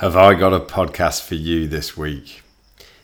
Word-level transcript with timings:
Have 0.00 0.14
I 0.14 0.34
got 0.34 0.52
a 0.52 0.60
podcast 0.60 1.22
for 1.22 1.36
you 1.36 1.66
this 1.66 1.96
week? 1.96 2.42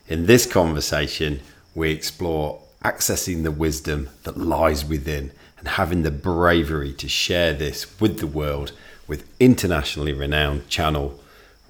In 0.09 0.27
this 0.27 0.45
conversation, 0.45 1.41
we 1.75 1.91
explore 1.91 2.61
accessing 2.85 3.45
the 3.45 3.51
wisdom 3.51 4.11
that 4.25 4.37
lies 4.37 4.85
within 4.85 5.33
and 5.59 5.69
having 5.69 6.03
the 6.03 6.11
bravery 6.11 6.93
to 6.93 7.09
share 7.09 7.55
this 7.55 7.99
with 7.99 8.19
the 8.19 8.27
world 8.27 8.73
with 9.09 9.27
internationally 9.41 10.13
renowned 10.13 10.69
channel 10.69 11.19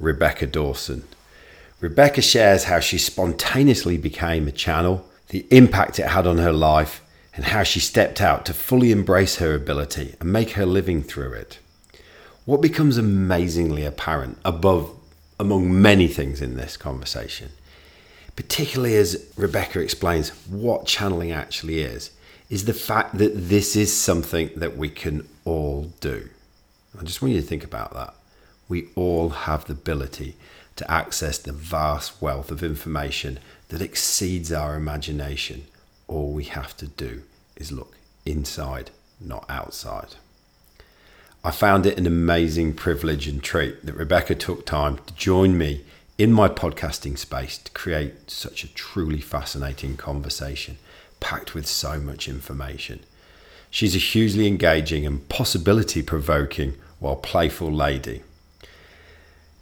Rebecca 0.00 0.44
Dawson. 0.44 1.04
Rebecca 1.78 2.20
shares 2.20 2.64
how 2.64 2.80
she 2.80 2.98
spontaneously 2.98 3.96
became 3.98 4.48
a 4.48 4.50
channel, 4.50 5.06
the 5.28 5.46
impact 5.52 6.00
it 6.00 6.08
had 6.08 6.26
on 6.26 6.38
her 6.38 6.52
life, 6.52 7.00
and 7.36 7.44
how 7.44 7.62
she 7.62 7.78
stepped 7.78 8.20
out 8.20 8.44
to 8.46 8.52
fully 8.52 8.90
embrace 8.90 9.36
her 9.36 9.54
ability 9.54 10.16
and 10.18 10.32
make 10.32 10.50
her 10.54 10.66
living 10.66 11.00
through 11.00 11.34
it. 11.34 11.60
What 12.44 12.60
becomes 12.60 12.98
amazingly 12.98 13.84
apparent 13.84 14.36
above 14.44 14.98
among 15.42 15.82
many 15.82 16.06
things 16.06 16.40
in 16.40 16.56
this 16.56 16.76
conversation, 16.76 17.50
particularly 18.36 18.96
as 18.96 19.30
Rebecca 19.36 19.80
explains 19.80 20.30
what 20.46 20.86
channeling 20.86 21.32
actually 21.32 21.80
is, 21.80 22.12
is 22.48 22.64
the 22.64 22.72
fact 22.72 23.18
that 23.18 23.32
this 23.34 23.74
is 23.74 23.92
something 23.92 24.50
that 24.56 24.76
we 24.76 24.88
can 24.88 25.28
all 25.44 25.92
do. 26.00 26.28
I 26.98 27.02
just 27.02 27.20
want 27.20 27.34
you 27.34 27.40
to 27.40 27.46
think 27.46 27.64
about 27.64 27.92
that. 27.94 28.14
We 28.68 28.88
all 28.94 29.30
have 29.30 29.64
the 29.64 29.72
ability 29.72 30.36
to 30.76 30.90
access 30.90 31.38
the 31.38 31.52
vast 31.52 32.22
wealth 32.22 32.50
of 32.50 32.62
information 32.62 33.40
that 33.68 33.82
exceeds 33.82 34.52
our 34.52 34.76
imagination. 34.76 35.66
All 36.06 36.32
we 36.32 36.44
have 36.44 36.76
to 36.76 36.86
do 36.86 37.22
is 37.56 37.72
look 37.72 37.96
inside, 38.24 38.90
not 39.20 39.44
outside. 39.48 40.14
I 41.44 41.50
found 41.50 41.86
it 41.86 41.98
an 41.98 42.06
amazing 42.06 42.74
privilege 42.74 43.26
and 43.26 43.42
treat 43.42 43.84
that 43.84 43.96
Rebecca 43.96 44.36
took 44.36 44.64
time 44.64 44.98
to 44.98 45.14
join 45.14 45.58
me 45.58 45.84
in 46.16 46.32
my 46.32 46.48
podcasting 46.48 47.18
space 47.18 47.58
to 47.58 47.70
create 47.72 48.30
such 48.30 48.62
a 48.62 48.72
truly 48.74 49.20
fascinating 49.20 49.96
conversation 49.96 50.78
packed 51.18 51.52
with 51.52 51.66
so 51.66 51.98
much 51.98 52.28
information. 52.28 53.00
She's 53.70 53.96
a 53.96 53.98
hugely 53.98 54.46
engaging 54.46 55.04
and 55.04 55.28
possibility 55.28 56.00
provoking 56.00 56.74
while 57.00 57.16
playful 57.16 57.72
lady. 57.72 58.22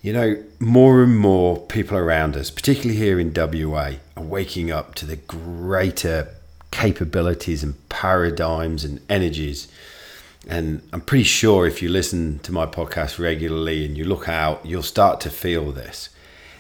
You 0.03 0.13
know, 0.13 0.45
more 0.59 1.03
and 1.03 1.17
more 1.17 1.61
people 1.61 1.97
around 1.97 2.37
us, 2.37 2.51
particularly 2.51 2.97
here 2.97 3.19
in 3.19 3.33
WA, 3.35 3.93
are 4.17 4.23
waking 4.23 4.71
up 4.71 4.95
to 4.97 5.07
the 5.07 5.17
greater 5.17 6.29
capabilities 6.71 7.63
and 7.63 7.89
paradigms 7.89 8.85
and 8.85 9.01
energies 9.09 9.69
and 10.49 10.83
I'm 10.93 11.03
pretty 11.03 11.25
sure 11.25 11.67
if 11.67 11.83
you 11.83 11.89
listen 11.89 12.39
to 12.41 12.53
my 12.53 12.67
podcast 12.67 13.19
regularly 13.19 13.85
and 13.85 13.97
you 13.97 14.05
look 14.05 14.29
out, 14.29 14.65
you'll 14.65 14.83
start 14.83 15.21
to 15.23 15.31
feel 15.31 15.71
this. 15.71 16.09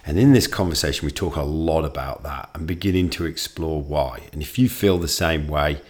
And 0.05 0.19
in 0.19 0.33
this 0.33 0.47
conversation, 0.47 1.07
we 1.07 1.13
talk 1.13 1.37
a 1.37 1.43
lot 1.43 1.85
about 1.85 2.23
that 2.23 2.51
and 2.55 2.67
beginning 2.67 3.11
to 3.11 3.27
explore 3.27 3.83
why. 3.83 4.29
And 4.33 4.43
if 4.43 4.59
you 4.59 4.69
feel 4.69 4.99
the 4.99 5.09
same 5.09 5.47
way, 5.47 5.81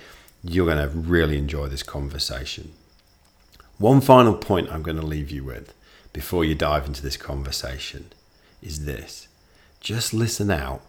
you're 0.42 0.66
going 0.66 0.78
to 0.78 0.88
really 0.88 1.38
enjoy 1.38 1.68
this 1.68 1.82
conversation. 1.82 2.72
One 3.78 4.00
final 4.00 4.34
point 4.34 4.70
I'm 4.70 4.82
going 4.82 5.00
to 5.00 5.06
leave 5.06 5.30
you 5.30 5.44
with 5.44 5.74
before 6.12 6.44
you 6.44 6.54
dive 6.54 6.86
into 6.86 7.02
this 7.02 7.16
conversation 7.16 8.12
is 8.62 8.84
this 8.84 9.28
just 9.80 10.12
listen 10.12 10.50
out 10.50 10.82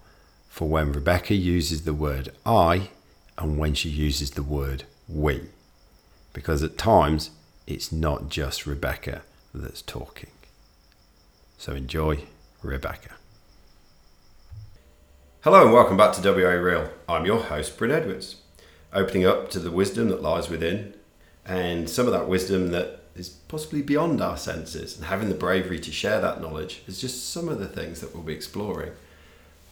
for 0.49 0.67
when 0.67 0.91
Rebecca 0.91 1.33
uses 1.33 1.83
the 1.83 1.93
word 1.93 2.30
I 2.45 2.89
and 3.38 3.58
when 3.58 3.73
she 3.73 3.88
uses 3.88 4.31
the 4.31 4.43
word 4.43 4.83
we 5.08 5.43
because 6.33 6.63
at 6.63 6.77
times 6.77 7.31
it's 7.67 7.91
not 7.91 8.29
just 8.29 8.65
Rebecca 8.65 9.23
that's 9.53 9.81
talking. 9.81 10.31
So 11.57 11.73
enjoy 11.73 12.23
Rebecca. 12.61 13.15
Hello 15.41 15.63
and 15.63 15.73
welcome 15.73 15.97
back 15.97 16.13
to 16.13 16.21
WA 16.21 16.52
Real. 16.52 16.89
I'm 17.09 17.25
your 17.25 17.39
host, 17.39 17.77
Bryn 17.77 17.91
Edwards, 17.91 18.37
opening 18.93 19.25
up 19.25 19.49
to 19.52 19.59
the 19.59 19.71
wisdom 19.71 20.09
that 20.09 20.21
lies 20.21 20.49
within 20.49 20.93
and 21.45 21.89
some 21.89 22.05
of 22.05 22.14
that 22.14 22.27
wisdom 22.27 22.70
that 22.70 23.02
is 23.15 23.30
possibly 23.30 23.81
beyond 23.81 24.21
our 24.21 24.37
senses 24.37 24.95
and 24.95 25.05
having 25.05 25.30
the 25.30 25.36
bravery 25.36 25.80
to 25.80 25.91
share 25.91 26.21
that 26.21 26.41
knowledge 26.41 26.83
is 26.87 27.02
just 27.02 27.30
some 27.30 27.49
of 27.49 27.59
the 27.59 27.67
things 27.67 27.99
that 27.99 28.14
we'll 28.14 28.23
be 28.23 28.33
exploring 28.33 28.91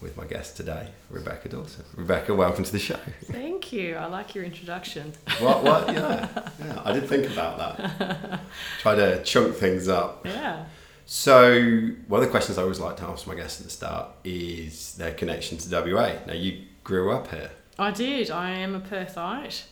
with 0.01 0.15
my 0.15 0.25
guest 0.25 0.55
today, 0.57 0.87
Rebecca 1.09 1.49
Dawson. 1.49 1.83
Rebecca, 1.95 2.33
welcome 2.33 2.63
to 2.63 2.71
the 2.71 2.79
show. 2.79 2.99
Thank 3.23 3.73
you. 3.73 3.95
I 3.95 4.05
like 4.05 4.33
your 4.33 4.43
introduction. 4.43 5.13
What? 5.39 5.63
What? 5.63 5.89
Yeah, 5.93 6.27
yeah. 6.59 6.81
I 6.85 6.93
did 6.93 7.07
think 7.07 7.29
about 7.31 7.57
that. 7.57 8.39
Try 8.79 8.95
to 8.95 9.23
chunk 9.23 9.55
things 9.55 9.87
up. 9.87 10.25
Yeah. 10.25 10.65
So, 11.05 11.59
one 12.07 12.21
of 12.21 12.25
the 12.27 12.31
questions 12.31 12.57
I 12.57 12.61
always 12.61 12.79
like 12.79 12.97
to 12.97 13.03
ask 13.05 13.25
my 13.25 13.33
guests 13.35 13.59
at 13.59 13.65
the 13.65 13.71
start 13.71 14.09
is 14.23 14.93
their 14.95 15.13
connection 15.13 15.57
to 15.57 15.69
WA. 15.93 16.13
Now, 16.27 16.33
you 16.33 16.65
grew 16.83 17.11
up 17.11 17.29
here. 17.29 17.49
I 17.79 17.91
did. 17.91 18.29
I 18.29 18.51
am 18.51 18.75
a 18.75 18.79
Perthite. 18.79 19.63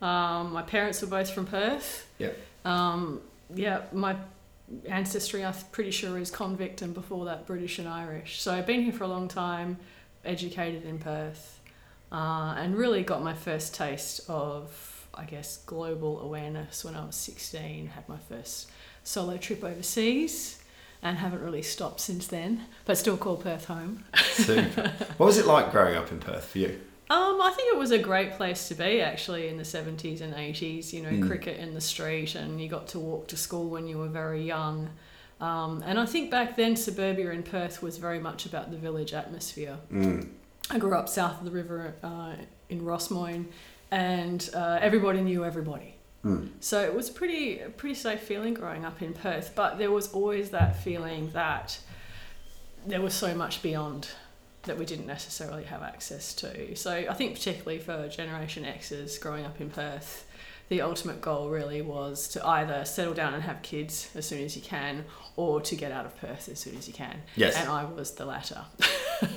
Um, 0.00 0.52
my 0.52 0.62
parents 0.62 1.02
were 1.02 1.08
both 1.08 1.30
from 1.30 1.46
Perth. 1.46 2.06
Yeah. 2.18 2.30
Um, 2.64 3.20
yeah, 3.54 3.82
my 3.92 4.16
ancestry, 4.88 5.44
I'm 5.44 5.54
pretty 5.72 5.90
sure, 5.90 6.18
is 6.18 6.30
convict 6.30 6.82
and 6.82 6.94
before 6.94 7.24
that 7.26 7.46
British 7.46 7.78
and 7.78 7.88
Irish. 7.88 8.40
So 8.40 8.54
I've 8.54 8.66
been 8.66 8.82
here 8.82 8.92
for 8.92 9.04
a 9.04 9.08
long 9.08 9.28
time, 9.28 9.78
educated 10.24 10.84
in 10.84 10.98
Perth, 10.98 11.60
uh, 12.10 12.54
and 12.56 12.76
really 12.76 13.02
got 13.02 13.22
my 13.22 13.34
first 13.34 13.74
taste 13.74 14.22
of, 14.28 15.06
I 15.14 15.24
guess, 15.24 15.58
global 15.58 16.20
awareness 16.20 16.84
when 16.84 16.94
I 16.94 17.04
was 17.04 17.16
16. 17.16 17.88
Had 17.88 18.08
my 18.08 18.18
first 18.28 18.70
solo 19.02 19.36
trip 19.36 19.62
overseas 19.62 20.62
and 21.02 21.18
haven't 21.18 21.42
really 21.42 21.62
stopped 21.62 22.00
since 22.00 22.26
then, 22.26 22.62
but 22.86 22.96
still 22.96 23.18
call 23.18 23.36
Perth 23.36 23.66
home. 23.66 24.04
Super. 24.16 24.92
what 25.18 25.26
was 25.26 25.36
it 25.36 25.46
like 25.46 25.70
growing 25.70 25.96
up 25.96 26.10
in 26.10 26.18
Perth 26.18 26.46
for 26.46 26.58
you? 26.58 26.80
Um, 27.10 27.40
I 27.42 27.52
think 27.54 27.74
it 27.74 27.78
was 27.78 27.90
a 27.90 27.98
great 27.98 28.32
place 28.32 28.68
to 28.68 28.74
be 28.74 29.02
actually 29.02 29.48
in 29.48 29.58
the 29.58 29.62
70s 29.62 30.22
and 30.22 30.34
80s. 30.34 30.92
You 30.92 31.02
know, 31.02 31.10
mm. 31.10 31.26
cricket 31.26 31.60
in 31.60 31.74
the 31.74 31.80
street, 31.80 32.34
and 32.34 32.60
you 32.60 32.68
got 32.68 32.88
to 32.88 32.98
walk 32.98 33.28
to 33.28 33.36
school 33.36 33.68
when 33.68 33.86
you 33.86 33.98
were 33.98 34.08
very 34.08 34.42
young. 34.42 34.88
Um, 35.40 35.82
and 35.84 35.98
I 35.98 36.06
think 36.06 36.30
back 36.30 36.56
then, 36.56 36.76
suburbia 36.76 37.30
in 37.32 37.42
Perth 37.42 37.82
was 37.82 37.98
very 37.98 38.18
much 38.18 38.46
about 38.46 38.70
the 38.70 38.78
village 38.78 39.12
atmosphere. 39.12 39.76
Mm. 39.92 40.28
I 40.70 40.78
grew 40.78 40.96
up 40.96 41.08
south 41.08 41.40
of 41.40 41.44
the 41.44 41.50
river 41.50 41.94
uh, 42.02 42.36
in 42.70 42.80
Rossmoyne, 42.80 43.46
and 43.90 44.48
uh, 44.54 44.78
everybody 44.80 45.20
knew 45.20 45.44
everybody. 45.44 45.96
Mm. 46.24 46.48
So 46.60 46.80
it 46.80 46.94
was 46.94 47.10
pretty 47.10 47.56
pretty 47.76 47.94
safe 47.94 48.20
feeling 48.20 48.54
growing 48.54 48.84
up 48.84 49.02
in 49.02 49.12
Perth. 49.12 49.52
But 49.54 49.76
there 49.76 49.90
was 49.90 50.10
always 50.12 50.50
that 50.50 50.82
feeling 50.82 51.30
that 51.30 51.78
there 52.86 53.02
was 53.02 53.12
so 53.12 53.34
much 53.34 53.62
beyond 53.62 54.08
that 54.64 54.78
we 54.78 54.84
didn't 54.84 55.06
necessarily 55.06 55.64
have 55.64 55.82
access 55.82 56.34
to. 56.34 56.74
So 56.76 56.92
I 56.92 57.14
think 57.14 57.34
particularly 57.34 57.78
for 57.78 58.08
Generation 58.08 58.64
X's 58.64 59.18
growing 59.18 59.44
up 59.44 59.60
in 59.60 59.70
Perth, 59.70 60.26
the 60.68 60.80
ultimate 60.80 61.20
goal 61.20 61.50
really 61.50 61.82
was 61.82 62.28
to 62.28 62.46
either 62.46 62.84
settle 62.84 63.14
down 63.14 63.34
and 63.34 63.42
have 63.42 63.62
kids 63.62 64.10
as 64.14 64.26
soon 64.26 64.42
as 64.42 64.56
you 64.56 64.62
can 64.62 65.04
or 65.36 65.60
to 65.60 65.76
get 65.76 65.92
out 65.92 66.06
of 66.06 66.16
Perth 66.16 66.48
as 66.48 66.58
soon 66.58 66.76
as 66.76 66.88
you 66.88 66.94
can. 66.94 67.22
Yes. 67.36 67.56
And 67.56 67.68
I 67.68 67.84
was 67.84 68.12
the 68.12 68.24
latter. 68.24 68.64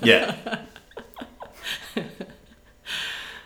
yeah. 0.01 0.63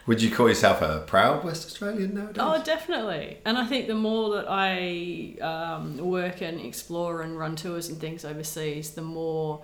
Would 0.07 0.21
you 0.21 0.31
call 0.31 0.47
yourself 0.49 0.81
a 0.81 1.03
proud 1.05 1.43
West 1.43 1.65
Australian 1.65 2.15
nowadays? 2.15 2.37
Oh, 2.39 2.61
definitely. 2.63 3.37
And 3.45 3.57
I 3.57 3.65
think 3.65 3.87
the 3.87 3.95
more 3.95 4.35
that 4.35 4.45
I 4.49 5.37
um, 5.41 5.97
work 5.97 6.41
and 6.41 6.59
explore 6.59 7.21
and 7.21 7.37
run 7.37 7.55
tours 7.55 7.87
and 7.89 7.99
things 7.99 8.25
overseas, 8.25 8.91
the 8.91 9.03
more 9.03 9.63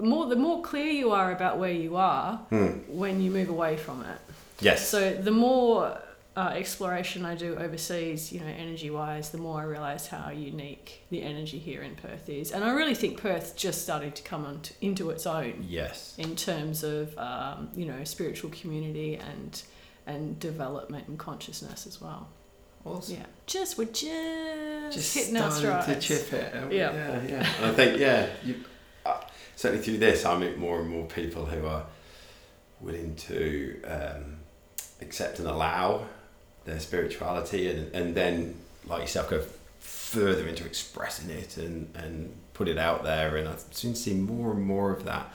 more 0.00 0.26
the 0.26 0.36
more 0.36 0.62
clear 0.62 0.90
you 0.90 1.12
are 1.12 1.32
about 1.32 1.58
where 1.58 1.72
you 1.72 1.96
are 1.96 2.36
hmm. 2.48 2.78
when 2.88 3.20
you 3.20 3.30
move 3.30 3.48
away 3.48 3.76
from 3.76 4.02
it. 4.02 4.18
Yes. 4.60 4.88
So 4.88 5.12
the 5.12 5.30
more 5.30 6.00
uh, 6.36 6.52
exploration 6.54 7.26
I 7.26 7.34
do 7.34 7.56
overseas, 7.56 8.32
you 8.32 8.40
know, 8.40 8.46
energy 8.46 8.90
wise, 8.90 9.30
the 9.30 9.38
more 9.38 9.60
I 9.60 9.64
realise 9.64 10.06
how 10.06 10.30
unique 10.30 11.02
the 11.10 11.22
energy 11.22 11.58
here 11.58 11.82
in 11.82 11.94
Perth 11.94 12.28
is. 12.28 12.52
And 12.52 12.64
I 12.64 12.70
really 12.72 12.94
think 12.94 13.20
Perth 13.20 13.54
just 13.56 13.82
starting 13.82 14.12
to 14.12 14.22
come 14.22 14.46
on 14.46 14.62
into 14.80 15.10
its 15.10 15.26
own. 15.26 15.64
Yes. 15.68 16.14
In 16.16 16.36
terms 16.36 16.84
of, 16.84 17.16
um, 17.18 17.68
you 17.74 17.84
know, 17.84 18.04
spiritual 18.04 18.50
community 18.50 19.16
and 19.16 19.62
and 20.04 20.38
development 20.40 21.06
and 21.06 21.18
consciousness 21.18 21.86
as 21.86 22.00
well. 22.00 22.28
Awesome. 22.84 23.16
Yeah. 23.16 23.26
Just 23.46 23.78
we're 23.78 23.84
just, 23.84 24.92
just 24.92 25.14
hitting 25.14 25.36
our 25.36 25.50
strides. 25.50 25.86
to 25.86 26.00
chip 26.00 26.32
it. 26.32 26.72
Yeah. 26.72 26.92
Yeah, 26.92 27.22
yeah. 27.28 27.52
I 27.62 27.70
think, 27.70 28.00
yeah, 28.00 28.28
you, 28.44 28.56
certainly 29.62 29.84
through 29.84 29.98
this, 29.98 30.26
I 30.26 30.36
meet 30.36 30.58
more 30.58 30.80
and 30.80 30.90
more 30.90 31.06
people 31.06 31.46
who 31.46 31.64
are 31.68 31.84
willing 32.80 33.14
to 33.14 33.80
um, 33.84 34.38
accept 35.00 35.38
and 35.38 35.46
allow 35.46 36.04
their 36.64 36.80
spirituality 36.80 37.70
and, 37.70 37.94
and 37.94 38.12
then, 38.12 38.56
like 38.86 39.02
yourself, 39.02 39.30
go 39.30 39.40
further 39.78 40.48
into 40.48 40.66
expressing 40.66 41.30
it 41.30 41.58
and, 41.58 41.94
and 41.94 42.34
put 42.54 42.66
it 42.66 42.76
out 42.76 43.04
there. 43.04 43.36
And 43.36 43.48
I 43.48 43.54
soon 43.70 43.94
see 43.94 44.14
more 44.14 44.50
and 44.50 44.62
more 44.64 44.90
of 44.90 45.04
that. 45.04 45.32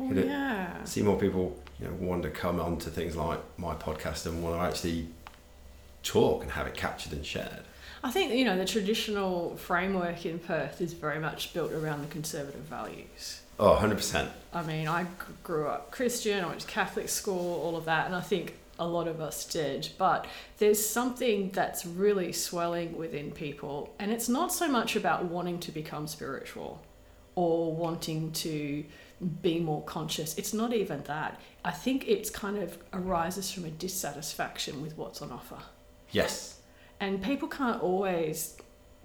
Oh, 0.00 0.12
yeah. 0.12 0.82
See 0.82 1.02
more 1.02 1.16
people, 1.16 1.56
you 1.78 1.86
know, 1.86 1.94
want 2.00 2.24
to 2.24 2.30
come 2.30 2.58
onto 2.58 2.90
things 2.90 3.14
like 3.14 3.38
my 3.56 3.76
podcast 3.76 4.26
and 4.26 4.42
want 4.42 4.56
to 4.56 4.62
actually 4.62 5.06
talk 6.02 6.42
and 6.42 6.50
have 6.50 6.66
it 6.66 6.74
captured 6.74 7.12
and 7.12 7.24
shared. 7.24 7.62
I 8.02 8.10
think 8.10 8.32
you 8.32 8.46
know 8.46 8.56
the 8.56 8.64
traditional 8.64 9.56
framework 9.56 10.24
in 10.24 10.38
Perth 10.38 10.80
is 10.80 10.94
very 10.94 11.18
much 11.18 11.52
built 11.52 11.70
around 11.70 12.00
the 12.00 12.06
conservative 12.06 12.62
values. 12.62 13.39
Oh, 13.60 13.76
100%. 13.78 14.26
I 14.54 14.62
mean, 14.62 14.88
I 14.88 15.06
grew 15.44 15.68
up 15.68 15.90
Christian, 15.90 16.42
I 16.42 16.48
went 16.48 16.60
to 16.60 16.66
Catholic 16.66 17.10
school, 17.10 17.60
all 17.62 17.76
of 17.76 17.84
that, 17.84 18.06
and 18.06 18.14
I 18.14 18.22
think 18.22 18.54
a 18.78 18.86
lot 18.86 19.06
of 19.06 19.20
us 19.20 19.44
did. 19.44 19.90
But 19.98 20.26
there's 20.56 20.84
something 20.84 21.50
that's 21.50 21.84
really 21.84 22.32
swelling 22.32 22.96
within 22.96 23.32
people, 23.32 23.94
and 23.98 24.10
it's 24.10 24.30
not 24.30 24.50
so 24.50 24.66
much 24.66 24.96
about 24.96 25.26
wanting 25.26 25.60
to 25.60 25.72
become 25.72 26.06
spiritual 26.06 26.82
or 27.34 27.74
wanting 27.74 28.32
to 28.32 28.82
be 29.42 29.60
more 29.60 29.84
conscious. 29.84 30.38
It's 30.38 30.54
not 30.54 30.72
even 30.72 31.02
that. 31.02 31.38
I 31.62 31.70
think 31.70 32.08
it's 32.08 32.30
kind 32.30 32.56
of 32.56 32.78
arises 32.94 33.52
from 33.52 33.66
a 33.66 33.70
dissatisfaction 33.70 34.80
with 34.80 34.96
what's 34.96 35.20
on 35.20 35.30
offer. 35.30 35.58
Yes. 36.12 36.60
And 36.98 37.22
people 37.22 37.46
can't 37.46 37.82
always 37.82 38.56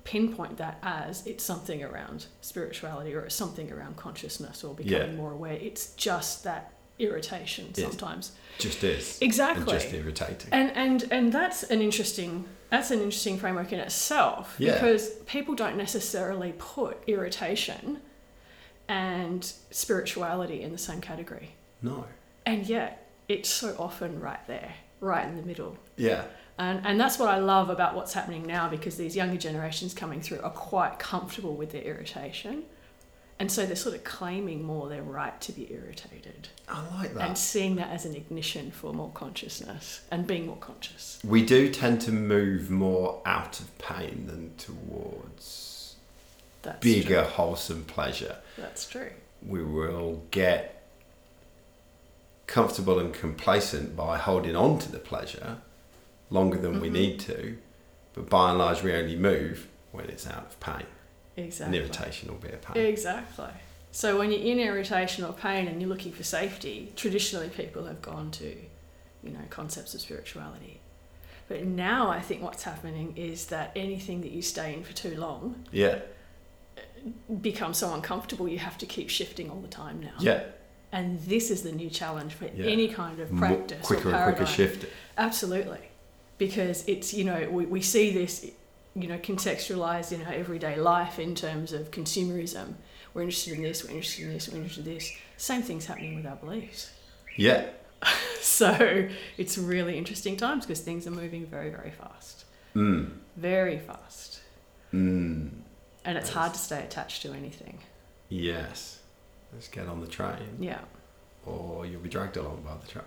pinpoint 0.06 0.56
that 0.58 0.78
as 0.84 1.26
it's 1.28 1.44
something 1.44 1.84
around 1.84 2.28
spirituality 2.42 3.14
or 3.14 3.22
it's 3.26 3.36
something 3.36 3.70
around 3.72 3.98
consciousness 3.98 4.64
or 4.64 4.74
becoming 4.74 5.10
Yeah. 5.12 5.16
more 5.16 5.34
aware. 5.34 5.54
It's 5.54 5.94
just 5.96 6.44
that 6.46 6.72
irritation 7.00 7.74
sometimes. 7.76 8.32
Just 8.58 8.82
is. 8.84 9.20
Exactly. 9.22 9.74
And 9.74 9.82
just 9.82 9.94
irritating. 9.94 10.50
And 10.54 10.72
and 10.78 11.12
and 11.12 11.34
that's 11.34 11.64
an 11.64 11.82
interesting 11.82 12.46
that's 12.70 12.90
an 12.92 13.00
interesting 13.00 13.38
framework 13.38 13.74
in 13.74 13.80
itself 13.80 14.56
Yeah. 14.58 14.74
because 14.76 15.10
people 15.26 15.56
don't 15.56 15.76
necessarily 15.76 16.54
put 16.58 16.98
irritation 17.08 18.00
and 18.88 19.52
spirituality 19.72 20.62
in 20.62 20.72
the 20.72 20.78
same 20.78 21.02
category. 21.02 21.56
no. 21.82 22.06
And 22.48 22.68
yet 22.70 23.10
it's 23.28 23.50
so 23.50 23.76
often 23.80 24.20
right 24.20 24.46
there, 24.46 24.76
right 25.00 25.26
in 25.28 25.36
the 25.36 25.42
middle. 25.42 25.78
Yeah. 25.98 26.26
And, 26.58 26.86
and 26.86 27.00
that's 27.00 27.20
what 27.20 27.28
I 27.30 27.38
love 27.40 27.70
about 27.70 27.96
what's 27.96 28.14
happening 28.14 28.46
now 28.46 28.70
because 28.70 28.96
these 28.96 29.16
younger 29.16 29.38
generations 29.38 29.94
coming 29.94 30.22
through 30.22 30.40
are 30.42 30.50
quite 30.52 31.00
comfortable 31.00 31.54
with 31.56 31.72
their 31.72 31.82
irritation. 31.82 32.64
And 33.38 33.52
so 33.52 33.66
they're 33.66 33.76
sort 33.76 33.96
of 33.96 34.06
claiming 34.06 34.64
more 34.64 34.88
their 34.88 35.04
right 35.04 35.40
to 35.42 35.52
be 35.52 35.68
irritated 35.70 36.48
I 36.70 36.82
like 36.98 37.14
that. 37.16 37.28
and 37.28 37.38
seeing 37.38 37.76
that 37.76 37.90
as 37.90 38.06
an 38.06 38.16
ignition 38.16 38.72
for 38.72 38.94
more 38.94 39.12
consciousness 39.14 40.02
and 40.10 40.26
being 40.26 40.46
more 40.46 40.56
conscious. 40.56 41.20
we 41.22 41.46
do 41.46 41.70
tend 41.70 42.00
to 42.02 42.14
move 42.14 42.72
more 42.72 43.22
out 43.26 43.60
of 43.60 43.78
pain 43.78 44.28
than 44.28 44.54
towards 44.58 45.96
That's 46.62 46.80
bigger, 46.80 47.24
True. 47.24 47.32
wholesome 47.32 47.84
pleasure. 47.84 48.38
That's 48.58 48.88
true. 48.88 49.12
We 49.46 49.62
will 49.62 50.24
get 50.32 50.88
comfortable 52.48 53.00
and 53.00 53.14
complacent 53.14 53.98
by 53.98 54.18
holding 54.18 54.56
on 54.56 54.80
to 54.80 54.90
the 54.90 55.00
pleasure 55.00 55.58
longer 56.30 56.58
than 56.58 56.80
we 56.82 56.90
Mhm. 56.90 56.94
need 56.94 57.20
to, 57.22 57.58
but 58.14 58.30
by 58.30 58.50
and 58.50 58.60
large, 58.60 58.82
we 58.84 58.94
only 58.94 59.16
move 59.16 59.68
when 59.92 60.10
it's 60.10 60.28
out 60.28 60.46
of 60.46 60.60
pain. 60.60 60.86
Exactly. 61.38 61.78
And 61.78 61.86
irritation 61.86 62.30
will 62.30 62.38
be 62.40 62.50
a 62.50 62.58
pain. 62.58 62.86
Exactly. 62.86 63.50
So 63.92 64.18
when 64.18 64.32
you're 64.32 64.42
in 64.42 64.60
irritation 64.60 65.24
or 65.24 65.34
pain 65.34 65.68
and 65.68 65.82
you're 65.82 65.90
looking 65.90 66.12
for 66.12 66.24
safety, 66.24 66.92
traditionally 66.96 67.50
people 67.50 67.86
have 67.86 68.02
gone 68.02 68.32
to, 68.32 68.56
you 69.24 69.30
know, 69.32 69.40
concepts 69.50 69.94
of 69.94 70.02
spirituality. 70.02 70.80
But 71.48 71.64
now 71.64 72.10
I 72.10 72.22
think 72.22 72.42
what's 72.42 72.64
happening 72.64 73.14
is 73.16 73.48
that 73.48 73.72
anything 73.76 74.22
that 74.22 74.32
you 74.32 74.42
stay 74.42 74.74
in 74.74 74.84
for 74.84 74.94
too 74.94 75.16
long 75.16 75.64
Yeah, 75.72 76.00
becomes 77.42 77.78
so 77.78 77.94
uncomfortable 77.94 78.48
you 78.48 78.58
have 78.60 78.78
to 78.80 78.86
keep 78.86 79.10
shifting 79.10 79.50
all 79.50 79.60
the 79.62 79.68
time 79.68 80.00
now. 80.02 80.14
yeah. 80.20 80.44
And 80.92 81.20
this 81.22 81.52
is 81.52 81.62
the 81.64 81.72
new 81.72 81.90
challenge 81.90 82.34
for 82.34 82.46
Yeah. 82.46 82.66
any 82.68 82.88
kind 82.88 83.20
of 83.20 83.32
More- 83.32 83.50
practice 83.50 83.86
quicker 83.86 84.10
or 84.10 84.12
and 84.12 84.18
paradigm. 84.20 84.46
quicker 84.46 84.52
shift. 84.52 84.86
Absolutely. 85.18 85.80
Because 86.38 86.86
it's, 86.88 87.14
you 87.14 87.24
know, 87.24 87.48
we, 87.50 87.66
we 87.66 87.82
see 87.82 88.12
this, 88.12 88.46
you 88.96 89.08
know, 89.08 89.18
contextualized 89.18 90.12
in 90.12 90.22
our 90.26 90.34
everyday 90.34 90.76
life 90.78 91.18
in 91.20 91.34
terms 91.36 91.72
of 91.74 91.92
consumerism. 91.92 92.74
We're 93.14 93.22
interested 93.22 93.54
in 93.54 93.64
this, 93.64 93.84
we're 93.84 93.92
interested 93.92 94.24
in 94.28 94.34
this, 94.34 94.50
we're 94.50 94.58
interested 94.58 94.88
in 94.88 94.94
this. 94.96 95.12
Same 95.38 95.62
thing's 95.62 95.86
happening 95.86 96.16
with 96.16 96.26
our 96.26 96.36
beliefs. 96.36 96.92
Yeah, 97.38 97.68
So 98.42 99.08
it's 99.38 99.58
really 99.58 99.98
interesting 99.98 100.38
times 100.38 100.66
because 100.66 100.82
things 100.82 101.08
are 101.08 101.12
moving 101.12 101.46
very, 101.46 101.70
very 101.70 101.92
fast. 101.92 102.46
mm. 102.76 103.10
Very 103.38 103.80
fast. 103.80 104.42
Mm. 104.94 105.50
And 106.06 106.18
it's 106.18 106.28
Yes. 106.28 106.34
hard 106.36 106.54
to 106.54 106.60
stay 106.60 106.84
attached 106.84 107.22
to 107.24 107.34
anything. 107.34 107.80
yes. 108.30 109.00
Let's 109.54 109.70
get 109.70 109.88
on 109.88 110.02
the 110.02 110.08
train, 110.08 110.58
Yeah. 110.60 110.82
or 111.46 111.86
you'll 111.86 112.02
be 112.02 112.10
dragged 112.10 112.36
along 112.36 112.64
by 112.66 112.76
the 112.82 112.88
train. 112.92 113.06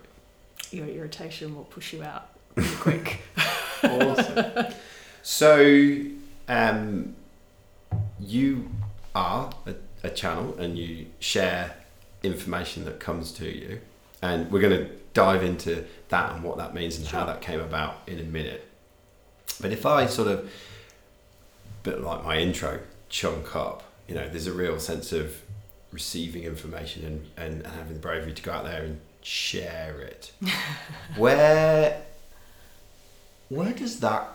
Your 0.71 0.87
irritation 0.87 1.55
will 1.55 1.65
push 1.65 1.93
you 1.93 2.01
out 2.03 2.29
really 2.59 2.75
quick. 2.75 3.21
awesome. 3.83 4.73
So, 5.21 5.95
um, 6.47 7.15
you 8.19 8.69
are 9.15 9.51
a, 9.65 9.75
a 10.03 10.09
channel 10.09 10.57
and 10.57 10.77
you 10.77 11.07
share 11.19 11.75
information 12.23 12.85
that 12.85 12.99
comes 12.99 13.31
to 13.33 13.45
you, 13.45 13.79
and 14.21 14.51
we're 14.51 14.61
going 14.61 14.77
to 14.77 14.89
dive 15.13 15.43
into 15.43 15.85
that 16.09 16.33
and 16.33 16.43
what 16.43 16.57
that 16.57 16.73
means 16.73 16.97
and 16.97 17.07
how 17.07 17.25
that 17.25 17.41
came 17.41 17.59
about 17.59 17.97
in 18.07 18.19
a 18.19 18.23
minute. 18.23 18.67
But 19.61 19.71
if 19.71 19.85
I 19.85 20.05
sort 20.05 20.27
of, 20.27 20.51
bit 21.83 22.01
like 22.01 22.23
my 22.23 22.37
intro, 22.37 22.79
chunk 23.09 23.55
up, 23.55 23.83
you 24.07 24.15
know, 24.15 24.27
there's 24.27 24.47
a 24.47 24.53
real 24.53 24.79
sense 24.79 25.11
of 25.11 25.41
receiving 25.91 26.43
information 26.43 27.05
and, 27.05 27.27
and, 27.37 27.65
and 27.65 27.75
having 27.75 27.93
the 27.93 27.99
bravery 27.99 28.33
to 28.33 28.41
go 28.41 28.51
out 28.51 28.65
there 28.65 28.83
and 28.83 28.99
share 29.21 29.99
it. 30.01 30.31
where 31.17 32.01
where 33.49 33.73
does 33.73 33.99
that 33.99 34.29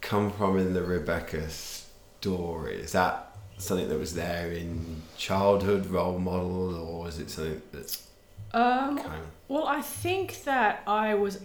come 0.00 0.30
from 0.32 0.58
in 0.58 0.74
the 0.74 0.82
Rebecca 0.82 1.48
story? 1.48 2.76
Is 2.76 2.92
that 2.92 3.36
something 3.58 3.88
that 3.88 3.98
was 3.98 4.14
there 4.14 4.50
in 4.50 5.02
childhood 5.16 5.86
role 5.86 6.18
model, 6.18 6.74
or 6.74 7.08
is 7.08 7.18
it 7.18 7.30
something 7.30 7.62
that's 7.72 8.08
Um, 8.52 8.98
kind 8.98 9.22
of 9.22 9.26
Well, 9.48 9.66
I 9.66 9.80
think 9.80 10.44
that 10.44 10.82
I 10.86 11.14
was 11.14 11.40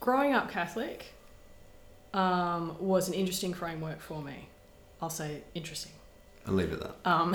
growing 0.00 0.32
up 0.32 0.50
Catholic 0.50 1.12
um, 2.12 2.76
was 2.78 3.08
an 3.08 3.14
interesting 3.14 3.52
framework 3.54 4.00
for 4.00 4.22
me. 4.22 4.48
I'll 5.02 5.10
say 5.10 5.42
interesting. 5.54 5.92
I'll 6.46 6.54
leave 6.54 6.72
it 6.72 6.82
at 6.82 7.02
that. 7.04 7.10
Um, 7.10 7.34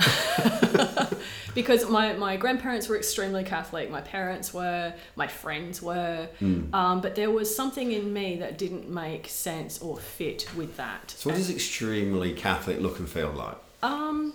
because 1.54 1.88
my, 1.88 2.12
my 2.12 2.36
grandparents 2.36 2.88
were 2.88 2.96
extremely 2.96 3.42
Catholic, 3.42 3.90
my 3.90 4.00
parents 4.00 4.54
were, 4.54 4.94
my 5.16 5.26
friends 5.26 5.82
were, 5.82 6.28
Mm. 6.40 6.72
um, 6.72 7.00
but 7.00 7.16
there 7.16 7.30
was 7.30 7.54
something 7.54 7.90
in 7.92 8.12
me 8.12 8.36
that 8.36 8.56
didn't 8.56 8.88
make 8.88 9.26
sense 9.28 9.80
or 9.80 9.98
fit 9.98 10.48
with 10.56 10.76
that. 10.76 11.10
So, 11.16 11.30
what 11.30 11.36
does 11.36 11.50
extremely 11.50 12.32
Catholic 12.32 12.80
look 12.80 12.98
and 13.00 13.08
feel 13.08 13.30
like? 13.32 13.56
Um, 13.82 14.32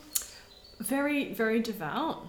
very, 0.80 1.34
very 1.34 1.62
devout. 1.62 2.28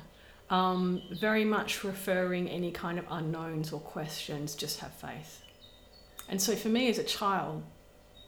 Um, 0.49 1.03
very 1.11 1.45
much 1.45 1.83
referring 1.83 2.49
any 2.49 2.71
kind 2.71 3.00
of 3.00 3.05
unknowns 3.11 3.73
or 3.73 3.81
questions, 3.81 4.55
just 4.55 4.79
have 4.79 4.93
faith. 4.93 5.43
And 6.29 6.41
so 6.41 6.55
for 6.55 6.69
me 6.69 6.88
as 6.88 6.99
a 6.99 7.03
child, 7.03 7.65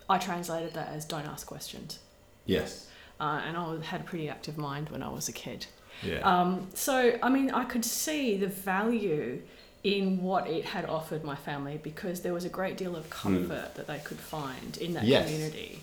I 0.09 0.19
translated 0.19 0.75
that 0.75 0.89
as 0.89 1.05
don't 1.05 1.27
ask 1.27 1.47
questions. 1.47 2.01
Yes. 2.45 2.88
Uh, 3.21 3.41
and 3.47 3.57
I 3.57 3.81
had 3.85 4.03
a 4.03 4.05
pretty 4.05 4.29
active 4.29 4.57
mind 4.57 4.91
when 4.91 5.03
I 5.03 5.09
was 5.09 5.29
a 5.29 5.33
kid. 5.33 5.67
Yeah. 6.03 6.19
Um, 6.21 6.69
so, 6.75 7.19
I 7.23 7.29
mean, 7.29 7.51
I 7.51 7.65
could 7.65 7.85
see 7.85 8.37
the 8.37 8.47
value 8.47 9.43
in 9.83 10.23
what 10.23 10.47
it 10.47 10.65
had 10.65 10.85
offered 10.85 11.25
my 11.25 11.35
family 11.35 11.81
because 11.83 12.21
there 12.21 12.33
was 12.33 12.45
a 12.45 12.49
great 12.49 12.77
deal 12.77 12.95
of 12.97 13.09
comfort 13.11 13.75
that 13.75 13.87
they 13.87 13.99
could 13.99 14.19
find 14.19 14.77
in 14.79 14.93
that 14.95 15.03
Hmm. 15.05 15.09
Yes. 15.09 15.25
community. 15.31 15.81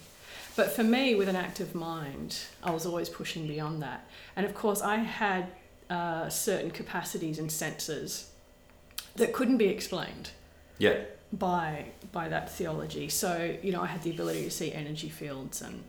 But 0.56 0.72
for 0.72 0.84
me, 0.84 1.16
with 1.16 1.28
an 1.28 1.36
active 1.36 1.76
mind, 1.76 2.38
I 2.64 2.72
was 2.72 2.86
always 2.86 3.10
pushing 3.10 3.46
beyond 3.48 3.82
that. 3.82 4.08
And 4.38 4.46
of 4.46 4.54
course, 4.54 4.82
I 4.82 4.98
had 4.98 5.48
uh, 5.90 6.30
certain 6.30 6.72
capacities 6.72 7.38
and 7.40 7.52
senses 7.52 8.30
that 9.16 9.34
couldn't 9.34 9.58
be 9.58 9.68
explained 9.68 10.32
yeah. 10.78 11.00
by 11.32 11.86
by 12.12 12.30
that 12.30 12.50
theology. 12.52 13.10
So 13.10 13.58
you 13.62 13.72
know, 13.72 13.82
I 13.82 13.88
had 13.88 14.02
the 14.04 14.12
ability 14.12 14.44
to 14.44 14.52
see 14.52 14.72
energy 14.74 15.10
fields 15.10 15.62
and 15.62 15.84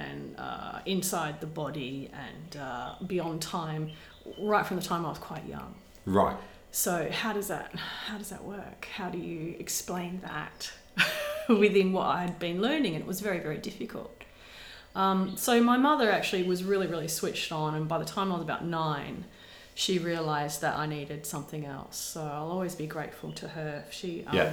and 0.00 0.34
uh, 0.38 0.80
inside 0.86 1.40
the 1.40 1.46
body 1.46 2.10
and 2.12 2.60
uh, 2.60 2.94
beyond 3.06 3.42
time, 3.42 3.90
right 4.38 4.66
from 4.66 4.76
the 4.76 4.82
time 4.82 5.04
I 5.04 5.10
was 5.10 5.18
quite 5.18 5.46
young. 5.46 5.74
Right. 6.06 6.36
So 6.72 7.10
how 7.10 7.32
does 7.32 7.48
that 7.48 7.74
how 8.06 8.18
does 8.18 8.30
that 8.30 8.44
work? 8.44 8.86
How 8.94 9.10
do 9.10 9.18
you 9.18 9.56
explain 9.58 10.20
that 10.22 10.72
within 11.48 11.92
what 11.92 12.06
I 12.06 12.22
had 12.22 12.38
been 12.38 12.60
learning? 12.60 12.94
And 12.94 13.02
it 13.02 13.08
was 13.08 13.20
very 13.20 13.40
very 13.40 13.58
difficult. 13.58 14.16
Um, 14.94 15.36
so 15.36 15.62
my 15.62 15.76
mother 15.76 16.10
actually 16.10 16.44
was 16.44 16.64
really 16.64 16.86
really 16.86 17.08
switched 17.08 17.52
on, 17.52 17.74
and 17.74 17.88
by 17.88 17.98
the 17.98 18.04
time 18.04 18.30
I 18.30 18.34
was 18.34 18.42
about 18.42 18.64
nine, 18.64 19.24
she 19.74 19.98
realised 19.98 20.60
that 20.60 20.76
I 20.76 20.86
needed 20.86 21.26
something 21.26 21.64
else. 21.64 21.96
So 21.96 22.20
I'll 22.22 22.50
always 22.50 22.74
be 22.74 22.86
grateful 22.86 23.32
to 23.32 23.48
her. 23.48 23.84
She 23.90 24.24
um, 24.26 24.36
Yeah. 24.36 24.52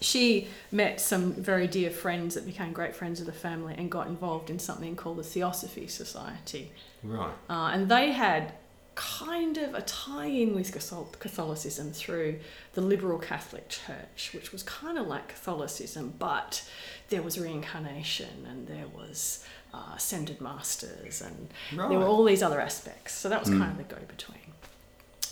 She 0.00 0.48
met 0.72 1.00
some 1.00 1.32
very 1.34 1.66
dear 1.66 1.90
friends 1.90 2.34
that 2.34 2.46
became 2.46 2.72
great 2.72 2.94
friends 2.96 3.20
of 3.20 3.26
the 3.26 3.32
family 3.32 3.74
and 3.76 3.90
got 3.90 4.06
involved 4.06 4.48
in 4.50 4.58
something 4.58 4.96
called 4.96 5.18
the 5.18 5.22
Theosophy 5.24 5.86
Society. 5.86 6.72
Right. 7.02 7.32
Uh, 7.48 7.70
and 7.72 7.88
they 7.90 8.12
had 8.12 8.52
kind 8.94 9.56
of 9.56 9.74
a 9.74 9.80
tie 9.82 10.26
in 10.26 10.54
with 10.54 10.72
Catholicism 11.20 11.92
through 11.92 12.38
the 12.74 12.80
liberal 12.80 13.18
Catholic 13.18 13.68
Church, 13.68 14.30
which 14.34 14.52
was 14.52 14.62
kind 14.62 14.98
of 14.98 15.06
like 15.06 15.28
Catholicism, 15.28 16.14
but 16.18 16.68
there 17.08 17.22
was 17.22 17.38
reincarnation 17.38 18.46
and 18.48 18.66
there 18.66 18.86
was 18.94 19.44
uh, 19.72 19.92
ascended 19.96 20.40
masters 20.40 21.22
and 21.22 21.48
Right. 21.74 21.88
there 21.88 21.98
were 21.98 22.04
all 22.06 22.24
these 22.24 22.42
other 22.42 22.60
aspects. 22.60 23.14
So 23.14 23.28
that 23.28 23.40
was 23.40 23.48
Mm. 23.50 23.58
kind 23.58 23.70
of 23.72 23.76
the 23.88 23.94
go 23.94 24.00
between. 24.08 24.39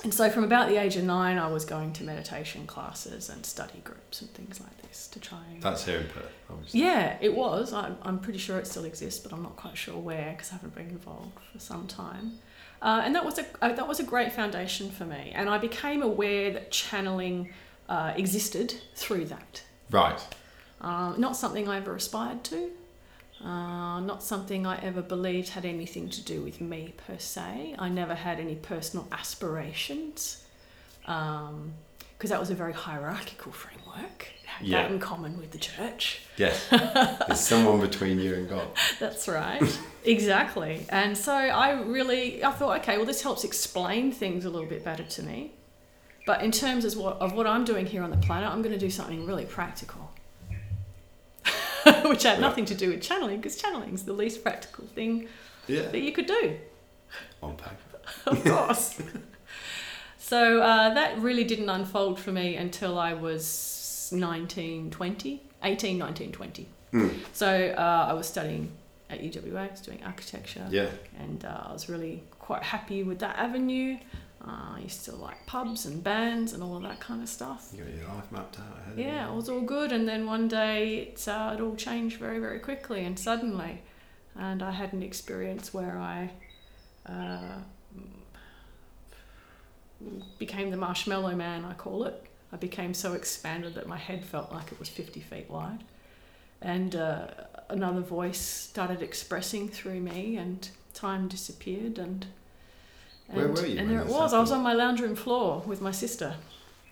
And 0.05 0.15
so 0.15 0.31
from 0.31 0.45
about 0.45 0.69
the 0.69 0.77
age 0.77 0.97
of 0.97 1.05
nine, 1.05 1.39
I 1.39 1.49
was 1.49 1.65
going 1.65 1.93
to 1.95 2.05
meditation 2.05 2.67
classes 2.67 3.29
and 3.29 3.45
study 3.45 3.81
groups 3.83 4.21
and 4.21 4.33
things 4.33 4.61
like 4.61 4.81
this 4.83 5.09
to 5.09 5.21
try 5.21 5.41
and. 5.53 5.61
That's 5.61 5.85
here 5.85 5.99
in 5.99 6.07
Perth, 6.07 6.33
obviously. 6.49 6.81
Yeah, 6.81 7.17
it 7.21 7.35
was. 7.35 7.73
I'm, 7.73 7.97
I'm 8.03 8.21
pretty 8.21 8.39
sure 8.39 8.59
it 8.59 8.67
still 8.67 8.85
exists, 8.85 9.19
but 9.19 9.33
I'm 9.33 9.43
not 9.43 9.57
quite 9.57 9.77
sure 9.77 9.97
where 9.97 10.33
because 10.33 10.51
I 10.51 10.55
haven't 10.55 10.75
been 10.75 10.89
involved 10.89 11.39
for 11.53 11.59
some 11.59 11.89
time. 11.89 12.39
Uh, 12.81 13.03
and 13.05 13.15
that 13.15 13.25
was 13.25 13.39
a 13.39 13.47
uh, 13.61 13.73
that 13.73 13.89
was 13.89 13.99
a 13.99 14.05
great 14.05 14.33
foundation 14.33 14.89
for 14.89 15.05
me, 15.05 15.33
and 15.35 15.51
I 15.51 15.59
became 15.59 16.01
aware 16.01 16.53
that 16.53 16.71
channeling 16.71 17.53
uh, 17.89 18.13
existed 18.17 18.75
through 18.95 19.25
that. 19.27 19.63
Right. 19.91 20.21
Uh, 20.81 21.15
not 21.17 21.37
something 21.37 21.69
I 21.69 21.79
ever 21.79 21.97
aspired 21.97 22.45
to. 22.45 22.71
Uh, 23.45 24.01
not 24.01 24.23
something 24.23 24.67
I 24.67 24.79
ever 24.83 25.01
believed 25.01 25.51
had 25.51 25.65
anything 25.65 26.09
to 26.11 26.25
do 26.25 26.43
with 26.43 26.61
me 26.61 26.95
per 27.07 27.19
se. 27.19 27.77
I 27.79 27.89
never 27.89 28.15
had 28.15 28.41
any 28.41 28.57
personal 28.57 29.07
aspirations 29.13 30.45
because 31.03 32.31
that 32.31 32.41
was 32.41 32.51
a 32.51 32.55
very 32.55 32.73
hierarchical 32.73 33.53
framework. 33.53 34.29
Yeah. 34.61 34.83
that 34.83 34.91
in 34.91 34.99
common 34.99 35.39
with 35.39 35.53
the 35.53 35.59
church. 35.59 36.23
Yes. 36.37 36.67
There's 36.69 37.39
someone 37.39 37.81
between 37.81 38.19
you 38.19 38.35
and 38.35 38.49
God. 38.49 38.67
That's 38.99 39.29
right. 39.29 39.63
exactly. 40.05 40.85
And 40.89 41.17
so 41.17 41.33
I 41.33 41.81
really 41.83 42.43
I 42.45 42.51
thought, 42.51 42.81
okay, 42.81 42.97
well 42.97 43.07
this 43.07 43.23
helps 43.23 43.45
explain 43.45 44.11
things 44.11 44.45
a 44.45 44.51
little 44.51 44.69
bit 44.69 44.85
better 44.85 45.05
to 45.05 45.23
me. 45.23 45.53
But 46.27 46.43
in 46.43 46.51
terms 46.51 46.85
of 46.85 46.97
what 46.97 47.19
of 47.21 47.35
what 47.35 47.47
I'm 47.47 47.65
doing 47.65 47.87
here 47.87 48.03
on 48.03 48.11
the 48.11 48.17
planet, 48.17 48.49
I'm 48.51 48.63
going 48.63 48.75
to 48.75 48.81
do 48.81 48.91
something 48.91 49.25
really 49.27 49.45
practical. 49.45 50.11
Which 52.09 52.23
had 52.25 52.41
nothing 52.41 52.65
to 52.67 52.75
do 52.75 52.91
with 52.91 53.03
channeling 53.03 53.37
because 53.39 53.57
channeling 53.57 53.95
is 53.95 54.05
the 54.05 54.13
least 54.13 54.43
practical 54.43 54.85
thing 54.87 55.29
Yeah. 55.67 55.83
that 55.89 56.01
you 56.01 56.13
could 56.13 56.27
do. 56.27 56.57
On 57.43 57.57
paper. 57.57 57.77
Of 58.27 58.43
course. 58.45 58.99
so 60.19 60.61
uh, 60.63 60.95
that 60.95 61.19
really 61.19 61.45
didn't 61.45 61.69
unfold 61.69 62.19
for 62.19 62.33
me 62.33 62.57
until 62.57 62.99
I 62.99 63.13
was 63.15 64.09
19, 64.13 64.91
20, 64.91 65.43
18, 65.63 65.99
19, 65.99 66.33
20. 66.33 66.67
Mm. 66.93 67.15
So 67.33 67.75
uh, 67.77 68.07
I 68.11 68.13
was 68.15 68.27
studying 68.27 68.73
at 69.11 69.21
UWA, 69.23 69.57
I 69.57 69.71
was 69.71 69.81
doing 69.81 70.01
architecture, 70.05 70.67
Yeah. 70.71 70.89
and 71.19 71.45
uh, 71.45 71.65
I 71.69 71.73
was 71.73 71.89
really 71.89 72.23
quite 72.39 72.63
happy 72.63 73.03
with 73.03 73.19
that 73.21 73.37
avenue. 73.39 73.99
Uh, 74.49 74.77
I 74.77 74.81
used 74.81 75.05
to 75.05 75.15
like 75.15 75.45
pubs 75.47 75.85
and 75.85 76.03
bands 76.03 76.55
and 76.55 76.63
all 76.63 76.77
of 76.77 76.83
that 76.85 77.01
kind 77.01 77.23
of 77.23 77.29
stuff. 77.29 77.71
You 77.77 77.85
got 77.85 77.95
your 77.95 78.09
life 78.09 78.33
mapped 78.33 78.59
out 78.59 78.79
ahead. 78.79 78.99
Yeah, 78.99 79.31
it 79.31 79.35
was 79.35 79.51
all 79.51 79.61
good, 79.61 79.93
and 79.93 80.09
then 80.09 80.25
one 80.25 80.49
day 80.49 81.13
it, 81.13 81.29
uh, 81.29 81.55
it 81.55 81.61
all 81.61 81.77
changed 81.77 82.19
very, 82.19 82.39
very 82.39 82.59
quickly 82.59 83.05
and 83.05 83.19
suddenly. 83.19 83.83
And 84.35 84.63
I 84.63 84.71
had 84.71 84.93
an 84.95 85.03
experience 85.03 85.75
where 85.75 85.99
I 85.99 86.31
uh, 87.07 87.59
became 90.39 90.71
the 90.71 90.77
marshmallow 90.77 91.35
man, 91.35 91.65
I 91.65 91.75
call 91.75 92.05
it. 92.05 92.25
I 92.51 92.57
became 92.57 92.95
so 92.95 93.13
expanded 93.13 93.75
that 93.75 93.87
my 93.87 93.99
head 93.99 94.25
felt 94.25 94.51
like 94.51 94.73
it 94.73 94.79
was 94.79 94.89
50 94.89 95.21
feet 95.21 95.51
wide. 95.51 95.85
And 96.63 96.97
uh, 96.97 97.27
another 97.69 98.01
voice 98.01 98.41
started 98.41 99.03
expressing 99.03 99.69
through 99.69 100.01
me, 100.01 100.39
and 100.39 100.67
time 100.95 101.29
disappeared. 101.29 101.99
And, 101.99 102.27
and, 103.29 103.37
Where 103.37 103.49
were 103.49 103.67
you 103.67 103.79
And 103.79 103.91
there 103.91 104.01
it 104.01 104.07
was. 104.07 104.33
I 104.33 104.41
was 104.41 104.51
on 104.51 104.63
my 104.63 104.73
lounge 104.73 105.01
room 105.01 105.15
floor 105.15 105.63
with 105.67 105.81
my 105.81 105.91
sister 105.91 106.37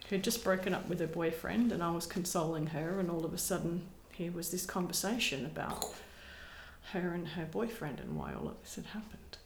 who'd 0.08 0.22
just 0.22 0.44
broken 0.44 0.72
up 0.72 0.88
with 0.88 1.00
her 1.00 1.06
boyfriend, 1.06 1.72
and 1.72 1.82
I 1.82 1.90
was 1.90 2.06
consoling 2.06 2.68
her, 2.68 3.00
and 3.00 3.10
all 3.10 3.24
of 3.24 3.34
a 3.34 3.38
sudden 3.38 3.86
here 4.12 4.30
was 4.32 4.50
this 4.50 4.64
conversation 4.64 5.44
about 5.44 5.84
her 6.92 7.12
and 7.12 7.28
her 7.28 7.44
boyfriend 7.44 7.98
and 8.00 8.16
why 8.16 8.32
all 8.32 8.48
of 8.48 8.60
this 8.62 8.76
had 8.76 8.86
happened. 8.86 9.38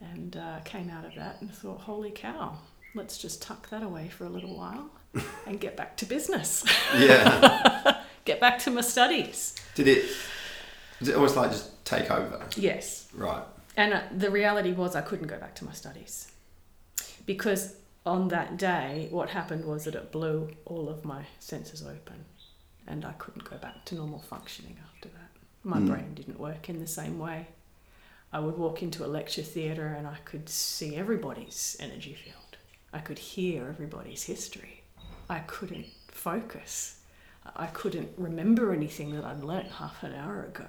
And 0.00 0.36
uh, 0.36 0.60
came 0.64 0.90
out 0.90 1.04
of 1.04 1.14
that 1.16 1.40
and 1.40 1.52
thought, 1.52 1.80
holy 1.80 2.10
cow, 2.10 2.58
let's 2.94 3.18
just 3.18 3.42
tuck 3.42 3.68
that 3.70 3.82
away 3.82 4.08
for 4.08 4.24
a 4.24 4.28
little 4.28 4.56
while 4.56 4.90
and 5.46 5.58
get 5.58 5.76
back 5.76 5.96
to 5.98 6.06
business, 6.06 6.64
Yeah. 6.96 8.02
get 8.24 8.38
back 8.40 8.58
to 8.60 8.70
my 8.70 8.82
studies. 8.82 9.54
Did 9.74 9.88
it? 9.88 10.04
Was 11.00 11.08
it 11.08 11.14
almost 11.16 11.36
like 11.36 11.50
just 11.50 11.84
take 11.84 12.10
over? 12.10 12.46
Yes. 12.56 13.08
Right. 13.14 13.42
And 13.76 13.92
uh, 13.92 14.02
the 14.16 14.30
reality 14.30 14.72
was, 14.72 14.96
I 14.96 15.02
couldn't 15.02 15.26
go 15.26 15.38
back 15.38 15.54
to 15.56 15.64
my 15.64 15.72
studies 15.72 16.32
because 17.26 17.76
on 18.04 18.28
that 18.28 18.56
day, 18.56 19.08
what 19.10 19.30
happened 19.30 19.64
was 19.64 19.84
that 19.84 19.94
it 19.94 20.12
blew 20.12 20.50
all 20.64 20.88
of 20.88 21.04
my 21.04 21.24
senses 21.40 21.82
open, 21.82 22.24
and 22.86 23.04
I 23.04 23.12
couldn't 23.12 23.44
go 23.48 23.56
back 23.58 23.84
to 23.86 23.94
normal 23.96 24.20
functioning 24.20 24.76
after 24.94 25.08
that. 25.08 25.30
My 25.64 25.78
Mm. 25.78 25.86
brain 25.88 26.14
didn't 26.14 26.38
work 26.38 26.68
in 26.68 26.78
the 26.78 26.86
same 26.86 27.18
way. 27.18 27.48
I 28.32 28.38
would 28.38 28.56
walk 28.56 28.82
into 28.82 29.04
a 29.04 29.08
lecture 29.08 29.42
theatre 29.42 29.86
and 29.88 30.06
I 30.06 30.16
could 30.24 30.48
see 30.48 30.94
everybody's 30.96 31.76
energy 31.80 32.14
field. 32.14 32.56
I 32.92 33.00
could 33.00 33.18
hear 33.18 33.68
everybody's 33.68 34.24
history. 34.24 34.82
I 35.28 35.40
couldn't 35.40 35.86
focus. 36.08 37.00
I 37.56 37.66
couldn't 37.66 38.10
remember 38.16 38.72
anything 38.72 39.14
that 39.16 39.24
I'd 39.24 39.42
learnt 39.44 39.70
half 39.72 40.02
an 40.02 40.12
hour 40.14 40.44
ago. 40.44 40.66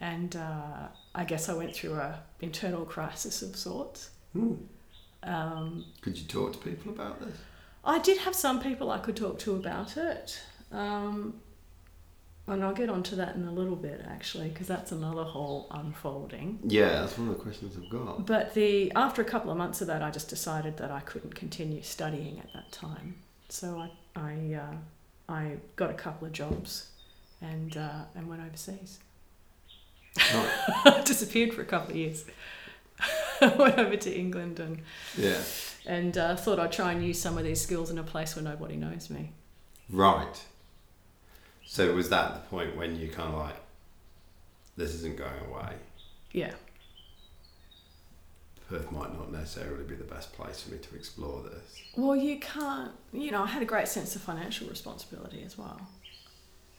And 0.00 0.36
uh, 0.36 0.88
I 1.14 1.24
guess 1.24 1.48
I 1.48 1.54
went 1.54 1.74
through 1.74 1.94
a 1.94 2.20
internal 2.40 2.84
crisis 2.84 3.42
of 3.42 3.56
sorts. 3.56 4.10
Hmm. 4.32 4.54
Um, 5.22 5.84
Could 6.00 6.18
you 6.18 6.26
talk 6.26 6.52
to 6.52 6.58
people 6.58 6.92
about 6.92 7.20
this? 7.20 7.36
I 7.84 7.98
did 7.98 8.18
have 8.18 8.34
some 8.34 8.60
people 8.60 8.90
I 8.90 8.98
could 8.98 9.16
talk 9.16 9.38
to 9.40 9.54
about 9.54 9.96
it. 9.96 10.40
Um, 10.72 11.40
and 12.46 12.62
I'll 12.62 12.74
get 12.74 12.90
onto 12.90 13.16
that 13.16 13.36
in 13.36 13.44
a 13.46 13.52
little 13.52 13.76
bit 13.76 14.04
actually, 14.06 14.48
because 14.48 14.66
that's 14.66 14.92
another 14.92 15.24
whole 15.24 15.66
unfolding. 15.70 16.58
Yeah, 16.62 17.00
that's 17.00 17.16
one 17.16 17.28
of 17.28 17.36
the 17.36 17.42
questions 17.42 17.74
I've 17.76 17.88
got. 17.88 18.26
But 18.26 18.54
the 18.54 18.92
after 18.94 19.22
a 19.22 19.24
couple 19.24 19.50
of 19.50 19.56
months 19.56 19.80
of 19.80 19.86
that, 19.86 20.02
I 20.02 20.10
just 20.10 20.28
decided 20.28 20.76
that 20.76 20.90
I 20.90 21.00
couldn't 21.00 21.34
continue 21.34 21.80
studying 21.82 22.38
at 22.40 22.52
that 22.52 22.70
time. 22.70 23.16
So 23.48 23.78
I 23.78 23.90
I, 24.16 24.60
uh, 24.60 25.32
I 25.32 25.56
got 25.76 25.90
a 25.90 25.94
couple 25.94 26.26
of 26.26 26.32
jobs, 26.32 26.90
and 27.40 27.76
uh, 27.76 28.02
and 28.14 28.28
went 28.28 28.42
overseas. 28.42 28.98
Disappeared 31.04 31.52
for 31.54 31.62
a 31.62 31.64
couple 31.64 31.90
of 31.90 31.96
years. 31.96 32.24
went 33.58 33.78
over 33.78 33.96
to 33.96 34.16
England 34.16 34.60
and 34.60 34.80
Yeah. 35.16 35.40
and 35.86 36.16
uh, 36.16 36.36
thought 36.36 36.58
I'd 36.60 36.72
try 36.72 36.92
and 36.92 37.04
use 37.04 37.20
some 37.20 37.36
of 37.36 37.44
these 37.44 37.60
skills 37.60 37.90
in 37.90 37.98
a 37.98 38.02
place 38.04 38.36
where 38.36 38.44
nobody 38.44 38.76
knows 38.76 39.10
me. 39.10 39.32
Right. 39.90 40.44
So 41.66 41.92
was 41.94 42.08
that 42.10 42.34
the 42.34 42.40
point 42.48 42.76
when 42.76 42.98
you 42.98 43.08
kind 43.08 43.32
of 43.34 43.38
like, 43.40 43.56
this 44.76 44.94
isn't 44.94 45.16
going 45.16 45.40
away? 45.50 45.74
Yeah. 46.32 46.52
Perth 48.68 48.90
might 48.92 49.12
not 49.12 49.30
necessarily 49.30 49.84
be 49.84 49.94
the 49.94 50.04
best 50.04 50.32
place 50.32 50.62
for 50.62 50.72
me 50.72 50.78
to 50.78 50.94
explore 50.94 51.42
this. 51.42 51.78
Well, 51.96 52.16
you 52.16 52.38
can't. 52.38 52.92
You 53.12 53.30
know, 53.30 53.42
I 53.42 53.46
had 53.46 53.60
a 53.62 53.66
great 53.66 53.88
sense 53.88 54.16
of 54.16 54.22
financial 54.22 54.68
responsibility 54.68 55.42
as 55.44 55.58
well, 55.58 55.80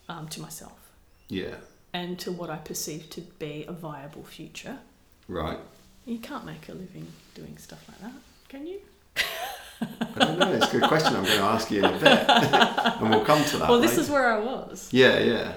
um, 0.09 0.27
to 0.29 0.41
myself 0.41 0.91
Yeah. 1.27 1.55
And 1.95 2.19
to 2.19 2.31
what 2.31 2.49
I 2.49 2.57
perceive 2.57 3.09
to 3.11 3.21
be 3.21 3.63
a 3.67 3.71
viable 3.71 4.23
future. 4.23 4.79
Right. 5.29 5.57
You 6.05 6.19
can't 6.19 6.45
make 6.45 6.67
a 6.67 6.73
living 6.73 7.07
doing 7.33 7.57
stuff 7.57 7.83
like 7.87 7.99
that, 8.01 8.11
can 8.49 8.67
you? 8.67 8.79
I 9.81 10.19
don't 10.25 10.39
know. 10.39 10.51
It's 10.53 10.67
a 10.73 10.79
good 10.79 10.87
question. 10.89 11.15
I'm 11.15 11.23
going 11.23 11.37
to 11.37 11.43
ask 11.43 11.71
you 11.71 11.79
in 11.79 11.85
a 11.85 11.91
bit, 11.97 12.03
and 13.01 13.09
we'll 13.09 13.23
come 13.25 13.43
to 13.45 13.57
that. 13.57 13.69
well, 13.69 13.79
this 13.79 13.97
is 13.97 14.09
where 14.09 14.31
I 14.33 14.39
was. 14.39 14.89
Yeah, 14.91 15.19
yeah. 15.19 15.53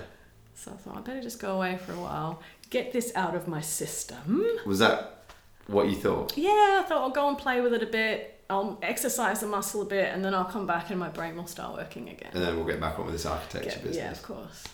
So 0.55 0.73
I 0.73 0.77
thought 0.77 0.97
I 0.97 1.01
better 1.01 1.21
just 1.23 1.41
go 1.41 1.57
away 1.57 1.77
for 1.77 1.93
a 1.93 2.01
while, 2.01 2.41
get 2.71 2.93
this 2.93 3.13
out 3.17 3.35
of 3.35 3.47
my 3.49 3.61
system. 3.61 4.45
Was 4.65 4.79
that 4.79 5.25
what 5.67 5.89
you 5.89 5.97
thought? 5.97 6.37
Yeah, 6.37 6.51
I 6.83 6.85
thought 6.89 6.99
I'll 7.03 7.11
go 7.11 7.29
and 7.29 7.37
play 7.39 7.61
with 7.61 7.75
it 7.75 7.83
a 7.83 7.87
bit. 7.87 8.41
I'll 8.51 8.79
exercise 8.83 9.41
the 9.41 9.47
muscle 9.47 9.83
a 9.83 9.85
bit, 9.85 10.13
and 10.15 10.25
then 10.25 10.35
I'll 10.35 10.45
come 10.45 10.67
back 10.67 10.91
and 10.91 10.99
my 10.99 11.09
brain 11.11 11.37
will 11.37 11.47
start 11.47 11.75
working 11.75 12.09
again. 12.09 12.31
And 12.33 12.43
then 12.43 12.57
we'll 12.57 12.65
get 12.67 12.81
back 12.81 12.99
on 12.99 13.05
with 13.07 13.15
this 13.15 13.27
architecture 13.27 13.71
Get- 13.71 13.83
business. 13.85 13.97
yeah, 13.97 14.11
of 14.13 14.23
course. 14.23 14.65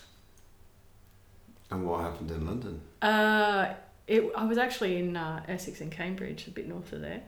And 1.70 1.86
what 1.86 2.00
happened 2.02 2.30
in 2.30 2.46
London? 2.46 2.80
Uh, 3.02 3.74
it, 4.06 4.30
I 4.36 4.44
was 4.44 4.58
actually 4.58 4.98
in 4.98 5.16
uh, 5.16 5.42
Essex 5.48 5.80
and 5.80 5.90
Cambridge, 5.90 6.46
a 6.46 6.50
bit 6.50 6.68
north 6.68 6.92
of 6.92 7.00
there. 7.00 7.22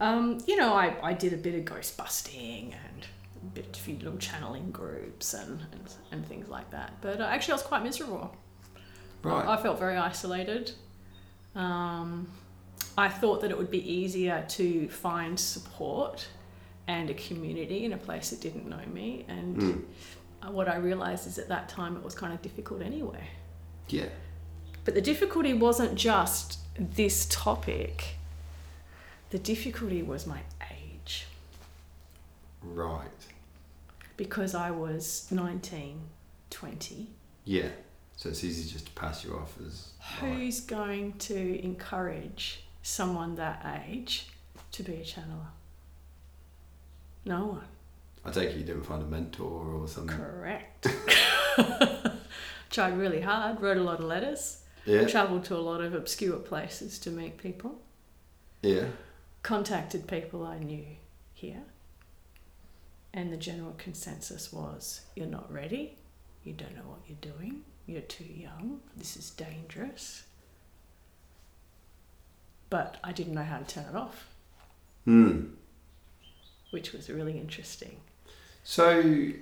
Um, 0.00 0.38
you 0.46 0.56
know, 0.56 0.74
I, 0.74 0.94
I 1.02 1.12
did 1.12 1.32
a 1.32 1.36
bit 1.36 1.54
of 1.54 1.64
ghost 1.64 1.96
busting 1.96 2.72
and 2.74 3.06
a 3.42 3.46
bit 3.54 3.76
a 3.76 3.80
few 3.80 3.96
little 3.96 4.18
channeling 4.18 4.70
groups 4.70 5.34
and, 5.34 5.60
and, 5.72 5.94
and 6.12 6.26
things 6.26 6.48
like 6.48 6.70
that. 6.70 6.92
But 7.00 7.20
uh, 7.20 7.24
actually, 7.24 7.52
I 7.52 7.56
was 7.56 7.62
quite 7.62 7.82
miserable. 7.82 8.36
Right. 9.22 9.46
I 9.48 9.56
felt 9.60 9.78
very 9.78 9.96
isolated. 9.96 10.72
Um, 11.56 12.28
I 12.96 13.08
thought 13.08 13.40
that 13.40 13.50
it 13.50 13.58
would 13.58 13.70
be 13.70 13.90
easier 13.92 14.44
to 14.50 14.88
find 14.88 15.38
support 15.38 16.28
and 16.86 17.10
a 17.10 17.14
community 17.14 17.84
in 17.84 17.92
a 17.92 17.96
place 17.98 18.30
that 18.30 18.40
didn't 18.40 18.68
know 18.68 18.80
me. 18.92 19.24
And 19.28 19.56
Mm. 20.42 20.50
what 20.52 20.68
I 20.68 20.76
realized 20.76 21.26
is 21.26 21.38
at 21.38 21.48
that 21.48 21.68
time 21.68 21.96
it 21.96 22.02
was 22.04 22.14
kind 22.14 22.32
of 22.32 22.40
difficult 22.42 22.82
anyway. 22.82 23.26
Yeah. 23.88 24.06
But 24.84 24.94
the 24.94 25.00
difficulty 25.00 25.52
wasn't 25.54 25.94
just 25.96 26.58
this 26.78 27.26
topic. 27.30 28.16
The 29.30 29.38
difficulty 29.38 30.02
was 30.02 30.26
my 30.26 30.40
age 30.72 31.26
Right. 32.62 33.08
because 34.16 34.54
I 34.54 34.70
was 34.70 35.26
19, 35.30 36.00
20. 36.50 37.08
Yeah. 37.44 37.68
So 38.16 38.30
it's 38.30 38.42
easy 38.42 38.68
just 38.70 38.86
to 38.86 38.92
pass 38.92 39.24
you 39.24 39.34
off 39.34 39.54
as. 39.64 39.92
like- 40.22 40.32
Who's 40.32 40.60
going 40.60 41.12
to 41.18 41.62
encourage 41.64 42.64
someone 42.82 43.34
that 43.36 43.64
age 43.86 44.28
to 44.72 44.82
be 44.82 44.94
a 44.94 45.04
channeler? 45.04 45.52
No 47.24 47.46
one. 47.46 47.64
I 48.24 48.30
take 48.30 48.50
it 48.50 48.56
you 48.56 48.64
didn't 48.64 48.82
find 48.84 49.02
a 49.02 49.06
mentor 49.06 49.46
or 49.82 49.86
something. 49.88 50.16
Correct. 50.16 50.86
Tried 52.70 52.98
really 52.98 53.20
hard, 53.22 53.60
wrote 53.60 53.76
a 53.78 53.82
lot 53.82 53.98
of 53.98 54.04
letters, 54.04 54.62
Yeah. 54.84 55.06
travelled 55.06 55.44
to 55.46 55.56
a 55.56 55.58
lot 55.58 55.80
of 55.80 55.94
obscure 55.94 56.38
places 56.38 56.98
to 57.00 57.10
meet 57.10 57.38
people, 57.38 57.80
Yeah. 58.62 58.90
contacted 59.42 60.06
people 60.06 60.44
I 60.44 60.58
knew 60.58 60.84
here, 61.34 61.64
and 63.12 63.32
the 63.32 63.36
general 63.36 63.74
consensus 63.78 64.52
was 64.52 65.02
you're 65.16 65.26
not 65.26 65.50
ready, 65.52 65.96
you 66.44 66.52
don't 66.52 66.74
know 66.76 66.82
what 66.82 67.00
you're 67.06 67.32
doing, 67.32 67.64
you're 67.86 68.02
too 68.02 68.24
young, 68.24 68.82
this 68.96 69.16
is 69.16 69.30
dangerous. 69.30 70.24
But 72.70 72.98
I 73.02 73.12
didn't 73.12 73.32
know 73.34 73.44
how 73.44 73.58
to 73.58 73.64
turn 73.64 73.86
it 73.86 73.96
off, 73.96 74.28
Hmm. 75.04 75.54
which 76.70 76.92
was 76.92 77.08
really 77.08 77.38
interesting. 77.38 78.00
So, 78.62 79.32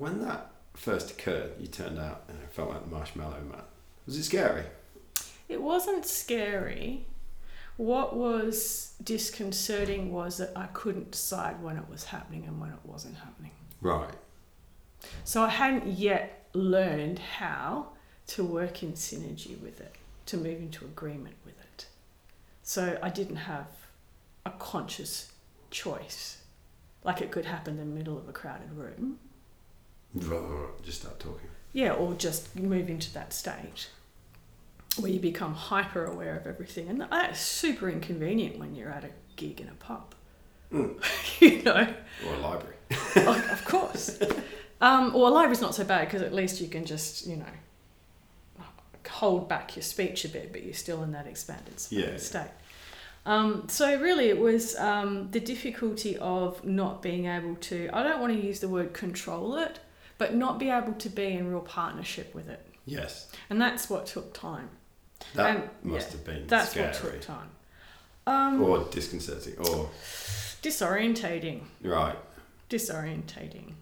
when 0.00 0.22
that 0.22 0.50
first 0.74 1.10
occurred, 1.10 1.52
you 1.60 1.66
turned 1.66 1.98
out 1.98 2.24
and 2.28 2.38
it 2.42 2.52
felt 2.52 2.70
like 2.70 2.82
the 2.82 2.90
marshmallow 2.90 3.42
man. 3.50 3.62
Was 4.06 4.16
it 4.16 4.24
scary? 4.24 4.64
It 5.48 5.60
wasn't 5.60 6.06
scary. 6.06 7.06
What 7.76 8.16
was 8.16 8.94
disconcerting 9.02 10.10
was 10.10 10.38
that 10.38 10.52
I 10.56 10.66
couldn't 10.66 11.12
decide 11.12 11.62
when 11.62 11.76
it 11.76 11.88
was 11.88 12.04
happening 12.04 12.44
and 12.46 12.58
when 12.60 12.70
it 12.70 12.78
wasn't 12.84 13.16
happening. 13.16 13.52
Right. 13.82 14.14
So 15.24 15.42
I 15.42 15.50
hadn't 15.50 15.86
yet 15.86 16.48
learned 16.54 17.18
how 17.18 17.88
to 18.28 18.44
work 18.44 18.82
in 18.82 18.92
synergy 18.92 19.60
with 19.60 19.80
it, 19.80 19.96
to 20.26 20.36
move 20.36 20.60
into 20.60 20.84
agreement 20.84 21.36
with 21.44 21.58
it. 21.60 21.86
So 22.62 22.98
I 23.02 23.10
didn't 23.10 23.36
have 23.36 23.66
a 24.46 24.50
conscious 24.50 25.32
choice. 25.70 26.38
Like 27.04 27.20
it 27.20 27.30
could 27.30 27.46
happen 27.46 27.78
in 27.78 27.90
the 27.90 27.96
middle 27.96 28.16
of 28.16 28.28
a 28.28 28.32
crowded 28.32 28.72
room. 28.72 29.18
Just 30.82 31.02
start 31.02 31.20
talking. 31.20 31.48
Yeah, 31.72 31.92
or 31.92 32.14
just 32.14 32.56
move 32.56 32.88
into 32.90 33.12
that 33.14 33.32
state 33.32 33.88
where 34.98 35.10
you 35.10 35.20
become 35.20 35.54
hyper 35.54 36.04
aware 36.04 36.36
of 36.36 36.46
everything. 36.46 36.88
And 36.88 37.00
that's 37.00 37.40
super 37.40 37.88
inconvenient 37.88 38.58
when 38.58 38.74
you're 38.74 38.90
at 38.90 39.04
a 39.04 39.10
gig 39.36 39.60
in 39.60 39.68
a 39.68 39.74
pub. 39.74 40.14
Mm. 40.72 41.00
you 41.40 41.62
know, 41.62 41.86
Or 42.26 42.34
a 42.34 42.38
library. 42.38 42.76
of, 43.16 43.50
of 43.50 43.64
course. 43.64 44.18
Um, 44.80 45.12
well, 45.12 45.28
a 45.28 45.34
library's 45.34 45.60
not 45.60 45.74
so 45.74 45.84
bad 45.84 46.06
because 46.08 46.22
at 46.22 46.34
least 46.34 46.60
you 46.60 46.66
can 46.68 46.84
just, 46.84 47.26
you 47.26 47.36
know, 47.36 47.44
hold 49.08 49.48
back 49.48 49.76
your 49.76 49.82
speech 49.82 50.24
a 50.24 50.28
bit, 50.28 50.52
but 50.52 50.62
you're 50.64 50.74
still 50.74 51.02
in 51.02 51.12
that 51.12 51.26
expanded 51.26 51.74
Yeah. 51.90 52.16
state. 52.16 52.50
Um, 53.26 53.68
so 53.68 53.98
really, 54.00 54.28
it 54.30 54.38
was 54.38 54.76
um, 54.76 55.30
the 55.30 55.40
difficulty 55.40 56.16
of 56.18 56.64
not 56.64 57.02
being 57.02 57.26
able 57.26 57.54
to. 57.56 57.90
I 57.92 58.02
don't 58.02 58.20
want 58.20 58.32
to 58.32 58.40
use 58.40 58.60
the 58.60 58.68
word 58.68 58.92
control 58.94 59.56
it, 59.56 59.78
but 60.20 60.34
not 60.34 60.58
be 60.58 60.68
able 60.70 60.92
to 60.92 61.08
be 61.08 61.24
in 61.38 61.50
real 61.50 61.62
partnership 61.62 62.34
with 62.34 62.48
it, 62.48 62.64
Yes. 62.84 63.32
and 63.48 63.60
that's 63.60 63.88
what 63.90 64.06
took 64.06 64.32
time. 64.34 64.68
That 65.34 65.56
And, 65.56 65.70
must 65.82 66.08
yeah, 66.08 66.12
have 66.12 66.24
been 66.24 66.46
That's 66.46 66.70
scary. 66.70 66.86
what 66.88 66.94
took 66.94 67.20
time. 67.22 67.50
Um, 68.26 68.62
Or 68.62 68.84
disconcerting. 68.90 69.56
Or, 69.58 69.90
disorientating. 70.62 71.62
right. 71.82 72.16
disorientating 72.68 73.72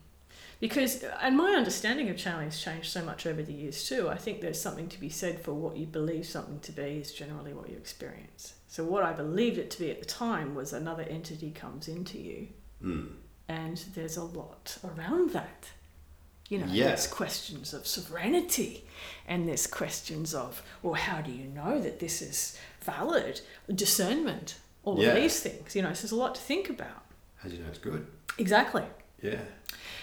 because 0.60 1.04
and 1.20 1.36
my 1.36 1.50
understanding 1.52 2.08
of 2.08 2.16
channeling 2.16 2.46
has 2.46 2.58
changed 2.60 2.90
so 2.90 3.02
much 3.04 3.26
over 3.26 3.42
the 3.42 3.52
years 3.52 3.86
too 3.88 4.08
i 4.08 4.16
think 4.16 4.40
there's 4.40 4.60
something 4.60 4.88
to 4.88 4.98
be 4.98 5.10
said 5.10 5.38
for 5.40 5.52
what 5.52 5.76
you 5.76 5.84
believe 5.86 6.24
something 6.26 6.58
to 6.60 6.72
be 6.72 6.82
is 7.02 7.12
generally 7.12 7.52
what 7.52 7.68
you 7.68 7.76
experience 7.76 8.54
so 8.66 8.82
what 8.84 9.02
i 9.04 9.12
believed 9.12 9.58
it 9.58 9.70
to 9.70 9.78
be 9.78 9.90
at 9.90 10.00
the 10.00 10.06
time 10.06 10.54
was 10.54 10.72
another 10.72 11.02
entity 11.04 11.50
comes 11.50 11.86
into 11.88 12.18
you 12.18 12.48
Mm. 12.82 13.08
and 13.48 13.76
there's 13.96 14.16
a 14.16 14.22
lot 14.24 14.78
around 14.84 15.32
that 15.32 15.70
you 16.48 16.58
know 16.58 16.66
Yeah. 16.70 16.88
there's 16.88 17.06
questions 17.06 17.72
of 17.74 17.86
sovereignty 17.86 18.84
and 19.26 19.48
there's 19.48 19.66
questions 19.66 20.34
of 20.34 20.62
well 20.82 20.94
how 20.94 21.20
do 21.20 21.30
you 21.30 21.44
know 21.48 21.80
that 21.80 21.98
this 22.00 22.22
is 22.22 22.58
valid 22.80 23.40
discernment 23.74 24.56
all 24.84 24.98
Yeah. 24.98 25.08
of 25.10 25.16
these 25.16 25.40
things 25.40 25.74
you 25.76 25.82
know 25.82 25.92
so 25.92 26.02
there's 26.02 26.12
a 26.12 26.16
lot 26.16 26.34
to 26.36 26.40
think 26.40 26.68
about 26.70 27.04
How 27.36 27.48
do 27.48 27.54
you 27.56 27.62
know 27.62 27.68
it's 27.68 27.78
good? 27.78 28.06
exactly 28.38 28.84
Yeah. 29.22 29.40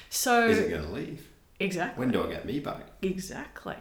so 0.10 0.48
Is 0.48 0.60
it 0.60 0.70
going 0.70 0.84
to 0.84 0.92
leave? 0.92 1.28
Exactly. 1.60 2.00
When 2.02 2.12
do 2.12 2.22
I 2.22 2.28
get 2.28 2.46
me 2.46 2.60
back? 2.60 2.82
Exactly. 3.02 3.78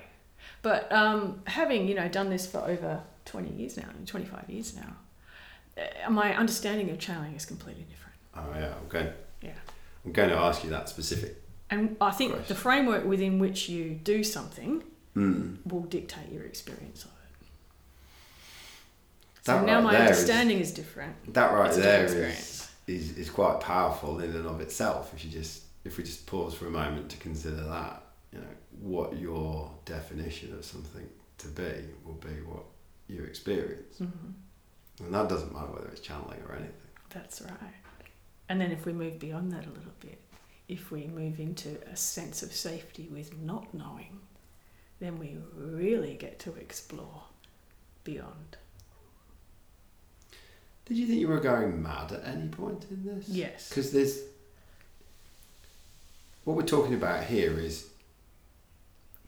But 0.62 0.90
um, 0.92 1.42
having 1.48 1.88
you 1.88 1.94
know 1.96 2.06
done 2.08 2.30
this 2.30 2.46
for 2.46 2.58
over 2.58 3.02
twenty 3.24 3.50
years 3.50 3.76
now, 3.76 3.88
twenty 4.06 4.26
five 4.26 4.48
years 4.48 4.76
now, 4.76 4.96
uh, 5.76 6.08
my 6.10 6.36
understanding 6.36 6.88
of 6.90 6.98
channeling 7.00 7.34
is 7.34 7.44
completely 7.44 7.82
different. 7.90 8.14
Oh 8.36 8.46
yeah, 8.58 8.74
I'm 8.80 8.88
going. 8.88 9.12
Yeah. 9.42 9.58
I'm 10.04 10.12
going 10.12 10.28
to 10.30 10.36
ask 10.36 10.62
you 10.62 10.70
that 10.70 10.88
specific. 10.88 11.42
And 11.70 11.96
I 12.00 12.10
think 12.10 12.46
the 12.46 12.54
framework 12.54 13.04
within 13.04 13.38
which 13.38 13.68
you 13.68 13.90
do 13.94 14.22
something 14.24 14.82
Mm. 15.16 15.58
will 15.64 15.82
dictate 15.82 16.32
your 16.32 16.42
experience 16.42 17.04
of 17.04 17.10
it. 17.12 17.46
That 19.44 19.60
so 19.60 19.64
now 19.66 19.74
right 19.76 19.84
my 19.84 19.96
understanding 19.96 20.58
is, 20.58 20.72
different. 20.72 21.34
That 21.34 21.52
right 21.52 21.72
there 21.72 22.04
is, 22.04 22.12
experience. 22.12 22.70
is 22.88 23.18
is 23.18 23.30
quite 23.30 23.60
powerful 23.60 24.18
in 24.20 24.30
and 24.34 24.46
of 24.46 24.60
itself. 24.60 25.12
If 25.14 25.24
you 25.24 25.30
just 25.30 25.62
if 25.84 25.98
we 25.98 26.04
just 26.04 26.26
pause 26.26 26.54
for 26.54 26.66
a 26.66 26.70
moment 26.70 27.10
to 27.10 27.16
consider 27.18 27.62
that, 27.62 28.02
you 28.32 28.38
know, 28.40 28.54
what 28.80 29.16
your 29.18 29.70
definition 29.84 30.52
of 30.54 30.64
something 30.64 31.06
to 31.38 31.48
be 31.48 31.72
will 32.04 32.14
be 32.14 32.40
what 32.44 32.64
you 33.06 33.22
experience, 33.22 33.98
hmm 33.98 34.32
and 35.04 35.12
that 35.12 35.28
doesn't 35.28 35.52
matter 35.52 35.66
whether 35.72 35.88
it's 35.88 36.00
channeling 36.00 36.40
or 36.48 36.54
anything. 36.54 36.72
That's 37.10 37.40
right. 37.42 37.74
And 38.48 38.60
then 38.60 38.70
if 38.72 38.86
we 38.86 38.92
move 38.92 39.18
beyond 39.18 39.52
that 39.52 39.64
a 39.66 39.68
little 39.68 39.92
bit, 40.00 40.20
if 40.68 40.90
we 40.90 41.06
move 41.06 41.40
into 41.40 41.78
a 41.90 41.96
sense 41.96 42.42
of 42.42 42.52
safety 42.52 43.08
with 43.12 43.38
not 43.40 43.72
knowing, 43.74 44.20
then 45.00 45.18
we 45.18 45.36
really 45.54 46.14
get 46.14 46.38
to 46.40 46.54
explore 46.54 47.24
beyond. 48.04 48.56
Did 50.86 50.98
you 50.98 51.06
think 51.06 51.20
you 51.20 51.28
were 51.28 51.40
going 51.40 51.82
mad 51.82 52.12
at 52.12 52.26
any 52.26 52.48
point 52.48 52.86
in 52.90 53.04
this? 53.04 53.28
Yes. 53.28 53.68
Because 53.68 53.90
there's 53.90 54.20
what 56.44 56.56
we're 56.56 56.62
talking 56.62 56.94
about 56.94 57.24
here 57.24 57.58
is 57.58 57.88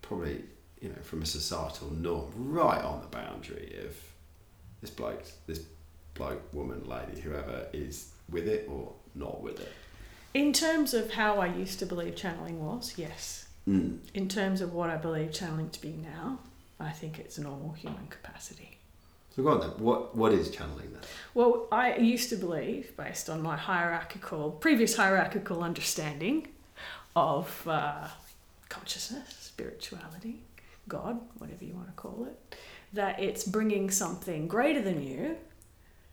probably 0.03 0.45
you 0.81 0.91
know 0.91 1.03
from 1.03 1.23
a 1.23 1.27
societal 1.27 1.91
norm, 1.91 2.31
right 2.37 2.83
on 2.83 3.01
the 3.01 3.07
boundary 3.07 3.77
of 3.85 3.97
this 4.81 4.91
bloke, 4.91 5.25
this 5.47 5.61
bloke, 6.15 6.43
woman, 6.53 6.85
lady, 6.87 7.21
whoever 7.21 7.67
is 7.73 8.11
with 8.31 8.49
it 8.49 8.69
or 8.71 8.93
not 9.15 9.41
with 9.41 9.61
it. 9.61 9.73
In 10.37 10.53
terms 10.53 10.93
of 10.93 11.13
how 11.13 11.39
I 11.41 11.47
used 11.47 11.79
to 11.79 11.87
believe 11.87 12.15
channeling 12.15 12.63
was, 12.63 12.93
yes. 12.99 13.47
Mm. 13.67 14.01
In 14.13 14.29
terms 14.29 14.61
of 14.61 14.75
what 14.75 14.91
I 14.91 14.97
believe 14.97 15.33
channeling 15.33 15.71
to 15.71 15.81
be 15.81 15.93
now, 15.93 16.41
I 16.79 16.91
think 16.91 17.19
it's 17.19 17.39
a 17.39 17.43
normal 17.43 17.73
human 17.73 18.07
capacity. 18.09 18.77
So 19.35 19.43
go 19.43 19.49
on 19.49 19.61
then. 19.61 19.71
What 19.79 20.15
what 20.15 20.33
is 20.33 20.51
channeling 20.51 20.93
then? 20.93 21.01
Well, 21.33 21.67
I 21.73 21.97
used 21.97 22.29
to 22.29 22.37
believe, 22.37 22.95
based 22.99 23.31
on 23.31 23.41
my 23.41 23.57
hierarchical, 23.57 24.51
previous 24.51 24.95
hierarchical 24.97 25.63
understanding 25.63 26.49
of 27.15 27.67
uh, 27.67 28.07
consciousness, 28.69 29.35
spirituality, 29.41 30.43
God, 30.87 31.19
whatever 31.39 31.65
you 31.65 31.73
want 31.75 31.87
to 31.89 31.95
call 31.95 32.27
it, 32.31 32.57
that 32.93 33.19
it's 33.21 33.43
bringing 33.45 33.91
something 33.91 34.49
greater 34.49 34.83
than 34.83 35.03
you 35.03 35.37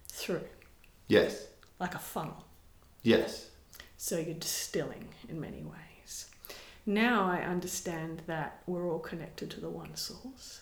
through, 0.07 0.47
Yes. 1.09 1.45
like 1.77 1.93
a 1.93 1.99
funnel. 1.99 2.45
Yes. 3.01 3.49
So 4.03 4.17
you're 4.17 4.33
distilling 4.33 5.07
in 5.29 5.39
many 5.39 5.63
ways. 5.63 6.25
Now 6.85 7.23
I 7.23 7.37
understand 7.37 8.21
that 8.27 8.61
we're 8.67 8.91
all 8.91 8.99
connected 8.99 9.49
to 9.51 9.61
the 9.61 9.69
one 9.69 9.95
source. 9.95 10.59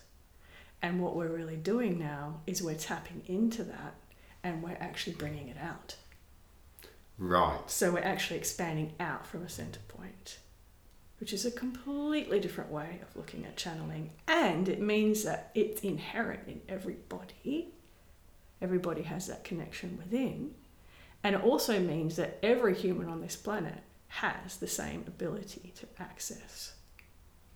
And 0.79 1.01
what 1.01 1.15
we're 1.15 1.35
really 1.35 1.55
doing 1.55 1.97
now 1.97 2.41
is 2.45 2.61
we're 2.61 2.75
tapping 2.75 3.23
into 3.25 3.63
that 3.63 3.95
and 4.43 4.61
we're 4.61 4.77
actually 4.79 5.15
bringing 5.15 5.47
it 5.47 5.57
out. 5.59 5.95
Right. 7.17 7.61
So 7.65 7.93
we're 7.93 8.03
actually 8.03 8.37
expanding 8.37 8.93
out 8.99 9.25
from 9.25 9.41
a 9.41 9.49
center 9.49 9.79
point, 9.87 10.37
which 11.19 11.33
is 11.33 11.43
a 11.43 11.49
completely 11.49 12.39
different 12.39 12.69
way 12.69 12.99
of 13.01 13.15
looking 13.15 13.43
at 13.45 13.57
channeling. 13.57 14.11
And 14.27 14.69
it 14.69 14.79
means 14.79 15.23
that 15.23 15.49
it's 15.55 15.81
inherent 15.81 16.41
in 16.47 16.61
everybody. 16.69 17.69
Everybody 18.61 19.01
has 19.01 19.25
that 19.25 19.43
connection 19.43 19.97
within. 19.97 20.53
And 21.23 21.35
it 21.35 21.43
also 21.43 21.79
means 21.79 22.15
that 22.15 22.39
every 22.41 22.73
human 22.75 23.07
on 23.07 23.21
this 23.21 23.35
planet 23.35 23.79
has 24.07 24.57
the 24.57 24.67
same 24.67 25.03
ability 25.07 25.73
to 25.77 25.87
access 25.99 26.73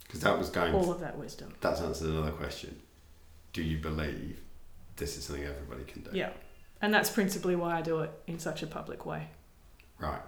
Because 0.03 0.21
that 0.21 0.37
was 0.37 0.49
going. 0.49 0.73
all 0.73 0.91
of 0.91 0.99
that 1.01 1.17
wisdom. 1.17 1.53
That's 1.61 1.81
answered 1.81 2.09
another 2.09 2.31
question. 2.31 2.79
Do 3.53 3.61
you 3.63 3.77
believe 3.77 4.39
this 4.95 5.17
is 5.17 5.25
something 5.25 5.43
everybody 5.43 5.83
can 5.83 6.01
do. 6.03 6.11
Yeah. 6.13 6.29
And 6.81 6.93
that's 6.93 7.09
principally 7.09 7.55
why 7.55 7.77
I 7.77 7.81
do 7.81 7.99
it 8.01 8.11
in 8.27 8.39
such 8.39 8.63
a 8.63 8.67
public 8.67 9.05
way. 9.05 9.27
Right. 9.99 10.21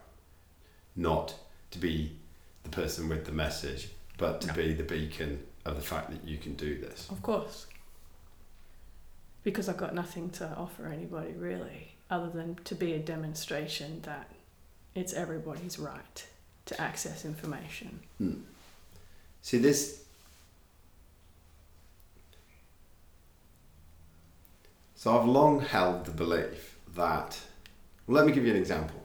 Not 0.95 1.35
to 1.71 1.79
be 1.79 2.17
the 2.63 2.69
person 2.69 3.09
with 3.09 3.25
the 3.25 3.31
message, 3.31 3.89
but 4.17 4.41
to 4.41 4.47
No. 4.47 4.53
be 4.53 4.73
the 4.73 4.83
beacon 4.83 5.45
of 5.65 5.75
the 5.75 5.81
fact 5.81 6.09
that 6.11 6.23
you 6.23 6.37
can 6.37 6.55
do 6.55 6.79
this. 6.79 7.09
Of 7.09 7.21
course. 7.21 7.67
Because 9.43 9.69
I've 9.69 9.77
got 9.77 9.93
nothing 9.93 10.29
to 10.31 10.47
offer 10.55 10.87
anybody 10.87 11.33
really, 11.33 11.95
other 12.09 12.29
than 12.29 12.55
to 12.63 12.75
be 12.75 12.93
a 12.93 12.99
demonstration 12.99 14.01
that 14.03 14.29
it's 14.95 15.13
everybody's 15.13 15.77
right 15.77 16.27
to 16.65 16.81
access 16.81 17.25
information. 17.25 17.99
Hmm. 18.17 18.33
See 19.41 19.57
this. 19.57 20.03
So 24.95 25.17
I've 25.17 25.25
long 25.25 25.59
held 25.61 26.05
the 26.05 26.11
belief 26.11 26.77
that. 26.95 27.39
Let 28.07 28.25
me 28.25 28.31
give 28.31 28.45
you 28.45 28.51
an 28.51 28.57
example. 28.57 29.01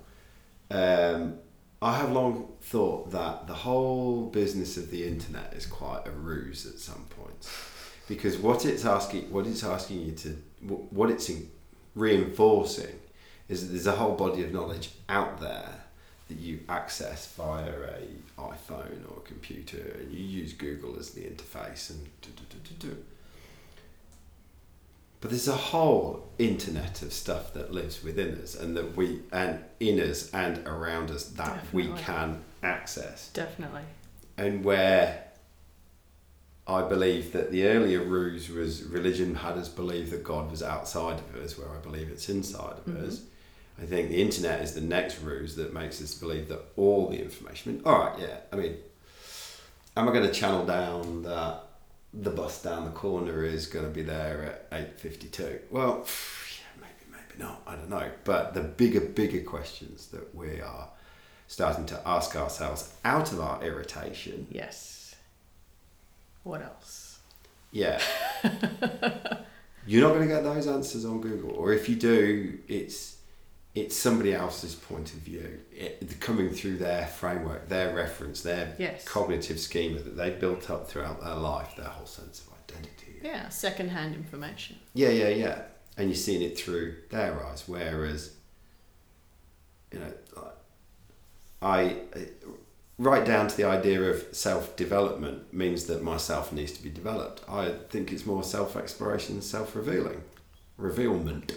Um, 0.71 1.35
I 1.83 1.97
have 1.97 2.13
long 2.13 2.53
thought 2.63 3.11
that 3.11 3.49
the 3.49 3.55
whole 3.55 4.27
business 4.27 4.77
of 4.77 4.91
the 4.91 5.05
internet 5.05 5.53
is 5.55 5.67
quite 5.67 6.07
a 6.07 6.13
ruse 6.13 6.65
at 6.65 6.79
some 6.79 7.05
points, 7.11 7.51
because 8.09 8.39
what 8.39 8.65
it's 8.65 8.85
asking, 8.85 9.31
what 9.33 9.47
it's 9.47 9.65
asking 9.65 10.03
you 10.03 10.13
to, 10.13 10.29
what 10.91 11.11
it's 11.11 11.29
in- 11.29 11.51
reinforcing, 11.95 12.99
is 13.49 13.63
that 13.67 13.73
there's 13.73 13.87
a 13.87 13.93
whole 13.93 14.15
body 14.15 14.43
of 14.43 14.53
knowledge 14.53 14.91
out 15.09 15.41
there 15.41 15.81
that 16.29 16.39
you 16.39 16.61
access 16.69 17.27
via 17.35 17.69
a 17.71 18.41
iPhone 18.41 19.11
or 19.11 19.19
a 19.19 19.27
computer, 19.27 19.97
and 20.01 20.13
you 20.13 20.25
use 20.25 20.53
Google 20.53 20.99
as 20.99 21.11
the 21.11 21.23
interface, 21.23 21.91
and 21.91 22.05
do, 22.23 22.31
do, 22.31 22.43
do, 22.49 22.59
do, 22.65 22.89
do. 22.89 22.97
But 25.21 25.31
there's 25.31 25.47
a 25.49 25.53
whole 25.53 26.29
internet 26.39 27.03
of 27.03 27.13
stuff 27.13 27.53
that 27.55 27.73
lives 27.73 28.03
within 28.03 28.35
us, 28.41 28.55
and 28.55 28.77
that 28.77 28.97
we 28.97 29.21
and 29.31 29.63
in 29.79 30.01
us 30.01 30.33
and 30.33 30.67
around 30.67 31.11
us 31.11 31.25
that 31.31 31.65
we 31.73 31.89
can 31.99 32.43
access, 32.63 33.31
Definitely. 33.31 33.83
and 34.37 34.65
where. 34.65 35.25
I 36.67 36.83
believe 36.83 37.33
that 37.33 37.51
the 37.51 37.67
earlier 37.67 38.01
ruse 38.03 38.49
was 38.49 38.85
religion 38.85 39.35
had 39.35 39.55
us 39.59 39.69
believe 39.69 40.11
that 40.11 40.23
God 40.23 40.51
was 40.51 40.63
outside 40.63 41.19
of 41.19 41.35
us, 41.43 41.59
where 41.59 41.69
I 41.69 41.79
believe 41.81 42.09
it's 42.09 42.29
inside 42.29 42.79
of 42.79 42.85
Mhm. 42.85 43.09
us. 43.09 43.23
I 43.81 43.87
think 43.87 44.11
the 44.11 44.23
internet 44.23 44.61
is 44.61 44.75
the 44.75 44.81
next 44.81 45.21
ruse 45.21 45.57
that 45.57 45.73
makes 45.75 46.01
us 46.01 46.15
believe 46.15 46.49
that 46.49 46.61
all 46.77 47.09
the 47.09 47.21
information. 47.21 47.83
All 47.85 47.99
right, 47.99 48.19
yeah. 48.19 48.37
I 48.53 48.57
mean, 48.57 48.77
am 49.97 50.09
I 50.09 50.13
going 50.13 50.27
to 50.27 50.33
channel 50.33 50.65
down 50.65 51.23
that 51.25 51.65
the 52.15 52.31
bus 52.31 52.63
down 52.63 52.85
the 52.85 52.91
corner 52.93 53.43
is 53.45 53.67
going 53.67 53.87
to 53.87 53.91
be 53.91 54.03
there 54.03 54.43
at 54.71 54.79
eight 54.79 55.01
fifty 55.01 55.29
two? 55.29 55.59
Well, 55.71 56.07
yeah, 56.61 56.81
maybe, 56.81 57.11
maybe 57.11 57.43
not. 57.43 57.63
I 57.67 57.75
don't 57.75 57.91
know. 57.91 58.09
But 58.25 58.55
the 58.55 58.61
bigger, 58.61 59.01
bigger 59.01 59.41
questions 59.43 60.09
that 60.09 60.33
we 60.35 60.61
are 60.61 60.91
starting 61.49 61.87
to 61.87 62.01
ask 62.07 62.37
ourselves 62.37 62.93
out 63.05 63.33
of 63.33 63.41
our 63.41 63.63
irritation. 63.65 64.47
Yes. 64.51 64.92
What 66.43 66.63
else? 66.63 67.21
Yeah. 67.71 68.01
You're 69.87 70.03
not 70.07 70.15
going 70.15 70.29
to 70.29 70.35
get 70.35 70.45
those 70.45 70.67
answers 70.69 71.05
on 71.05 71.21
Google, 71.21 71.51
or 71.53 71.73
if 71.73 71.89
you 71.89 71.97
do, 71.97 72.59
it's 72.69 73.17
it's 73.75 73.97
somebody 73.97 74.35
else's 74.35 74.75
point 74.75 75.15
of 75.15 75.21
view, 75.21 75.59
it, 75.73 76.21
coming 76.21 76.51
through 76.51 76.77
their 76.77 77.07
framework, 77.07 77.69
their 77.71 77.95
reference, 77.95 78.43
their 78.43 78.75
Yes. 78.79 79.03
cognitive 79.07 79.59
schema 79.59 79.99
that 80.01 80.15
they've 80.15 80.39
built 80.39 80.69
up 80.69 80.87
throughout 80.89 81.23
their 81.23 81.35
life, 81.37 81.75
their 81.77 81.87
whole 81.87 82.05
sense 82.05 82.41
of 82.43 82.53
identity. 82.69 83.19
Yeah, 83.23 83.49
second-hand 83.49 84.15
information. 84.15 84.77
Yeah, 84.93 85.09
yeah, 85.09 85.29
yeah. 85.29 85.63
And 85.97 86.11
you're 86.11 86.17
seeing 86.17 86.43
it 86.43 86.59
through 86.59 86.97
their 87.09 87.43
eyes, 87.47 87.65
whereas, 87.67 88.35
you 89.91 90.01
know, 90.01 90.13
like, 90.37 90.55
I 91.63 91.97
right 93.03 93.25
down 93.25 93.49
to 93.49 93.57
the 93.57 93.65
idea 93.65 94.01
of 94.03 94.25
self 94.33 94.77
development 94.77 95.53
means 95.53 95.85
that 95.85 96.03
myself 96.03 96.53
needs 96.53 96.73
to 96.73 96.83
be 96.83 96.91
developed. 96.91 97.43
I 97.49 97.71
think 97.91 98.13
it's 98.13 98.25
more 98.25 98.45
self 98.45 98.77
exploration, 98.77 99.43
self 99.43 99.75
revealing, 99.75 100.23
revealment. 100.77 101.53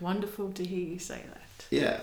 Wonderful 0.00 0.52
to 0.52 0.64
hear 0.64 0.86
you 0.86 0.98
say 0.98 1.22
that. 1.28 1.66
Yeah. 1.70 2.00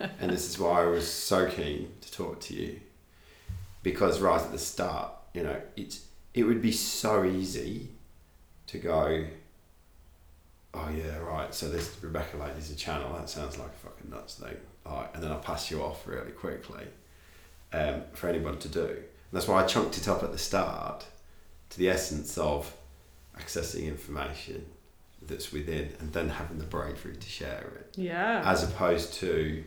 and 0.20 0.30
this 0.30 0.48
is 0.48 0.58
why 0.58 0.82
I 0.82 0.86
was 0.86 1.10
so 1.10 1.48
keen 1.48 1.92
to 2.00 2.12
talk 2.12 2.40
to 2.40 2.54
you. 2.54 2.80
Because 3.82 4.20
right 4.20 4.40
at 4.40 4.52
the 4.52 4.58
start, 4.58 5.12
you 5.32 5.42
know, 5.42 5.60
it's 5.76 6.06
it 6.32 6.44
would 6.44 6.62
be 6.62 6.72
so 6.72 7.24
easy 7.24 7.90
to 8.66 8.78
go, 8.78 9.24
Oh 10.72 10.90
yeah, 10.90 11.18
right, 11.18 11.54
so 11.54 11.68
this 11.68 11.96
Rebecca 12.02 12.36
Lady's 12.36 12.70
a 12.70 12.76
channel, 12.76 13.12
that 13.16 13.30
sounds 13.30 13.58
like 13.58 13.68
a 13.68 13.88
fucking 13.88 14.10
nuts 14.10 14.34
thing. 14.34 14.56
Alright, 14.84 15.10
and 15.14 15.22
then 15.22 15.30
I'll 15.30 15.38
pass 15.38 15.70
you 15.70 15.82
off 15.82 16.06
really 16.06 16.32
quickly 16.32 16.84
um, 17.74 18.02
for 18.12 18.28
anyone 18.28 18.58
to 18.58 18.68
do. 18.68 18.86
And 18.86 19.32
that's 19.32 19.48
why 19.48 19.62
I 19.62 19.66
chunked 19.66 19.98
it 19.98 20.06
up 20.08 20.22
at 20.22 20.32
the 20.32 20.38
start 20.38 21.04
to 21.70 21.78
the 21.78 21.88
essence 21.88 22.38
of 22.38 22.72
accessing 23.38 23.86
information 23.86 24.64
that's 25.26 25.52
within 25.52 25.92
and 26.00 26.12
then 26.12 26.28
having 26.28 26.58
the 26.58 26.64
bravery 26.64 27.16
to 27.16 27.28
share 27.28 27.72
it 27.80 27.94
Yeah. 27.96 28.42
as 28.44 28.62
opposed 28.62 29.14
to 29.14 29.64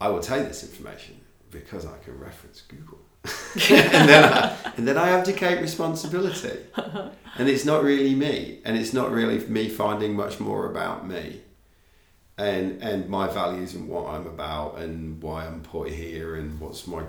I 0.00 0.08
will 0.08 0.20
take 0.20 0.48
this 0.48 0.64
information 0.64 1.20
because 1.50 1.86
I 1.86 1.96
can 1.98 2.18
reference 2.18 2.62
Google. 2.62 2.98
and 3.70 4.08
then 4.08 4.24
I, 4.32 4.56
and 4.76 4.88
then 4.88 4.98
I 4.98 5.10
abdicate 5.10 5.60
responsibility. 5.60 6.58
and 7.38 7.48
it's 7.48 7.64
not 7.64 7.84
really 7.84 8.14
me 8.16 8.58
and 8.64 8.76
it's 8.76 8.92
not 8.92 9.12
really 9.12 9.38
me 9.46 9.68
finding 9.68 10.14
much 10.16 10.40
more 10.40 10.68
about 10.68 11.06
me 11.06 11.42
and 12.38 12.82
and 12.82 13.08
my 13.08 13.28
values 13.28 13.74
and 13.74 13.88
what 13.88 14.06
I'm 14.06 14.26
about 14.26 14.78
and 14.78 15.22
why 15.22 15.46
I'm 15.46 15.60
put 15.62 15.90
here 15.90 16.36
and 16.36 16.58
what's 16.60 16.86
my 16.86 17.02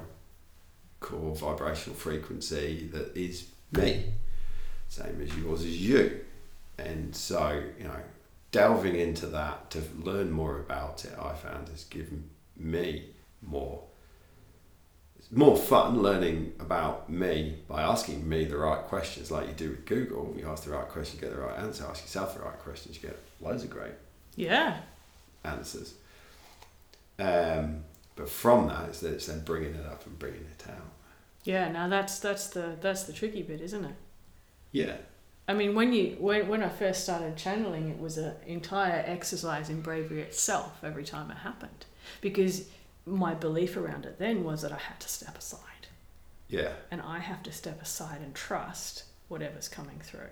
core 1.00 1.36
vibrational 1.36 1.98
frequency 1.98 2.90
that 2.94 3.16
is 3.16 3.48
me. 3.72 4.06
Same 4.88 5.22
as 5.22 5.36
yours 5.38 5.64
is 5.64 5.80
you. 5.82 6.22
And 6.78 7.16
so 7.16 7.62
you 7.78 7.86
know 7.86 8.00
delving 8.52 8.96
into 8.96 9.26
that 9.28 9.72
to 9.72 9.82
learn 10.00 10.32
more 10.32 10.60
about 10.60 11.06
it 11.06 11.14
I 11.20 11.34
found 11.34 11.70
has 11.70 11.86
given 11.86 12.30
me 12.58 13.10
more 13.42 13.84
more 15.32 15.58
fun 15.58 16.00
learning 16.04 16.54
about 16.60 17.10
me 17.10 17.58
by 17.68 17.82
asking 17.82 18.28
me 18.28 18.46
the 18.46 18.58
right 18.58 18.84
questions. 18.84 19.32
Like 19.32 19.48
you 19.48 19.54
do 19.54 19.70
with 19.70 19.86
Google 19.86 20.36
you 20.38 20.48
ask 20.48 20.66
the 20.66 20.72
right 20.72 20.88
question 20.88 21.18
you 21.20 21.28
get 21.28 21.36
the 21.36 21.42
right 21.42 21.58
answer. 21.60 21.86
Ask 21.90 22.04
yourself 22.04 22.36
the 22.36 22.44
right 22.44 22.60
questions 22.60 23.02
you 23.02 23.08
get 23.08 23.18
loads 23.42 23.64
of 23.64 23.70
great 23.70 23.94
Yeah. 24.36 24.78
Answers 25.44 25.96
um, 27.20 27.84
but 28.16 28.30
from 28.30 28.68
that 28.68 28.90
it's, 28.90 29.04
it's 29.04 29.28
then 29.28 29.42
bringing 29.42 29.76
it 29.76 29.86
up 29.86 30.06
and 30.06 30.18
bringing 30.20 30.42
it 30.42 30.66
out 30.70 30.92
Yeah. 31.44 31.70
Now 31.72 31.88
that's 31.90 32.20
that's 32.20 32.48
the 32.48 32.78
that's 32.82 33.04
the 33.04 33.14
tricky 33.14 33.42
bit, 33.44 33.62
isn't 33.62 33.86
it? 33.86 33.96
yeah 34.72 34.96
I 35.48 35.54
mean, 35.54 35.76
when 35.76 35.92
you 35.92 36.16
when 36.20 36.48
when 36.48 36.64
I 36.64 36.70
first 36.70 37.04
started 37.04 37.36
channeling, 37.36 37.90
it 37.90 38.00
was 38.00 38.18
an 38.18 38.34
entire 38.48 39.04
exercise 39.06 39.70
in 39.70 39.82
bravery 39.82 40.22
itself 40.22 40.80
every 40.84 41.04
time 41.04 41.30
it 41.32 41.38
happened, 41.38 41.86
because 42.22 42.70
my 43.06 43.34
belief 43.34 43.76
around 43.76 44.06
it 44.06 44.18
then 44.20 44.46
was 44.46 44.62
that 44.62 44.72
I 44.72 44.78
had 44.78 45.00
to 45.02 45.10
step 45.10 45.38
aside, 45.38 45.88
yeah 46.48 46.72
and 46.92 47.02
I 47.02 47.20
have 47.20 47.44
to 47.44 47.52
step 47.52 47.82
aside 47.82 48.22
and 48.22 48.34
trust 48.34 49.04
whatever's 49.28 49.68
coming 49.68 50.00
through. 50.00 50.32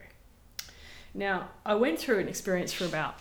Now, 1.13 1.49
I 1.65 1.75
went 1.75 1.99
through 1.99 2.19
an 2.19 2.29
experience 2.29 2.71
for 2.71 2.85
about 2.85 3.15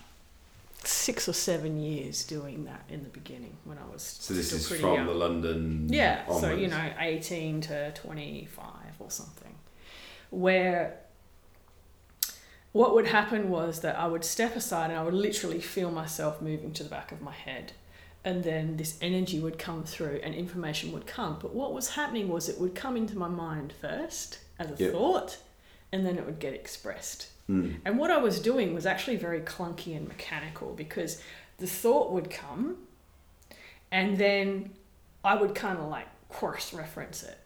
six 0.85 1.29
or 1.29 1.33
seven 1.35 1.79
years 1.79 2.25
doing 2.25 2.65
that 2.65 2.85
in 2.89 3.03
the 3.03 3.09
beginning 3.11 3.57
when 3.65 3.77
I 3.79 3.85
was 3.93 4.03
so 4.03 4.33
this 4.35 4.47
still 4.47 4.59
is 4.59 4.67
pretty 4.69 4.83
from 4.83 4.95
young. 4.95 5.07
the 5.07 5.15
London 5.15 5.87
Yeah, 5.91 6.27
so 6.33 6.55
you 6.55 6.69
know, 6.69 6.91
18 6.99 7.61
to 7.63 7.93
25 7.93 8.65
or 8.99 9.11
something. 9.11 9.55
Where 10.31 10.97
what 12.73 12.95
would 12.95 13.09
happen 13.09 13.51
was 13.51 13.81
that 13.81 13.97
I 13.99 14.07
would 14.07 14.25
step 14.25 14.55
aside 14.57 14.91
and 14.91 14.99
I 14.99 15.03
would 15.03 15.15
literally 15.15 15.61
feel 15.61 15.91
myself 15.91 16.41
moving 16.41 16.73
to 16.75 16.85
the 16.85 16.89
back 16.89 17.11
of 17.13 17.21
my 17.21 17.33
head. 17.33 17.73
And 18.25 18.45
then 18.45 18.77
this 18.77 18.97
energy 19.01 19.41
would 19.41 19.59
come 19.59 19.83
through 19.83 20.21
and 20.23 20.35
information 20.35 20.93
would 20.93 21.07
come. 21.07 21.39
But 21.41 21.55
what 21.55 21.73
was 21.73 21.91
happening 21.91 22.29
was 22.29 22.49
it 22.49 22.61
would 22.61 22.75
come 22.75 22.97
into 22.97 23.19
my 23.19 23.29
mind 23.29 23.73
first 23.81 24.39
as 24.59 24.71
a 24.71 24.83
Yep. 24.85 24.93
thought 24.93 25.39
and 25.93 26.07
then 26.07 26.17
it 26.17 26.25
would 26.27 26.39
get 26.39 26.55
expressed. 26.55 27.29
Mm. 27.51 27.79
And 27.85 27.99
what 27.99 28.11
I 28.13 28.19
was 28.19 28.39
doing 28.41 28.75
was 28.75 28.87
actually 28.87 29.17
very 29.17 29.41
clunky 29.41 29.97
and 29.97 30.07
mechanical 30.07 30.73
because 30.73 31.21
the 31.59 31.67
thought 31.67 32.13
would 32.13 32.31
come 32.31 32.77
and 33.91 34.17
then 34.19 34.71
I 35.25 35.35
would 35.35 35.55
kind 35.55 35.79
of 35.79 35.89
like 35.89 36.07
cross 36.29 36.73
reference 36.73 37.25
it. 37.25 37.39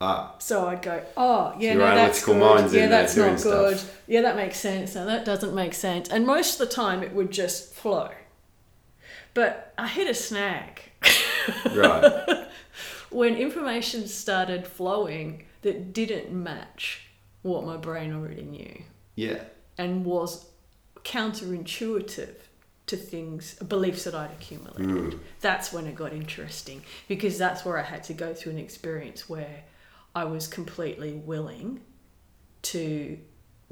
ah 0.00 0.34
So 0.38 0.66
I'd 0.66 0.82
go, 0.82 1.02
oh, 1.16 1.54
yeah, 1.58 1.74
So 1.74 1.78
no, 1.78 1.94
that's 1.94 2.24
good. 2.24 2.36
mind's 2.38 2.74
yeah, 2.74 2.88
that's 2.88 3.16
not 3.16 3.40
good. 3.40 3.78
stuff. 3.78 4.02
Yeah, 4.08 4.22
that 4.22 4.34
makes 4.34 4.58
sense. 4.58 4.94
No, 4.96 5.06
that 5.06 5.24
doesn't 5.24 5.54
make 5.54 5.74
sense. 5.74 6.08
And 6.08 6.26
most 6.26 6.60
of 6.60 6.68
the 6.68 6.74
time 6.74 7.02
it 7.04 7.12
would 7.14 7.30
just 7.30 7.72
flow. 7.72 8.10
But 9.34 9.72
I 9.78 9.86
hit 9.86 10.10
a 10.10 10.14
snag 10.14 10.82
right 11.72 12.46
when 13.10 13.36
information 13.36 14.08
started 14.08 14.66
flowing 14.66 15.44
that 15.62 15.92
didn't 15.92 16.32
match 16.32 17.09
what 17.42 17.64
my 17.64 17.76
brain 17.76 18.12
already 18.12 18.42
knew. 18.42 18.82
yeah 19.14 19.42
and 19.78 20.04
was 20.04 20.46
counterintuitive 21.04 22.34
to 22.86 22.96
things, 22.96 23.54
beliefs 23.54 24.04
that 24.04 24.14
I'd 24.14 24.32
accumulated. 24.32 25.14
Mm. 25.14 25.18
That's 25.40 25.72
when 25.72 25.86
it 25.86 25.94
got 25.94 26.12
interesting 26.12 26.82
because 27.08 27.38
that's 27.38 27.64
where 27.64 27.78
I 27.78 27.82
had 27.82 28.04
to 28.04 28.12
go 28.12 28.34
through 28.34 28.52
an 28.52 28.58
experience 28.58 29.28
where 29.28 29.62
I 30.14 30.24
was 30.24 30.46
completely 30.48 31.12
willing 31.12 31.80
to 32.62 33.16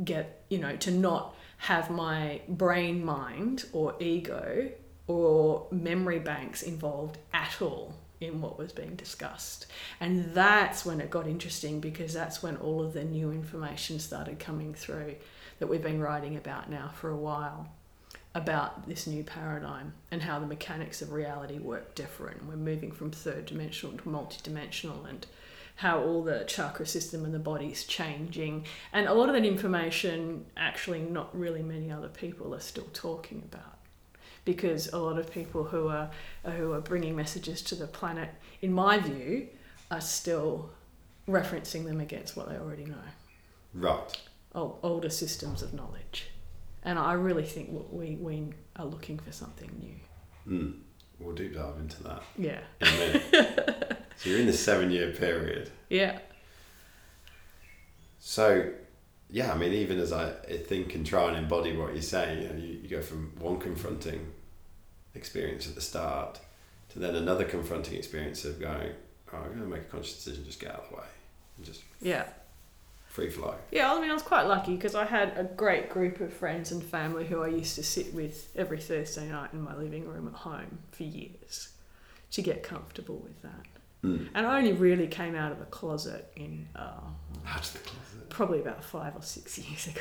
get, 0.03 0.45
you 0.49 0.59
know, 0.59 0.77
to 0.77 0.91
not 0.91 1.35
have 1.59 1.91
my 1.91 2.41
brain 2.49 3.05
mind 3.05 3.65
or 3.73 3.97
ego 3.99 4.71
or 5.09 5.67
memory 5.73 6.21
banks 6.21 6.63
involved 6.63 7.19
at 7.33 7.61
all 7.61 7.95
in 8.21 8.41
what 8.41 8.59
was 8.59 8.73
being 8.73 8.97
discussed. 8.97 9.67
And 10.01 10.35
that's 10.35 10.85
when 10.85 11.01
it 11.01 11.11
got 11.11 11.27
interesting 11.27 11.81
because 11.81 12.13
that's 12.13 12.43
when 12.43 12.57
all 12.57 12.83
of 12.83 12.93
the 12.93 13.05
new 13.05 13.31
information 13.31 13.99
started 13.99 14.39
coming 14.39 14.75
through 14.75 15.15
that 15.59 15.69
we've 15.69 15.83
been 15.83 16.01
writing 16.01 16.37
about 16.37 16.71
now 16.71 16.91
for 16.95 17.11
a 17.11 17.17
while 17.17 17.69
about 18.35 18.87
this 18.87 19.07
new 19.07 19.25
paradigm 19.25 19.93
and 20.11 20.23
how 20.23 20.39
the 20.39 20.47
mechanics 20.47 21.03
of 21.03 21.13
reality 21.13 21.59
work 21.59 21.95
different. 21.95 22.47
We're 22.47 22.57
moving 22.57 22.93
from 22.93 23.11
third 23.11 23.47
dimensional 23.47 23.97
to 23.97 24.09
multi-dimensional 24.09 25.05
and 25.07 25.27
how 25.77 26.01
all 26.01 26.23
the 26.23 26.45
chakra 26.47 26.87
system 26.87 27.25
and 27.25 27.33
the 27.33 27.39
body's 27.39 27.85
changing. 27.85 28.65
And 28.93 29.07
a 29.07 29.15
lot 29.15 29.29
of 29.29 29.35
that 29.35 29.45
information 29.45 30.47
actually 30.57 31.01
not 31.01 31.37
really 31.37 31.63
many 31.63 31.91
other 31.91 32.09
people 32.09 32.55
are 32.55 32.61
still 32.61 32.89
talking 32.93 33.43
about 33.51 33.78
because 34.49 34.91
a 34.95 34.97
lot 34.97 35.19
of 35.19 35.31
people 35.31 35.63
who 35.63 35.89
are 35.89 36.11
who 36.57 36.73
are 36.73 36.81
bringing 36.81 37.15
messages 37.15 37.61
to 37.61 37.75
the 37.75 37.87
planet 37.87 38.31
in 38.63 38.73
my 38.73 38.99
view 38.99 39.47
are 39.91 40.01
still 40.01 40.71
referencing 41.29 41.85
them 41.85 42.01
against 42.01 42.35
what 42.35 42.49
they 42.49 42.57
already 42.57 42.87
know. 42.87 42.97
Right. 43.75 44.11
old, 44.55 44.79
older 44.83 45.11
systems 45.11 45.61
of 45.61 45.75
knowledge. 45.75 46.29
And 46.83 46.99
I 46.99 47.13
really 47.13 47.45
think 47.45 47.69
we, 47.91 48.17
we 48.17 48.55
are 48.77 48.87
looking 48.87 49.19
for 49.19 49.33
something 49.33 49.71
new. 49.79 50.57
Mm. 50.57 50.79
We'll 51.21 51.35
deep 51.35 51.55
dive 51.55 51.77
into 51.79 52.03
that. 52.05 52.23
Yeah. 52.39 52.61
So 54.17 54.31
you're 54.31 54.41
in 54.41 54.47
the 54.47 54.53
seven 54.53 54.91
year 54.91 55.13
period. 55.13 55.71
yeah. 55.89 56.19
So, 58.19 58.73
yeah, 59.31 59.53
I 59.53 59.57
mean, 59.57 59.73
even 59.73 60.01
as 60.01 60.13
I 60.13 60.33
think 60.67 60.97
and 60.97 61.07
try 61.07 61.29
and 61.29 61.37
embody 61.37 61.77
what 61.77 61.93
you're 61.93 62.03
saying, 62.03 62.43
you, 62.43 62.49
know, 62.49 62.57
you, 62.57 62.81
you 62.83 62.89
go 62.89 63.01
from 63.01 63.33
one 63.39 63.61
confronting 63.61 64.33
experience 65.19 65.69
at 65.69 65.75
the 65.75 65.81
start 65.81 66.41
to 66.91 66.99
then 66.99 67.15
another 67.15 67.45
confronting 67.45 67.97
experience 67.99 68.45
of 68.45 68.59
going, 68.59 68.93
oh, 69.33 69.37
I'm 69.37 69.49
going 69.49 69.61
to 69.61 69.67
make 69.67 69.83
a 69.83 69.91
conscious 69.91 70.15
decision, 70.15 70.45
just 70.45 70.61
get 70.61 70.71
out 70.71 70.85
of 70.85 70.91
the 70.91 70.97
way 70.97 71.03
and 71.57 71.67
just 71.67 71.83
yeah 72.01 72.25
free 73.09 73.31
flow. 73.31 73.57
Yeah, 73.73 73.93
I 73.93 74.01
mean, 74.01 74.11
I 74.11 74.15
was 74.15 74.23
quite 74.23 74.43
lucky 74.47 74.77
because 74.77 74.95
I 74.95 75.05
had 75.05 75.37
a 75.37 75.43
great 75.43 75.91
group 75.91 76.21
of 76.21 76.33
friends 76.33 76.71
and 76.71 76.83
family 76.83 77.27
who 77.27 77.43
I 77.43 77.49
used 77.49 77.75
to 77.77 77.83
sit 77.83 78.15
with 78.15 78.49
every 78.55 78.79
Thursday 78.81 79.27
night 79.29 79.51
in 79.53 79.61
my 79.61 79.75
living 79.75 80.07
room 80.07 80.29
at 80.29 80.35
home 80.35 80.79
for 80.93 81.03
years 81.03 81.71
to 82.33 82.43
get 82.43 82.63
comfortable 82.63 83.17
with 83.17 83.43
that. 83.43 83.67
Mm. 84.05 84.29
And 84.35 84.47
I 84.47 84.59
only 84.59 84.73
really 84.73 85.09
came 85.09 85.35
out 85.35 85.51
of 85.51 85.59
the 85.59 85.65
closet 85.65 86.31
in 86.37 86.69
uh, 86.77 87.01
Out 87.47 87.67
of 87.67 87.73
the 87.73 87.79
closet. 87.81 88.29
probably 88.29 88.61
about 88.61 88.85
five 88.85 89.17
or 89.17 89.23
six 89.23 89.59
years 89.69 89.89
ago, 89.89 90.01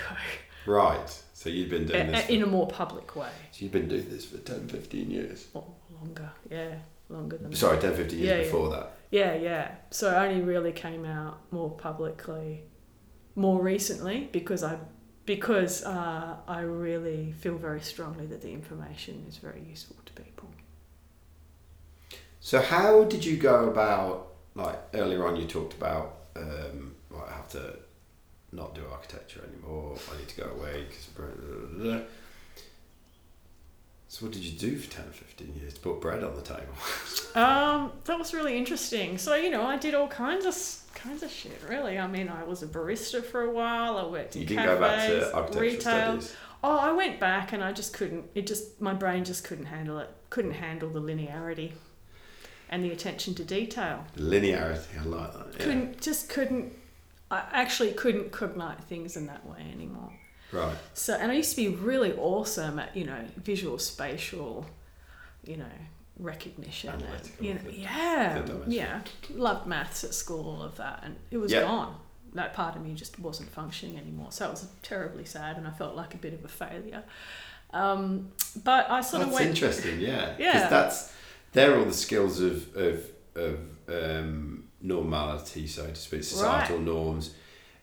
Right. 0.68 1.24
So 1.34 1.50
you've 1.50 1.70
been 1.70 1.86
doing 1.86 2.12
this. 2.12 2.30
in 2.30 2.44
a 2.44 2.46
more 2.46 2.68
public 2.68 3.16
way. 3.16 3.30
so 3.52 3.64
you've 3.64 3.72
been 3.72 3.88
doing 3.88 4.10
this 4.10 4.26
for 4.26 4.38
10, 4.38 4.68
15 4.68 5.10
years. 5.10 5.48
Or 5.54 5.64
longer, 6.02 6.30
yeah, 6.52 6.76
longer 7.10 7.38
than 7.38 7.52
that. 7.52 7.58
Sorry, 7.58 7.80
10, 7.80 7.96
15 7.96 8.20
years 8.20 8.30
Yeah, 8.30 8.38
yeah. 8.38 8.44
before 8.44 8.70
that. 8.72 8.92
Yeah, 9.12 9.36
yeah. 9.36 9.72
So 9.92 10.14
I 10.14 10.28
only 10.28 10.42
really 10.42 10.72
came 10.74 11.06
out 11.06 11.40
more 11.52 11.72
publicly 11.72 12.64
more 13.36 13.62
recently 13.62 14.28
because 14.32 14.64
I 14.64 14.78
because 15.26 15.84
uh, 15.84 16.38
I 16.48 16.62
really 16.62 17.34
feel 17.34 17.58
very 17.58 17.82
strongly 17.82 18.26
that 18.28 18.42
the 18.42 18.52
information 18.52 19.26
is 19.28 19.38
very 19.38 19.62
useful 19.62 19.98
to 20.06 20.14
people. 20.14 20.50
So 22.40 22.62
how 22.62 23.04
did 23.04 23.24
you 23.26 23.38
go 23.38 23.70
about 23.70 24.34
like 24.56 24.80
earlier 24.94 25.28
on? 25.28 25.36
You 25.36 25.46
talked 25.46 25.74
about 25.74 26.16
um, 26.36 26.96
well, 27.12 27.28
I 27.30 27.34
have 27.36 27.50
to 27.50 27.78
not 28.58 28.76
do 28.76 28.82
architecture 28.92 29.42
anymore. 29.48 29.96
I 30.14 30.18
need 30.18 30.28
to 30.28 30.42
go 30.42 30.50
away 30.50 30.86
because. 30.90 32.04
So 34.10 34.26
what 34.26 34.34
did 34.34 34.44
you 34.44 34.58
do 34.58 34.78
for 34.78 34.90
10, 34.90 35.04
15 35.12 35.54
years 35.60 35.74
to 35.74 35.80
put 35.82 36.00
bread 36.00 36.24
on 36.24 36.36
the 36.36 36.42
table? 36.42 36.64
Um, 37.36 37.92
that 38.06 38.18
was 38.18 38.34
really 38.34 38.58
interesting. 38.58 39.20
So 39.20 39.36
you 39.36 39.52
know, 39.52 39.62
I 39.64 39.78
did 39.78 39.94
all 39.94 40.08
kinds 40.08 40.46
of 40.48 40.56
kinds 40.96 41.22
of 41.22 41.30
shit. 41.30 41.62
Really, 41.70 42.00
I 42.00 42.08
mean, 42.08 42.30
I 42.30 42.44
was 42.44 42.64
a 42.64 42.68
barista 42.68 43.24
for 43.24 43.42
a 43.44 43.52
while. 43.52 43.96
I 44.00 44.06
worked 44.08 44.36
in 44.36 44.42
You 44.42 44.48
didn't 44.48 44.64
cafes, 44.64 44.80
go 44.80 44.82
back 44.82 45.08
to 45.08 45.36
architectural 45.36 45.62
retail. 45.62 46.22
studies. 46.22 46.36
Oh, 46.64 46.78
I 46.80 46.92
went 46.94 47.20
back 47.20 47.54
and 47.54 47.64
I 47.64 47.74
just 47.74 47.94
couldn't. 47.94 48.26
It 48.34 48.48
just 48.48 48.82
my 48.82 48.94
brain 48.96 49.24
just 49.24 49.44
couldn't 49.44 49.66
handle 49.66 50.00
it. 50.00 50.10
Couldn't 50.32 50.54
handle 50.54 50.90
the 50.90 51.00
linearity 51.02 51.74
and 52.70 52.84
the 52.84 52.90
attention 52.92 53.36
to 53.36 53.44
detail. 53.44 54.06
Linearity, 54.18 55.00
I 55.00 55.04
like 55.04 55.34
that. 55.34 55.48
Yeah. 55.60 55.64
couldn't 55.64 56.02
just 56.02 56.28
couldn't 56.30 56.74
I 57.30 57.44
actually 57.52 57.92
couldn't 57.94 58.32
cognite 58.32 58.84
things 58.86 59.18
in 59.18 59.28
that 59.28 59.46
way 59.46 59.60
anymore. 59.74 60.12
Right. 60.52 60.76
So 60.94 61.14
and 61.16 61.32
I 61.32 61.36
used 61.36 61.52
to 61.52 61.58
be 61.58 61.68
really 61.76 62.14
awesome 62.14 62.80
at, 62.80 62.96
you 62.96 63.06
know, 63.06 63.20
visual 63.38 63.78
spatial, 63.80 64.66
you 65.44 65.58
know, 65.58 65.66
recognition 66.20 66.90
and 66.90 67.32
you 67.40 67.54
know 67.54 67.60
yeah. 67.70 68.44
Yeah. 68.66 69.02
Loved 69.36 69.68
maths 69.68 70.04
at 70.04 70.14
school, 70.14 70.48
all 70.48 70.64
of 70.64 70.78
that 70.78 71.02
and 71.04 71.16
it 71.32 71.38
was 71.38 71.52
Yeah. 71.52 71.62
gone. 71.62 71.96
That 72.34 72.54
part 72.54 72.76
of 72.76 72.84
me 72.84 72.94
just 72.94 73.20
wasn't 73.20 73.50
functioning 73.50 73.98
anymore. 73.98 74.32
So 74.32 74.46
it 74.48 74.52
was 74.52 74.68
terribly 74.82 75.26
sad 75.26 75.58
and 75.58 75.68
I 75.68 75.72
felt 75.72 75.96
like 75.96 76.14
a 76.14 76.18
bit 76.18 76.34
of 76.34 76.44
a 76.46 76.48
failure. 76.48 77.04
Um, 77.74 78.32
but 78.64 78.90
I 78.90 79.02
sort 79.02 79.24
That's 79.24 79.30
of 79.32 79.34
went 79.34 79.50
interesting, 79.50 80.00
yeah. 80.00 80.36
Yeah. 80.40 80.54
Because 80.54 80.70
that's 80.70 81.14
they're 81.52 81.78
all 81.78 81.86
the 81.86 81.94
skills 81.94 82.40
of 82.40 82.76
of 82.76 83.04
of 83.36 83.60
um, 83.90 84.67
normality, 84.82 85.68
so 85.68 85.88
to 85.88 85.96
speak, 85.96 86.24
societal 86.24 86.80
norms, 86.80 87.34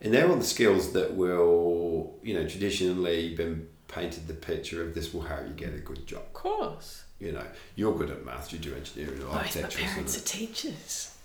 and 0.00 0.12
they're 0.12 0.28
all 0.28 0.37
the 0.37 0.44
skills 0.44 0.92
that 0.92 1.14
will, 1.14 2.14
you 2.22 2.35
know, 2.35 2.46
traditionally 2.46 3.35
been 3.35 3.68
painted 3.88 4.26
the 4.26 4.35
picture 4.35 4.83
of 4.83 4.94
this 4.94 5.14
will 5.14 5.22
how 5.22 5.40
you 5.40 5.54
get 5.54 5.74
a 5.74 5.78
good 5.78 6.07
job. 6.07 6.22
of 6.22 6.33
course. 6.33 7.04
You 7.20 7.33
know, 7.33 7.44
you're 7.76 7.96
good 7.96 8.11
at 8.11 8.24
maths, 8.24 8.52
you 8.52 8.59
do 8.59 8.74
engineering 8.74 9.22
or 9.22 9.26
Both 9.33 9.62
my 9.62 9.68
parents 9.68 10.16
are 10.18 10.20
teachers, 10.26 11.16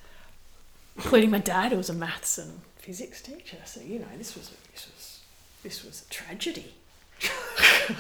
including 0.96 1.32
my 1.32 1.40
dad, 1.40 1.72
who 1.72 1.78
was 1.78 1.90
a 1.90 1.94
maths 1.94 2.38
and 2.38 2.62
physics 2.78 3.22
teacher. 3.22 3.58
So 3.66 3.82
you 3.82 4.00
know, 4.00 4.06
this 4.18 4.36
was 4.36 4.52
this 4.72 4.88
was 4.88 5.20
this 5.64 5.84
was 5.84 6.06
a 6.08 6.14
tragedy. 6.14 6.74
it 7.20 7.98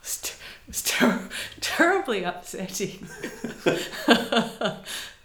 was, 0.00 0.20
ter- 0.22 0.34
it 0.34 0.68
was 0.68 0.82
ter- 0.82 1.28
terribly 1.60 2.24
upsetting 2.24 3.06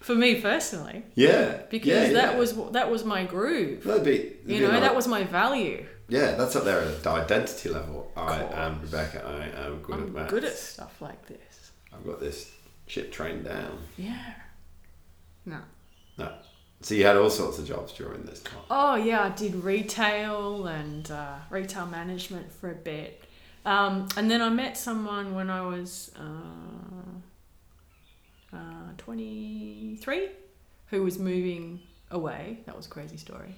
for 0.08 0.16
me 0.16 0.42
personally, 0.42 1.04
Yeah, 1.16 1.62
because 1.70 1.88
yeah, 1.88 2.14
that 2.20 2.34
yeah. 2.34 2.40
was 2.40 2.50
that 2.72 2.90
was 2.90 3.04
my 3.06 3.24
groove. 3.26 3.84
that'd 3.84 4.04
be 4.04 4.18
that'd 4.18 4.50
You 4.50 4.60
know, 4.62 4.80
that 4.80 4.96
was 4.96 5.08
my 5.08 5.24
value. 5.26 5.86
yeah, 6.08 6.30
that's 6.40 6.56
up 6.56 6.64
there 6.64 6.80
at 6.82 7.04
the 7.04 7.10
identity 7.10 7.70
level. 7.70 8.12
I 8.16 8.42
am 8.66 8.82
Rebecca. 8.82 9.20
I 9.26 9.66
am 9.66 9.82
good 9.84 10.00
at 10.00 10.04
I'm 10.08 10.14
maths. 10.14 10.32
good 10.32 10.44
at 10.46 10.56
stuff 10.58 11.02
like 11.02 11.22
this. 11.28 11.72
I've 11.94 12.06
got 12.06 12.20
this 12.20 12.52
shit 12.88 13.12
trained 13.12 13.44
down. 13.46 13.78
Yeah. 13.98 14.34
No. 15.46 15.60
No. 16.18 16.30
So 16.82 16.94
you 16.96 17.06
had 17.06 17.18
all 17.18 17.30
sorts 17.30 17.58
of 17.60 17.68
jobs 17.68 17.92
during 17.94 18.24
this 18.24 18.42
time. 18.42 18.60
Oh 18.70 18.96
yeah, 18.96 19.22
I 19.24 19.30
did 19.30 19.54
retail 19.56 20.68
and 20.68 21.10
uh, 21.12 21.36
retail 21.50 21.86
management 21.88 22.52
for 22.52 22.70
a 22.72 22.76
bit, 22.76 23.24
um, 23.66 24.08
and 24.16 24.30
then 24.32 24.42
I 24.42 24.50
met 24.50 24.78
someone 24.78 25.34
when 25.36 25.50
I 25.50 25.62
was 25.66 26.12
uh, 26.16 26.24
uh, 28.54 28.92
twenty 28.98 29.98
three, 30.02 30.30
who 30.88 31.04
was 31.04 31.20
moving 31.20 31.80
away. 32.12 32.60
That 32.66 32.76
was 32.76 32.86
a 32.86 32.90
crazy 32.90 33.18
story, 33.18 33.56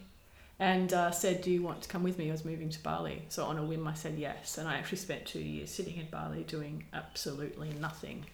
and 0.59 0.91
uh, 0.93 1.11
said, 1.11 1.41
"Do 1.41 1.51
you 1.51 1.61
want 1.61 1.81
to 1.83 1.89
come 1.89 2.03
with 2.03 2.17
me?" 2.17 2.29
I 2.29 2.31
was 2.31 2.45
moving 2.45 2.69
to 2.69 2.83
Bali, 2.83 3.23
so 3.29 3.45
on 3.45 3.57
a 3.57 3.63
whim 3.63 3.87
I 3.87 3.93
said 3.93 4.15
yes, 4.17 4.57
and 4.57 4.67
I 4.67 4.75
actually 4.75 4.97
spent 4.99 5.25
two 5.25 5.39
years 5.39 5.69
sitting 5.69 5.97
in 5.97 6.07
Bali 6.09 6.43
doing 6.43 6.85
absolutely 6.93 7.69
nothing, 7.79 8.25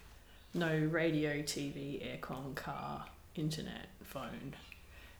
no 0.54 0.74
radio, 0.90 1.42
TV, 1.42 2.00
aircon, 2.02 2.54
car, 2.54 3.04
internet, 3.34 3.88
phone. 4.02 4.54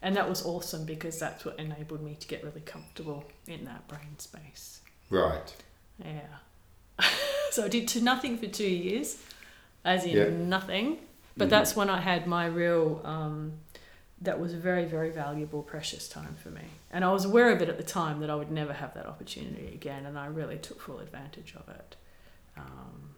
And 0.03 0.15
that 0.17 0.29
was 0.29 0.45
awesome 0.45 0.85
because 0.85 1.19
that's 1.19 1.45
what 1.45 1.59
enabled 1.59 2.03
me 2.03 2.17
to 2.21 2.29
get 2.29 2.45
really 2.45 2.61
comfortable 2.61 3.25
in 3.47 3.65
that 3.65 3.89
brain 3.89 4.19
space. 4.19 4.81
Right. 5.11 5.55
Yeah. 6.05 7.01
so 7.51 7.65
I 7.65 7.69
did 7.69 7.89
to 7.89 8.03
nothing 8.03 8.37
for 8.37 8.47
two 8.47 8.69
years, 8.69 9.17
as 9.85 10.05
in 10.05 10.17
Yeah. 10.17 10.29
nothing. 10.29 10.99
But 11.37 11.49
Mhm. 11.49 11.51
that's 11.51 11.77
when 11.77 11.91
I 11.91 12.01
had 12.01 12.27
my 12.27 12.47
real, 12.47 13.01
um, 13.05 13.53
that 14.23 14.41
was 14.41 14.55
a 14.55 14.57
very, 14.57 14.87
very 14.87 15.11
valuable, 15.11 15.63
precious 15.63 16.09
time 16.09 16.35
for 16.37 16.49
me. 16.51 16.63
And 16.91 17.05
I 17.05 17.13
was 17.13 17.25
aware 17.27 17.51
of 17.51 17.61
it 17.61 17.69
at 17.69 17.77
the 17.77 17.83
time 17.85 18.21
that 18.21 18.31
I 18.31 18.35
would 18.35 18.51
never 18.51 18.73
have 18.73 18.95
that 18.95 19.07
opportunity 19.07 19.69
again. 19.75 20.07
And 20.07 20.19
I 20.19 20.27
really 20.27 20.57
took 20.57 20.81
full 20.81 21.01
advantage 21.01 21.55
of 21.55 21.69
it. 21.69 21.97
Um, 22.57 23.15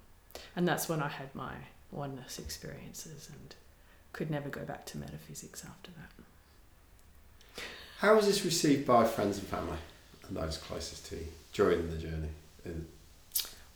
and 0.57 0.66
that's 0.66 0.88
when 0.88 1.00
I 1.00 1.09
had 1.09 1.33
my 1.35 1.54
oneness 1.92 2.38
experiences 2.38 3.28
and 3.33 3.54
could 4.12 4.31
never 4.31 4.48
go 4.48 4.64
back 4.64 4.85
to 4.87 4.98
metaphysics 4.98 5.64
after 5.64 5.90
that. 5.92 7.62
How 8.00 8.16
was 8.16 8.26
this 8.26 8.44
received 8.44 8.87
by 8.87 9.04
friends 9.04 9.38
and 9.38 9.46
family 9.46 9.78
and 10.26 10.37
those 10.37 10.57
closest 10.57 11.07
to 11.07 11.16
you 11.16 11.26
during 11.52 11.88
the 11.90 11.96
journey? 11.96 12.31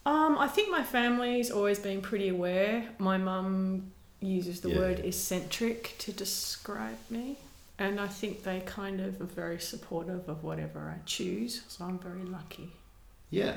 Um, 0.05 0.37
I 0.37 0.49
think 0.49 0.71
my 0.71 0.83
family's 0.83 1.51
always 1.51 1.79
been 1.79 2.03
pretty 2.03 2.29
aware. 2.29 2.89
My 2.99 3.17
mum 3.19 3.93
uses 4.23 4.61
the 4.61 4.71
Yeah. 4.71 4.79
word 4.79 5.01
eccentric 5.01 5.95
to 5.99 6.13
describe 6.13 6.99
me, 7.11 7.37
and 7.79 8.01
I 8.01 8.09
think 8.09 8.45
they 8.45 8.61
kind 8.61 9.01
of 9.01 9.21
are 9.21 9.25
very 9.25 9.59
supportive 9.61 10.29
of 10.29 10.43
whatever 10.45 10.95
I 10.97 11.01
choose. 11.07 11.63
So 11.69 11.85
I'm 11.85 11.99
very 11.99 12.25
lucky. 12.25 12.71
Yeah. 13.31 13.57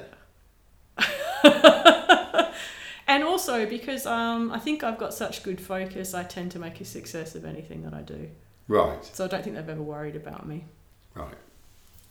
And 3.08 3.23
also 3.23 3.65
because 3.65 4.06
um, 4.06 4.51
I 4.51 4.60
think 4.60 4.84
I've 4.84 4.97
got 4.97 5.13
such 5.13 5.43
good 5.43 5.62
focus, 5.62 6.13
I 6.13 6.23
tend 6.23 6.51
to 6.54 6.60
make 6.60 6.82
a 6.82 6.86
success 6.86 7.36
of 7.36 7.45
anything 7.45 7.84
that 7.84 7.93
I 7.93 8.01
do. 8.01 8.30
Right. 8.67 9.06
So 9.06 9.25
I 9.25 9.28
don't 9.28 9.43
think 9.43 9.56
they've 9.56 9.69
ever 9.69 9.82
worried 9.82 10.15
about 10.15 10.47
me. 10.47 10.65
Right. 11.13 11.36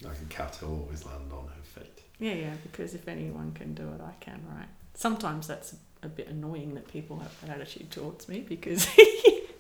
Like 0.03 0.19
a 0.23 0.25
cat 0.27 0.57
will 0.63 0.83
always 0.83 1.05
land 1.05 1.33
on 1.33 1.47
her 1.49 1.81
feet. 1.81 2.01
Yeah, 2.19 2.35
yeah, 2.35 2.55
because 2.63 2.95
if 2.95 3.09
anyone 3.09 3.53
can 3.53 3.75
do 3.75 3.83
it, 3.89 4.01
I 4.01 4.13
can, 4.21 4.41
right? 4.49 4.69
Sometimes 4.95 5.49
that's 5.49 5.75
a 6.05 6.09
bit 6.09 6.29
annoying 6.29 6.75
that 6.75 6.89
people 6.89 7.19
have 7.19 7.41
that 7.41 7.51
attitude 7.51 7.91
towards 7.91 8.29
me 8.29 8.41
because 8.41 8.87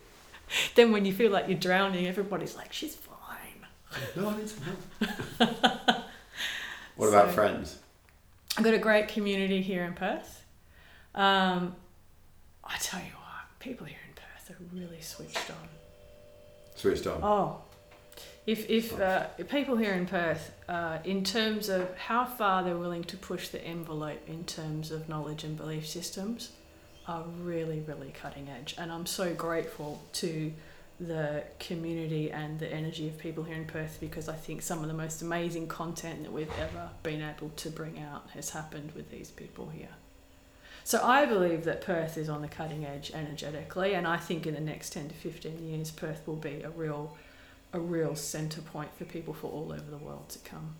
then 0.74 0.92
when 0.92 1.04
you 1.04 1.12
feel 1.12 1.30
like 1.30 1.48
you're 1.48 1.58
drowning, 1.58 2.06
everybody's 2.06 2.56
like, 2.56 2.72
she's 2.72 2.94
fine. 2.94 3.14
No, 4.16 4.28
I 4.28 4.36
need 4.36 4.48
some 4.48 4.64
help. 4.64 5.78
what 6.96 7.08
about 7.08 7.30
friends? 7.32 7.78
I've 8.56 8.64
got 8.64 8.74
a 8.74 8.78
great 8.78 9.08
community 9.08 9.62
here 9.62 9.84
in 9.84 9.94
Perth. 9.94 10.44
Um, 11.14 11.74
I 12.64 12.76
tell 12.78 13.00
you 13.00 13.06
what, 13.06 13.58
people 13.60 13.86
here 13.86 13.98
in 14.08 14.14
Perth 14.14 14.50
are 14.50 14.76
really 14.76 15.00
switched 15.00 15.50
on. 15.50 15.68
Switched 16.74 17.06
on. 17.06 17.20
Oh, 17.22 17.62
if 18.46 18.68
if, 18.68 19.00
uh, 19.00 19.26
people 19.48 19.76
here 19.76 19.92
in 19.92 20.06
Perth, 20.06 20.52
uh, 20.68 20.98
in 21.04 21.24
terms 21.24 21.68
of 21.68 21.96
how 21.96 22.24
far 22.24 22.62
they're 22.62 22.76
willing 22.76 23.04
to 23.04 23.16
push 23.16 23.48
the 23.48 23.62
envelope 23.64 24.20
in 24.28 24.44
terms 24.44 24.90
of 24.90 25.08
knowledge 25.08 25.44
and 25.44 25.56
belief 25.56 25.86
systems, 25.86 26.50
are 27.06 27.24
really 27.42 27.80
really 27.80 28.12
cutting 28.22 28.48
edge, 28.48 28.74
and 28.78 28.90
I'm 28.92 29.06
so 29.06 29.34
grateful 29.34 30.02
to 30.14 30.52
the 31.00 31.42
community 31.58 32.30
and 32.30 32.60
the 32.60 32.72
energy 32.72 33.08
of 33.08 33.18
people 33.18 33.42
here 33.42 33.56
in 33.56 33.64
Perth 33.64 33.98
because 34.00 34.28
I 34.28 34.34
think 34.34 34.62
some 34.62 34.80
of 34.80 34.86
the 34.86 34.94
most 34.94 35.22
amazing 35.22 35.66
content 35.66 36.22
that 36.22 36.32
we've 36.32 36.52
ever 36.60 36.88
been 37.02 37.20
able 37.20 37.50
to 37.56 37.68
bring 37.68 37.98
out 37.98 38.30
has 38.30 38.50
happened 38.50 38.92
with 38.94 39.10
these 39.10 39.30
people 39.32 39.68
here. 39.70 39.88
So 40.84 41.02
I 41.02 41.26
believe 41.26 41.64
that 41.64 41.80
Perth 41.80 42.16
is 42.16 42.28
on 42.28 42.42
the 42.42 42.48
cutting 42.48 42.84
edge 42.84 43.10
energetically, 43.12 43.94
and 43.94 44.06
I 44.06 44.18
think 44.18 44.46
in 44.46 44.54
the 44.54 44.60
next 44.60 44.90
ten 44.92 45.08
to 45.08 45.14
fifteen 45.14 45.66
years, 45.66 45.90
Perth 45.90 46.22
will 46.26 46.36
be 46.36 46.62
a 46.62 46.70
real, 46.70 47.16
a 47.74 47.80
real 47.80 48.14
centre 48.14 48.62
point 48.62 48.88
for 48.96 49.04
people 49.04 49.34
from 49.34 49.50
all 49.50 49.72
over 49.72 49.90
the 49.90 49.98
world 49.98 50.28
to 50.30 50.38
come. 50.38 50.74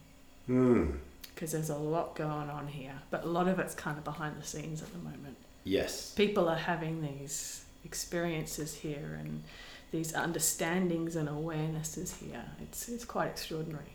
Hmm. 0.47 0.91
Because 1.35 1.53
there's 1.53 1.71
a 1.71 1.77
lot 1.77 2.15
going 2.15 2.49
on 2.49 2.69
here, 2.69 2.95
but 3.11 3.25
a 3.25 3.27
lot 3.27 3.49
of 3.49 3.59
it's 3.59 3.75
kind 3.75 3.99
of 3.99 4.05
behind 4.05 4.41
the 4.41 4.47
scenes 4.47 4.81
at 4.81 4.93
the 4.93 4.99
moment. 4.99 5.37
Yes. 5.65 6.13
People 6.13 6.49
are 6.49 6.57
having 6.57 7.03
these 7.03 7.65
experiences 7.85 8.75
here 8.75 9.19
and 9.21 9.43
these 9.91 10.13
understandings 10.13 11.17
and 11.17 11.29
awarenesses 11.29 12.21
here. 12.21 12.45
It's 12.63 12.89
it's 12.89 13.05
quite 13.05 13.29
extraordinary. 13.29 13.95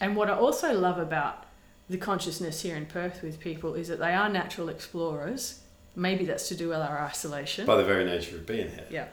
And 0.00 0.16
what 0.16 0.28
I 0.28 0.34
also 0.34 0.72
love 0.72 0.98
about 0.98 1.46
the 1.88 1.98
consciousness 1.98 2.62
here 2.62 2.76
in 2.76 2.86
Perth 2.86 3.22
with 3.22 3.38
people 3.38 3.74
is 3.74 3.86
that 3.88 4.00
they 4.00 4.14
are 4.14 4.28
natural 4.28 4.68
explorers. 4.68 5.60
Maybe 5.94 6.24
that's 6.24 6.48
to 6.48 6.56
do 6.56 6.68
with 6.68 6.78
our 6.78 6.98
isolation. 6.98 7.66
By 7.66 7.76
the 7.76 7.84
very 7.84 8.04
nature 8.04 8.36
of 8.36 8.46
being 8.46 8.68
here. 8.70 8.86
Yeah. 8.90 9.06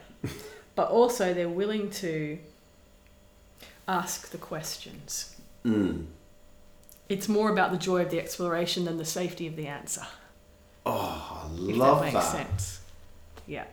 but 0.74 0.88
also 0.88 1.34
they're 1.34 1.48
willing 1.48 1.90
to 1.90 2.38
ask 3.88 4.30
the 4.30 4.38
questions. 4.38 5.36
Mm. 5.64 6.06
It's 7.08 7.28
more 7.28 7.50
about 7.50 7.72
the 7.72 7.78
joy 7.78 8.02
of 8.02 8.10
the 8.10 8.20
exploration 8.20 8.84
than 8.84 8.96
the 8.96 9.04
safety 9.04 9.46
of 9.46 9.56
the 9.56 9.66
answer. 9.66 10.06
Oh, 10.86 11.44
I 11.44 11.48
love 11.52 12.00
that 12.00 12.12
that. 12.12 12.14
makes 12.14 12.26
sense. 12.28 12.80
Yeah. 13.46 13.64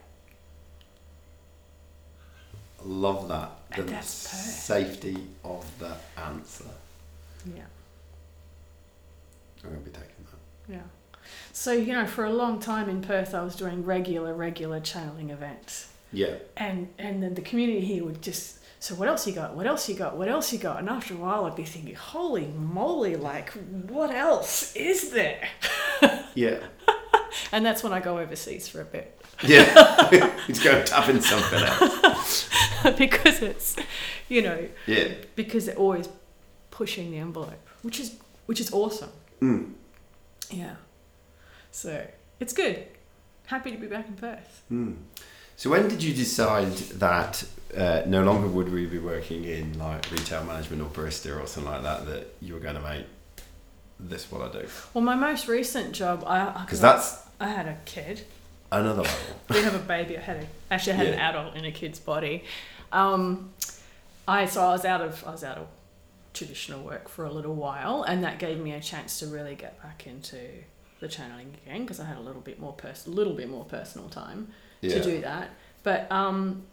I 2.80 2.84
love 2.86 3.28
that. 3.28 3.52
The 3.76 3.84
that's 3.84 4.08
safety 4.08 5.18
of 5.44 5.66
the 5.80 5.94
answer. 6.18 6.66
Yeah. 7.56 7.64
I'm 9.64 9.70
going 9.70 9.84
to 9.84 9.90
be 9.90 9.92
taking 9.92 10.26
that. 10.32 10.74
Yeah. 10.74 10.82
So, 11.52 11.74
you 11.74 11.94
know, 11.94 12.06
for 12.06 12.26
a 12.26 12.34
long 12.34 12.60
time 12.60 12.90
in 12.90 13.02
Perth 13.02 13.34
I 13.34 13.44
was 13.44 13.56
doing 13.56 13.84
regular, 13.86 14.34
regular 14.34 14.80
channeling 14.80 15.30
events. 15.30 15.90
Yeah. 16.12 16.36
And 16.56 16.88
and 16.98 17.22
then 17.22 17.34
the 17.34 17.42
community 17.42 17.82
here 17.82 18.04
would 18.06 18.22
just 18.22 18.60
so 18.88 18.96
what 18.96 19.10
else 19.10 19.28
you 19.28 19.34
got? 19.34 19.54
What 19.54 19.68
else 19.68 19.90
you 19.90 19.96
got? 19.96 20.16
What 20.16 20.30
else 20.30 20.54
you 20.54 20.60
got? 20.60 20.80
And 20.80 20.88
after 20.88 21.14
a 21.14 21.18
while 21.18 21.44
I'd 21.44 21.58
be 21.58 21.66
thinking, 21.66 21.94
holy 21.94 22.46
moly, 22.46 23.18
like 23.18 23.52
what 23.90 24.12
else 24.16 24.74
is 24.78 25.12
there? 25.12 25.48
Yeah. 26.36 26.60
And 27.52 27.66
that's 27.66 27.82
when 27.84 27.92
I 27.92 28.00
go 28.00 28.20
overseas 28.20 28.68
for 28.68 28.80
a 28.80 28.86
bit. 28.86 29.20
Yeah. 29.44 30.40
He's 30.46 30.60
going 30.64 30.82
in 31.10 31.22
something 31.22 31.64
else. 31.64 32.48
because 32.98 33.42
it's 33.42 33.76
you 34.30 34.44
know, 34.44 34.70
Yeah. 34.86 35.16
because 35.36 35.66
they're 35.66 35.76
always 35.76 36.08
pushing 36.70 37.10
the 37.10 37.18
envelope, 37.18 37.60
which 37.82 38.00
is 38.00 38.16
which 38.46 38.60
is 38.60 38.72
awesome. 38.72 39.10
Mm. 39.42 39.74
Yeah. 40.52 40.76
So 41.72 42.06
it's 42.40 42.54
good. 42.54 42.86
Happy 43.48 43.72
to 43.72 43.78
be 43.78 43.88
back 43.88 44.08
in 44.08 44.14
Perth. 44.14 44.64
Mm. 44.72 44.98
So 45.58 45.72
when 45.72 45.88
did 45.88 46.04
you 46.04 46.14
decide 46.14 46.72
that 47.02 47.44
uh, 47.76 48.04
no 48.06 48.24
longer 48.24 48.48
would 48.48 48.72
we 48.72 48.86
be 48.86 49.00
working 49.00 49.44
in 49.44 49.78
like 49.80 50.10
retail 50.12 50.44
management 50.44 50.84
or 50.84 50.86
barista 50.86 51.42
or 51.42 51.48
something 51.48 51.72
like 51.72 51.82
that? 51.82 52.06
That 52.06 52.28
you 52.42 52.54
were 52.54 52.60
going 52.60 52.76
to 52.76 52.82
make 52.82 53.06
this 54.00 54.32
what 54.32 54.42
I 54.56 54.62
do 54.62 54.68
Well, 54.94 55.04
my 55.04 55.16
most 55.16 55.48
recent 55.48 55.94
job, 55.94 56.24
I 56.28 56.62
because 56.62 56.80
that's 56.80 57.24
I 57.40 57.50
had 57.50 57.68
a 57.68 57.78
kid. 57.86 58.22
another 58.72 59.02
level. 59.02 59.18
We 59.50 59.64
have 59.64 59.74
a 59.74 59.80
baby. 59.80 60.16
I 60.18 60.22
had 60.22 60.38
a, 60.38 60.74
actually 60.74 60.94
I 60.94 60.96
had 60.98 61.08
an 61.08 61.20
adult 61.20 61.56
in 61.56 61.66
a 61.66 61.72
kid's 61.72 62.00
body. 62.00 62.44
Um, 62.92 63.50
I 64.28 64.46
so 64.46 64.62
I 64.64 64.70
was 64.74 64.86
out 64.86 65.02
of 65.02 65.24
I 65.26 65.32
was 65.32 65.44
out 65.44 65.58
of 65.58 65.68
traditional 66.34 66.84
work 66.84 67.10
for 67.10 67.26
a 67.26 67.32
little 67.32 67.56
while, 67.56 68.04
and 68.04 68.24
that 68.24 68.38
gave 68.38 68.60
me 68.60 68.74
a 68.74 68.80
chance 68.80 69.18
to 69.20 69.26
really 69.26 69.56
get 69.56 69.82
back 69.82 70.06
into 70.06 70.38
the 71.00 71.08
channeling 71.08 71.56
again 71.66 71.82
because 71.82 72.00
I 72.00 72.06
had 72.06 72.18
a 72.18 72.22
little 72.22 72.42
bit 72.42 72.60
more 72.60 72.74
pers- 72.74 73.08
little 73.08 73.34
bit 73.34 73.50
more 73.50 73.66
personal 73.66 74.08
time 74.10 74.50
Yeah. 74.90 75.02
to 75.02 75.04
do 75.04 75.22
that. 75.22 75.50
But 75.84 76.12
um, 76.12 76.64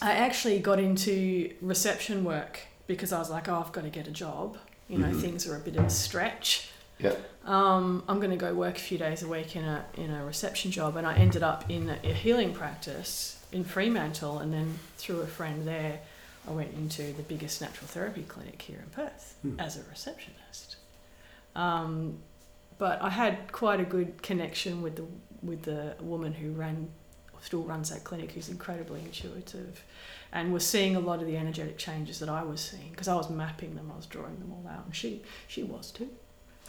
I 0.00 0.12
actually 0.12 0.58
got 0.60 0.78
into 0.78 1.52
reception 1.60 2.24
work 2.24 2.60
because 2.86 3.12
I 3.12 3.18
was 3.18 3.30
like, 3.30 3.48
oh, 3.48 3.62
I've 3.64 3.72
got 3.72 3.84
to 3.84 3.90
get 3.90 4.06
a 4.08 4.10
job. 4.10 4.58
You 4.88 4.98
know, 4.98 5.08
Mhm. 5.08 5.20
things 5.20 5.46
are 5.48 5.56
a 5.56 5.60
bit 5.60 5.76
of 5.76 5.84
a 5.84 5.90
stretch. 5.90 6.68
Yeah. 6.98 7.14
Um, 7.44 8.04
I'm 8.08 8.18
going 8.18 8.30
to 8.30 8.36
go 8.36 8.54
work 8.54 8.76
a 8.76 8.80
few 8.80 8.98
days 8.98 9.22
a 9.22 9.28
week 9.28 9.56
in 9.56 9.64
a 9.64 9.84
in 9.96 10.10
a 10.10 10.24
reception 10.24 10.70
job, 10.70 10.96
and 10.96 11.06
I 11.06 11.14
ended 11.14 11.42
up 11.42 11.68
in 11.70 11.88
a, 11.88 11.98
a 12.04 12.12
healing 12.12 12.52
practice 12.52 13.38
in 13.50 13.64
Fremantle, 13.64 14.38
and 14.38 14.52
then 14.52 14.78
through 14.98 15.20
a 15.20 15.26
friend 15.26 15.66
there, 15.66 16.00
I 16.46 16.52
went 16.52 16.74
into 16.74 17.12
the 17.12 17.22
biggest 17.22 17.60
natural 17.60 17.88
therapy 17.88 18.22
clinic 18.22 18.62
here 18.62 18.78
in 18.78 18.90
Perth 18.90 19.34
Hmm. 19.42 19.58
as 19.58 19.76
a 19.76 19.82
receptionist. 19.90 20.76
Um, 21.56 22.18
but 22.78 23.00
I 23.02 23.10
had 23.10 23.50
quite 23.52 23.80
a 23.80 23.84
good 23.84 24.22
connection 24.22 24.82
with 24.82 24.96
the 24.96 25.04
with 25.42 25.62
the 25.62 25.96
woman 26.00 26.32
who 26.34 26.52
ran 26.52 26.88
still 27.42 27.62
runs 27.62 27.90
that 27.90 28.04
clinic 28.04 28.32
who's 28.32 28.48
incredibly 28.48 29.00
intuitive 29.00 29.84
and 30.32 30.52
was 30.52 30.66
seeing 30.66 30.96
a 30.96 31.00
lot 31.00 31.20
of 31.20 31.26
the 31.26 31.36
energetic 31.36 31.76
changes 31.76 32.18
that 32.20 32.28
I 32.30 32.42
was 32.42 32.60
seeing 32.60 32.90
because 32.90 33.08
I 33.08 33.14
was 33.14 33.28
mapping 33.28 33.74
them 33.74 33.90
I 33.92 33.96
was 33.96 34.06
drawing 34.06 34.38
them 34.38 34.50
all 34.52 34.66
out 34.70 34.84
and 34.86 34.94
she 34.96 35.22
she 35.48 35.62
was 35.62 35.90
too 35.90 36.08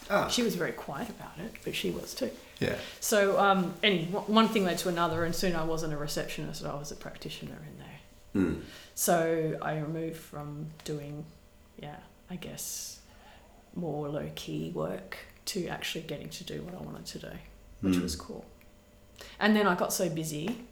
Ah. 0.09 0.27
she 0.27 0.43
was 0.43 0.55
very 0.55 0.73
quiet 0.73 1.07
about 1.09 1.37
it 1.39 1.53
but 1.63 1.73
she 1.75 1.89
was 1.91 2.13
too 2.13 2.31
Yeah. 2.59 2.75
so 2.99 3.39
um, 3.39 3.73
any 3.83 4.05
one 4.05 4.49
thing 4.49 4.65
led 4.65 4.77
to 4.79 4.89
another 4.89 5.23
and 5.23 5.33
soon 5.33 5.55
I 5.55 5.63
wasn't 5.63 5.93
a 5.93 5.97
receptionist 5.97 6.65
I 6.65 6.73
was 6.75 6.91
a 6.91 6.95
practitioner 6.95 7.59
in 7.69 7.77
there 7.77 7.99
Mm. 8.43 8.61
so 8.95 9.57
I 9.61 9.79
moved 9.81 10.17
from 10.17 10.65
doing, 10.85 11.23
yeah, 11.79 11.97
I 12.31 12.35
guess, 12.35 12.99
more 13.75 14.09
low 14.09 14.27
key 14.33 14.71
work 14.73 15.17
to 15.45 15.67
actually 15.67 16.01
getting 16.05 16.29
to 16.29 16.43
do 16.43 16.63
what 16.63 16.73
I 16.73 16.77
wanted 16.83 17.05
to 17.05 17.19
do, 17.19 17.31
which 17.81 17.93
Mm. 17.95 18.01
was 18.01 18.15
cool. 18.15 18.43
And 19.39 19.55
then 19.55 19.67
I 19.67 19.75
got 19.75 19.93
so 19.93 20.09
busy, 20.09 20.65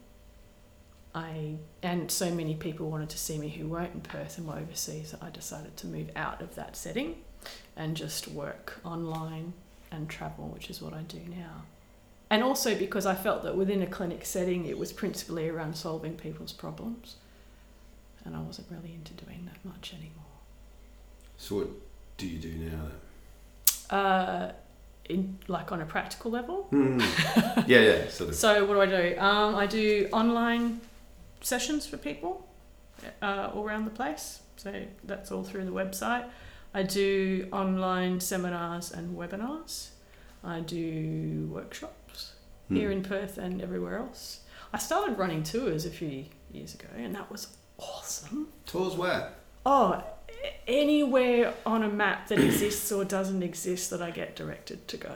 I 1.13 1.55
and 1.83 2.09
so 2.09 2.31
many 2.31 2.55
people 2.55 2.89
wanted 2.89 3.09
to 3.09 3.17
see 3.17 3.37
me 3.37 3.49
who 3.49 3.67
weren't 3.67 3.93
in 3.93 4.01
Perth 4.01 4.37
and 4.37 4.47
were 4.47 4.55
overseas. 4.55 5.11
that 5.11 5.21
I 5.21 5.29
decided 5.29 5.75
to 5.77 5.87
move 5.87 6.09
out 6.15 6.41
of 6.41 6.55
that 6.55 6.75
setting 6.75 7.17
and 7.75 7.97
just 7.97 8.27
work 8.27 8.79
online 8.85 9.53
and 9.91 10.09
travel, 10.09 10.47
which 10.47 10.69
is 10.69 10.81
what 10.81 10.93
I 10.93 11.01
do 11.01 11.19
now. 11.29 11.63
And 12.29 12.43
also 12.43 12.77
because 12.77 13.05
I 13.05 13.15
felt 13.15 13.43
that 13.43 13.57
within 13.57 13.81
a 13.81 13.87
clinic 13.87 14.25
setting, 14.25 14.65
it 14.65 14.77
was 14.77 14.93
principally 14.93 15.49
around 15.49 15.75
solving 15.75 16.15
people's 16.15 16.53
problems 16.53 17.15
and 18.25 18.35
I 18.35 18.39
wasn't 18.39 18.67
really 18.69 18.93
into 18.93 19.13
doing 19.13 19.47
that 19.51 19.63
much 19.67 19.93
anymore. 19.93 20.25
So 21.37 21.57
what 21.57 21.67
do 22.17 22.27
you 22.27 22.39
do 22.39 22.53
now 22.53 22.79
then? 23.89 23.97
Uh, 23.99 24.53
in 25.09 25.37
like 25.47 25.71
on 25.71 25.81
a 25.81 25.85
practical 25.85 26.31
level. 26.31 26.67
Mm. 26.71 26.99
yeah, 27.67 27.79
yeah, 27.79 28.07
sort 28.09 28.29
of. 28.29 28.35
So 28.35 28.65
what 28.65 28.75
do 28.75 28.81
I 28.81 28.85
do? 28.85 29.19
Um, 29.19 29.55
I 29.55 29.65
do 29.65 30.07
online 30.11 30.81
sessions 31.41 31.85
for 31.87 31.97
people 31.97 32.47
uh, 33.21 33.49
all 33.53 33.63
around 33.65 33.85
the 33.85 33.91
place. 33.91 34.41
So 34.57 34.83
that's 35.03 35.31
all 35.31 35.43
through 35.43 35.65
the 35.65 35.71
website. 35.71 36.25
I 36.73 36.83
do 36.83 37.47
online 37.51 38.19
seminars 38.19 38.91
and 38.91 39.17
webinars. 39.17 39.89
I 40.43 40.59
do 40.61 41.49
workshops 41.51 42.33
Hmm. 42.67 42.75
here 42.77 42.91
in 42.91 43.03
Perth 43.03 43.37
and 43.37 43.61
everywhere 43.61 43.97
else. 43.97 44.41
I 44.73 44.77
started 44.77 45.17
running 45.17 45.43
tours 45.43 45.85
a 45.85 45.89
few 45.89 46.25
years 46.53 46.73
ago, 46.73 46.87
and 46.95 47.13
that 47.15 47.29
was 47.29 47.47
awesome. 47.77 48.47
Tours 48.65 48.95
where? 48.95 49.33
Oh, 49.65 50.01
anywhere 50.67 51.53
on 51.65 51.83
a 51.83 51.89
map 51.89 52.27
that 52.29 52.39
exists 52.39 52.91
or 52.91 53.03
doesn't 53.03 53.43
exist 53.43 53.89
that 53.89 54.01
I 54.01 54.11
get 54.11 54.35
directed 54.35 54.87
to 54.87 54.97
go. 54.97 55.15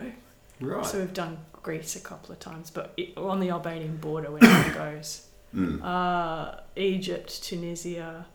Right. 0.60 0.86
So 0.86 1.00
we've 1.00 1.14
done 1.14 1.38
Greece 1.52 1.96
a 1.96 2.00
couple 2.00 2.32
of 2.32 2.40
times, 2.40 2.70
but 2.70 2.94
it, 2.98 3.18
on 3.18 3.40
the 3.40 3.50
Albanian 3.50 3.98
border 3.98 4.32
where 4.32 4.40
it 4.44 4.74
goes. 4.76 5.28
Mm. 5.54 5.84
Uh, 5.84 6.60
Egypt, 6.76 7.44
Tunisia. 7.44 8.26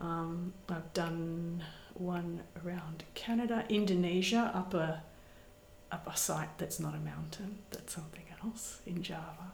Um, 0.00 0.52
I've 0.68 0.92
done 0.92 1.64
one 1.94 2.42
around 2.64 3.04
Canada, 3.14 3.64
Indonesia, 3.68 4.52
up 4.54 4.74
a 4.74 5.02
up 5.90 6.06
a 6.06 6.16
site 6.16 6.58
that's 6.58 6.78
not 6.78 6.94
a 6.94 6.98
mountain, 6.98 7.58
that's 7.70 7.94
something 7.94 8.24
else 8.44 8.80
in 8.86 9.02
Java. 9.02 9.52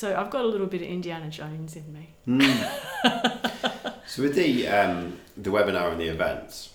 So 0.00 0.16
I've 0.16 0.30
got 0.30 0.46
a 0.46 0.48
little 0.48 0.66
bit 0.66 0.80
of 0.80 0.88
Indiana 0.88 1.28
Jones 1.28 1.76
in 1.76 1.92
me. 1.92 2.14
Mm. 2.26 3.92
so 4.06 4.22
with 4.22 4.34
the 4.34 4.66
um, 4.66 5.20
the 5.36 5.50
webinar 5.50 5.92
and 5.92 6.00
the 6.00 6.06
events, 6.06 6.70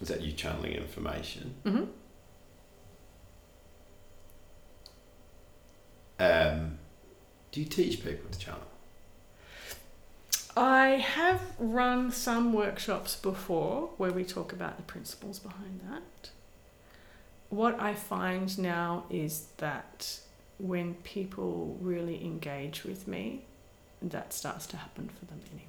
is 0.00 0.06
that 0.06 0.20
you 0.20 0.30
channeling 0.30 0.74
information? 0.74 1.56
hmm 1.64 1.84
Um, 6.20 6.78
do 7.50 7.58
you 7.58 7.66
teach 7.66 8.04
people 8.04 8.30
to 8.30 8.38
channel? 8.38 8.60
I 10.56 10.86
have 11.16 11.40
run 11.58 12.12
some 12.12 12.52
workshops 12.52 13.16
before 13.16 13.90
where 13.96 14.12
we 14.12 14.22
talk 14.22 14.52
about 14.52 14.76
the 14.76 14.84
principles 14.84 15.40
behind 15.40 15.80
that. 15.90 16.30
What 17.48 17.80
I 17.80 17.94
find 17.94 18.56
now 18.56 19.02
is 19.10 19.48
that 19.56 20.20
when 20.62 20.94
people 21.02 21.76
really 21.80 22.24
engage 22.24 22.84
with 22.84 23.08
me, 23.08 23.42
that 24.00 24.32
starts 24.32 24.66
to 24.68 24.76
happen 24.76 25.08
for 25.18 25.24
them 25.26 25.40
anyway 25.52 25.68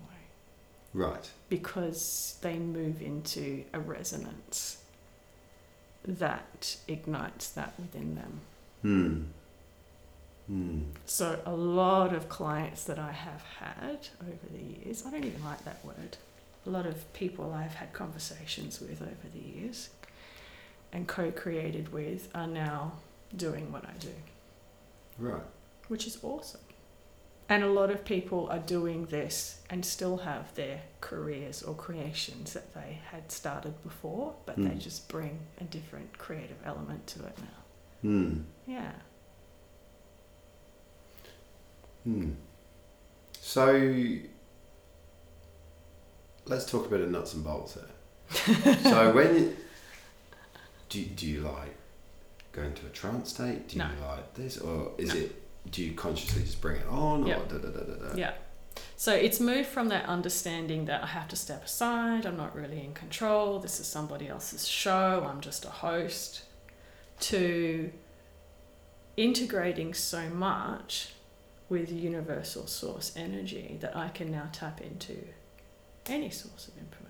Right. 0.93 1.29
because 1.49 2.37
they 2.41 2.57
move 2.57 3.01
into 3.01 3.63
a 3.73 3.79
resonance 3.79 4.83
that 6.05 6.77
ignites 6.87 7.49
that 7.51 7.73
within 7.79 8.15
them. 8.15 8.41
Hmm. 8.83 9.23
Hmm. 10.47 10.79
So 11.05 11.39
a 11.45 11.53
lot 11.53 12.13
of 12.13 12.29
clients 12.29 12.83
that 12.83 12.99
I 12.99 13.11
have 13.11 13.43
had 13.59 14.07
over 14.21 14.47
the 14.55 14.61
years, 14.61 15.03
I 15.05 15.11
don't 15.11 15.23
even 15.23 15.43
like 15.43 15.63
that 15.65 15.83
word. 15.83 16.17
A 16.65 16.69
lot 16.69 16.85
of 16.85 17.11
people 17.13 17.51
I've 17.53 17.75
had 17.75 17.93
conversations 17.93 18.79
with 18.79 19.01
over 19.01 19.27
the 19.33 19.39
years 19.39 19.89
and 20.91 21.07
co-created 21.07 21.91
with 21.91 22.29
are 22.35 22.47
now 22.47 22.93
doing 23.35 23.71
what 23.71 23.85
I 23.85 23.93
do, 23.99 24.13
Right. 25.17 25.41
which 25.89 26.07
is 26.07 26.17
awesome. 26.23 26.61
And 27.49 27.61
a 27.63 27.67
lot 27.67 27.91
of 27.91 28.03
people 28.05 28.47
are 28.49 28.59
doing 28.59 29.05
this 29.07 29.59
and 29.69 29.85
still 29.85 30.17
have 30.17 30.55
their 30.55 30.81
careers 31.01 31.61
or 31.61 31.75
creations 31.75 32.53
that 32.53 32.73
they 32.73 32.99
had 33.11 33.31
started 33.31 33.81
before, 33.83 34.33
but 34.45 34.55
they 34.55 34.63
Mm. 34.71 34.79
just 34.79 35.07
bring 35.09 35.39
a 35.59 35.65
different 35.65 36.17
creative 36.17 36.57
element 36.65 37.05
to 37.07 37.25
it 37.25 37.37
now. 37.37 37.61
Hmm. 38.01 38.41
Yeah. 38.65 38.93
Hmm. 42.05 42.31
So 43.39 43.65
let's 46.45 46.65
talk 46.69 46.85
a 46.85 46.89
bit 46.89 47.01
of 47.01 47.09
nuts 47.11 47.33
and 47.33 47.43
bolts 47.43 47.75
here. 47.75 48.75
so 48.83 49.13
when 49.13 49.35
you, 49.35 49.57
do 50.89 51.03
do 51.05 51.27
you 51.27 51.41
like 51.41 51.75
go 52.53 52.61
into 52.61 52.85
a 52.85 52.89
trance 52.89 53.33
state? 53.33 53.67
Do 53.67 53.75
you 53.77 53.83
No. 53.83 53.89
like 54.07 54.33
this, 54.35 54.57
or 54.57 54.93
is 54.97 55.13
it? 55.13 55.41
Do 55.71 55.81
you 55.83 55.93
consciously 55.93 56.43
just 56.43 56.61
bring 56.61 56.77
it 56.81 56.87
on, 56.87 57.23
or 57.23 57.27
Yep. 57.27 57.49
da, 57.49 57.57
da, 57.57 57.69
da, 57.69 57.79
da, 57.83 58.09
da? 58.09 58.15
Yeah. 58.15 58.33
So 58.97 59.13
it's 59.13 59.39
moved 59.39 59.67
from 59.69 59.89
that 59.89 60.05
understanding 60.05 60.85
that 60.85 61.03
I 61.03 61.07
have 61.07 61.27
to 61.29 61.35
step 61.35 61.65
aside, 61.65 62.25
I'm 62.25 62.37
not 62.37 62.55
really 62.55 62.81
in 62.83 62.93
control, 62.93 63.59
this 63.59 63.79
is 63.79 63.87
somebody 63.87 64.27
else's 64.27 64.67
show, 64.67 65.25
I'm 65.29 65.41
just 65.41 65.63
a 65.65 65.69
host, 65.69 66.43
to 67.21 67.91
integrating 69.17 69.93
so 69.93 70.29
much 70.29 71.13
with 71.69 71.91
universal 71.91 72.67
source 72.67 73.13
energy 73.15 73.77
that 73.81 73.95
I 73.95 74.09
can 74.09 74.31
now 74.31 74.49
tap 74.51 74.81
into 74.81 75.17
any 76.07 76.29
source 76.29 76.67
of 76.67 76.77
information. 76.77 77.02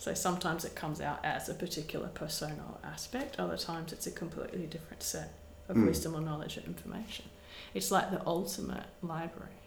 So 0.00 0.14
sometimes 0.14 0.64
it 0.64 0.74
comes 0.74 1.02
out 1.02 1.22
as 1.22 1.50
a 1.50 1.54
particular 1.54 2.08
persona 2.08 2.56
or 2.70 2.78
aspect, 2.88 3.38
other 3.38 3.58
times 3.58 3.92
it's 3.92 4.06
a 4.06 4.10
completely 4.10 4.64
different 4.66 5.02
set 5.02 5.34
of 5.68 5.76
Mm. 5.76 5.88
wisdom 5.88 6.16
or 6.16 6.22
knowledge 6.22 6.56
or 6.56 6.62
information. 6.62 7.26
It's 7.74 7.90
like 7.90 8.10
the 8.10 8.26
ultimate 8.26 8.86
library, 9.02 9.60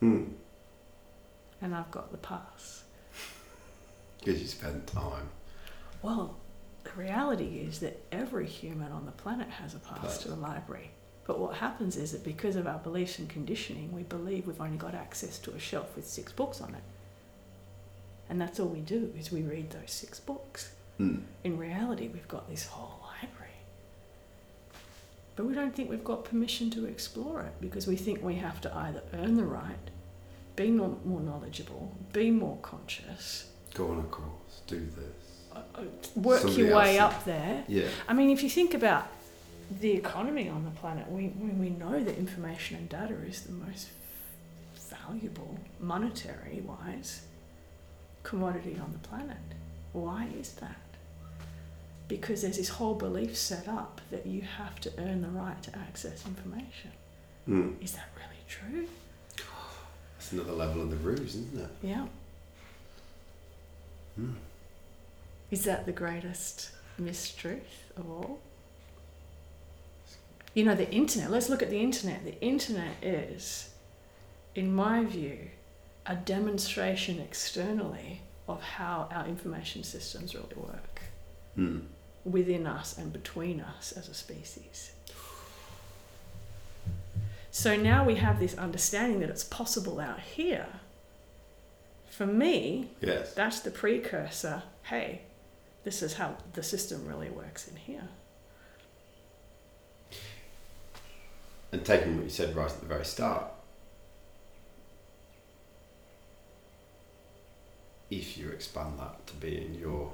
Hmm. 0.00 0.32
and 1.60 1.72
I've 1.72 1.88
got 1.92 2.10
the 2.10 2.18
pass. 2.18 2.82
Because 4.18 4.40
you 4.42 4.48
spend 4.48 4.88
time. 4.88 5.28
Well, 6.02 6.34
the 6.82 6.90
reality 7.00 7.60
is 7.60 7.78
that 7.78 8.02
every 8.10 8.48
human 8.48 8.90
on 8.90 9.06
the 9.06 9.12
planet 9.12 9.48
has 9.50 9.72
a 9.72 9.78
pass 9.78 10.00
Pass. 10.00 10.18
to 10.18 10.28
the 10.30 10.34
library. 10.36 10.90
But 11.26 11.38
what 11.38 11.58
happens 11.58 11.96
is 11.96 12.10
that 12.10 12.24
because 12.24 12.56
of 12.56 12.66
our 12.66 12.80
beliefs 12.80 13.20
and 13.20 13.28
conditioning, 13.28 13.92
we 13.92 14.02
believe 14.02 14.48
we've 14.48 14.60
only 14.60 14.78
got 14.78 14.96
access 14.96 15.38
to 15.40 15.52
a 15.54 15.60
shelf 15.60 15.94
with 15.94 16.08
six 16.08 16.32
books 16.32 16.60
on 16.60 16.74
it. 16.74 16.82
And 18.30 18.40
that's 18.40 18.60
all 18.60 18.66
we 18.68 18.80
do 18.80 19.12
is 19.18 19.32
we 19.32 19.42
read 19.42 19.70
those 19.70 19.90
six 19.90 20.20
books. 20.20 20.72
Hmm. 20.98 21.18
In 21.44 21.56
reality, 21.58 22.08
we've 22.08 22.28
got 22.28 22.48
this 22.48 22.66
whole 22.66 23.00
library. 23.02 23.52
But 25.36 25.46
we 25.46 25.54
don't 25.54 25.74
think 25.74 25.88
we've 25.88 26.04
got 26.04 26.24
permission 26.24 26.70
to 26.70 26.84
explore 26.86 27.42
it 27.42 27.52
because 27.60 27.86
we 27.86 27.96
think 27.96 28.22
we 28.22 28.34
have 28.36 28.60
to 28.62 28.74
either 28.74 29.02
earn 29.14 29.36
the 29.36 29.44
right, 29.44 29.76
be 30.56 30.70
more 30.70 30.96
knowledgeable, 31.20 31.96
be 32.12 32.30
more 32.30 32.58
conscious, 32.62 33.46
Go 33.74 33.90
on 33.90 33.98
a 34.00 34.02
course. 34.04 34.62
Do 34.66 34.78
this. 34.80 35.54
uh, 35.54 35.60
uh, 35.76 35.82
work 36.16 36.40
Somebody 36.40 36.62
your 36.62 36.76
way 36.76 36.98
up 36.98 37.24
there. 37.24 37.64
Yeah. 37.68 37.84
I 38.08 38.12
mean, 38.14 38.30
if 38.30 38.42
you 38.42 38.50
think 38.50 38.74
about 38.74 39.06
the 39.80 39.92
economy 39.92 40.48
on 40.48 40.64
the 40.64 40.70
planet, 40.70 41.08
we, 41.10 41.28
we, 41.38 41.50
we 41.50 41.70
know 41.70 42.02
that 42.02 42.16
information 42.18 42.76
and 42.76 42.88
data 42.88 43.14
is 43.26 43.42
the 43.42 43.52
most 43.52 43.88
valuable, 45.06 45.58
monetary 45.78 46.62
wise, 46.66 47.22
commodity 48.28 48.76
on 48.82 48.92
the 48.92 49.08
planet. 49.08 49.38
Why 49.94 50.28
is 50.38 50.52
that? 50.54 50.76
Because 52.08 52.42
there's 52.42 52.58
this 52.58 52.68
whole 52.68 52.94
belief 52.94 53.34
set 53.34 53.66
up 53.66 54.02
that 54.10 54.26
you 54.26 54.42
have 54.42 54.78
to 54.80 54.92
earn 54.98 55.22
the 55.22 55.28
right 55.28 55.62
to 55.62 55.78
access 55.78 56.26
information. 56.26 56.90
Hmm. 57.46 57.70
Is 57.80 57.92
that 57.92 58.08
really 58.16 58.42
true? 58.46 58.86
That's 60.18 60.32
another 60.32 60.52
level 60.52 60.82
of 60.82 60.90
the 60.90 60.96
ruse, 60.96 61.36
isn't 61.36 61.58
it? 61.58 61.70
Yeah. 61.82 62.06
Hmm. 64.16 64.32
Is 65.50 65.64
that 65.64 65.86
the 65.86 65.92
greatest 65.92 66.70
mistruth 67.00 67.92
of 67.96 68.10
all? 68.10 68.40
You 70.52 70.64
know, 70.64 70.74
the 70.74 70.90
internet, 70.90 71.30
let's 71.30 71.48
look 71.48 71.62
at 71.62 71.70
the 71.70 71.80
internet. 71.80 72.24
The 72.24 72.38
internet 72.42 73.02
is, 73.02 73.70
in 74.54 74.74
my 74.74 75.04
view, 75.04 75.38
a 76.08 76.16
demonstration 76.16 77.20
externally 77.20 78.22
of 78.48 78.62
how 78.62 79.08
our 79.12 79.26
information 79.26 79.84
systems 79.84 80.34
really 80.34 80.54
work 80.56 81.02
Hmm. 81.54 81.80
within 82.24 82.66
us 82.66 82.96
and 82.96 83.12
between 83.12 83.60
us 83.60 83.92
as 83.92 84.08
a 84.08 84.14
species. 84.14 84.92
So 87.50 87.76
now 87.76 88.04
we 88.04 88.14
have 88.16 88.40
this 88.40 88.54
understanding 88.56 89.20
that 89.20 89.28
it's 89.30 89.44
possible 89.44 90.00
out 90.00 90.20
here. 90.20 90.66
For 92.08 92.26
me, 92.26 92.90
Yes. 93.00 93.34
that's 93.34 93.60
the 93.60 93.70
precursor. 93.70 94.62
Hey, 94.84 95.22
this 95.84 96.02
is 96.02 96.14
how 96.14 96.36
the 96.54 96.62
system 96.62 97.06
really 97.06 97.30
works 97.30 97.68
in 97.68 97.76
here. 97.76 98.08
And 101.72 101.84
taking 101.84 102.16
what 102.16 102.24
you 102.24 102.30
said 102.30 102.56
right 102.56 102.70
at 102.70 102.80
the 102.80 102.86
very 102.86 103.04
start, 103.04 103.44
if 108.10 108.38
you 108.38 108.50
expand 108.50 108.98
that 108.98 109.26
to 109.26 109.34
being 109.34 109.74
your 109.74 110.12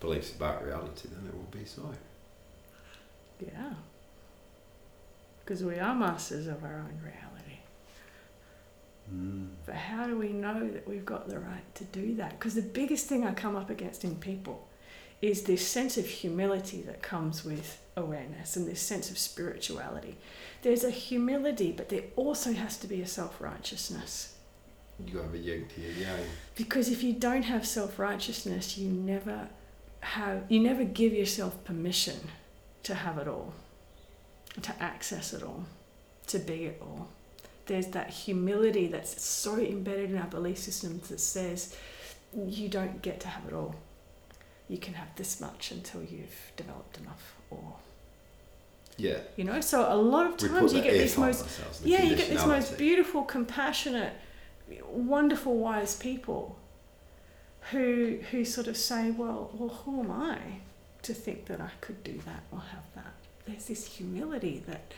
beliefs 0.00 0.34
about 0.34 0.64
reality, 0.64 1.08
then 1.10 1.26
it 1.28 1.34
will 1.34 1.58
be 1.58 1.64
so. 1.64 1.82
Yeah. 3.40 3.74
Because 5.44 5.62
we 5.64 5.78
are 5.78 5.94
masters 5.94 6.46
of 6.46 6.62
our 6.64 6.76
own 6.76 7.00
reality. 7.02 7.58
Mm. 9.12 9.48
But 9.66 9.74
how 9.74 10.06
do 10.06 10.16
we 10.16 10.28
know 10.28 10.68
that 10.68 10.88
we've 10.88 11.04
got 11.04 11.28
the 11.28 11.38
right 11.38 11.74
to 11.76 11.84
do 11.84 12.14
that? 12.16 12.38
Because 12.38 12.54
the 12.54 12.62
biggest 12.62 13.06
thing 13.06 13.24
I 13.24 13.32
come 13.32 13.56
up 13.56 13.70
against 13.70 14.04
in 14.04 14.16
people 14.16 14.68
is 15.20 15.42
this 15.42 15.66
sense 15.66 15.98
of 15.98 16.06
humility 16.06 16.80
that 16.82 17.02
comes 17.02 17.44
with 17.44 17.80
awareness 17.96 18.56
and 18.56 18.66
this 18.66 18.80
sense 18.80 19.10
of 19.10 19.18
spirituality. 19.18 20.16
There's 20.62 20.84
a 20.84 20.90
humility, 20.90 21.72
but 21.72 21.88
there 21.88 22.04
also 22.16 22.52
has 22.52 22.78
to 22.78 22.86
be 22.86 23.02
a 23.02 23.06
self 23.06 23.40
righteousness. 23.40 24.34
You 25.06 25.14
got 25.14 25.20
to 25.20 25.24
have 25.26 25.34
a 25.34 25.38
yin 25.38 25.66
to 25.74 25.80
your 25.80 25.92
yang. 25.92 26.20
Because 26.56 26.88
if 26.90 27.02
you 27.02 27.12
don't 27.12 27.42
have 27.42 27.66
self 27.66 27.98
righteousness, 27.98 28.76
you 28.78 28.88
never 28.88 29.48
have 30.00 30.44
you 30.48 30.60
never 30.60 30.84
give 30.84 31.12
yourself 31.12 31.62
permission 31.64 32.16
to 32.82 32.94
have 32.94 33.18
it 33.18 33.28
all, 33.28 33.52
to 34.62 34.82
access 34.82 35.32
it 35.32 35.42
all, 35.42 35.64
to 36.28 36.38
be 36.38 36.64
it 36.66 36.80
all. 36.82 37.08
There's 37.66 37.88
that 37.88 38.10
humility 38.10 38.86
that's 38.88 39.20
so 39.22 39.58
embedded 39.58 40.10
in 40.10 40.18
our 40.18 40.26
belief 40.26 40.58
systems 40.58 41.08
that 41.08 41.20
says 41.20 41.76
you 42.46 42.68
don't 42.68 43.02
get 43.02 43.20
to 43.20 43.28
have 43.28 43.46
it 43.46 43.52
all. 43.54 43.74
You 44.68 44.78
can 44.78 44.94
have 44.94 45.08
this 45.16 45.40
much 45.40 45.70
until 45.72 46.02
you've 46.02 46.52
developed 46.56 46.98
enough 46.98 47.34
or 47.50 47.74
Yeah. 48.96 49.18
you 49.36 49.44
know, 49.44 49.60
so 49.60 49.86
a 49.92 49.96
lot 49.96 50.26
of 50.26 50.36
times 50.36 50.72
you 50.72 50.80
get 50.82 50.92
this 50.92 51.16
most 51.16 51.44
yeah, 51.84 52.02
you 52.02 52.16
get 52.16 52.28
this 52.30 52.46
most 52.46 52.78
beautiful, 52.78 53.22
compassionate, 53.22 54.14
wonderful, 54.90 55.56
wise 55.56 55.96
people 55.96 56.58
who 57.70 58.18
who 58.30 58.44
sort 58.44 58.66
of 58.66 58.76
say, 58.76 59.10
well, 59.10 59.50
well, 59.54 59.68
who 59.68 60.00
am 60.00 60.10
I 60.10 60.38
to 61.02 61.14
think 61.14 61.46
that 61.46 61.60
I 61.60 61.70
could 61.80 62.02
do 62.04 62.20
that 62.24 62.42
or 62.50 62.60
have 62.60 62.84
that? 62.94 63.14
There's 63.46 63.66
this 63.66 63.86
humility 63.86 64.62
that 64.66 64.92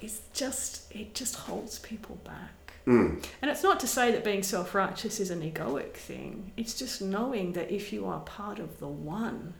is 0.00 0.22
just 0.32 0.94
it 0.94 1.14
just 1.14 1.36
holds 1.36 1.78
people 1.78 2.18
back. 2.24 2.74
Mm. 2.86 3.24
And 3.40 3.50
it's 3.50 3.62
not 3.62 3.80
to 3.80 3.86
say 3.86 4.12
that 4.12 4.24
being 4.24 4.42
self 4.42 4.74
righteous 4.74 5.20
is 5.20 5.30
an 5.30 5.40
egoic 5.40 5.94
thing. 5.94 6.52
It's 6.56 6.78
just 6.78 7.00
knowing 7.00 7.52
that 7.54 7.70
if 7.70 7.92
you 7.92 8.06
are 8.06 8.20
part 8.20 8.58
of 8.58 8.78
the 8.78 8.88
one, 8.88 9.54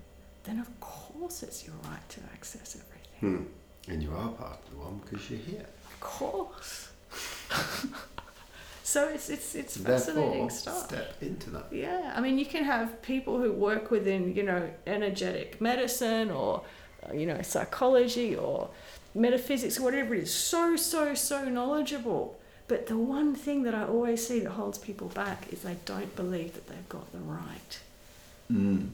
then 0.45 0.59
of 0.59 0.69
course 0.81 1.43
it's 1.43 1.67
your 1.67 1.77
right 1.85 2.09
to 2.11 2.21
access 2.35 2.77
everything. 2.77 3.47
Hmm. 3.87 3.93
And 3.93 4.03
you 4.03 4.11
are 4.13 4.29
part 4.31 4.59
of 4.65 4.71
the 4.71 4.77
one 4.77 5.01
because 5.05 5.31
you're 5.31 5.41
here. 5.41 5.67
Of 5.87 6.01
course. 6.01 6.91
so 8.85 9.09
it's 9.09 9.31
it's 9.31 9.55
it's 9.55 9.75
Therefore, 9.77 10.15
fascinating 10.15 10.51
stuff. 10.51 10.87
step 10.87 11.17
into 11.23 11.49
that. 11.51 11.65
Yeah, 11.73 12.13
I 12.15 12.21
mean, 12.21 12.39
you 12.39 12.45
can 12.45 12.65
have 12.65 13.01
people 13.03 13.41
who 13.41 13.51
work 13.51 13.91
within, 13.91 14.37
you 14.37 14.43
know, 14.43 14.69
energetic 14.87 15.59
medicine 15.61 16.31
or, 16.31 16.63
uh, 17.09 17.15
you 17.15 17.25
know, 17.27 17.41
psychology 17.43 18.37
or 18.37 18.69
metaphysics, 19.15 19.81
whatever 19.81 20.15
it 20.15 20.25
is, 20.25 20.35
so, 20.35 20.77
so, 20.77 21.15
so 21.15 21.49
knowledgeable. 21.49 22.39
But 22.69 22.87
the 22.87 22.99
one 22.99 23.35
thing 23.35 23.63
that 23.63 23.75
I 23.75 23.85
always 23.85 24.27
see 24.27 24.41
that 24.41 24.51
holds 24.51 24.77
people 24.79 25.09
back 25.09 25.51
is 25.51 25.63
they 25.63 25.77
don't 25.87 26.15
believe 26.15 26.53
that 26.55 26.67
they've 26.69 26.89
got 26.89 27.11
the 27.13 27.19
right 27.21 27.79
Mm. 28.53 28.91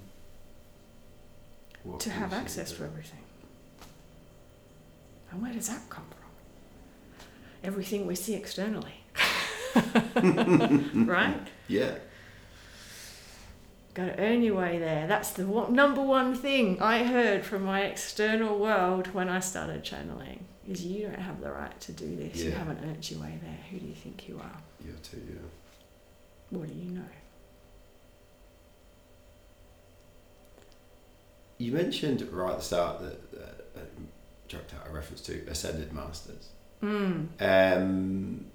To 1.99 2.11
have 2.11 2.33
access 2.33 2.71
to 2.73 2.85
everything. 2.85 3.19
And 5.33 5.43
where 5.43 5.53
does 5.53 5.69
that 5.69 5.89
come 5.91 6.05
from? 6.05 6.31
Everything 7.65 8.07
we 8.07 8.15
see 8.15 8.35
externally. 8.35 9.00
right? 10.95 11.47
Yeah. 11.69 11.95
Got 13.95 14.05
to 14.07 14.19
earn 14.19 14.43
your 14.43 14.57
way 14.57 14.79
there. 14.79 15.07
That's 15.07 15.31
the 15.31 15.47
one, 15.47 15.75
number 15.75 16.03
one 16.03 16.35
thing 16.35 16.81
I 16.81 17.05
heard 17.05 17.45
from 17.45 17.65
my 17.65 17.83
external 17.83 18.59
world 18.59 19.09
when 19.09 19.29
I 19.29 19.41
started 19.41 19.83
channeling 19.83 20.45
is 20.69 20.85
you 20.85 21.07
don't 21.07 21.19
have 21.19 21.41
the 21.41 21.51
right 21.51 21.79
to 21.81 21.93
do 21.93 22.17
this. 22.17 22.37
You 22.37 22.53
haven't 22.53 22.79
earned 22.85 23.11
your 23.11 23.21
way 23.21 23.39
there. 23.43 23.59
Who 23.71 23.79
do 23.79 23.87
you 23.87 23.95
think 23.95 24.29
you 24.29 24.39
are? 24.39 24.59
You're 24.85 24.95
too, 25.03 25.21
yeah. 25.29 26.59
What 26.59 26.69
do 26.69 26.75
you 26.75 26.91
know? 26.91 27.03
You 31.59 31.73
mentioned 31.73 32.23
right 32.33 32.53
at 32.53 32.59
the 32.59 32.65
start 32.65 33.01
that 33.01 33.21
uh, 33.37 33.81
uh, 33.81 33.83
joked 34.49 34.73
out 34.75 34.87
a 34.89 34.93
reference 34.93 35.21
to 35.23 35.47
ascended 35.49 35.93
masters. 35.93 36.49
Mm. 36.83 37.29
Um, 37.41 38.47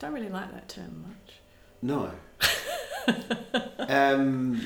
Don't 0.00 0.12
really 0.12 0.28
like 0.28 0.50
that 0.52 0.68
term 0.68 1.04
much. 1.06 1.34
no. 1.82 2.10
um, 3.88 4.60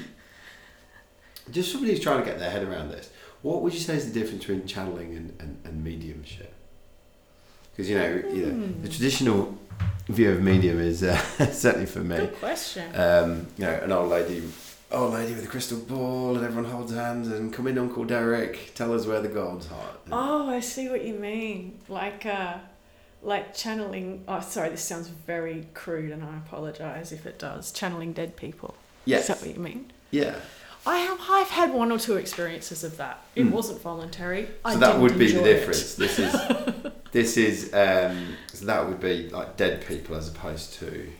just 1.50 1.70
somebody 1.72 1.92
who's 1.92 2.02
trying 2.02 2.20
to 2.20 2.24
get 2.24 2.38
their 2.38 2.50
head 2.50 2.62
around 2.66 2.90
this. 2.90 3.10
What 3.42 3.60
would 3.62 3.74
you 3.74 3.80
say 3.80 3.96
is 3.96 4.10
the 4.10 4.18
difference 4.18 4.44
between 4.44 4.66
channeling 4.66 5.14
and, 5.16 5.36
and, 5.40 5.60
and 5.64 5.84
mediumship? 5.84 6.52
Because 7.72 7.90
you 7.90 7.98
know, 7.98 8.08
you 8.32 8.46
know, 8.46 8.66
the 8.66 8.88
Hmm. 8.88 8.88
traditional 8.88 9.58
view 10.08 10.30
of 10.30 10.40
medium 10.42 10.78
is 10.80 11.02
uh, 11.02 11.16
certainly 11.52 11.86
for 11.86 12.00
me. 12.00 12.16
Good 12.16 12.36
question. 12.38 12.94
um, 12.94 13.46
you 13.58 13.64
know, 13.66 13.72
an 13.82 13.92
old 13.92 14.10
lady, 14.10 14.42
old 14.92 15.12
lady 15.12 15.34
with 15.34 15.44
a 15.44 15.48
crystal 15.48 15.78
ball, 15.78 16.36
and 16.36 16.44
everyone 16.44 16.70
holds 16.70 16.92
hands 16.94 17.28
and 17.28 17.52
come 17.52 17.66
in, 17.66 17.76
Uncle 17.78 18.04
Derek, 18.04 18.72
tell 18.74 18.94
us 18.94 19.06
where 19.06 19.20
the 19.20 19.28
gold's 19.28 19.66
hot. 19.66 20.00
Oh, 20.12 20.48
I 20.48 20.60
see 20.60 20.88
what 20.88 21.04
you 21.04 21.14
mean. 21.14 21.78
Like, 21.88 22.24
uh, 22.24 22.58
like 23.24 23.54
channeling. 23.54 24.24
Oh, 24.28 24.40
sorry, 24.40 24.68
this 24.70 24.82
sounds 24.84 25.08
very 25.08 25.66
crude, 25.74 26.12
and 26.12 26.22
I 26.22 26.36
apologize 26.38 27.10
if 27.12 27.26
it 27.26 27.38
does. 27.38 27.72
Channeling 27.72 28.12
dead 28.12 28.36
people. 28.36 28.74
yes, 29.04 29.22
Is 29.22 29.26
that 29.28 29.40
what 29.46 29.56
you 29.56 29.62
mean? 29.62 29.92
yeah. 30.10 30.36
I 30.86 30.98
have. 30.98 31.18
I've 31.30 31.48
had 31.48 31.72
one 31.72 31.90
or 31.90 31.98
two 31.98 32.16
experiences 32.16 32.84
of 32.84 32.98
that. 32.98 33.22
It 33.34 33.44
Mm. 33.44 33.52
wasn't 33.52 33.80
voluntary. 33.80 34.48
I 34.64 34.74
So 34.74 34.78
that 34.80 34.86
didn't 34.88 35.00
would 35.02 35.18
be 35.18 35.32
the 35.32 35.38
enjoy 35.38 35.48
it. 35.48 35.52
difference. 35.54 35.94
This 35.94 36.18
is, 36.18 36.32
this 37.12 37.36
is, 37.38 37.72
um, 37.72 38.36
so 38.52 38.66
that 38.66 38.86
would 38.86 39.00
be 39.00 39.30
like 39.30 39.56
dead 39.56 39.86
people 39.86 40.14
as 40.14 40.28
opposed 40.28 40.74
to 40.80 41.10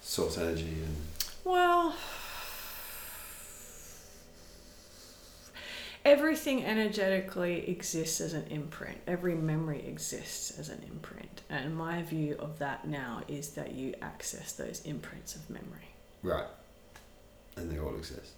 source 0.00 0.38
energy 0.38 0.62
and 0.84 0.96
Well, 1.44 1.96
everything 6.04 6.64
energetically 6.64 7.68
exists 7.68 8.20
as 8.20 8.32
an 8.32 8.46
imprint. 8.50 8.98
Every 9.06 9.34
memory 9.34 9.84
exists 9.86 10.58
as 10.58 10.68
an 10.68 10.82
imprint. 10.86 11.42
And 11.48 11.76
my 11.76 12.02
view 12.02 12.36
of 12.38 12.58
that 12.58 12.86
now 12.86 13.22
is 13.28 13.50
that 13.50 13.72
you 13.72 13.94
access 14.02 14.52
those 14.52 14.82
imprints 14.84 15.36
of 15.36 15.48
memory. 15.50 15.94
right, 16.22 16.46
and 17.56 17.70
they 17.70 17.78
all 17.78 17.94
exist. 17.96 18.32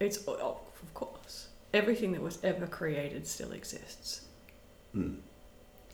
It's, 0.00 0.26
oh, 0.26 0.60
of 0.82 0.94
course. 0.94 1.48
Everything 1.74 2.12
that 2.12 2.22
was 2.22 2.38
ever 2.44 2.66
created 2.66 3.26
still 3.26 3.52
exists. 3.52 4.22
Mm. 4.94 5.18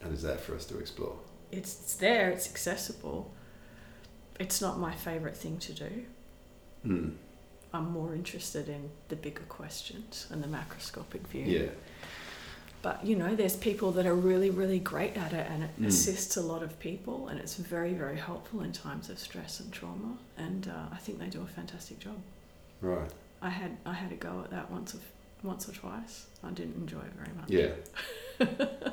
And 0.03 0.15
is 0.15 0.23
there 0.23 0.37
for 0.37 0.55
us 0.55 0.65
to 0.67 0.79
explore. 0.79 1.17
It's, 1.51 1.81
it's 1.81 1.95
there, 1.95 2.31
it's 2.31 2.49
accessible. 2.49 3.33
It's 4.39 4.61
not 4.61 4.79
my 4.79 4.95
favourite 4.95 5.37
thing 5.37 5.59
to 5.59 5.73
do. 5.73 6.05
Mm. 6.87 7.15
I'm 7.73 7.91
more 7.93 8.15
interested 8.15 8.69
in 8.69 8.91
the 9.09 9.17
bigger 9.17 9.43
questions 9.49 10.27
and 10.31 10.43
the 10.43 10.49
macroscopic 10.49 11.27
view. 11.29 11.45
Yeah. 11.45 11.69
But 12.81 13.05
you 13.05 13.17
know, 13.17 13.35
there's 13.35 13.57
people 13.57 13.91
that 13.93 14.07
are 14.07 14.15
really, 14.15 14.51
really 14.51 14.79
great 14.79 15.17
at 15.17 15.33
it, 15.33 15.47
and 15.51 15.65
it 15.65 15.71
Mm. 15.81 15.87
assists 15.87 16.37
a 16.37 16.41
lot 16.43 16.63
of 16.63 16.79
people, 16.79 17.29
and 17.29 17.39
it's 17.41 17.57
very, 17.57 17.93
very 17.93 18.17
helpful 18.17 18.61
in 18.63 18.73
times 18.73 19.11
of 19.11 19.19
stress 19.19 19.59
and 19.61 19.73
trauma. 19.73 20.17
And 20.37 20.69
uh, 20.69 20.95
I 20.95 20.97
think 20.99 21.19
they 21.19 21.27
do 21.27 21.43
a 21.43 21.47
fantastic 21.47 21.99
job. 21.99 22.17
Right. 22.81 23.11
I 23.43 23.51
had 23.51 23.77
I 23.85 23.93
had 23.93 24.13
a 24.13 24.17
go 24.17 24.41
at 24.45 24.51
that 24.51 24.71
once 24.71 24.95
of 24.95 25.01
once 25.43 25.69
or 25.69 25.73
twice. 25.73 26.27
I 26.43 26.51
didn't 26.51 26.77
enjoy 26.77 27.01
it 27.01 27.13
very 27.17 27.35
much. 27.37 27.51
Yeah. 27.51 28.91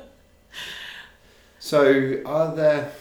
so, 1.58 2.22
are 2.26 2.54
there 2.54 2.92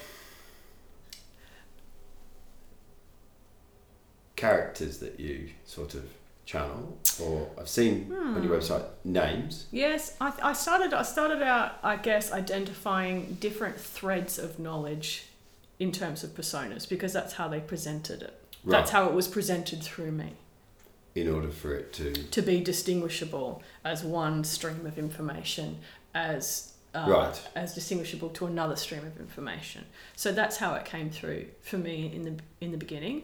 characters 4.36 4.98
that 5.00 5.20
you 5.20 5.50
sort 5.66 5.96
of 5.96 6.06
channel, 6.46 6.98
or 7.22 7.50
I've 7.58 7.70
seen 7.70 8.12
on 8.14 8.44
your 8.44 8.54
Hmm. 8.56 8.62
website 8.62 8.86
names? 9.04 9.66
Yes, 9.72 10.16
I, 10.22 10.32
I 10.44 10.54
started. 10.54 10.94
I 10.94 11.02
started 11.04 11.42
out, 11.42 11.80
I 11.84 11.96
guess, 11.96 12.32
identifying 12.32 13.38
different 13.40 13.80
threads 13.80 14.38
of 14.38 14.60
knowledge 14.60 15.26
in 15.80 15.92
terms 15.92 16.24
of 16.24 16.32
personas 16.32 16.88
because 16.88 17.12
that's 17.14 17.34
how 17.34 17.48
they 17.48 17.60
presented 17.60 18.22
it. 18.22 18.40
Right. 18.64 18.78
That's 18.78 18.92
how 18.92 19.08
it 19.08 19.14
was 19.14 19.28
presented 19.28 19.82
through 19.84 20.12
me. 20.12 20.34
in 21.16 21.30
order 21.30 21.48
for 21.50 21.74
it 21.74 21.94
to 21.94 22.12
to 22.14 22.42
be 22.42 22.60
distinguishable 22.60 23.64
as 23.86 24.04
one 24.04 24.44
stream 24.44 24.86
of 24.86 24.98
information 25.00 25.78
as 26.14 26.74
uh, 26.94 27.06
Right. 27.08 27.42
as 27.56 27.74
distinguishable 27.74 28.28
to 28.32 28.46
another 28.48 28.76
stream 28.76 29.06
of 29.06 29.18
information. 29.18 29.86
So 30.18 30.34
that's 30.34 30.58
how 30.58 30.74
it 30.76 30.84
came 30.84 31.10
through 31.10 31.46
for 31.62 31.78
me 31.78 32.12
in 32.14 32.24
the 32.24 32.36
in 32.60 32.72
the 32.72 32.78
beginning. 32.78 33.24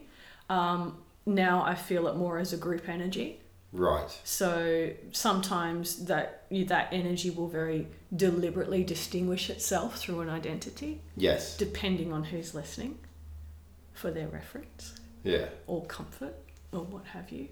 Um, 0.52 0.98
now 1.26 1.64
I 1.64 1.76
feel 1.76 2.08
it 2.08 2.16
more 2.18 2.38
as 2.38 2.52
a 2.52 2.58
group 2.58 2.90
energy. 2.90 3.40
right. 3.72 4.12
So 4.26 4.90
sometimes 5.14 6.06
that 6.08 6.44
you, 6.50 6.66
that 6.66 6.90
energy 6.92 7.30
will 7.30 7.48
very 7.48 7.88
deliberately 8.14 8.84
distinguish 8.84 9.50
itself 9.50 9.98
through 9.98 10.20
an 10.20 10.30
identity, 10.30 11.00
Yes. 11.16 11.56
depending 11.58 12.12
on 12.12 12.24
who's 12.26 12.54
listening, 12.54 12.98
for 13.94 14.12
their 14.12 14.28
reference 14.28 15.00
Yeah. 15.24 15.48
or 15.68 15.86
comfort 15.86 16.36
or 16.74 16.82
what 16.84 17.06
have 17.06 17.32
you. 17.32 17.48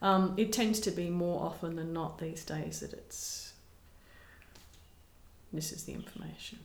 Um, 0.00 0.34
it 0.36 0.52
tends 0.52 0.78
to 0.80 0.92
be 0.92 1.10
more 1.10 1.44
often 1.44 1.74
than 1.74 1.92
not 1.92 2.18
these 2.20 2.44
days 2.44 2.78
that 2.80 2.92
it's 2.92 3.52
this 5.52 5.72
is 5.72 5.84
the 5.84 5.92
information. 5.94 6.58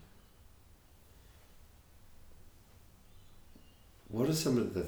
What 4.09 4.29
are 4.29 4.33
some 4.35 4.57
of 4.59 4.75
the 4.75 4.83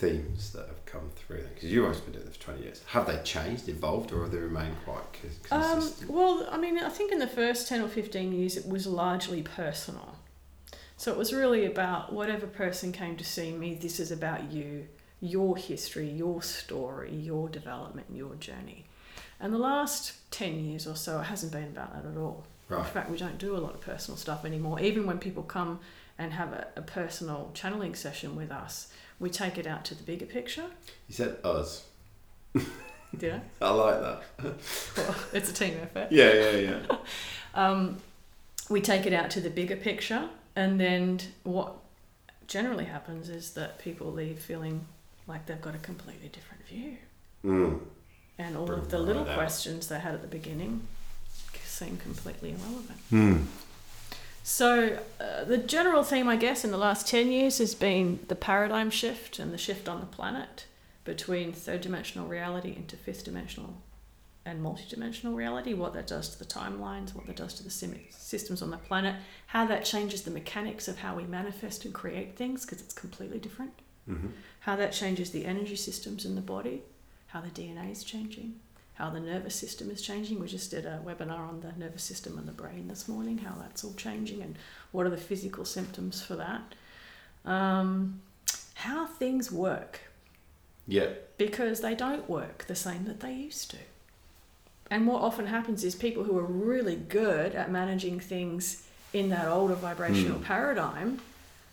themes 0.00 0.52
that 0.52 0.66
have 0.66 0.84
come 0.86 1.10
through? 1.14 1.42
Because 1.54 1.70
you've 1.70 1.84
always 1.84 2.00
been 2.00 2.14
doing 2.14 2.24
this 2.26 2.36
for 2.36 2.44
twenty 2.44 2.62
years. 2.62 2.82
Have 2.86 3.06
they 3.06 3.18
changed, 3.22 3.68
evolved, 3.68 4.12
or 4.12 4.22
have 4.22 4.32
they 4.32 4.38
remained 4.38 4.76
quite 4.84 5.04
co- 5.48 5.56
Um, 5.56 5.92
well, 6.08 6.48
I 6.50 6.56
mean, 6.56 6.78
I 6.78 6.88
think 6.88 7.12
in 7.12 7.18
the 7.18 7.26
first 7.26 7.68
10 7.68 7.82
or 7.82 7.88
15 7.88 8.32
years 8.32 8.56
it 8.56 8.66
was 8.66 8.86
largely 8.86 9.42
personal. 9.42 10.16
So 10.96 11.12
it 11.12 11.18
was 11.18 11.32
really 11.32 11.64
about 11.66 12.12
whatever 12.12 12.46
person 12.46 12.92
came 12.92 13.16
to 13.16 13.24
see 13.24 13.52
me, 13.52 13.74
this 13.74 14.00
is 14.00 14.10
about 14.10 14.50
you, 14.52 14.86
your 15.20 15.56
history, 15.56 16.08
your 16.08 16.42
story, 16.42 17.14
your 17.14 17.48
development, 17.48 18.06
your 18.12 18.34
journey. 18.34 18.86
And 19.38 19.52
the 19.52 19.58
last 19.58 20.30
10 20.30 20.64
years 20.64 20.86
or 20.86 20.96
so, 20.96 21.20
it 21.20 21.24
hasn't 21.24 21.52
been 21.52 21.64
about 21.64 21.94
that 21.94 22.10
at 22.10 22.16
all. 22.18 22.44
Right. 22.68 22.80
In 22.86 22.92
fact, 22.92 23.10
we 23.10 23.16
don't 23.18 23.38
do 23.38 23.56
a 23.56 23.58
lot 23.58 23.74
of 23.74 23.80
personal 23.80 24.16
stuff 24.18 24.44
anymore. 24.44 24.78
Even 24.80 25.06
when 25.06 25.18
people 25.18 25.42
come 25.42 25.80
and 26.18 26.32
have 26.34 26.52
a, 26.52 26.68
a 26.76 26.82
personal 26.82 27.50
channeling 27.54 27.94
session 27.94 28.36
with 28.36 28.50
us, 28.50 28.88
we 29.20 29.30
take 29.30 29.58
it 29.58 29.66
out 29.66 29.84
to 29.86 29.94
the 29.94 30.02
bigger 30.02 30.26
picture. 30.26 30.64
You 31.08 31.14
said 31.14 31.36
us. 31.44 31.86
Did 33.16 33.34
I? 33.34 33.40
I 33.66 33.70
like 33.70 34.00
that. 34.00 34.22
Well, 34.96 35.14
it's 35.32 35.50
a 35.50 35.54
team 35.54 35.74
effort. 35.82 36.08
Yeah, 36.10 36.32
yeah, 36.32 36.56
yeah. 36.56 36.96
Um, 37.52 37.96
we 38.68 38.80
take 38.80 39.06
it 39.06 39.12
out 39.12 39.28
to 39.32 39.40
the 39.40 39.50
bigger 39.50 39.74
picture, 39.74 40.28
and 40.54 40.78
then 40.78 41.18
what 41.42 41.74
generally 42.46 42.84
happens 42.84 43.28
is 43.28 43.54
that 43.54 43.80
people 43.80 44.12
leave 44.12 44.38
feeling 44.38 44.86
like 45.26 45.46
they've 45.46 45.60
got 45.60 45.74
a 45.74 45.78
completely 45.78 46.28
different 46.28 46.64
view. 46.68 46.96
Mm. 47.44 47.80
And 48.38 48.56
all 48.56 48.66
Bring 48.66 48.78
of 48.78 48.90
the 48.90 49.00
little 49.00 49.24
questions 49.24 49.88
they 49.88 49.98
had 49.98 50.14
at 50.14 50.22
the 50.22 50.28
beginning 50.28 50.86
seem 51.80 51.96
completely 51.96 52.50
irrelevant. 52.50 52.98
Mm. 53.10 53.44
So, 54.42 54.98
uh, 55.20 55.44
the 55.44 55.58
general 55.58 56.02
theme, 56.02 56.28
I 56.28 56.36
guess, 56.36 56.64
in 56.64 56.70
the 56.70 56.78
last 56.78 57.06
10 57.06 57.30
years 57.30 57.58
has 57.58 57.74
been 57.74 58.20
the 58.28 58.34
paradigm 58.34 58.90
shift 58.90 59.38
and 59.38 59.52
the 59.52 59.58
shift 59.58 59.88
on 59.88 60.00
the 60.00 60.06
planet 60.06 60.64
between 61.04 61.52
third 61.52 61.80
dimensional 61.82 62.26
reality 62.26 62.74
into 62.74 62.96
fifth 62.96 63.24
dimensional 63.24 63.82
and 64.46 64.62
multidimensional 64.64 65.34
reality, 65.34 65.74
what 65.74 65.92
that 65.92 66.06
does 66.06 66.30
to 66.30 66.38
the 66.38 66.44
timelines, 66.46 67.14
what 67.14 67.26
that 67.26 67.36
does 67.36 67.54
to 67.54 67.62
the 67.62 67.70
sim- 67.70 67.98
systems 68.10 68.62
on 68.62 68.70
the 68.70 68.76
planet, 68.78 69.14
how 69.48 69.66
that 69.66 69.84
changes 69.84 70.22
the 70.22 70.30
mechanics 70.30 70.88
of 70.88 70.98
how 70.98 71.14
we 71.14 71.24
manifest 71.24 71.84
and 71.84 71.92
create 71.92 72.36
things, 72.36 72.64
because 72.64 72.80
it's 72.80 72.94
completely 72.94 73.38
different, 73.38 73.72
hmm 74.06 74.28
how 74.64 74.76
that 74.76 74.92
changes 74.92 75.30
the 75.30 75.46
energy 75.46 75.74
systems 75.74 76.26
in 76.26 76.34
the 76.34 76.40
body, 76.42 76.82
how 77.28 77.40
the 77.40 77.48
DNA 77.48 77.90
is 77.90 78.04
changing, 78.04 78.54
how 79.00 79.08
the 79.08 79.18
nervous 79.18 79.54
system 79.54 79.90
is 79.90 80.02
changing. 80.02 80.38
We 80.38 80.46
just 80.46 80.70
did 80.70 80.84
a 80.84 81.00
webinar 81.04 81.48
on 81.48 81.60
the 81.62 81.72
nervous 81.82 82.02
system 82.02 82.36
and 82.38 82.46
the 82.46 82.52
brain 82.52 82.86
this 82.86 83.08
morning, 83.08 83.38
how 83.38 83.54
that's 83.58 83.82
all 83.82 83.94
changing, 83.94 84.42
and 84.42 84.56
what 84.92 85.06
are 85.06 85.10
the 85.10 85.16
physical 85.16 85.64
symptoms 85.64 86.22
for 86.22 86.36
that. 86.36 86.74
Um, 87.50 88.20
how 88.74 89.06
things 89.06 89.50
work, 89.50 90.00
Yeah. 90.86 91.14
because 91.38 91.80
they 91.80 91.94
don't 91.94 92.28
work 92.28 92.66
the 92.66 92.74
same 92.76 93.06
that 93.06 93.20
they 93.20 93.32
used 93.32 93.70
to. 93.70 93.78
And 94.90 95.06
what 95.06 95.22
often 95.22 95.46
happens 95.46 95.82
is 95.82 95.94
people 95.94 96.24
who 96.24 96.36
are 96.38 96.44
really 96.44 96.96
good 96.96 97.54
at 97.54 97.70
managing 97.70 98.20
things 98.20 98.86
in 99.14 99.30
that 99.30 99.46
older 99.48 99.74
vibrational 99.76 100.38
Hmm. 100.38 100.44
paradigm 100.44 101.20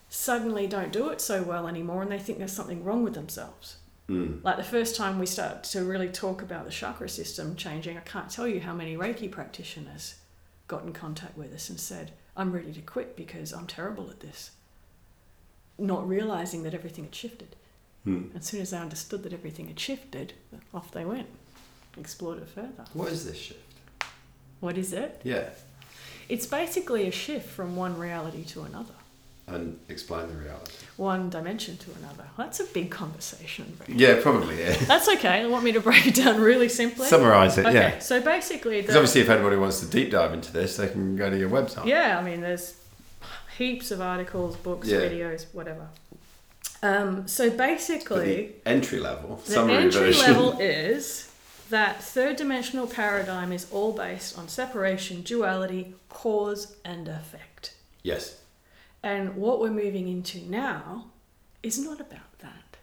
suddenly 0.09 0.65
don't 0.67 0.93
do 0.93 1.09
it 1.09 1.19
so 1.19 1.43
well 1.43 1.67
anymore 1.67 2.01
and 2.03 2.09
they 2.11 2.19
think 2.19 2.37
there's 2.37 2.53
something 2.53 2.83
wrong 2.85 3.03
with 3.03 3.15
themselves. 3.15 3.75
Mm. 4.09 4.43
Like 4.43 4.57
the 4.57 4.63
first 4.63 4.95
time 4.95 5.19
we 5.19 5.25
start 5.25 5.63
to 5.65 5.83
really 5.83 6.09
talk 6.09 6.41
about 6.41 6.65
the 6.65 6.71
chakra 6.71 7.09
system 7.09 7.55
changing, 7.55 7.97
I 7.97 8.01
can't 8.01 8.29
tell 8.29 8.47
you 8.47 8.61
how 8.61 8.73
many 8.73 8.95
Reiki 8.95 9.29
practitioners 9.29 10.15
got 10.67 10.83
in 10.83 10.93
contact 10.93 11.37
with 11.37 11.53
us 11.53 11.69
and 11.69 11.79
said, 11.79 12.11
I'm 12.35 12.51
ready 12.51 12.71
to 12.73 12.81
quit 12.81 13.15
because 13.15 13.51
I'm 13.51 13.67
terrible 13.67 14.09
at 14.09 14.21
this. 14.21 14.51
Not 15.77 16.07
realizing 16.07 16.63
that 16.63 16.73
everything 16.73 17.05
had 17.05 17.15
shifted. 17.15 17.55
Mm. 18.05 18.35
As 18.35 18.45
soon 18.45 18.61
as 18.61 18.69
they 18.69 18.77
understood 18.77 19.23
that 19.23 19.33
everything 19.33 19.67
had 19.67 19.79
shifted, 19.79 20.33
off 20.73 20.91
they 20.91 21.03
went, 21.03 21.27
explored 21.97 22.39
it 22.39 22.47
further. 22.47 22.85
What 22.93 23.11
is 23.11 23.25
this 23.25 23.37
shift? 23.37 23.59
What 24.59 24.77
is 24.77 24.93
it? 24.93 25.21
Yeah. 25.23 25.49
It's 26.29 26.45
basically 26.45 27.07
a 27.07 27.11
shift 27.11 27.49
from 27.49 27.75
one 27.75 27.97
reality 27.97 28.43
to 28.45 28.63
another, 28.63 28.93
And 29.47 29.79
explain 29.89 30.27
the 30.27 30.35
reality. 30.35 30.73
One 30.97 31.29
dimension 31.29 31.77
to 31.77 31.91
another. 31.99 32.25
That's 32.37 32.59
a 32.59 32.63
big 32.65 32.89
conversation. 32.91 33.77
Yeah, 33.87 34.19
probably, 34.21 34.59
yeah. 34.59 34.75
That's 34.85 35.07
okay. 35.09 35.41
I 35.41 35.47
want 35.47 35.63
me 35.63 35.71
to 35.73 35.79
break 35.79 36.07
it 36.07 36.15
down 36.15 36.41
really 36.41 36.69
simply. 36.69 37.05
Summarise 37.07 37.57
it, 37.57 37.65
Okay, 37.67 37.73
yeah. 37.75 37.99
so 37.99 38.19
basically, 38.21 38.81
Because 38.81 38.95
obviously, 38.95 39.21
if 39.21 39.29
anybody 39.29 39.55
wants 39.57 39.79
to 39.79 39.85
deep 39.87 40.11
dive 40.11 40.33
into 40.33 40.51
this, 40.51 40.77
they 40.77 40.87
can 40.87 41.15
go 41.15 41.29
to 41.29 41.37
your 41.37 41.49
website. 41.49 41.85
yeah, 41.85 42.17
I 42.19 42.23
mean, 42.23 42.41
there's 42.41 42.75
heaps 43.57 43.91
of 43.91 44.01
articles, 44.01 44.55
books, 44.57 44.87
Yeah. 44.87 44.99
videos, 44.99 45.45
whatever. 45.53 45.87
Um, 46.83 47.27
so 47.27 47.49
basically, 47.49 48.53
the 48.63 48.69
entry 48.69 48.99
level, 48.99 49.37
the 49.45 49.51
summary 49.51 49.77
entry 49.77 49.99
version. 50.01 50.33
level 50.33 50.57
is 50.59 51.31
that 51.69 52.03
third 52.03 52.35
dimensional 52.37 52.85
paradigm 52.87 53.51
is 53.51 53.65
all 53.71 53.93
based 53.93 54.37
on 54.37 54.47
separation, 54.47 55.21
duality, 55.21 55.95
cause 56.09 56.75
and 56.85 57.07
effect. 57.07 57.73
Yes. 58.03 58.37
And 59.03 59.35
what 59.35 59.59
we're 59.59 59.69
moving 59.71 60.07
into 60.07 60.39
now 60.49 61.11
is 61.63 61.79
not 61.79 61.99
about 61.99 62.39
that. 62.39 62.77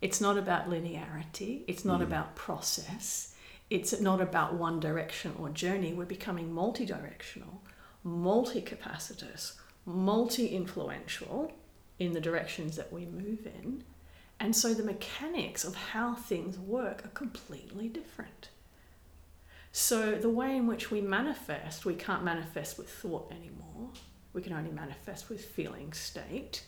It's 0.00 0.20
not 0.20 0.36
about 0.36 0.68
linearity. 0.68 1.62
It's 1.66 1.84
not 1.84 2.00
Mm. 2.00 2.04
about 2.04 2.34
process. 2.34 3.34
It's 3.70 3.98
not 4.00 4.20
about 4.20 4.54
one 4.54 4.78
direction 4.80 5.34
or 5.38 5.48
journey. 5.48 5.94
We're 5.94 6.04
becoming 6.04 6.52
multi 6.52 6.84
directional, 6.84 7.62
multi 8.02 8.60
capacitous, 8.60 9.54
multi 9.86 10.48
influential 10.48 11.52
in 11.98 12.12
the 12.12 12.20
directions 12.20 12.76
that 12.76 12.92
we 12.92 13.06
move 13.06 13.46
in. 13.46 13.84
And 14.38 14.54
so 14.54 14.74
the 14.74 14.82
mechanics 14.82 15.64
of 15.64 15.74
how 15.74 16.14
things 16.14 16.58
work 16.58 17.04
are 17.06 17.10
completely 17.10 17.88
different. 17.88 18.48
So 19.72 20.16
the 20.16 20.28
way 20.28 20.56
in 20.56 20.66
which 20.66 20.90
we 20.90 21.00
manifest, 21.00 21.84
we 21.84 21.94
can't 21.94 22.22
manifest 22.22 22.76
with 22.76 22.90
thought 22.90 23.30
anymore. 23.32 23.90
We 24.34 24.42
can 24.42 24.52
only 24.52 24.70
manifest 24.70 25.30
with 25.30 25.42
feeling 25.44 25.92
state. 25.94 26.64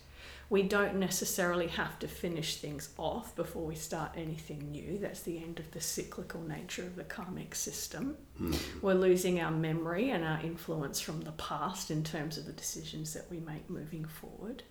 We 0.48 0.62
don't 0.62 0.94
necessarily 0.96 1.66
have 1.66 1.98
to 1.98 2.06
finish 2.08 2.56
things 2.58 2.90
off 2.96 3.34
before 3.34 3.64
we 3.64 3.74
start 3.74 4.12
anything 4.16 4.70
new. 4.70 4.96
That's 4.98 5.22
the 5.22 5.38
end 5.38 5.58
of 5.58 5.72
the 5.72 5.80
cyclical 5.80 6.40
nature 6.40 6.82
of 6.82 6.94
the 6.94 7.02
karmic 7.04 7.56
system. 7.56 8.16
Mm. 8.40 8.56
We're 8.80 8.94
losing 8.94 9.40
our 9.40 9.50
memory 9.50 10.10
and 10.10 10.24
our 10.24 10.40
influence 10.40 11.00
from 11.00 11.22
the 11.22 11.32
past 11.32 11.90
in 11.90 12.04
terms 12.04 12.38
of 12.38 12.46
the 12.46 12.52
decisions 12.52 13.12
that 13.14 13.28
we 13.28 13.40
make 13.40 13.68
moving 13.68 14.04
forward. 14.04 14.62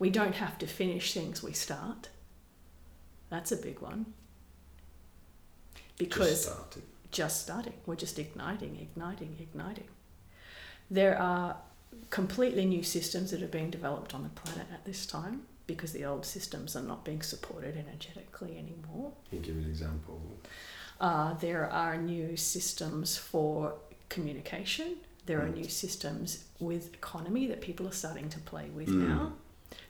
We 0.00 0.10
don't 0.10 0.34
have 0.34 0.58
to 0.58 0.66
finish 0.66 1.14
things 1.14 1.42
we 1.44 1.52
start. 1.52 2.08
That's 3.30 3.52
a 3.52 3.56
big 3.56 3.78
one. 3.80 4.06
Because 5.96 6.28
Just 6.30 6.42
started. 6.42 6.82
just 7.12 7.42
starting. 7.42 7.74
We're 7.86 7.94
just 7.94 8.18
igniting, 8.18 8.76
igniting, 8.80 9.36
igniting. 9.40 9.86
There 10.90 11.16
are 11.16 11.56
completely 12.10 12.64
new 12.64 12.82
systems 12.82 13.30
that 13.30 13.42
are 13.42 13.48
being 13.48 13.70
developed 13.70 14.14
on 14.14 14.22
the 14.22 14.28
planet 14.30 14.66
at 14.72 14.84
this 14.84 15.06
time 15.06 15.42
because 15.66 15.92
the 15.92 16.04
old 16.04 16.24
systems 16.26 16.76
are 16.76 16.82
not 16.82 17.04
being 17.04 17.22
supported 17.22 17.76
energetically 17.76 18.58
anymore. 18.58 19.12
Can 19.30 19.38
you 19.38 19.44
give 19.44 19.56
an 19.56 19.64
example? 19.64 20.20
Uh, 21.00 21.34
there 21.34 21.68
are 21.70 21.96
new 21.96 22.36
systems 22.36 23.16
for 23.16 23.74
communication. 24.08 24.96
There 25.26 25.40
are 25.40 25.48
Mm. 25.48 25.54
new 25.56 25.68
systems 25.68 26.44
with 26.60 26.92
economy 26.94 27.46
that 27.46 27.60
people 27.62 27.88
are 27.88 27.92
starting 27.92 28.28
to 28.28 28.38
play 28.40 28.68
with 28.70 28.88
Mm. 28.88 29.08
now. 29.08 29.32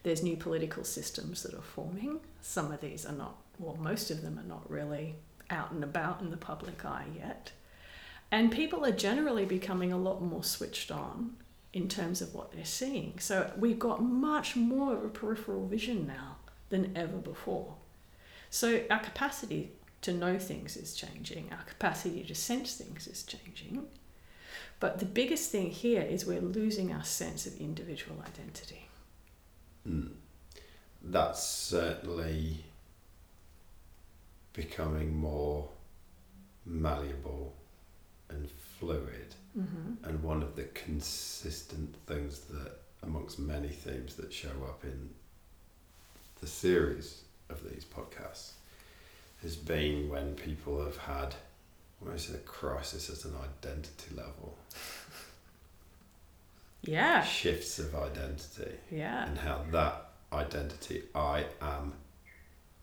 There's 0.04 0.22
new 0.22 0.36
political 0.36 0.84
systems 0.84 1.42
that 1.42 1.54
are 1.54 1.60
forming. 1.62 2.20
Some 2.40 2.70
of 2.72 2.80
these 2.80 3.04
are 3.04 3.12
not, 3.12 3.36
well, 3.58 3.76
most 3.76 4.10
of 4.10 4.22
them 4.22 4.38
are 4.38 4.44
not 4.48 4.70
really 4.70 5.16
out 5.50 5.72
and 5.72 5.82
about 5.84 6.20
in 6.20 6.30
the 6.30 6.36
public 6.36 6.84
eye 6.84 7.06
yet. 7.16 7.52
And 8.30 8.50
people 8.50 8.84
are 8.84 8.92
generally 8.92 9.44
becoming 9.44 9.92
a 9.92 9.98
lot 9.98 10.22
more 10.22 10.42
switched 10.44 10.90
on 10.90 11.36
in 11.74 11.88
terms 11.88 12.22
of 12.22 12.32
what 12.34 12.52
they're 12.52 12.64
seeing. 12.64 13.18
So 13.18 13.50
we've 13.58 13.80
got 13.80 14.00
much 14.00 14.54
more 14.54 14.94
of 14.94 15.04
a 15.04 15.08
peripheral 15.08 15.66
vision 15.66 16.06
now 16.06 16.36
than 16.70 16.96
ever 16.96 17.16
before. 17.16 17.74
So 18.48 18.84
our 18.88 19.00
capacity 19.00 19.72
to 20.02 20.12
know 20.12 20.38
things 20.38 20.76
is 20.76 20.94
changing, 20.94 21.48
our 21.50 21.64
capacity 21.64 22.22
to 22.22 22.34
sense 22.34 22.76
things 22.76 23.08
is 23.08 23.24
changing. 23.24 23.86
But 24.78 25.00
the 25.00 25.04
biggest 25.04 25.50
thing 25.50 25.70
here 25.70 26.02
is 26.02 26.24
we're 26.24 26.40
losing 26.40 26.92
our 26.92 27.04
sense 27.04 27.44
of 27.44 27.58
individual 27.58 28.22
identity. 28.24 28.88
Mm. 29.88 30.12
That's 31.02 31.42
certainly 31.42 32.64
becoming 34.52 35.16
more 35.16 35.68
malleable 36.64 37.54
and 38.28 38.48
fluid. 38.78 39.34
Mm-hmm. 39.58 40.04
And 40.08 40.22
one 40.22 40.42
of 40.42 40.56
the 40.56 40.64
consistent 40.64 41.94
things 42.06 42.40
that, 42.50 42.72
amongst 43.02 43.38
many 43.38 43.68
themes 43.68 44.16
that 44.16 44.32
show 44.32 44.48
up 44.66 44.82
in 44.84 45.10
the 46.40 46.46
series 46.46 47.22
of 47.48 47.62
these 47.68 47.84
podcasts, 47.84 48.52
has 49.42 49.56
been 49.56 50.08
when 50.08 50.34
people 50.34 50.82
have 50.84 50.96
had 50.96 51.34
almost 52.04 52.30
a 52.34 52.38
crisis 52.38 53.08
at 53.10 53.24
an 53.30 53.36
identity 53.62 54.14
level, 54.16 54.56
Yeah, 56.82 57.22
shifts 57.22 57.78
of 57.78 57.94
identity. 57.94 58.72
yeah, 58.90 59.26
and 59.26 59.38
how 59.38 59.64
that 59.72 60.08
identity 60.32 61.02
I 61.14 61.44
am 61.62 61.92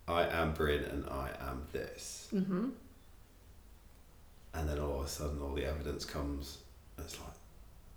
I 0.08 0.24
am 0.28 0.54
Bryn 0.54 0.84
and 0.86 1.06
I 1.10 1.30
am 1.42 1.64
this 1.72 2.28
mm-hmm. 2.34 2.70
and 4.54 4.70
then 4.70 4.80
all 4.80 5.02
of 5.02 5.06
a 5.06 5.10
sudden 5.10 5.42
all 5.42 5.54
the 5.54 5.66
evidence 5.66 6.04
comes 6.06 6.60
and 7.02 7.10
it's 7.10 7.20
like 7.20 7.28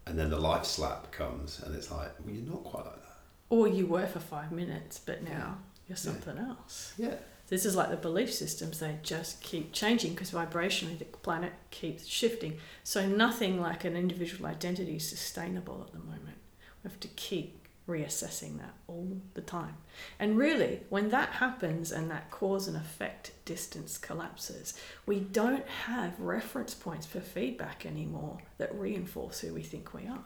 and 0.07 0.19
then 0.19 0.31
the 0.31 0.39
life 0.39 0.65
slap 0.65 1.11
comes 1.13 1.61
and 1.65 1.75
it's 1.75 1.91
like 1.91 2.11
well 2.25 2.35
you're 2.35 2.51
not 2.51 2.65
quite 2.65 2.85
like 2.87 2.97
that 2.97 3.19
Or 3.51 3.69
you 3.69 3.87
were 3.87 4.07
for 4.07 4.21
five 4.21 4.51
minutes, 4.53 4.99
but 4.99 5.23
now 5.23 5.31
Yeah. 5.31 5.55
you're 5.89 5.97
something 5.97 6.39
else. 6.39 6.93
Yeah. 6.97 7.17
This 7.49 7.67
is 7.67 7.77
like 7.77 7.91
the 7.91 7.97
belief 7.97 8.33
systems, 8.33 8.79
they 8.81 8.99
just 9.03 9.41
keep 9.43 9.73
changing 9.73 10.13
because 10.15 10.31
vibrationally 10.31 10.99
the 10.99 11.05
planet 11.05 11.53
keeps 11.71 12.07
shifting. 12.07 12.59
So 12.85 13.07
nothing 13.07 13.61
like 13.61 13.85
an 13.85 13.97
individual 13.97 14.47
identity 14.47 14.97
is 14.97 15.07
sustainable 15.09 15.85
at 15.87 15.93
the 15.93 15.99
moment. 15.99 16.39
We 16.83 16.91
have 16.91 16.99
to 17.01 17.09
keep 17.09 17.64
reassessing 17.89 18.59
that 18.59 18.75
all 18.87 19.21
the 19.35 19.43
time. 19.43 19.77
And 20.19 20.39
really, 20.39 20.81
when 20.89 21.11
that 21.11 21.31
happens 21.31 21.93
and 21.93 22.11
that 22.11 22.31
cause 22.31 22.67
and 22.67 22.77
effect 22.77 23.33
distance 23.45 23.99
collapses, 23.99 24.75
we 25.05 25.21
don't 25.21 25.67
have 25.87 26.19
reference 26.19 26.75
points 26.75 27.07
for 27.07 27.21
feedback 27.21 27.85
anymore 27.85 28.39
that 28.59 28.75
reinforce 28.75 29.41
who 29.41 29.53
we 29.53 29.63
think 29.63 29.93
we 29.93 30.07
are. 30.07 30.25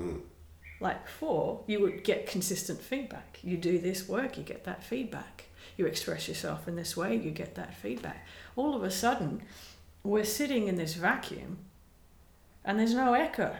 Mm. 0.00 0.20
Like 0.80 1.04
before, 1.04 1.64
you 1.66 1.80
would 1.80 2.04
get 2.04 2.28
consistent 2.28 2.80
feedback. 2.80 3.40
You 3.42 3.56
do 3.56 3.78
this 3.78 4.08
work, 4.08 4.38
you 4.38 4.44
get 4.44 4.64
that 4.64 4.84
feedback. 4.84 5.46
You 5.76 5.86
express 5.86 6.28
yourself 6.28 6.68
in 6.68 6.76
this 6.76 6.96
way, 6.96 7.16
you 7.16 7.32
get 7.32 7.56
that 7.56 7.74
feedback. 7.74 8.24
All 8.54 8.76
of 8.76 8.84
a 8.84 8.90
sudden, 8.90 9.42
we're 10.04 10.24
sitting 10.24 10.68
in 10.68 10.76
this 10.76 10.94
vacuum 10.94 11.58
and 12.64 12.78
there's 12.78 12.94
no 12.94 13.14
echo. 13.14 13.56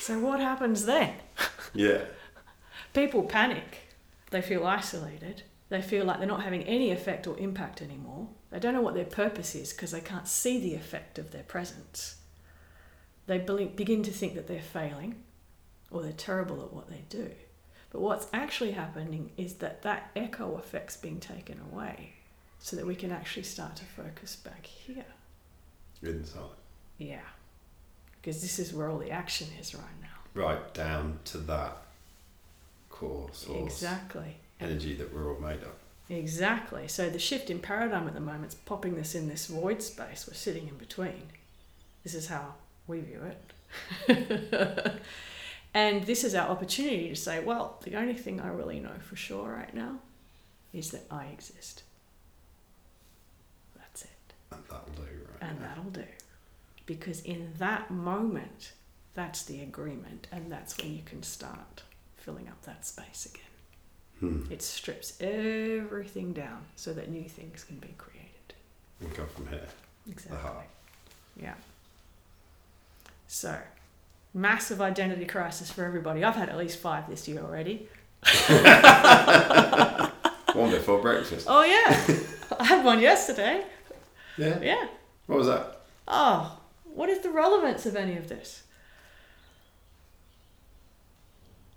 So, 0.00 0.18
what 0.18 0.40
happens 0.40 0.86
then? 0.86 1.12
Yeah. 1.74 2.04
People 2.94 3.22
panic. 3.24 3.78
They 4.30 4.40
feel 4.40 4.66
isolated. 4.66 5.42
They 5.68 5.82
feel 5.82 6.04
like 6.06 6.18
they're 6.18 6.26
not 6.26 6.42
having 6.42 6.64
any 6.64 6.90
effect 6.90 7.26
or 7.26 7.38
impact 7.38 7.82
anymore. 7.82 8.28
They 8.50 8.58
don't 8.58 8.74
know 8.74 8.80
what 8.80 8.94
their 8.94 9.04
purpose 9.04 9.54
is 9.54 9.72
because 9.72 9.92
they 9.92 10.00
can't 10.00 10.26
see 10.26 10.58
the 10.58 10.74
effect 10.74 11.18
of 11.18 11.30
their 11.30 11.42
presence. 11.42 12.16
They 13.26 13.38
begin 13.38 14.02
to 14.02 14.10
think 14.10 14.34
that 14.34 14.48
they're 14.48 14.60
failing 14.60 15.22
or 15.90 16.02
they're 16.02 16.12
terrible 16.12 16.62
at 16.64 16.72
what 16.72 16.88
they 16.88 17.04
do. 17.08 17.30
But 17.90 18.00
what's 18.00 18.26
actually 18.32 18.72
happening 18.72 19.30
is 19.36 19.54
that 19.56 19.82
that 19.82 20.10
echo 20.16 20.56
effect's 20.56 20.96
being 20.96 21.20
taken 21.20 21.60
away 21.70 22.14
so 22.58 22.74
that 22.76 22.86
we 22.86 22.94
can 22.94 23.12
actually 23.12 23.42
start 23.42 23.76
to 23.76 23.84
focus 23.84 24.34
back 24.34 24.64
here. 24.64 25.04
Inside. 26.02 26.56
Yeah. 26.98 27.20
Because 28.20 28.42
this 28.42 28.58
is 28.58 28.72
where 28.74 28.88
all 28.88 28.98
the 28.98 29.10
action 29.10 29.48
is 29.60 29.74
right 29.74 29.84
now. 30.02 30.08
Right 30.40 30.74
down 30.74 31.18
to 31.26 31.38
that 31.38 31.76
core 32.90 33.30
source 33.32 33.72
Exactly. 33.72 34.36
energy 34.60 34.94
that 34.94 35.14
we're 35.14 35.32
all 35.32 35.40
made 35.40 35.62
of. 35.62 35.72
Exactly. 36.10 36.88
So 36.88 37.08
the 37.08 37.18
shift 37.18 37.50
in 37.50 37.60
paradigm 37.60 38.06
at 38.08 38.14
the 38.14 38.20
moment 38.20 38.48
is 38.48 38.54
popping 38.54 38.96
this 38.96 39.14
in 39.14 39.28
this 39.28 39.46
void 39.46 39.80
space. 39.82 40.26
We're 40.28 40.34
sitting 40.34 40.68
in 40.68 40.76
between. 40.76 41.22
This 42.02 42.14
is 42.14 42.26
how 42.26 42.54
we 42.86 43.00
view 43.00 43.22
it. 44.08 45.00
and 45.74 46.02
this 46.04 46.24
is 46.24 46.34
our 46.34 46.48
opportunity 46.48 47.08
to 47.08 47.16
say, 47.16 47.42
well, 47.42 47.78
the 47.84 47.94
only 47.96 48.14
thing 48.14 48.40
I 48.40 48.48
really 48.48 48.80
know 48.80 48.98
for 49.00 49.14
sure 49.16 49.48
right 49.52 49.72
now 49.72 49.96
is 50.72 50.90
that 50.90 51.04
I 51.10 51.26
exist. 51.26 51.84
That's 53.76 54.02
it. 54.02 54.10
And 54.50 54.62
that'll 54.68 54.92
do, 54.96 55.02
right? 55.02 55.48
And 55.48 55.60
that'll 55.60 55.90
do. 55.90 56.04
Because 56.90 57.20
in 57.20 57.52
that 57.60 57.92
moment, 57.92 58.72
that's 59.14 59.44
the 59.44 59.62
agreement, 59.62 60.26
and 60.32 60.50
that's 60.50 60.76
when 60.76 60.92
you 60.92 61.02
can 61.06 61.22
start 61.22 61.84
filling 62.16 62.48
up 62.48 62.60
that 62.62 62.84
space 62.84 63.28
again. 63.32 63.44
Hmm. 64.18 64.52
It 64.52 64.60
strips 64.60 65.16
everything 65.20 66.32
down 66.32 66.62
so 66.74 66.92
that 66.94 67.08
new 67.08 67.28
things 67.28 67.62
can 67.62 67.76
be 67.76 67.94
created. 67.96 68.54
We 69.00 69.06
go 69.16 69.24
from 69.26 69.46
here. 69.46 69.68
Exactly. 70.10 70.64
Yeah. 71.40 71.54
So, 73.28 73.56
massive 74.34 74.80
identity 74.80 75.26
crisis 75.26 75.70
for 75.70 75.84
everybody. 75.84 76.24
I've 76.24 76.34
had 76.34 76.48
at 76.48 76.58
least 76.58 76.80
five 76.80 77.08
this 77.08 77.28
year 77.28 77.40
already. 77.40 77.88
One 80.54 80.72
before 80.72 81.00
breakfast. 81.00 81.46
Oh, 81.48 81.62
yeah. 81.62 82.18
I 82.58 82.64
had 82.64 82.84
one 82.84 82.98
yesterday. 82.98 83.62
Yeah. 84.36 84.58
Yeah. 84.60 84.88
What 85.28 85.38
was 85.38 85.46
that? 85.46 85.82
Oh, 86.08 86.56
what 86.94 87.08
is 87.08 87.20
the 87.20 87.30
relevance 87.30 87.86
of 87.86 87.96
any 87.96 88.16
of 88.16 88.28
this? 88.28 88.62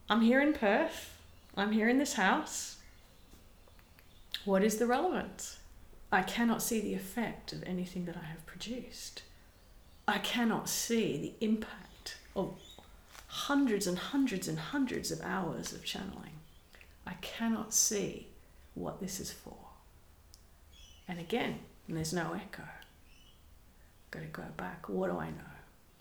I'm 0.09 0.21
here 0.21 0.41
in 0.41 0.53
Perth. 0.53 1.17
I'm 1.55 1.71
here 1.71 1.89
in 1.89 1.99
this 1.99 2.13
house. 2.13 2.77
What 4.45 4.63
is 4.63 4.77
the 4.77 4.87
relevance? 4.87 5.59
I 6.11 6.21
cannot 6.21 6.61
see 6.61 6.79
the 6.79 6.93
effect 6.93 7.53
of 7.53 7.63
anything 7.63 8.05
that 8.05 8.17
I 8.17 8.25
have 8.25 8.45
produced. 8.45 9.23
I 10.07 10.17
cannot 10.19 10.67
see 10.69 11.17
the 11.17 11.45
impact 11.45 12.17
of 12.35 12.55
hundreds 13.27 13.87
and 13.87 13.97
hundreds 13.97 14.47
and 14.47 14.59
hundreds 14.59 15.11
of 15.11 15.21
hours 15.21 15.71
of 15.73 15.83
channeling. 15.83 16.39
I 17.07 17.13
cannot 17.21 17.73
see 17.73 18.27
what 18.75 18.99
this 18.99 19.19
is 19.19 19.31
for. 19.31 19.57
And 21.07 21.19
again, 21.19 21.59
there's 21.87 22.13
no 22.13 22.33
echo. 22.33 22.63
Got 24.13 24.19
to 24.19 24.25
go 24.27 24.43
back. 24.57 24.87
What 24.89 25.09
do 25.09 25.17
I 25.17 25.29
know? 25.31 25.51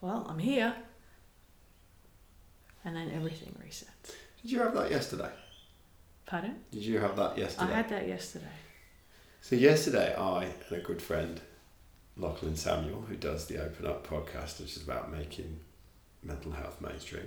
Well, 0.03 0.27
I'm 0.29 0.39
here. 0.39 0.75
And 2.85 2.95
then 2.95 3.11
everything 3.15 3.57
resets. 3.65 4.13
Did 4.43 4.51
you 4.51 4.59
have 4.59 4.75
that 4.75 4.91
yesterday? 4.91 5.31
Pardon? 6.27 6.57
Did 6.71 6.83
you 6.83 6.99
have 6.99 7.17
that 7.17 7.39
yesterday? 7.39 7.73
I 7.73 7.77
had 7.77 7.89
that 7.89 8.07
yesterday. 8.07 8.45
So 9.41 9.57
yesterday, 9.57 10.15
I 10.15 10.45
and 10.45 10.73
a 10.79 10.81
good 10.81 11.01
friend, 11.01 11.41
Lachlan 12.19 12.57
Samuel, 12.57 13.01
who 13.09 13.17
does 13.17 13.47
the 13.47 13.65
Open 13.65 13.87
Up 13.87 14.07
podcast, 14.07 14.61
which 14.61 14.77
is 14.77 14.83
about 14.83 15.11
making 15.11 15.61
mental 16.23 16.53
health 16.53 16.81
mainstream. 16.83 17.27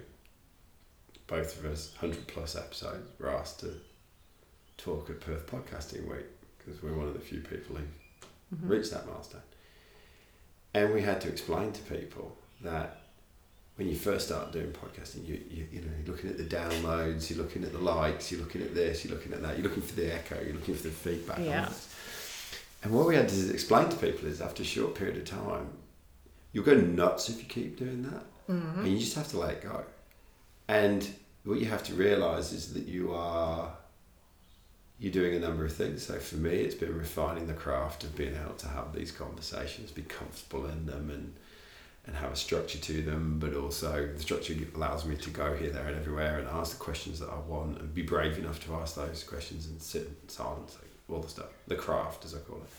Both 1.26 1.58
of 1.60 1.66
us, 1.66 1.96
hundred 1.96 2.28
plus 2.28 2.56
episodes, 2.56 3.10
were 3.20 3.32
asked 3.36 3.62
to 3.62 3.74
talk 4.78 5.10
at 5.10 5.20
Perth 5.22 5.48
Podcasting 5.48 6.08
Week 6.08 6.26
because 6.60 6.84
we're 6.84 6.94
one 6.94 7.08
of 7.08 7.14
the 7.16 7.20
few 7.20 7.40
people 7.42 7.78
who 7.78 8.56
Mhm. 8.56 8.70
reached 8.70 8.92
that 8.92 9.08
milestone. 9.08 9.42
And 10.76 10.94
we 10.94 11.02
had 11.02 11.22
to 11.22 11.30
explain 11.30 11.72
to 11.72 11.82
people 11.84 12.38
that 12.62 12.98
when 13.78 13.88
you 13.88 13.96
first 13.96 14.28
start 14.28 14.52
doing 14.52 14.74
podcasting, 14.74 15.26
you, 15.26 15.40
you, 15.50 15.66
you 15.72 15.82
know, 15.82 15.88
you're 15.98 16.14
looking 16.14 16.30
at 16.30 16.38
the 16.38 16.44
downloads, 16.44 17.30
you're 17.30 17.40
looking 17.40 17.64
at 17.64 17.72
the 17.72 17.80
likes, 17.80 18.30
you're 18.30 18.42
looking 18.42 18.62
at 18.62 18.76
this, 18.76 19.06
you're 19.06 19.14
looking 19.16 19.32
at 19.32 19.42
that, 19.42 19.58
you're 19.58 19.64
looking 19.64 19.82
for 19.82 19.96
the 19.96 20.14
echo, 20.14 20.38
you're 20.44 20.54
looking 20.54 20.76
for 20.76 20.84
the 20.84 20.90
feedback. 20.90 21.40
Yeah. 21.40 21.70
And 22.84 22.94
what 22.94 23.08
we 23.08 23.16
had 23.16 23.30
to 23.30 23.54
explain 23.54 23.88
to 23.88 23.96
people 23.96 24.28
is 24.28 24.42
after 24.42 24.64
a 24.64 24.66
short 24.66 24.96
period 24.96 25.16
of 25.16 25.24
time, 25.24 25.70
you'll 26.52 26.66
go 26.66 26.76
nuts 26.76 27.30
if 27.30 27.38
you 27.38 27.46
keep 27.46 27.80
doing 27.80 28.04
that. 28.04 28.24
Mhm. 28.50 28.80
And 28.80 28.88
you 28.90 29.00
just 29.00 29.16
have 29.16 29.30
to 29.30 29.40
let 29.40 29.52
it 29.52 29.64
go. 29.64 29.86
And 30.68 31.08
what 31.46 31.60
you 31.60 31.68
have 31.68 31.84
to 31.86 31.94
realize 31.94 32.52
is 32.52 32.74
that 32.74 32.86
you 32.86 33.14
are 33.14 33.72
you're 35.00 35.12
doing 35.12 35.36
a 35.36 35.40
number 35.40 35.66
of 35.66 35.74
things. 35.74 36.06
So 36.06 36.18
for 36.20 36.36
me, 36.38 36.52
it's 36.52 36.76
been 36.76 36.98
refining 36.98 37.48
the 37.48 37.54
craft 37.54 38.04
of 38.04 38.16
being 38.16 38.36
able 38.36 38.56
to 38.56 38.68
have 38.68 38.94
these 38.94 39.12
conversations, 39.12 39.92
be 39.92 40.04
comfortable 40.04 40.66
in 40.68 40.86
them, 40.86 41.10
and 41.10 41.34
and 42.08 42.16
have 42.16 42.32
a 42.32 42.36
structure 42.36 42.78
to 42.78 43.02
them. 43.02 43.40
But 43.40 43.56
also, 43.56 44.08
the 44.14 44.22
structure 44.22 44.56
allows 44.76 45.06
me 45.06 45.16
to 45.16 45.30
go 45.32 45.56
here, 45.56 45.72
there, 45.72 45.88
and 45.88 45.98
everywhere, 45.98 46.38
and 46.38 46.48
ask 46.48 46.78
the 46.78 46.84
questions 46.84 47.20
that 47.20 47.30
I 47.30 47.40
want, 47.40 47.80
and 47.80 47.94
be 47.96 48.04
brave 48.04 48.38
enough 48.38 48.64
to 48.66 48.76
ask 48.76 48.96
those 48.96 49.24
questions, 49.24 49.66
and 49.66 49.82
sit 49.82 50.04
in 50.04 50.16
silence, 50.30 50.78
like 50.80 50.92
all 51.10 51.22
the 51.22 51.30
stuff, 51.30 51.50
the 51.68 51.76
craft, 51.76 52.24
as 52.24 52.36
I 52.36 52.40
call 52.40 52.58
it, 52.58 52.70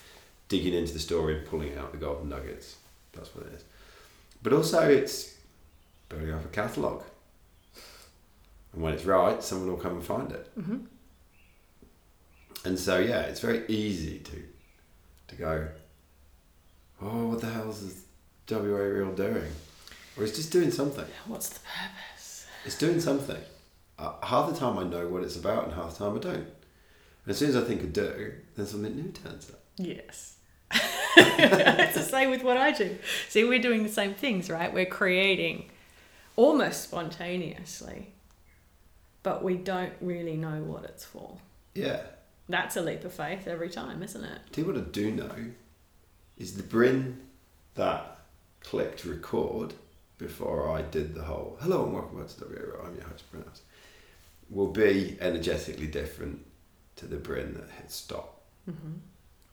digging 0.48 0.74
into 0.74 0.92
the 0.92 1.00
story 1.00 1.38
and 1.38 1.46
pulling 1.46 1.76
out 1.76 1.90
the 1.90 1.98
golden 1.98 2.28
nuggets. 2.28 2.76
That's 3.12 3.34
what 3.34 3.46
it 3.46 3.54
is. 3.54 3.64
But 4.44 4.52
also, 4.52 4.88
it's 4.88 5.34
building 6.08 6.30
up 6.32 6.44
a 6.44 6.48
catalogue. 6.48 7.02
And 8.72 8.82
when 8.82 8.94
it's 8.94 9.04
right, 9.04 9.42
someone 9.42 9.70
will 9.70 9.76
come 9.76 9.94
and 9.94 10.04
find 10.04 10.30
it. 10.30 10.48
Mhm. 10.56 10.86
And 12.66 12.76
so, 12.76 12.98
yeah, 12.98 13.20
it's 13.20 13.38
very 13.38 13.64
easy 13.68 14.18
to 14.18 14.42
to 15.28 15.36
go, 15.36 15.68
oh, 17.00 17.28
what 17.28 17.40
the 17.40 17.46
hell 17.46 17.70
is 17.70 18.02
WA 18.50 18.58
Real 18.58 19.12
doing? 19.12 19.52
Or 20.16 20.24
it's 20.24 20.36
just 20.36 20.50
doing 20.50 20.72
something. 20.72 21.04
What's 21.26 21.48
the 21.50 21.60
purpose? 21.60 22.46
It's 22.64 22.76
doing 22.76 23.00
something. 23.00 23.40
Uh, 23.98 24.14
half 24.22 24.52
the 24.52 24.58
time 24.58 24.78
I 24.78 24.82
know 24.82 25.06
what 25.08 25.22
it's 25.22 25.36
about, 25.36 25.64
and 25.64 25.74
half 25.74 25.96
the 25.96 26.04
time 26.04 26.16
I 26.16 26.20
don't. 26.20 26.34
And 26.36 27.28
as 27.28 27.38
soon 27.38 27.50
as 27.50 27.56
I 27.56 27.62
think 27.62 27.82
I 27.82 27.86
do, 27.86 28.32
then 28.56 28.66
something 28.66 28.96
new 28.96 29.12
turns 29.12 29.48
up. 29.50 29.60
Yes. 29.76 30.36
it's 30.72 31.94
the 31.94 32.02
same 32.02 32.30
with 32.30 32.42
what 32.42 32.56
I 32.56 32.72
do. 32.72 32.98
See, 33.28 33.44
we're 33.44 33.62
doing 33.62 33.84
the 33.84 33.88
same 33.88 34.14
things, 34.14 34.50
right? 34.50 34.74
We're 34.74 34.86
creating 34.86 35.70
almost 36.34 36.82
spontaneously, 36.82 38.12
but 39.22 39.44
we 39.44 39.54
don't 39.54 39.92
really 40.00 40.36
know 40.36 40.62
what 40.62 40.84
it's 40.84 41.04
for. 41.04 41.38
Yeah. 41.74 42.00
That's 42.48 42.76
a 42.76 42.82
leap 42.82 43.04
of 43.04 43.12
faith 43.12 43.46
every 43.48 43.68
time, 43.70 44.02
isn't 44.02 44.22
it? 44.24 44.38
Tell 44.52 44.64
you 44.64 44.72
what 44.72 44.80
I 44.80 44.84
do 44.86 45.10
know 45.10 45.34
is 46.38 46.56
the 46.56 46.62
Bryn 46.62 47.20
that 47.74 48.18
clicked 48.60 49.04
record 49.04 49.74
before 50.18 50.70
I 50.70 50.82
did 50.82 51.14
the 51.14 51.22
whole 51.22 51.56
hello 51.60 51.84
and 51.84 51.94
welcome 51.94 52.18
back 52.18 52.28
to 52.28 52.44
WRO, 52.44 52.86
I'm 52.86 52.94
your 52.94 53.04
host, 53.04 53.30
Bryn 53.30 53.42
House, 53.44 53.62
will 54.48 54.68
be 54.70 55.16
energetically 55.20 55.86
different 55.88 56.44
to 56.96 57.06
the 57.06 57.16
Bryn 57.16 57.54
that 57.54 57.70
hit 57.70 57.90
stop 57.90 58.32
Mm-hmm. 58.68 58.94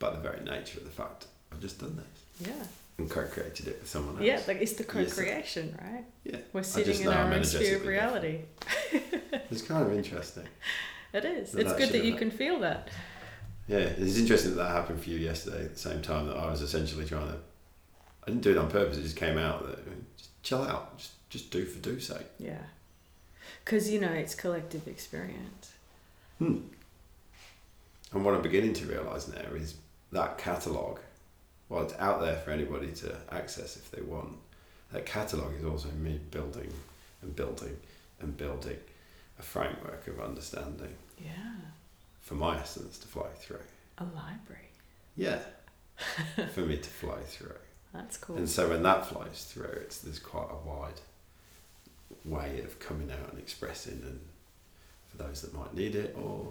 by 0.00 0.10
the 0.10 0.16
very 0.18 0.40
nature 0.42 0.78
of 0.80 0.84
the 0.86 0.90
fact 0.90 1.26
I've 1.52 1.60
just 1.60 1.78
done 1.78 1.94
this. 1.94 2.48
Yeah. 2.48 2.64
and 2.98 3.08
co-created 3.08 3.68
it 3.68 3.78
with 3.80 3.88
someone 3.88 4.16
else. 4.16 4.24
Yeah, 4.24 4.40
like 4.48 4.60
it's 4.60 4.72
the 4.72 4.82
co-creation, 4.82 5.78
right? 5.80 6.04
Yeah. 6.24 6.38
We're 6.52 6.64
sitting 6.64 7.00
in 7.00 7.06
our 7.06 7.32
own 7.32 7.44
sphere 7.44 7.76
of 7.76 7.86
reality. 7.86 8.40
It's 9.52 9.62
kind 9.62 9.86
of 9.86 9.92
interesting. 9.96 10.48
It 11.14 11.24
is. 11.24 11.52
That 11.52 11.60
It's 11.60 11.72
that 11.72 11.78
good 11.78 11.88
that 11.90 12.04
you 12.04 12.10
hap- 12.10 12.18
can 12.18 12.30
feel 12.30 12.58
that. 12.60 12.88
Yeah, 13.68 13.78
it's 13.78 14.18
interesting 14.18 14.56
that 14.56 14.62
that 14.62 14.70
happened 14.72 15.00
for 15.02 15.08
you 15.08 15.18
yesterday 15.18 15.64
at 15.64 15.74
the 15.74 15.80
same 15.80 16.02
time 16.02 16.26
that 16.26 16.36
I 16.36 16.50
was 16.50 16.60
essentially 16.60 17.06
trying 17.06 17.28
to. 17.28 17.38
I 18.24 18.30
didn't 18.30 18.42
do 18.42 18.50
it 18.50 18.58
on 18.58 18.70
purpose. 18.70 18.98
It 18.98 19.02
just 19.02 19.16
came 19.16 19.38
out 19.38 19.66
that 19.66 19.78
just 20.18 20.42
chill 20.42 20.62
out, 20.62 20.98
just 20.98 21.12
just 21.30 21.50
do 21.50 21.64
for 21.64 21.78
do 21.78 21.98
sake. 22.00 22.26
Yeah. 22.38 22.58
Because, 23.64 23.90
you 23.90 24.00
know, 24.00 24.12
it's 24.12 24.34
collective 24.34 24.86
experience. 24.86 25.72
Hmm. 26.38 26.58
And 28.12 28.24
what 28.24 28.34
I'm 28.34 28.42
beginning 28.42 28.74
to 28.74 28.86
realise 28.86 29.28
now 29.28 29.54
is 29.54 29.76
that 30.12 30.38
catalogue, 30.38 31.00
well, 31.68 31.82
it's 31.82 31.94
out 31.98 32.20
there 32.20 32.36
for 32.36 32.50
anybody 32.50 32.92
to 32.92 33.16
access 33.32 33.76
if 33.76 33.90
they 33.90 34.02
want. 34.02 34.36
That 34.92 35.06
catalogue 35.06 35.54
is 35.58 35.64
also 35.64 35.88
me 35.90 36.20
building 36.30 36.72
and 37.22 37.34
building 37.34 37.76
and 38.20 38.36
building 38.36 38.78
a 39.38 39.42
framework 39.42 40.06
of 40.06 40.20
understanding 40.20 40.94
Yeah. 41.18 41.32
for 42.20 42.34
my 42.34 42.58
essence 42.58 42.98
to 42.98 43.08
fly 43.08 43.28
through. 43.36 43.60
A 43.98 44.04
library. 44.04 44.68
Yeah. 45.16 45.40
for 46.54 46.60
me 46.62 46.76
to 46.78 46.90
fly 46.90 47.20
through. 47.26 47.54
That's 47.92 48.16
cool. 48.16 48.36
And 48.36 48.48
so 48.48 48.68
when 48.68 48.82
that 48.82 49.06
flies 49.06 49.44
through, 49.52 49.78
it's 49.82 49.98
there's 49.98 50.18
quite 50.18 50.48
a 50.50 50.68
wide 50.68 51.00
way 52.24 52.60
of 52.64 52.78
coming 52.80 53.10
out 53.12 53.30
and 53.30 53.38
expressing, 53.38 54.00
and 54.04 54.20
for 55.08 55.18
those 55.18 55.42
that 55.42 55.54
might 55.54 55.74
need 55.74 55.94
it 55.94 56.16
or 56.18 56.44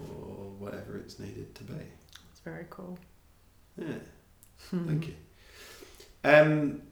whatever 0.58 0.96
it's 0.96 1.18
needed 1.18 1.54
to 1.56 1.64
be. 1.64 1.74
It's 2.30 2.40
very 2.44 2.64
cool. 2.70 2.98
Yeah, 3.76 3.98
Hmm. 4.70 4.86
thank 4.86 5.06
you. 5.08 5.14
Um, 6.24 6.82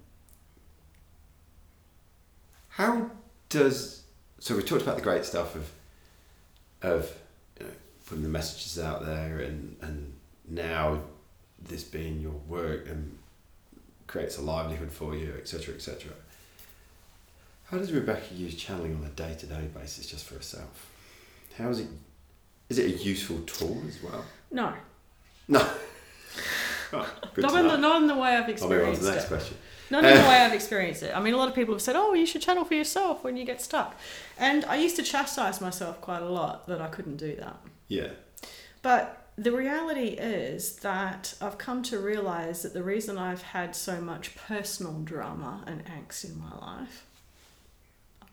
how 2.70 3.10
does 3.48 4.02
so 4.38 4.56
we 4.56 4.62
talked 4.62 4.82
about 4.82 4.96
the 4.96 5.02
great 5.02 5.24
stuff 5.24 5.54
of 5.54 5.70
of 6.82 7.10
putting 8.12 8.24
the 8.24 8.28
messages 8.28 8.78
out 8.78 9.06
there, 9.06 9.38
and 9.38 9.74
and 9.80 10.12
now 10.46 11.00
this 11.58 11.82
being 11.82 12.20
your 12.20 12.38
work 12.46 12.86
and 12.86 13.16
creates 14.06 14.36
a 14.36 14.42
livelihood 14.42 14.92
for 14.92 15.16
you, 15.16 15.32
etc., 15.38 15.74
etc. 15.74 16.12
How 17.70 17.78
does 17.78 17.90
Rebecca 17.90 18.34
use 18.34 18.54
channeling 18.54 18.94
on 18.96 19.04
a 19.04 19.08
day 19.08 19.34
to 19.38 19.46
day 19.46 19.66
basis 19.74 20.06
just 20.06 20.26
for 20.26 20.34
herself? 20.34 20.90
How 21.56 21.70
is 21.70 21.80
it? 21.80 21.86
Is 22.68 22.78
it 22.78 22.84
a 22.94 23.02
useful 23.02 23.38
tool 23.46 23.82
as 23.88 24.02
well? 24.02 24.24
No. 24.50 24.74
No. 25.48 25.66
Oh, 26.94 27.10
Not 27.38 27.54
in, 27.58 27.68
the, 27.68 27.76
not 27.78 28.02
in 28.02 28.06
the 28.06 28.14
way 28.14 28.36
I've 28.36 28.42
I'll 28.62 28.68
move 28.68 28.82
on 28.82 28.90
to 28.90 28.90
experienced 28.90 29.00
the 29.00 29.10
next 29.12 29.24
it. 29.24 29.28
question. 29.28 29.56
Not 29.90 30.04
in 30.04 30.14
the 30.14 30.28
way 30.28 30.36
I've 30.44 30.52
experienced 30.52 31.02
it. 31.02 31.16
I 31.16 31.20
mean, 31.20 31.32
a 31.32 31.38
lot 31.38 31.48
of 31.48 31.54
people 31.54 31.72
have 31.72 31.80
said, 31.80 31.96
oh, 31.96 32.12
you 32.12 32.26
should 32.26 32.42
channel 32.42 32.66
for 32.66 32.74
yourself 32.74 33.24
when 33.24 33.38
you 33.38 33.46
get 33.46 33.62
stuck. 33.62 33.98
And 34.38 34.66
I 34.66 34.76
used 34.76 34.96
to 34.96 35.02
chastise 35.02 35.58
myself 35.62 36.02
quite 36.02 36.20
a 36.20 36.28
lot 36.28 36.66
that 36.66 36.82
I 36.82 36.88
couldn't 36.88 37.16
do 37.16 37.34
that. 37.36 37.56
Yeah. 37.92 38.12
But 38.80 39.26
the 39.36 39.52
reality 39.52 40.08
is 40.18 40.76
that 40.76 41.34
I've 41.42 41.58
come 41.58 41.82
to 41.84 41.98
realize 41.98 42.62
that 42.62 42.72
the 42.72 42.82
reason 42.82 43.18
I've 43.18 43.42
had 43.42 43.76
so 43.76 44.00
much 44.00 44.34
personal 44.34 45.00
drama 45.00 45.62
and 45.66 45.84
angst 45.84 46.24
in 46.24 46.38
my 46.38 46.56
life, 46.58 47.04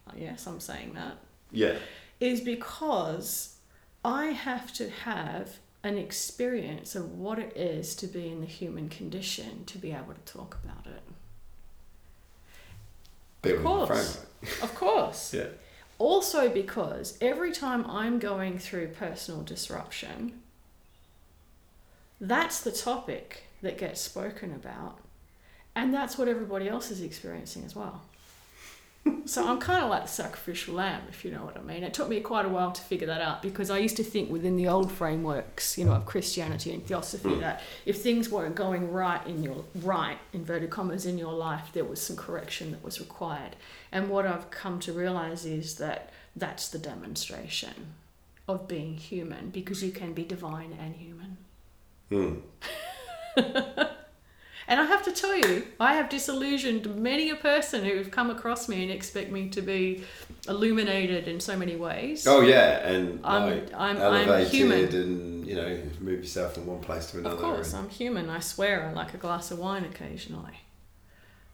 uh, 0.07 0.11
yes, 0.17 0.47
I'm 0.47 0.61
saying 0.61 0.93
that, 0.93 1.17
Yeah. 1.51 1.77
is 2.21 2.39
because 2.39 3.57
I 4.05 4.27
have 4.27 4.71
to 4.75 4.89
have 4.89 5.57
an 5.83 5.97
experience 5.97 6.95
of 6.95 7.11
what 7.17 7.37
it 7.37 7.55
is 7.57 7.95
to 7.95 8.07
be 8.07 8.29
in 8.29 8.39
the 8.39 8.47
human 8.47 8.87
condition 8.87 9.65
to 9.65 9.77
be 9.77 9.91
able 9.91 10.13
to 10.13 10.33
talk 10.33 10.57
about 10.63 10.85
it. 10.87 11.03
The 13.41 13.57
course. 13.57 14.25
Of 14.61 14.73
course. 14.75 15.33
Yeah. 15.39 15.47
Also, 15.99 16.49
because 16.49 17.17
every 17.19 17.51
time 17.51 17.85
I'm 17.89 18.19
going 18.19 18.57
through 18.57 18.87
personal 18.87 19.43
disruption, 19.43 20.41
that's 22.21 22.61
the 22.61 22.71
topic 22.71 23.43
that 23.61 23.77
gets 23.77 23.99
spoken 23.99 24.53
about, 24.53 24.99
and 25.75 25.93
that's 25.93 26.17
what 26.17 26.29
everybody 26.29 26.69
else 26.69 26.89
is 26.89 27.01
experiencing 27.01 27.65
as 27.65 27.75
well. 27.75 28.01
so 29.25 29.47
I'm 29.47 29.59
kind 29.59 29.83
of 29.83 29.89
like 29.89 30.03
the 30.03 30.09
sacrificial 30.09 30.75
lamb, 30.75 31.01
if 31.09 31.23
you 31.23 31.31
know 31.31 31.43
what 31.43 31.57
I 31.57 31.61
mean. 31.61 31.83
It 31.83 31.93
took 31.93 32.09
me 32.09 32.19
quite 32.19 32.45
a 32.45 32.49
while 32.49 32.71
to 32.71 32.81
figure 32.81 33.07
that 33.07 33.21
out 33.21 33.41
because 33.41 33.69
I 33.69 33.77
used 33.77 33.97
to 33.97 34.03
think 34.03 34.29
within 34.29 34.55
the 34.55 34.67
old 34.67 34.91
frameworks, 34.91 35.77
you 35.77 35.85
know, 35.85 35.93
of 35.93 36.05
Christianity 36.05 36.73
and 36.73 36.85
theosophy, 36.85 37.35
that 37.35 37.61
if 37.85 38.01
things 38.01 38.29
weren't 38.29 38.55
going 38.55 38.91
right 38.91 39.25
in 39.27 39.43
your 39.43 39.63
right 39.75 40.17
inverted 40.33 40.69
commas 40.69 41.05
in 41.05 41.17
your 41.17 41.33
life, 41.33 41.69
there 41.73 41.85
was 41.85 42.01
some 42.01 42.15
correction 42.15 42.71
that 42.71 42.83
was 42.83 42.99
required. 42.99 43.55
And 43.91 44.09
what 44.09 44.25
I've 44.25 44.49
come 44.51 44.79
to 44.81 44.93
realize 44.93 45.45
is 45.45 45.75
that 45.75 46.11
that's 46.35 46.69
the 46.69 46.79
demonstration 46.79 47.93
of 48.47 48.67
being 48.67 48.95
human 48.95 49.49
because 49.49 49.83
you 49.83 49.91
can 49.91 50.13
be 50.13 50.23
divine 50.23 50.75
and 50.79 50.95
human. 50.95 51.37
Hmm. 52.09 52.39
And 54.69 54.79
I 54.79 54.85
have 54.85 55.03
to 55.05 55.11
tell 55.11 55.35
you, 55.35 55.65
I 55.79 55.95
have 55.95 56.09
disillusioned 56.09 56.95
many 56.95 57.31
a 57.31 57.35
person 57.35 57.83
who 57.83 57.97
have 57.97 58.11
come 58.11 58.29
across 58.29 58.69
me 58.69 58.83
and 58.83 58.91
expect 58.91 59.31
me 59.31 59.49
to 59.49 59.61
be 59.63 60.03
illuminated 60.47 61.27
in 61.27 61.39
so 61.39 61.57
many 61.57 61.75
ways. 61.75 62.27
Oh 62.27 62.41
yeah, 62.41 62.87
and 62.87 63.19
I'm- 63.25 63.49
like 63.49 63.73
I'm- 63.73 64.29
I'm 64.29 64.45
human. 64.45 64.85
and 64.95 65.47
you 65.47 65.55
know 65.55 65.81
move 65.99 66.19
yourself 66.19 66.53
from 66.53 66.67
one 66.67 66.81
place 66.81 67.09
to 67.11 67.17
another. 67.17 67.35
Of 67.35 67.41
course, 67.41 67.73
and- 67.73 67.83
I'm 67.85 67.89
human. 67.89 68.29
I 68.29 68.39
swear 68.39 68.83
I 68.87 68.93
like 68.93 69.15
a 69.15 69.17
glass 69.17 69.49
of 69.49 69.57
wine 69.57 69.85
occasionally. 69.85 70.59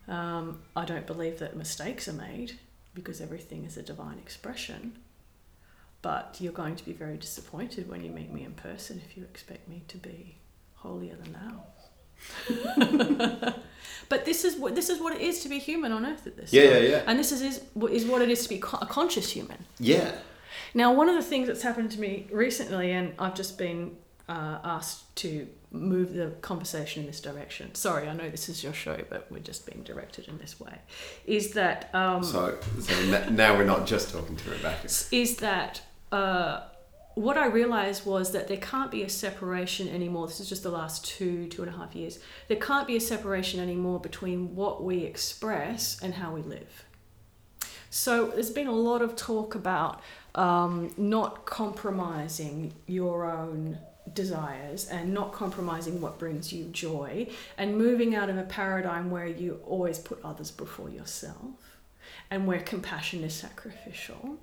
Um, 0.07 0.61
I 0.76 0.84
don't 0.86 1.07
believe 1.07 1.39
that 1.39 1.55
mistakes 1.55 2.07
are 2.09 2.13
made 2.13 2.59
because 2.93 3.22
everything 3.22 3.63
is 3.66 3.78
a 3.78 3.82
divine 3.82 4.18
expression. 4.20 4.97
But 6.01 6.38
you're 6.39 6.53
going 6.53 6.76
to 6.76 6.86
be 6.86 6.93
very 6.93 7.18
disappointed 7.18 7.89
when 7.89 8.03
you 8.03 8.11
meet 8.11 8.32
me 8.32 8.43
in 8.43 8.53
person 8.53 9.01
if 9.03 9.18
you 9.18 9.24
expect 9.24 9.68
me 9.68 9.84
to 9.88 9.97
be 9.97 10.36
holier 10.76 11.16
than 11.16 11.34
thou. 11.34 11.63
but 14.09 14.26
this 14.26 14.43
is 14.45 14.55
what 14.57 14.76
this 14.76 14.89
is 14.89 14.99
what 14.99 15.13
it 15.16 15.22
is 15.22 15.41
to 15.43 15.49
be 15.49 15.59
human 15.59 15.91
on 15.91 16.05
earth 16.05 16.28
at 16.28 16.38
this 16.38 16.53
Yeah, 16.53 16.63
time. 16.74 16.84
yeah, 16.84 16.89
yeah. 16.89 17.01
And 17.07 17.20
this 17.20 17.32
is 17.32 17.41
is, 17.41 17.61
is 17.91 18.05
what 18.05 18.22
it 18.22 18.30
is 18.30 18.43
to 18.43 18.49
be 18.49 18.55
a 18.57 18.86
conscious 18.86 19.32
human. 19.32 19.66
yeah. 19.80 20.11
Now, 20.74 20.93
one 20.93 21.07
of 21.07 21.16
the 21.16 21.22
things 21.22 21.47
that's 21.47 21.61
happened 21.61 21.91
to 21.91 21.99
me 22.01 22.28
recently, 22.32 22.91
and 22.91 23.13
I've 23.18 23.36
just 23.36 23.57
been 23.57 23.95
uh, 24.28 24.59
asked 24.63 25.13
to 25.18 25.47
move 25.72 26.13
the 26.13 26.32
conversation 26.41 27.01
in 27.03 27.07
this 27.07 27.22
direction. 27.22 27.74
Sorry, 27.76 28.09
I 28.09 28.13
know 28.13 28.30
this 28.30 28.49
is 28.49 28.61
your 28.63 28.74
show, 28.74 28.97
but 29.09 29.28
we're 29.32 29.39
just 29.39 29.66
being 29.66 29.84
directed 29.84 30.28
in 30.28 30.38
this 30.38 30.59
way. 30.59 30.78
Is 31.26 31.51
that 31.53 31.89
um, 31.93 32.24
So, 32.24 32.57
so 32.82 33.30
now 33.30 33.57
we're 33.57 33.63
not 33.66 33.86
just 33.88 34.11
talking 34.11 34.36
to 34.36 34.49
Rebecca. 34.49 34.89
is 35.11 35.38
that 35.38 35.82
uh, 36.11 36.61
what 37.16 37.38
I 37.38 37.47
realized 37.47 38.05
was 38.05 38.32
that 38.34 38.49
there 38.49 38.57
can't 38.57 38.91
be 38.91 39.01
a 39.01 39.09
separation 39.09 39.88
anymore. 39.88 40.28
This 40.28 40.41
is 40.41 40.49
just 40.49 40.63
the 40.63 40.70
last 40.70 41.05
two, 41.05 41.47
two 41.47 41.63
and 41.63 41.74
a 41.74 41.78
half 41.78 41.95
years. 41.95 42.20
There 42.49 42.57
can't 42.57 42.86
be 42.86 42.97
a 42.97 43.01
separation 43.01 43.61
anymore 43.61 44.01
between 44.01 44.53
what 44.55 44.84
we 44.84 44.99
express 44.99 46.01
and 46.01 46.16
how 46.16 46.34
we 46.34 46.41
live. 46.41 46.84
So 47.89 48.28
there's 48.28 48.49
been 48.49 48.68
a 48.68 48.74
lot 48.74 49.01
of 49.01 49.16
talk 49.16 49.55
about 49.55 50.01
um, 50.36 50.93
not 50.97 51.45
compromising 51.45 52.74
your 52.86 53.32
own 53.32 53.78
desires 54.13 54.88
and 54.89 55.13
not 55.13 55.32
compromising 55.32 56.01
what 56.01 56.20
brings 56.20 56.51
you 56.51 56.66
joy 56.66 57.28
and 57.57 57.78
moving 57.78 58.13
out 58.13 58.30
of 58.30 58.38
a 58.38 58.43
paradigm 58.43 59.09
where 59.09 59.26
you 59.26 59.61
always 59.66 59.97
put 59.97 60.20
others 60.24 60.51
before 60.51 60.89
yourself 60.89 61.80
and 62.30 62.45
where 62.45 62.59
compassion 62.59 63.24
is 63.24 63.34
sacrificial. 63.34 64.38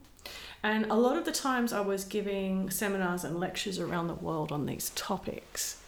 And 0.63 0.87
a 0.87 0.95
lot 0.95 1.17
of 1.17 1.25
the 1.25 1.33
times 1.33 1.73
I 1.73 1.81
was 1.81 2.05
giving 2.05 2.71
seminars 2.71 3.25
and 3.25 3.39
lectures 3.39 3.81
around 3.81 4.07
the 4.07 4.15
world 4.15 4.53
on 4.53 4.67
these 4.67 4.91
topics. 4.91 5.81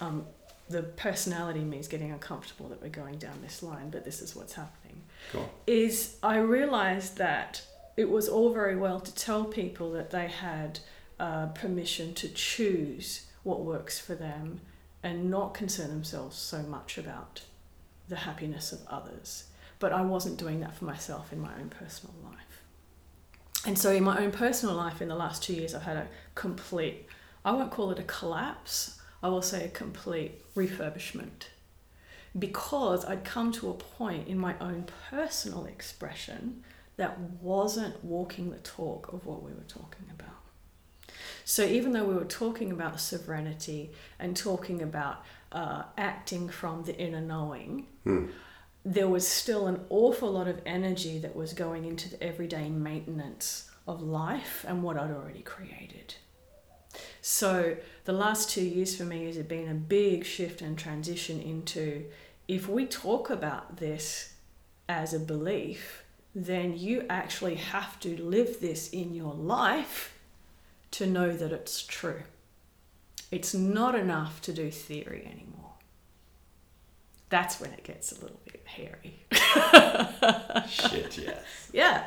Um, 0.00 0.26
the 0.68 0.82
personality 0.82 1.60
means 1.60 1.88
getting 1.88 2.12
uncomfortable 2.12 2.68
that 2.68 2.82
we're 2.82 2.88
going 2.88 3.18
down 3.18 3.40
this 3.42 3.62
line, 3.62 3.90
but 3.90 4.04
this 4.04 4.20
is 4.20 4.36
what's 4.36 4.54
happening. 4.54 5.02
Go 5.32 5.40
on. 5.40 5.48
Is 5.66 6.16
I 6.22 6.38
realized 6.38 7.18
that 7.18 7.62
it 7.96 8.10
was 8.10 8.28
all 8.28 8.52
very 8.52 8.76
well 8.76 9.00
to 9.00 9.14
tell 9.14 9.44
people 9.44 9.92
that 9.92 10.10
they 10.10 10.28
had 10.28 10.80
uh, 11.18 11.46
permission 11.46 12.14
to 12.14 12.28
choose 12.28 13.26
what 13.42 13.60
works 13.60 13.98
for 13.98 14.14
them 14.14 14.60
and 15.02 15.30
not 15.30 15.54
concern 15.54 15.88
themselves 15.88 16.36
so 16.36 16.62
much 16.62 16.98
about 16.98 17.42
the 18.08 18.16
happiness 18.16 18.72
of 18.72 18.80
others. 18.88 19.44
But 19.78 19.92
I 19.92 20.02
wasn't 20.02 20.38
doing 20.38 20.60
that 20.60 20.74
for 20.74 20.84
myself 20.84 21.32
in 21.32 21.40
my 21.40 21.54
own 21.58 21.68
personal 21.68 22.14
life. 22.24 22.45
And 23.66 23.76
so, 23.76 23.90
in 23.90 24.04
my 24.04 24.18
own 24.20 24.30
personal 24.30 24.76
life, 24.76 25.02
in 25.02 25.08
the 25.08 25.16
last 25.16 25.42
two 25.42 25.52
years, 25.52 25.74
I've 25.74 25.82
had 25.82 25.96
a 25.96 26.06
complete, 26.36 27.06
I 27.44 27.50
won't 27.50 27.72
call 27.72 27.90
it 27.90 27.98
a 27.98 28.04
collapse, 28.04 29.00
I 29.22 29.28
will 29.28 29.42
say 29.42 29.64
a 29.64 29.68
complete 29.68 30.54
refurbishment. 30.54 31.48
Because 32.38 33.04
I'd 33.04 33.24
come 33.24 33.50
to 33.52 33.70
a 33.70 33.74
point 33.74 34.28
in 34.28 34.38
my 34.38 34.54
own 34.60 34.86
personal 35.10 35.64
expression 35.64 36.62
that 36.96 37.18
wasn't 37.42 38.04
walking 38.04 38.50
the 38.50 38.58
talk 38.58 39.12
of 39.12 39.26
what 39.26 39.42
we 39.42 39.50
were 39.50 39.66
talking 39.66 40.06
about. 40.12 40.30
So, 41.44 41.64
even 41.64 41.92
though 41.92 42.04
we 42.04 42.14
were 42.14 42.24
talking 42.24 42.70
about 42.70 43.00
sovereignty 43.00 43.90
and 44.20 44.36
talking 44.36 44.80
about 44.80 45.24
uh, 45.50 45.84
acting 45.98 46.48
from 46.48 46.84
the 46.84 46.96
inner 46.96 47.20
knowing, 47.20 47.88
Hmm. 48.04 48.26
There 48.86 49.08
was 49.08 49.26
still 49.26 49.66
an 49.66 49.84
awful 49.90 50.30
lot 50.30 50.46
of 50.46 50.60
energy 50.64 51.18
that 51.18 51.34
was 51.34 51.52
going 51.52 51.84
into 51.84 52.08
the 52.08 52.22
everyday 52.22 52.68
maintenance 52.68 53.68
of 53.88 54.00
life 54.00 54.64
and 54.66 54.80
what 54.80 54.96
I'd 54.96 55.10
already 55.10 55.42
created. 55.42 56.14
So 57.20 57.78
the 58.04 58.12
last 58.12 58.48
two 58.48 58.64
years 58.64 58.96
for 58.96 59.02
me 59.02 59.26
has 59.26 59.38
been 59.38 59.68
a 59.68 59.74
big 59.74 60.24
shift 60.24 60.62
and 60.62 60.78
transition 60.78 61.40
into 61.40 62.04
if 62.46 62.68
we 62.68 62.86
talk 62.86 63.28
about 63.28 63.78
this 63.78 64.34
as 64.88 65.12
a 65.12 65.18
belief, 65.18 66.04
then 66.32 66.78
you 66.78 67.04
actually 67.10 67.56
have 67.56 67.98
to 68.00 68.22
live 68.22 68.60
this 68.60 68.90
in 68.90 69.14
your 69.14 69.34
life 69.34 70.16
to 70.92 71.06
know 71.06 71.32
that 71.32 71.50
it's 71.50 71.84
true. 71.84 72.22
It's 73.32 73.52
not 73.52 73.96
enough 73.96 74.40
to 74.42 74.52
do 74.52 74.70
theory 74.70 75.24
anymore. 75.26 75.56
That's 77.28 77.60
when 77.60 77.72
it 77.72 77.82
gets 77.82 78.12
a 78.12 78.20
little 78.20 78.40
hairy. 78.66 79.20
Shit, 80.68 81.18
yes. 81.18 81.70
Yeah. 81.72 82.04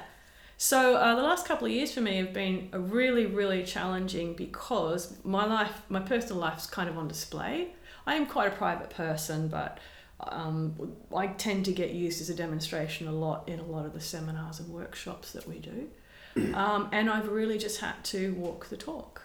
So 0.57 0.95
uh, 0.95 1.16
the 1.16 1.24
last 1.24 1.45
couple 1.47 1.68
of 1.68 1.72
years 1.72 1.93
for 1.93 2.01
me 2.01 2.18
have 2.18 2.34
been 2.34 2.70
a 2.74 2.80
really, 2.80 3.26
really 3.26 3.64
challenging 3.64 4.34
because 4.34 5.16
my 5.24 5.45
life, 5.45 5.72
my 5.88 6.01
personal 6.01 6.38
life, 6.41 6.57
is 6.60 6.66
kind 6.66 6.89
of 6.89 6.97
on 6.97 7.07
display. 7.07 7.70
I 8.05 8.16
am 8.16 8.26
quite 8.26 8.47
a 8.49 8.55
private 8.55 8.89
person, 8.89 9.47
but 9.47 9.78
um, 10.20 10.76
I 11.16 11.28
tend 11.28 11.64
to 11.66 11.72
get 11.72 11.91
used 11.91 12.20
as 12.22 12.30
a 12.30 12.36
demonstration 12.36 13.07
a 13.07 13.12
lot 13.14 13.47
in 13.47 13.60
a 13.60 13.64
lot 13.64 13.86
of 13.86 13.93
the 13.93 14.01
seminars 14.01 14.60
and 14.60 14.68
workshops 14.70 15.32
that 15.32 15.47
we 15.47 15.60
do. 15.60 15.88
Um, 16.53 16.89
and 16.91 17.10
I've 17.10 17.28
really 17.28 17.57
just 17.57 17.82
had 17.82 18.01
to 18.05 18.34
walk 18.36 18.70
the 18.70 18.78
talk, 18.78 19.24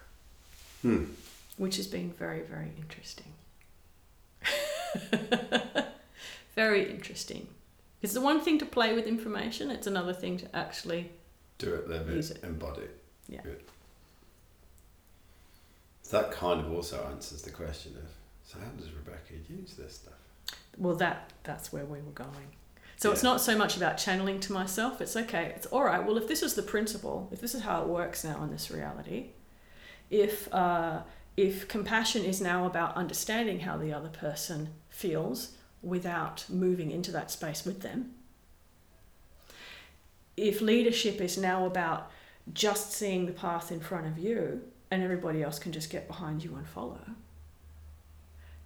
Hmm. 0.82 1.04
which 1.58 1.76
has 1.76 1.86
been 1.86 2.12
very, 2.12 2.40
very 2.40 2.70
interesting. 2.78 3.32
very 6.54 6.90
interesting. 6.90 7.48
It's 8.02 8.14
the 8.14 8.20
one 8.20 8.40
thing 8.40 8.58
to 8.58 8.66
play 8.66 8.94
with 8.94 9.06
information, 9.06 9.70
it's 9.70 9.86
another 9.86 10.12
thing 10.12 10.36
to 10.38 10.56
actually 10.56 11.10
Do 11.58 11.74
it, 11.74 11.88
live 11.88 12.08
Use 12.10 12.30
it, 12.30 12.38
it. 12.38 12.44
embody 12.44 12.82
it. 12.82 12.98
Yeah. 13.28 13.40
Good. 13.42 13.62
That 16.10 16.30
kind 16.30 16.60
of 16.60 16.72
also 16.72 17.04
answers 17.10 17.42
the 17.42 17.50
question 17.50 17.94
of 17.96 18.08
so 18.44 18.58
how 18.58 18.70
does 18.76 18.92
Rebecca 18.92 19.34
use 19.48 19.74
this 19.74 19.94
stuff? 19.94 20.12
well 20.76 20.94
that 20.96 21.32
that's 21.44 21.72
where 21.72 21.84
we 21.84 22.00
were 22.00 22.12
going 22.12 22.48
so 22.96 23.10
it's 23.10 23.22
not 23.22 23.40
so 23.40 23.56
much 23.56 23.76
about 23.76 23.96
channeling 23.96 24.38
to 24.40 24.52
myself 24.52 25.00
it's 25.00 25.16
okay 25.16 25.52
it's 25.56 25.66
all 25.66 25.82
right 25.84 26.04
well 26.04 26.16
if 26.18 26.26
this 26.28 26.42
is 26.42 26.54
the 26.54 26.62
principle 26.62 27.28
if 27.32 27.40
this 27.40 27.54
is 27.54 27.62
how 27.62 27.80
it 27.82 27.88
works 27.88 28.22
now 28.24 28.42
in 28.42 28.50
this 28.50 28.70
reality 28.70 29.26
if 30.10 30.52
uh, 30.52 31.00
if 31.36 31.66
compassion 31.68 32.24
is 32.24 32.40
now 32.40 32.66
about 32.66 32.94
understanding 32.96 33.60
how 33.60 33.76
the 33.76 33.92
other 33.92 34.08
person 34.08 34.68
feels 34.90 35.52
without 35.84 36.44
moving 36.48 36.90
into 36.90 37.12
that 37.12 37.30
space 37.30 37.64
with 37.64 37.82
them 37.82 38.10
if 40.36 40.60
leadership 40.60 41.20
is 41.20 41.38
now 41.38 41.66
about 41.66 42.10
just 42.52 42.92
seeing 42.92 43.26
the 43.26 43.32
path 43.32 43.70
in 43.70 43.80
front 43.80 44.06
of 44.06 44.18
you 44.18 44.60
and 44.90 45.02
everybody 45.02 45.42
else 45.42 45.58
can 45.58 45.72
just 45.72 45.90
get 45.90 46.08
behind 46.08 46.42
you 46.42 46.54
and 46.56 46.66
follow 46.66 47.00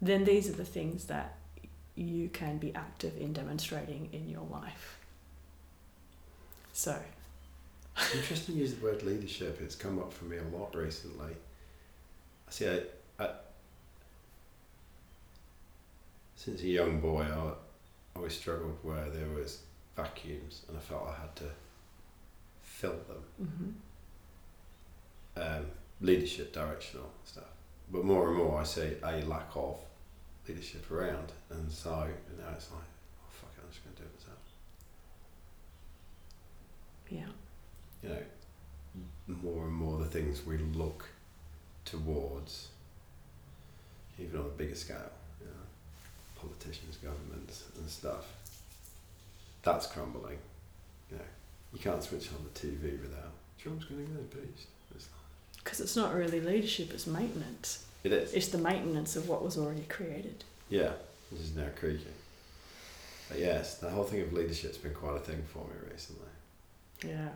then 0.01 0.25
these 0.25 0.49
are 0.49 0.53
the 0.53 0.65
things 0.65 1.07
that 1.07 1.39
you 1.99 2.29
can 2.29 2.59
be 2.59 2.75
active 2.75 3.17
in 3.19 3.33
demonstrating 3.33 4.09
in 4.13 4.29
your 4.29 4.47
life. 4.51 4.99
So, 6.73 6.97
interesting 8.15 8.55
you 8.55 8.63
use 8.63 8.75
the 8.75 8.85
word 8.85 9.03
leadership. 9.03 9.61
It's 9.61 9.75
come 9.75 9.99
up 9.99 10.13
for 10.13 10.27
me 10.27 10.37
a 10.37 10.57
lot 10.57 10.75
recently. 10.77 11.35
See, 12.51 12.69
I, 12.69 12.83
I, 13.23 13.31
since 16.39 16.63
a 16.63 16.69
young 16.69 17.01
boy, 17.01 17.23
I 17.23 17.53
always 18.17 18.37
struggled 18.37 18.79
where 18.83 19.11
there 19.11 19.29
was 19.29 19.63
vacuums 19.97 20.63
and 20.69 20.77
I 20.77 20.81
felt 20.81 21.09
I 21.09 21.21
had 21.21 21.35
to 21.37 21.51
fill 22.63 22.97
them. 23.09 23.25
mhm. 23.43 23.75
um, 25.43 25.67
leadership 26.01 26.53
directional 26.53 27.11
stuff. 27.25 27.51
But 27.91 28.05
more 28.05 28.29
and 28.29 28.37
more 28.37 28.61
I 28.61 28.65
see 28.65 28.93
a 29.03 29.23
lack 29.27 29.51
of 29.57 29.79
leadership 30.47 30.89
around 30.93 31.33
and 31.51 31.71
so 31.71 31.91
now 31.91 32.53
it's 32.55 32.71
like, 32.71 32.81
oh 33.21 33.31
fuck 33.31 33.51
it, 33.57 33.63
I'm 33.65 33.71
just 33.71 33.83
gonna 33.85 33.97
do 33.97 34.05
it 34.05 34.15
myself. 34.21 34.39
yeah, 37.11 37.27
You 38.03 38.09
know, 39.35 39.37
more 39.43 39.65
and 39.65 39.73
more 39.75 39.99
the 39.99 40.07
things 40.07 40.47
we 40.47 40.59
look 40.59 41.09
towards, 41.85 42.69
even 44.21 44.39
on 44.41 44.47
a 44.47 44.49
bigger 44.51 44.75
scale, 44.75 45.11
politicians, 46.49 46.97
governments 47.03 47.65
and 47.77 47.89
stuff, 47.89 48.27
that's 49.63 49.87
crumbling. 49.87 50.39
You 51.11 51.17
know, 51.17 51.25
you 51.73 51.79
can't 51.79 52.03
switch 52.03 52.29
on 52.29 52.45
the 52.45 52.59
TV 52.59 53.01
without 53.01 53.33
Trump's 53.59 53.85
gonna 53.85 54.03
go 54.03 54.23
beast. 54.31 54.69
It's, 54.95 55.09
because 55.57 55.81
it's 55.81 55.97
not 55.97 56.15
really 56.15 56.41
leadership; 56.41 56.93
it's 56.93 57.07
maintenance. 57.07 57.85
it 58.05 58.13
is. 58.13 58.33
It's 58.33 58.49
the 58.49 58.59
maintenance 58.59 59.17
of 59.17 59.29
what 59.29 59.45
was 59.45 59.59
already 59.59 59.85
created. 59.89 60.45
Yeah, 60.69 60.93
this 61.31 61.41
is 61.41 61.57
now 61.57 61.69
creaking. 61.79 62.07
But 63.29 63.41
yes, 63.41 63.77
the 63.77 63.91
whole 63.91 64.05
thing 64.05 64.23
of 64.23 64.33
leadership's 64.33 64.79
been 64.79 64.95
quite 64.95 65.17
a 65.17 65.21
thing 65.21 65.43
for 65.53 65.59
me 65.59 65.91
recently. 65.91 66.29
Yeah, 67.07 67.29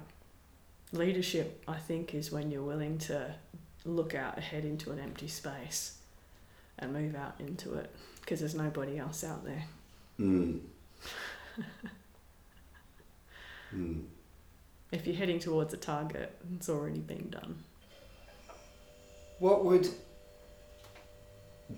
leadership, 0.93 1.63
I 1.69 1.77
think, 1.77 2.15
is 2.15 2.33
when 2.33 2.51
you're 2.51 2.63
willing 2.63 2.99
to 2.99 3.35
look 3.85 4.15
out 4.15 4.39
ahead 4.39 4.65
into 4.65 4.91
an 4.93 4.99
empty 5.01 5.29
space 5.29 5.99
and 6.79 6.93
move 6.93 7.15
out 7.15 7.35
into 7.39 7.75
it 7.75 7.91
because 8.23 8.41
there's 8.41 8.55
nobody 8.55 8.99
else 8.99 9.25
out 9.25 9.45
there. 9.45 9.65
Mm. 10.19 10.61
mm. 13.75 14.05
If 14.91 15.07
you're 15.07 15.17
heading 15.17 15.39
towards 15.39 15.75
a 15.75 15.77
target, 15.77 16.35
it's 16.55 16.69
already 16.69 17.01
been 17.01 17.29
done. 17.31 17.59
What 19.39 19.65
would 19.65 19.89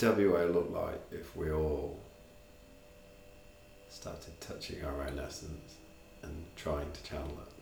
WA 0.01 0.45
look 0.45 0.71
like 0.71 1.01
if 1.11 1.35
we 1.37 1.51
all 1.51 2.01
started 3.89 4.41
touching 4.41 4.85
our 4.85 5.03
own 5.03 5.19
essence 5.19 5.77
and 6.23 6.45
trying 6.57 6.91
to 6.93 7.03
channel 7.05 7.39
it? 7.47 7.54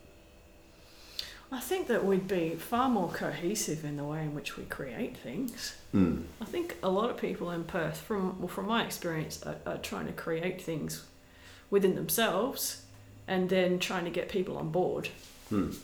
I 1.53 1.59
think 1.59 1.87
that 1.87 2.03
we'd 2.03 2.27
be 2.27 2.55
far 2.55 2.89
more 2.89 3.09
cohesive 3.09 3.85
in 3.85 3.95
the 3.95 4.03
way 4.03 4.21
in 4.23 4.33
which 4.33 4.57
we 4.57 4.63
create 4.63 5.15
things. 5.15 5.75
Mm. 5.93 6.23
I 6.41 6.45
think 6.45 6.77
a 6.81 6.89
lot 6.89 7.11
of 7.11 7.17
people 7.17 7.51
in 7.51 7.63
Perth, 7.63 7.97
from 7.97 8.39
well, 8.39 8.47
from 8.47 8.65
my 8.67 8.83
experience, 8.83 9.39
are, 9.43 9.57
are 9.67 9.77
trying 9.77 10.07
to 10.07 10.13
create 10.13 10.59
things 10.59 11.05
within 11.69 11.93
themselves 11.93 12.81
and 13.27 13.49
then 13.49 13.77
trying 13.77 14.03
to 14.05 14.09
get 14.09 14.29
people 14.29 14.57
on 14.57 14.69
board. 14.71 15.09
Mm. 15.51 15.75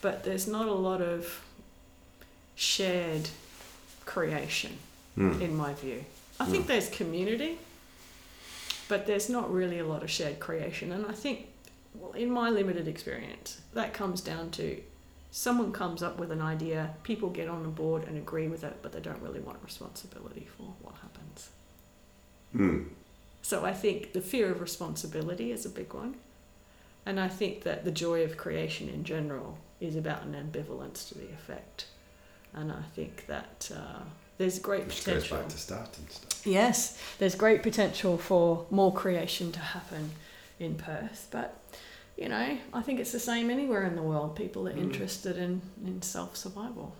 But 0.00 0.24
there's 0.24 0.48
not 0.48 0.66
a 0.66 0.72
lot 0.74 1.00
of 1.00 1.40
shared 2.56 3.28
creation, 4.06 4.72
Mm. 5.16 5.40
in 5.40 5.56
my 5.56 5.72
view. 5.74 6.04
I 6.40 6.46
think 6.46 6.64
Mm. 6.64 6.68
there's 6.68 6.88
community, 6.88 7.58
but 8.88 9.06
there's 9.06 9.28
not 9.28 9.52
really 9.52 9.78
a 9.78 9.86
lot 9.86 10.02
of 10.02 10.10
shared 10.10 10.40
creation. 10.40 10.90
And 10.92 11.06
I 11.06 11.12
think, 11.12 11.46
well, 11.94 12.12
in 12.12 12.30
my 12.30 12.50
limited 12.50 12.88
experience, 12.88 13.60
that 13.74 13.92
comes 13.92 14.20
down 14.20 14.50
to 14.52 14.80
someone 15.30 15.72
comes 15.72 16.02
up 16.02 16.18
with 16.18 16.32
an 16.32 16.40
idea, 16.40 16.94
people 17.02 17.30
get 17.30 17.48
on 17.48 17.70
board 17.70 18.04
and 18.04 18.16
agree 18.16 18.48
with 18.48 18.64
it, 18.64 18.78
but 18.82 18.92
they 18.92 19.00
don't 19.00 19.20
really 19.22 19.40
want 19.40 19.58
responsibility 19.64 20.48
for 20.56 20.74
what 20.82 20.94
happens. 20.96 21.50
Mm. 22.54 22.88
So 23.42 23.64
I 23.64 23.72
think 23.72 24.12
the 24.12 24.20
fear 24.20 24.50
of 24.50 24.60
responsibility 24.60 25.52
is 25.52 25.64
a 25.64 25.70
big 25.70 25.94
one. 25.94 26.16
And 27.06 27.18
I 27.18 27.28
think 27.28 27.62
that 27.62 27.84
the 27.84 27.90
joy 27.90 28.22
of 28.24 28.36
creation 28.36 28.88
in 28.88 29.04
general 29.04 29.58
is 29.80 29.96
about 29.96 30.22
an 30.24 30.34
ambivalence 30.34 31.08
to 31.08 31.14
the 31.16 31.24
effect. 31.32 31.86
And 32.52 32.70
I 32.70 32.82
think 32.94 33.26
that 33.26 33.70
uh, 33.74 34.00
there's 34.36 34.58
great 34.58 34.86
Which 34.86 35.04
goes 35.04 35.24
potential. 35.24 35.38
back 35.38 35.48
to 35.48 35.58
starting 35.58 36.06
stuff. 36.08 36.46
Yes, 36.46 36.98
there's 37.18 37.34
great 37.34 37.62
potential 37.62 38.18
for 38.18 38.66
more 38.70 38.92
creation 38.92 39.52
to 39.52 39.60
happen 39.60 40.10
in 40.58 40.74
Perth. 40.74 41.28
But, 41.30 41.59
you 42.20 42.28
know, 42.28 42.58
I 42.72 42.82
think 42.82 43.00
it's 43.00 43.12
the 43.12 43.18
same 43.18 43.50
anywhere 43.50 43.84
in 43.84 43.96
the 43.96 44.02
world. 44.02 44.36
People 44.36 44.68
are 44.68 44.72
Mm. 44.72 44.78
interested 44.82 45.36
in, 45.36 45.62
in 45.84 46.02
self 46.02 46.36
survival, 46.36 46.94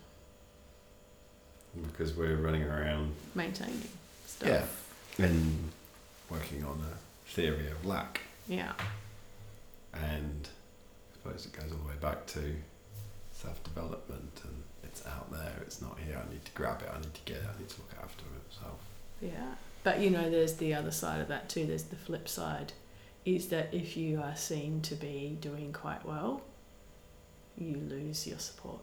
Because 1.83 2.13
we're 2.13 2.35
running 2.35 2.63
around 2.63 3.13
maintaining 3.35 3.87
stuff. 4.27 4.77
Yeah. 5.17 5.25
and 5.27 5.71
working 6.29 6.63
on 6.65 6.81
a 6.91 7.29
theory 7.29 7.67
of 7.71 7.85
lack. 7.85 8.21
Yeah. 8.47 8.73
And 9.93 10.47
I 10.49 11.13
suppose 11.17 11.45
it 11.45 11.53
goes 11.53 11.71
all 11.71 11.77
the 11.77 11.87
way 11.89 11.95
back 12.01 12.25
to 12.27 12.55
self 13.31 13.63
development 13.63 14.41
and 14.43 14.63
it's 14.83 15.05
out 15.05 15.31
there, 15.31 15.53
it's 15.61 15.81
not 15.81 15.97
here, 15.99 16.17
I 16.17 16.29
need 16.31 16.43
to 16.45 16.51
grab 16.53 16.81
it, 16.81 16.89
I 16.93 16.99
need 16.99 17.13
to 17.13 17.21
get 17.25 17.37
it, 17.37 17.43
I 17.55 17.59
need 17.59 17.69
to 17.69 17.77
look 17.81 17.93
after 18.03 18.23
it 18.25 18.53
myself. 18.55 18.79
Yeah. 19.21 19.55
But 19.83 19.99
you 19.99 20.09
know, 20.09 20.29
there's 20.29 20.55
the 20.55 20.73
other 20.73 20.91
side 20.91 21.21
of 21.21 21.27
that 21.29 21.47
too. 21.49 21.65
There's 21.65 21.83
the 21.83 21.95
flip 21.95 22.27
side, 22.27 22.73
is 23.25 23.47
that 23.49 23.73
if 23.73 23.95
you 23.95 24.21
are 24.21 24.35
seen 24.35 24.81
to 24.81 24.95
be 24.95 25.37
doing 25.41 25.71
quite 25.73 26.03
well, 26.05 26.41
you 27.57 27.75
lose 27.77 28.25
your 28.27 28.39
support 28.39 28.79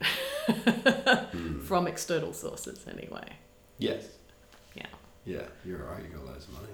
Mm. 0.48 1.62
from 1.62 1.86
external 1.86 2.32
sources 2.32 2.84
anyway. 2.88 3.24
Yes. 3.78 4.06
Yeah. 4.74 4.86
Yeah, 5.24 5.42
you're 5.64 5.80
alright. 5.82 6.02
You 6.02 6.10
got 6.16 6.26
loads 6.26 6.46
of 6.46 6.54
money. 6.54 6.66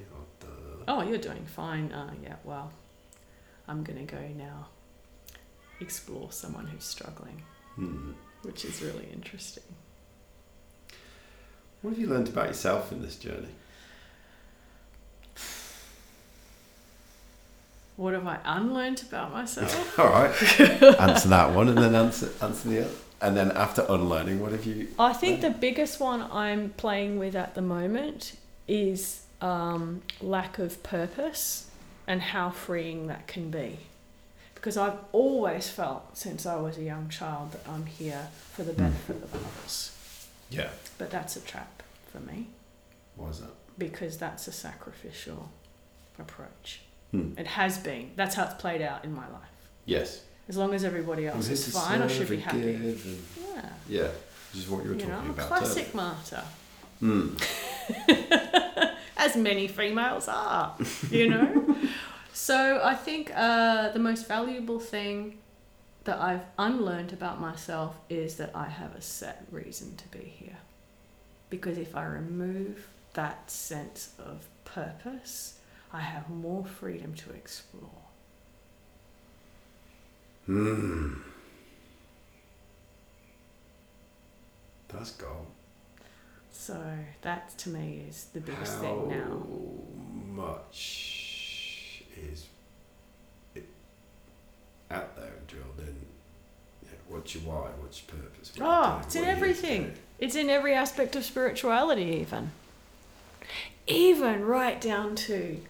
Oh, 0.89 1.03
you're 1.03 1.19
doing 1.19 1.45
fine. 1.45 1.93
Uh, 1.93 2.11
yeah, 2.23 2.37
well, 2.45 2.73
I'm 3.69 3.85
going 3.85 3.99
to 4.07 4.11
go 4.11 4.23
now 4.37 4.69
explore 5.81 6.33
someone 6.33 6.67
who's 6.67 6.85
struggling, 6.85 7.43
Hmm. 7.75 8.13
which 8.43 8.65
is 8.65 8.81
really 8.83 9.07
interesting. 9.13 9.65
What 11.83 11.91
have 11.91 11.99
you 11.99 12.07
learned 12.07 12.29
about 12.29 12.47
yourself 12.49 12.91
in 12.91 13.03
this 13.03 13.17
journey? 13.17 13.51
What 17.99 18.15
have 18.15 18.27
I 18.27 18.39
unlearned 18.45 19.03
about 19.03 19.33
myself? 19.33 19.99
All 19.99 20.07
right. 20.09 20.31
answer 21.01 21.29
that 21.29 21.53
one, 21.53 21.69
and 21.69 21.77
then 21.77 21.95
answer 21.95 22.31
answer 22.41 22.69
the 22.69 22.81
other. 22.87 22.95
And 23.21 23.37
then 23.37 23.51
after 23.51 23.85
unlearning, 23.89 24.39
what 24.41 24.53
have 24.53 24.65
you? 24.65 24.87
I 24.99 25.13
think 25.13 25.41
the 25.41 25.51
biggest 25.51 25.99
one 25.99 26.23
I'm 26.33 26.71
playing 26.77 27.19
with 27.19 27.35
at 27.35 27.57
the 27.57 27.61
moment 27.63 28.37
is 28.69 29.23
um, 29.41 30.03
lack 30.21 30.61
of 30.61 30.81
purpose 30.85 31.69
and 32.07 32.23
how 32.23 32.51
freeing 32.51 33.09
that 33.09 33.27
can 33.27 33.51
be. 33.51 33.79
Because 34.55 34.77
I've 34.77 34.99
always 35.11 35.69
felt 35.69 36.17
since 36.17 36.47
I 36.47 36.55
was 36.57 36.79
a 36.79 36.83
young 36.85 37.09
child 37.09 37.51
that 37.53 37.69
I'm 37.69 37.87
here 37.87 38.29
for 38.53 38.63
the 38.63 38.73
benefit 38.73 39.17
of 39.17 39.35
others. 39.35 39.91
Yeah. 40.51 40.71
But 40.99 41.11
that's 41.11 41.35
a 41.37 41.41
trap 41.41 41.83
for 42.13 42.21
me 42.21 42.47
What 43.17 43.29
was 43.29 43.41
that? 43.41 43.51
because 43.77 44.19
that's 44.19 44.47
a 44.49 44.53
sacrificial 44.53 45.51
approach. 46.19 46.83
Hmm. 47.11 47.33
It 47.39 47.47
has 47.47 47.79
been. 47.79 48.11
That's 48.17 48.35
how 48.35 48.45
it's 48.45 48.55
played 48.55 48.83
out 48.83 49.05
in 49.05 49.13
my 49.15 49.27
life. 49.29 49.49
Yes. 49.87 50.23
As 50.49 50.57
long 50.57 50.75
as 50.75 50.85
everybody 50.85 51.27
else 51.27 51.45
Well, 51.45 51.53
is 51.53 51.73
fine, 51.75 52.03
I 52.03 52.07
should 52.07 52.29
be 52.29 52.39
happy. 52.39 52.75
and- 52.75 53.01
Yeah. 53.55 53.71
Yeah. 53.89 54.03
Which 54.53 54.63
is 54.65 54.69
what 54.69 54.83
you 54.85 54.91
were 54.91 54.95
You 54.97 55.01
talking 55.01 55.15
know, 55.15 55.19
I'm 55.21 55.31
a 55.31 55.33
about. 55.33 55.49
classic 55.49 55.95
martyr. 55.95 56.43
Hmm. 57.01 57.35
as 59.17 59.37
many 59.37 59.69
females 59.69 60.29
are, 60.29 60.75
you 61.11 61.29
know. 61.29 61.77
so 62.33 62.81
I 62.83 62.95
think 62.95 63.33
uh, 63.35 63.91
the 63.91 63.99
most 63.99 64.27
valuable 64.29 64.81
thing 64.81 65.39
that 66.05 66.19
I've 66.21 66.43
unlearned 66.59 67.13
about 67.13 67.41
myself 67.41 67.97
is 68.09 68.37
that 68.37 68.51
I 68.55 68.69
have 68.69 68.95
a 68.95 69.01
set 69.03 69.45
reason 69.51 69.97
to 69.97 70.09
be 70.09 70.25
here. 70.25 70.57
Because 71.51 71.79
if 71.79 71.97
I 71.97 72.05
remove 72.05 72.87
that 73.15 73.51
sense 73.51 74.11
of 74.19 74.47
purpose, 74.65 75.58
I 75.93 76.01
have 76.01 76.29
more 76.29 76.65
freedom 76.65 77.15
to 77.15 77.33
explore. 77.33 77.91
Hmm. 80.47 81.15
That's 84.89 85.11
gold. 85.13 85.47
So 86.51 86.83
that 87.23 87.57
to 87.59 87.69
me 87.71 88.03
is 88.09 88.27
the 88.33 88.41
biggest 88.41 88.77
How 88.77 88.81
thing 88.81 89.09
now. 89.09 89.43
much 90.43 92.03
is 92.17 92.47
it 93.55 93.67
out 94.91 95.17
there 95.17 95.33
and 95.39 95.47
drilled 95.47 95.79
in? 95.79 95.95
Yeah, 96.83 96.91
what's 97.09 97.35
your 97.35 97.45
why? 97.45 97.69
What's 97.81 98.03
your 98.03 98.21
purpose? 98.23 98.53
What 98.57 98.59
you 98.59 98.65
Oh, 98.67 99.01
it's 99.05 99.15
in 99.15 99.23
What 99.23 99.29
are 99.29 99.33
you 99.33 99.37
here 99.37 99.55
to 99.55 99.63
everything. 99.71 99.93
It's 100.19 100.35
in 100.35 100.51
every 100.51 100.75
aspect 100.75 101.15
of 101.17 101.25
spirituality, 101.25 102.19
even. 102.21 102.51
Even 103.87 104.45
right 104.45 104.81
down 104.81 105.15
to 105.15 105.61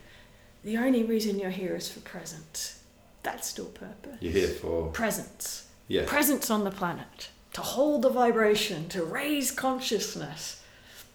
the 0.69 0.77
only 0.77 1.03
reason 1.03 1.39
you're 1.39 1.49
here 1.49 1.75
is 1.75 1.91
for 1.91 2.01
presence. 2.01 2.83
That's 3.23 3.49
still 3.49 3.67
purpose. 3.67 4.19
You're 4.21 4.33
here 4.33 4.49
for 4.49 4.89
Presence. 4.89 5.67
yeah. 5.89 6.05
Presence 6.07 6.51
on 6.51 6.65
the 6.65 6.71
planet. 6.71 7.31
To 7.55 7.63
hold 7.63 8.03
the 8.03 8.11
vibration, 8.11 8.87
to 8.91 9.03
raise 9.03 9.51
consciousness. 9.51 10.63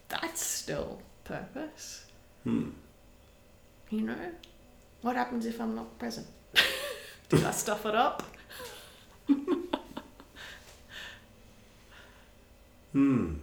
That's 0.09 0.43
still 0.43 1.01
purpose. 1.23 2.05
Hmm. 2.43 2.69
You 3.91 4.01
know? 4.01 4.15
What 5.03 5.15
happens 5.15 5.45
if 5.45 5.61
I'm 5.61 5.75
not 5.75 5.99
present? 5.99 6.25
Did 7.29 7.43
I 7.43 7.51
stuff 7.51 7.85
it 7.85 7.95
up? 7.95 8.23
Hmm. 12.93 13.33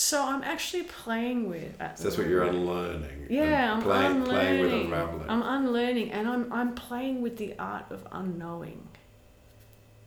So 0.00 0.24
I'm 0.24 0.44
actually 0.44 0.84
playing 0.84 1.48
with 1.48 1.76
So 1.96 2.04
that's 2.04 2.16
what 2.16 2.28
you're 2.28 2.44
unlearning. 2.44 3.26
Yeah, 3.28 3.74
I'm 3.74 3.82
playing, 3.82 4.12
unlearning. 4.12 4.28
playing 4.28 4.62
with 4.62 4.72
unraveling. 4.72 5.28
I'm 5.28 5.42
unlearning, 5.42 6.12
and 6.12 6.28
I'm 6.28 6.52
I'm 6.52 6.74
playing 6.76 7.20
with 7.20 7.36
the 7.36 7.58
art 7.58 7.86
of 7.90 8.06
unknowing. 8.12 8.86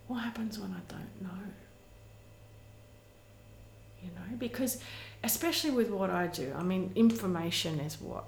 What 0.07 0.19
happens 0.19 0.57
when 0.57 0.71
I 0.71 0.79
don't 0.87 1.21
know? 1.21 1.43
You 4.01 4.11
know, 4.11 4.37
because 4.39 4.81
especially 5.25 5.71
with 5.71 5.89
what 5.89 6.09
I 6.09 6.27
do, 6.27 6.53
I 6.57 6.63
mean, 6.63 6.93
information 6.95 7.81
is 7.81 7.99
what 7.99 8.23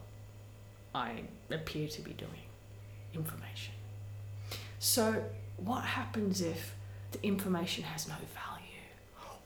I 0.93 1.21
appear 1.49 1.87
to 1.87 2.01
be 2.01 2.11
doing. 2.11 2.43
Information. 3.13 3.73
So, 4.79 5.23
what 5.55 5.85
happens 5.85 6.41
if 6.41 6.75
the 7.13 7.25
information 7.25 7.85
has 7.85 8.05
no 8.09 8.15
value, 8.15 8.52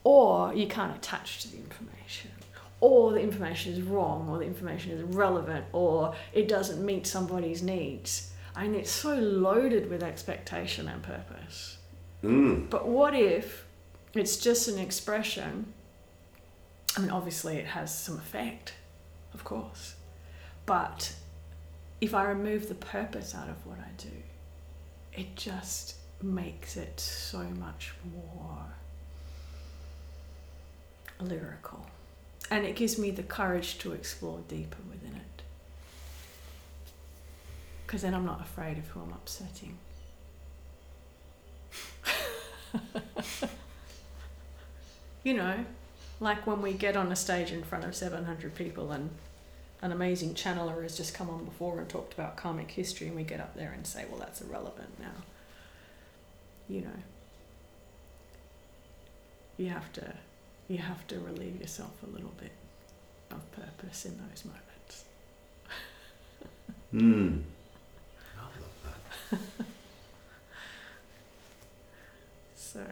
or 0.08 0.54
you 0.54 0.68
can't 0.68 0.96
attach 0.96 1.42
to 1.42 1.52
the 1.52 1.58
information? 1.58 2.32
or 2.80 3.12
the 3.14 3.20
information 3.20 3.74
is 3.74 3.82
wrong, 3.82 4.30
or 4.30 4.38
the 4.38 4.46
information 4.46 4.92
is 4.92 5.02
irrelevant, 5.02 5.66
or 5.74 6.14
it 6.32 6.48
doesn't 6.48 6.86
meet 6.86 7.08
somebody's 7.08 7.64
needs. 7.64 8.32
I 8.56 8.64
mean, 8.64 8.76
it's 8.76 8.92
so 8.92 9.16
loaded 9.16 9.90
with 9.90 10.04
expectation 10.04 10.88
and 10.88 11.02
purpose. 11.02 11.78
Mm. 12.24 12.70
But 12.70 12.88
what 12.88 13.16
if 13.16 13.66
it's 14.14 14.38
just 14.38 14.68
an 14.68 14.78
expression? 14.78 15.74
I 16.96 17.00
mean, 17.02 17.10
obviously, 17.10 17.58
it 17.58 17.66
has 17.66 17.98
some 17.98 18.18
effect, 18.18 18.74
of 19.34 19.44
course. 19.44 19.96
But 20.68 21.16
if 22.00 22.14
I 22.14 22.26
remove 22.26 22.70
the 22.70 22.76
purpose 22.76 23.34
out 23.34 23.50
of 23.50 23.66
what 23.66 23.80
I 23.80 23.90
do, 23.98 24.10
it 25.14 25.36
just 25.36 25.96
makes 26.22 26.78
it 26.78 27.00
so 27.00 27.40
much 27.60 27.94
more 28.14 28.66
lyrical. 31.20 31.86
And 32.50 32.66
it 32.66 32.76
gives 32.76 32.98
me 32.98 33.12
the 33.12 33.24
courage 33.24 33.78
to 33.80 33.92
explore 33.94 34.40
deeper 34.48 34.78
within 34.90 35.16
it. 35.16 35.44
Because 37.86 38.02
then 38.02 38.14
I'm 38.14 38.26
not 38.26 38.42
afraid 38.42 38.78
of 38.78 38.88
who 38.88 39.02
I'm 39.02 39.12
upsetting. 39.12 39.78
you 45.24 45.34
know, 45.34 45.66
like 46.20 46.46
when 46.48 46.62
we 46.62 46.74
get 46.74 46.98
on 46.98 47.12
a 47.12 47.16
stage 47.16 47.52
in 47.52 47.64
front 47.64 47.86
of 47.86 47.96
700 47.96 48.56
people 48.56 48.92
and 48.92 49.10
an 49.82 49.92
amazing 49.92 50.34
channeler 50.34 50.82
has 50.84 50.98
just 50.98 51.14
come 51.14 51.30
on 51.30 51.46
before 51.46 51.80
and 51.80 51.88
talked 51.88 52.14
about 52.14 52.36
karmic 52.36 52.72
history, 52.72 53.08
and 53.08 53.16
we 53.16 53.24
get 53.24 53.40
up 53.40 53.56
there 53.56 53.72
and 53.72 53.86
say, 53.86 54.06
well, 54.10 54.20
that's 54.20 54.42
irrelevant 54.42 55.00
now. 55.00 55.24
You 56.68 56.82
know, 56.82 56.98
you 59.58 59.70
have 59.70 59.94
to 59.94 60.14
you 60.68 60.78
have 60.80 61.06
to 61.08 61.20
relieve 61.20 61.60
yourself 61.62 61.92
a 62.04 62.10
little 62.10 62.34
bit 62.40 62.52
of 63.32 63.52
purpose 63.52 64.06
in 64.06 64.18
those 64.18 64.44
moments. 64.46 65.04
Mm. 66.94 67.42
I 68.38 68.42
love 68.42 68.98
that. 69.30 69.40
So, 72.56 72.86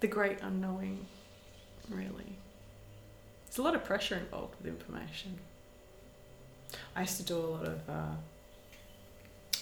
the 0.00 0.06
great 0.06 0.40
unknowing, 0.42 1.06
really. 1.88 2.36
There's 3.46 3.58
a 3.58 3.62
lot 3.62 3.74
of 3.74 3.84
pressure 3.84 4.16
involved 4.16 4.54
with 4.58 4.66
information. 4.66 5.38
I 6.94 7.00
used 7.02 7.16
to 7.18 7.22
do 7.22 7.36
a 7.36 7.40
lot 7.40 7.64
of 7.64 7.80
uh, 7.88 8.14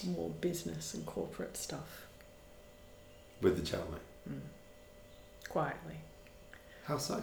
more 0.05 0.29
business 0.41 0.93
and 0.93 1.05
corporate 1.05 1.55
stuff 1.57 2.05
With 3.41 3.57
the 3.57 3.65
channeling. 3.65 4.01
mm. 4.29 4.39
quietly. 5.49 5.95
How 6.87 6.97
so? 6.97 7.21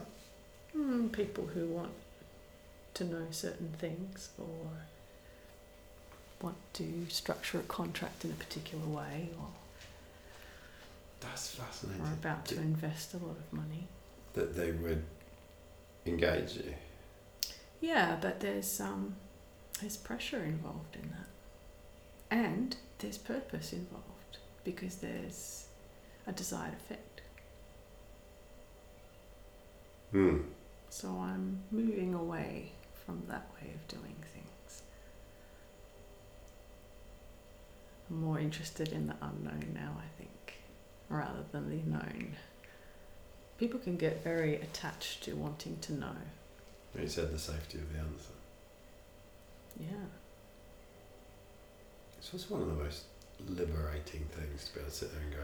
Mm, 0.77 1.11
people 1.13 1.47
who 1.47 1.67
want 1.67 1.93
to 2.95 3.05
know 3.05 3.27
certain 3.31 3.71
things 3.79 4.29
or 4.39 4.69
want 6.43 6.57
to 6.75 7.07
structure 7.09 7.59
a 7.61 7.63
contract 7.63 8.25
in 8.25 8.31
a 8.31 8.35
particular 8.35 8.85
way 8.85 9.31
or 9.39 9.47
That's 11.21 11.55
fascinating. 11.55 12.03
are 12.03 12.13
about 12.13 12.45
to 12.47 12.57
invest 12.57 13.15
a 13.15 13.17
lot 13.17 13.37
of 13.39 13.53
money. 13.53 13.89
That 14.35 14.55
they 14.55 14.73
would 14.73 15.03
engage 16.05 16.57
you. 16.57 16.75
Yeah, 17.81 18.17
but 18.21 18.41
there's 18.41 18.81
um, 18.81 19.15
there's 19.81 19.97
pressure 19.97 20.45
involved 20.45 20.97
in 20.97 21.09
that, 21.11 22.37
and 22.37 22.77
there's 22.99 23.19
purpose 23.19 23.73
involved 23.73 24.39
because 24.65 24.97
there's 24.97 25.67
a 26.27 26.33
desired 26.33 26.75
effect. 26.75 27.21
Hmm. 30.15 30.43
So 30.91 31.09
I'm 31.09 31.59
moving 31.73 32.15
away 32.15 32.71
from 33.05 33.25
that 33.29 33.51
way 33.57 33.73
of 33.75 33.89
doing 33.89 34.15
things. 34.33 34.83
I'm 38.09 38.21
more 38.21 38.39
interested 38.39 38.93
in 38.93 39.09
the 39.09 39.17
unknown 39.21 39.73
now, 39.75 39.97
I 39.99 40.07
think, 40.17 40.61
rather 41.09 41.45
than 41.51 41.69
the 41.69 41.83
known. 41.91 42.37
People 43.59 43.81
can 43.81 43.97
get 43.97 44.23
very 44.23 44.55
attached 44.55 45.25
to 45.25 45.35
wanting 45.35 45.79
to 45.81 45.95
know. 45.95 46.17
You 46.97 47.09
said 47.09 47.33
the 47.33 47.39
safety 47.41 47.79
of 47.79 47.93
the 47.93 47.99
answer. 47.99 48.35
Yeah. 49.81 50.07
So 52.21 52.37
it's 52.37 52.49
one 52.49 52.63
of 52.63 52.69
the 52.69 52.85
most 52.85 53.03
liberating 53.49 54.27
things 54.31 54.69
to 54.69 54.75
be 54.75 54.79
able 54.79 54.91
to 54.91 54.97
sit 54.97 55.13
there 55.13 55.23
and 55.23 55.33
go, 55.33 55.39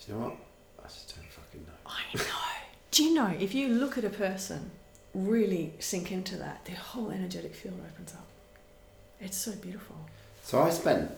do 0.00 0.12
you 0.12 0.18
know 0.18 0.24
what? 0.28 0.36
I 0.82 0.88
just 0.88 1.14
don't 1.14 1.30
fucking 1.30 1.66
know. 1.66 1.74
I 1.84 2.16
know. 2.16 2.61
Do 2.92 3.02
you 3.02 3.14
know, 3.14 3.34
if 3.40 3.54
you 3.54 3.68
look 3.68 3.96
at 3.96 4.04
a 4.04 4.10
person, 4.10 4.70
really 5.14 5.72
sink 5.78 6.12
into 6.12 6.36
that, 6.36 6.66
their 6.66 6.76
whole 6.76 7.10
energetic 7.10 7.54
field 7.54 7.80
opens 7.90 8.12
up. 8.12 8.26
It's 9.18 9.36
so 9.36 9.52
beautiful. 9.52 9.96
So 10.42 10.60
I 10.60 10.68
spent 10.68 11.10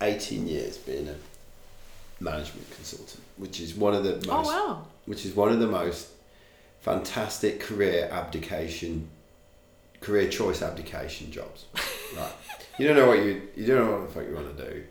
18 0.00 0.48
years 0.48 0.78
being 0.78 1.08
a 1.08 1.14
management 2.18 2.68
consultant, 2.74 3.22
which 3.36 3.60
is 3.60 3.74
one 3.74 3.94
of 3.94 4.02
the 4.02 4.14
oh, 4.28 4.36
most, 4.36 4.50
oh, 4.52 4.66
wow. 4.66 4.86
which 5.06 5.24
is 5.24 5.36
one 5.36 5.52
of 5.52 5.60
the 5.60 5.66
most 5.68 6.08
fantastic 6.80 7.60
career 7.60 8.08
abdication, 8.10 9.08
career 10.00 10.28
choice 10.28 10.60
abdication 10.60 11.30
jobs. 11.30 11.66
right. 12.16 12.32
You 12.78 12.88
don't 12.88 12.96
know 12.96 13.06
what 13.06 13.18
you 13.18 13.42
you 13.54 13.66
don't 13.66 13.86
know 13.86 13.92
what 13.92 14.08
the 14.08 14.12
fuck 14.12 14.28
you 14.28 14.34
want 14.34 14.56
to 14.56 14.70
do, 14.70 14.84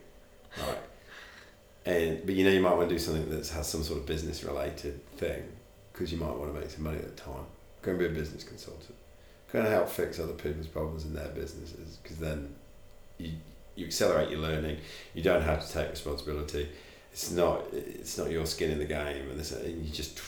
right? 0.60 0.78
And 1.86 2.26
but 2.26 2.36
you 2.36 2.46
know 2.46 2.52
you 2.52 2.62
might 2.62 2.76
want 2.76 2.88
to 2.88 2.96
do 2.96 3.00
something 3.00 3.30
that 3.32 3.48
has 3.50 3.68
some 3.68 3.84
sort 3.84 4.00
of 4.00 4.06
business 4.06 4.46
related 4.46 5.06
thing 5.18 5.44
because 5.92 6.12
you 6.12 6.18
might 6.18 6.36
want 6.36 6.54
to 6.54 6.60
make 6.60 6.70
some 6.70 6.84
money 6.84 6.98
at 6.98 7.16
the 7.16 7.22
time. 7.22 7.46
Go 7.82 7.92
and 7.92 8.00
be 8.00 8.06
a 8.06 8.10
business 8.10 8.44
consultant. 8.44 8.96
Go 9.52 9.60
and 9.60 9.68
help 9.68 9.90
fix 9.90 10.20
other 10.20 10.34
people's 10.34 10.68
problems 10.68 11.06
in 11.06 11.14
their 11.14 11.28
businesses 11.30 11.98
because 12.02 12.18
then 12.18 12.56
you 13.18 13.32
you 13.76 13.86
accelerate 13.86 14.30
your 14.30 14.40
learning. 14.40 14.78
You 15.14 15.24
don't 15.24 15.42
have 15.42 15.66
to 15.66 15.74
take 15.74 15.90
responsibility. 15.90 16.70
It's 17.12 17.32
not 17.32 17.66
it's 17.74 18.18
not 18.18 18.32
your 18.32 18.46
skin 18.46 18.72
in 18.72 18.80
the 18.80 18.86
game, 18.86 19.30
and 19.30 19.40
this 19.40 19.52
and 19.52 19.86
you 19.86 19.92
just 19.92 20.20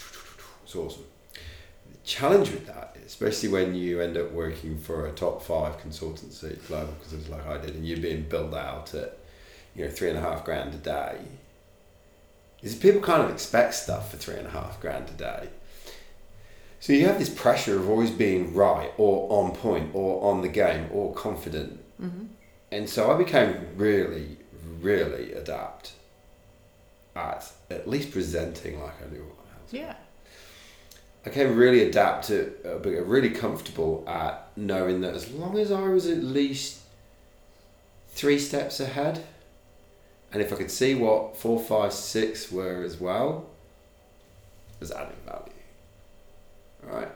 it's 0.64 0.76
awesome. 0.76 1.04
The 1.34 1.98
challenge 2.04 2.52
with 2.52 2.68
that, 2.68 2.98
especially 3.06 3.50
when 3.50 3.76
you 3.76 4.02
end 4.02 4.18
up 4.18 4.32
working 4.32 4.78
for 4.78 5.08
a 5.08 5.12
top 5.12 5.42
five 5.42 5.80
consultancy, 5.82 6.66
global 6.68 6.94
consultancy 7.04 7.30
like 7.30 7.46
I 7.46 7.58
did, 7.58 7.76
and 7.76 7.86
you're 7.86 8.00
being 8.00 8.24
billed 8.24 8.56
out 8.56 8.94
at 8.94 9.18
you 9.76 9.86
know 9.86 9.92
three 9.92 10.10
and 10.10 10.18
a 10.18 10.22
half 10.22 10.44
grand 10.44 10.74
a 10.74 10.78
day, 10.78 11.20
is 12.64 12.76
people 12.76 13.02
kind 13.02 13.22
of 13.22 13.30
expect 13.30 13.74
stuff 13.76 14.12
for 14.12 14.18
three 14.18 14.36
and 14.36 14.48
a 14.48 14.52
half 14.52 14.80
grand 14.80 15.10
a 15.10 15.14
day. 15.14 15.50
So 16.80 16.94
you 16.94 17.06
have 17.06 17.20
this 17.20 17.30
pressure 17.30 17.78
of 17.78 17.90
always 17.90 18.12
being 18.12 18.54
right 18.54 18.92
or 18.98 19.28
on 19.32 19.52
point 19.52 19.92
or 19.94 20.32
on 20.32 20.42
the 20.42 20.50
game 20.50 20.90
or 20.92 21.14
confident. 21.14 21.80
Mm-hmm. 22.02 22.26
And 22.72 22.90
so 22.90 23.12
I 23.14 23.18
became 23.18 23.68
really, 23.76 24.38
really 24.82 25.34
adept 25.34 25.94
at 27.16 27.52
at 27.70 27.88
least 27.88 28.12
presenting 28.12 28.82
like 28.82 28.96
I 29.02 29.14
knew 29.14 29.24
what 29.24 29.46
I 29.46 29.62
was. 29.62 29.74
Yeah. 29.74 29.96
I 31.26 31.30
became 31.30 31.56
really 31.56 31.84
adept 31.84 32.28
to, 32.28 32.54
uh, 32.66 32.80
be 32.80 32.96
really 33.00 33.30
comfortable 33.30 34.04
at 34.08 34.50
knowing 34.58 35.02
that 35.02 35.16
as 35.16 35.32
long 35.32 35.58
as 35.58 35.72
I 35.72 35.88
was 35.88 36.08
at 36.08 36.22
least 36.24 36.82
three 38.10 38.40
steps 38.40 38.80
ahead, 38.80 39.24
and 40.34 40.42
if 40.42 40.52
I 40.52 40.56
could 40.56 40.72
see 40.72 40.96
what 40.96 41.38
four, 41.38 41.60
five, 41.60 41.94
six 41.94 42.52
were 42.52 42.84
as 42.84 43.00
well, 43.00 43.46
was 44.80 44.92
adding 44.92 45.16
value. 45.26 45.54
Right? 46.82 47.12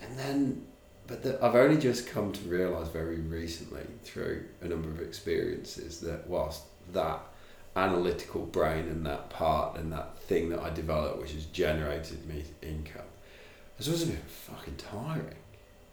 And 0.00 0.18
then, 0.18 0.66
but 1.06 1.22
the, 1.22 1.42
I've 1.42 1.54
only 1.54 1.78
just 1.78 2.08
come 2.08 2.32
to 2.32 2.40
realise 2.48 2.88
very 2.88 3.20
recently 3.20 3.86
through 4.02 4.44
a 4.60 4.66
number 4.66 4.88
of 4.88 5.00
experiences 5.00 6.00
that 6.00 6.26
whilst 6.26 6.64
that 6.92 7.20
analytical 7.76 8.42
brain 8.46 8.88
and 8.88 9.06
that 9.06 9.30
part 9.30 9.78
and 9.78 9.92
that 9.92 10.18
thing 10.18 10.48
that 10.50 10.60
I 10.60 10.70
developed, 10.70 11.20
which 11.20 11.32
has 11.32 11.44
generated 11.46 12.26
me 12.26 12.44
income, 12.60 13.02
has 13.76 13.88
also 13.88 14.06
been 14.06 14.16
fucking 14.26 14.76
tiring. 14.76 15.36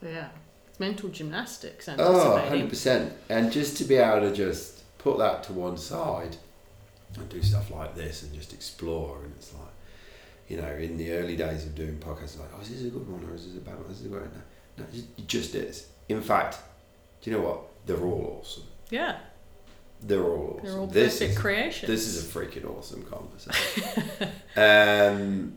Yeah. 0.02 0.30
It's 0.68 0.80
mental 0.80 1.10
gymnastics, 1.10 1.88
Oh, 1.88 2.44
100%. 2.50 3.12
And 3.30 3.52
just 3.52 3.78
to 3.78 3.84
be 3.84 3.96
able 3.96 4.28
to 4.28 4.36
just 4.36 4.75
put 5.06 5.20
that 5.20 5.44
to 5.44 5.54
one 5.54 5.78
side 5.78 6.36
and 7.16 7.30
do 7.30 7.40
stuff 7.44 7.70
like 7.70 7.94
this 7.94 8.24
and 8.24 8.34
just 8.34 8.54
explore. 8.54 9.20
And 9.24 9.34
it's 9.36 9.54
like, 9.54 9.76
you 10.48 10.58
know, 10.58 10.68
in 10.68 10.98
the 10.98 11.12
early 11.12 11.38
days 11.38 11.64
of 11.64 11.76
doing 11.76 11.98
podcasts, 11.98 12.40
like, 12.40 12.50
oh, 12.58 12.62
is 12.62 12.70
this 12.70 12.82
a 12.86 12.90
good 12.90 13.08
one 13.08 13.24
or 13.30 13.36
is 13.36 13.46
this 13.46 13.56
a 13.56 13.60
bad 13.60 13.76
one? 13.80 13.92
Is 13.92 14.00
this 14.00 14.08
a 14.08 14.10
good 14.10 14.22
one? 14.22 14.32
No, 14.78 14.84
no, 14.84 15.00
it 15.20 15.28
just 15.28 15.54
is. 15.54 15.88
In 16.10 16.22
fact, 16.22 16.58
do 17.22 17.30
you 17.30 17.38
know 17.38 17.44
what? 17.44 17.60
They're 17.86 18.04
all 18.04 18.40
awesome. 18.42 18.64
yeah. 18.90 19.18
They're 20.02 20.24
all 20.24 20.56
awesome. 20.58 20.66
They're 20.66 20.80
all 20.80 20.88
this 20.88 21.14
perfect 21.20 21.32
is, 21.32 21.40
creations. 21.40 21.88
This 21.88 22.08
is 22.08 22.26
a 22.26 22.40
freaking 22.40 22.66
awesome 22.66 23.04
conversation. 23.04 24.30
um, 24.58 25.56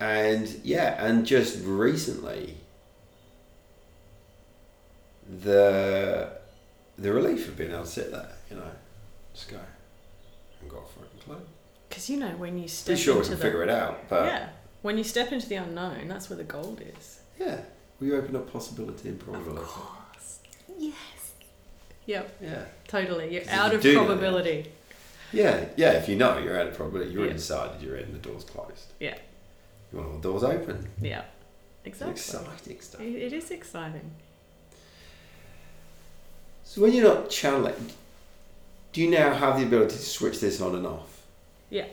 and 0.00 0.48
yeah, 0.64 1.04
and 1.04 1.26
just 1.26 1.62
recently, 1.64 2.56
the 5.42 6.39
the 7.00 7.12
relief 7.12 7.48
of 7.48 7.56
being 7.56 7.70
able 7.72 7.82
to 7.84 7.88
sit 7.88 8.10
there, 8.12 8.28
you 8.50 8.56
know, 8.56 8.70
just 9.34 9.48
go 9.50 9.58
and 10.60 10.70
got 10.70 10.82
a 10.82 10.86
fucking 10.86 11.20
clue. 11.24 11.40
Because 11.88 12.08
you 12.10 12.18
know 12.18 12.28
when 12.36 12.58
you 12.58 12.68
step 12.68 12.92
Pretty 12.94 13.02
sure 13.02 13.14
we 13.14 13.18
into 13.20 13.30
can 13.30 13.38
the 13.38 13.44
figure 13.44 13.62
it 13.62 13.70
out, 13.70 14.08
but 14.08 14.24
yeah. 14.26 14.38
yeah, 14.38 14.48
when 14.82 14.96
you 14.98 15.04
step 15.04 15.32
into 15.32 15.48
the 15.48 15.56
unknown, 15.56 16.08
that's 16.08 16.28
where 16.30 16.36
the 16.36 16.44
gold 16.44 16.80
is. 16.98 17.20
Yeah, 17.38 17.60
we 18.00 18.12
open 18.12 18.36
up 18.36 18.52
possibility 18.52 19.08
and 19.08 19.18
probability. 19.18 19.64
course. 19.66 20.40
Yes. 20.78 20.94
Yep. 22.06 22.36
Yeah, 22.42 22.64
Totally. 22.88 23.32
You're 23.32 23.42
'Cause 23.42 23.48
if 23.52 23.54
out 23.58 23.70
you 23.72 23.76
of 23.78 23.82
do 23.82 23.94
know 23.94 24.04
probability. 24.06 24.72
yeah, 25.32 25.66
yeah. 25.76 25.92
If 25.92 26.08
you 26.08 26.16
know 26.16 26.38
you're 26.38 26.58
out 26.58 26.66
of 26.68 26.74
probability, 26.74 27.12
you're 27.12 27.26
Yeah. 27.26 27.32
inside, 27.32 27.80
you're 27.82 27.96
in, 27.96 28.12
the 28.12 28.18
door's 28.18 28.44
closed. 28.44 28.92
Yeah. 28.98 29.16
You 29.92 29.98
want 29.98 30.10
all 30.10 30.16
the 30.18 30.22
doors 30.22 30.42
open. 30.44 30.88
Yeah. 31.00 31.22
It's 31.84 32.00
Exactly. 32.00 32.12
exciting 32.12 32.80
stuff. 32.80 33.00
It, 33.00 33.14
it 33.14 33.32
is 33.32 33.50
exciting. 33.50 34.10
So 36.70 36.82
when 36.82 36.92
you're 36.92 37.02
not 37.02 37.28
channeling, 37.30 37.90
do 38.92 39.00
you 39.02 39.10
now 39.10 39.34
have 39.34 39.58
the 39.58 39.66
ability 39.66 39.96
to 39.96 40.02
switch 40.02 40.38
this 40.38 40.60
on 40.60 40.76
and 40.76 40.86
off? 40.86 41.22
Yeah. 41.68 41.86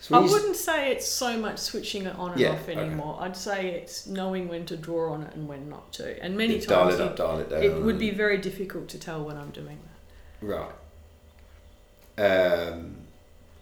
So 0.00 0.14
I 0.14 0.20
you 0.20 0.26
s- 0.26 0.32
wouldn't 0.32 0.54
say 0.54 0.92
it's 0.92 1.08
so 1.08 1.36
much 1.36 1.58
switching 1.58 2.06
it 2.06 2.14
on 2.14 2.30
and 2.30 2.40
Yeah, 2.40 2.50
off 2.52 2.68
okay. 2.68 2.76
anymore. 2.78 3.18
I'd 3.20 3.36
say 3.36 3.70
it's 3.70 4.06
knowing 4.06 4.46
when 4.46 4.66
to 4.66 4.76
draw 4.76 5.12
on 5.14 5.24
it 5.24 5.34
and 5.34 5.48
when 5.48 5.68
not 5.68 5.92
to. 5.94 6.22
And 6.22 6.36
many 6.36 6.54
you 6.54 6.60
times 6.60 6.94
it 6.94 7.00
up, 7.00 7.16
dial 7.16 7.40
it 7.40 7.50
down. 7.50 7.60
it 7.64 7.74
would 7.82 7.98
be 7.98 8.10
very 8.12 8.38
difficult 8.38 8.86
to 8.90 9.00
tell 9.00 9.24
when 9.24 9.36
I'm 9.36 9.50
doing 9.50 9.78
that. 10.40 10.46
right. 10.46 10.70
Um, 12.18 12.98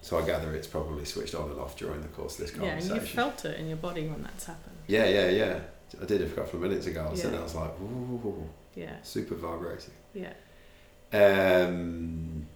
so 0.02 0.18
I 0.18 0.26
gather 0.26 0.52
it's 0.54 0.66
probably 0.66 1.06
switched 1.06 1.34
on 1.34 1.48
and 1.50 1.58
off 1.58 1.78
during 1.78 2.02
the 2.02 2.08
course 2.08 2.34
of 2.38 2.40
this 2.42 2.50
conversation. 2.50 2.88
Yeah, 2.88 2.92
and 2.94 3.00
you've 3.02 3.10
felt 3.10 3.44
it 3.46 3.58
in 3.58 3.68
your 3.68 3.76
body 3.78 4.06
when 4.06 4.22
that's 4.22 4.44
happened. 4.44 4.76
yeah, 4.86 5.06
yeah, 5.06 5.30
yeah. 5.30 5.60
I 6.02 6.04
did 6.04 6.20
it 6.20 6.30
a 6.30 6.34
couple 6.34 6.56
of 6.56 6.60
minutes 6.68 6.86
ago. 6.86 7.06
I 7.06 7.10
was 7.10 7.24
Yeah. 7.24 7.30
there, 7.30 7.40
I 7.40 7.42
was 7.44 7.54
like, 7.54 7.70
ooh, 7.80 8.46
Yeah, 8.78 8.96
super 9.02 9.34
vibrating. 9.34 9.94
yeah. 10.14 10.32
Um, 11.12 12.46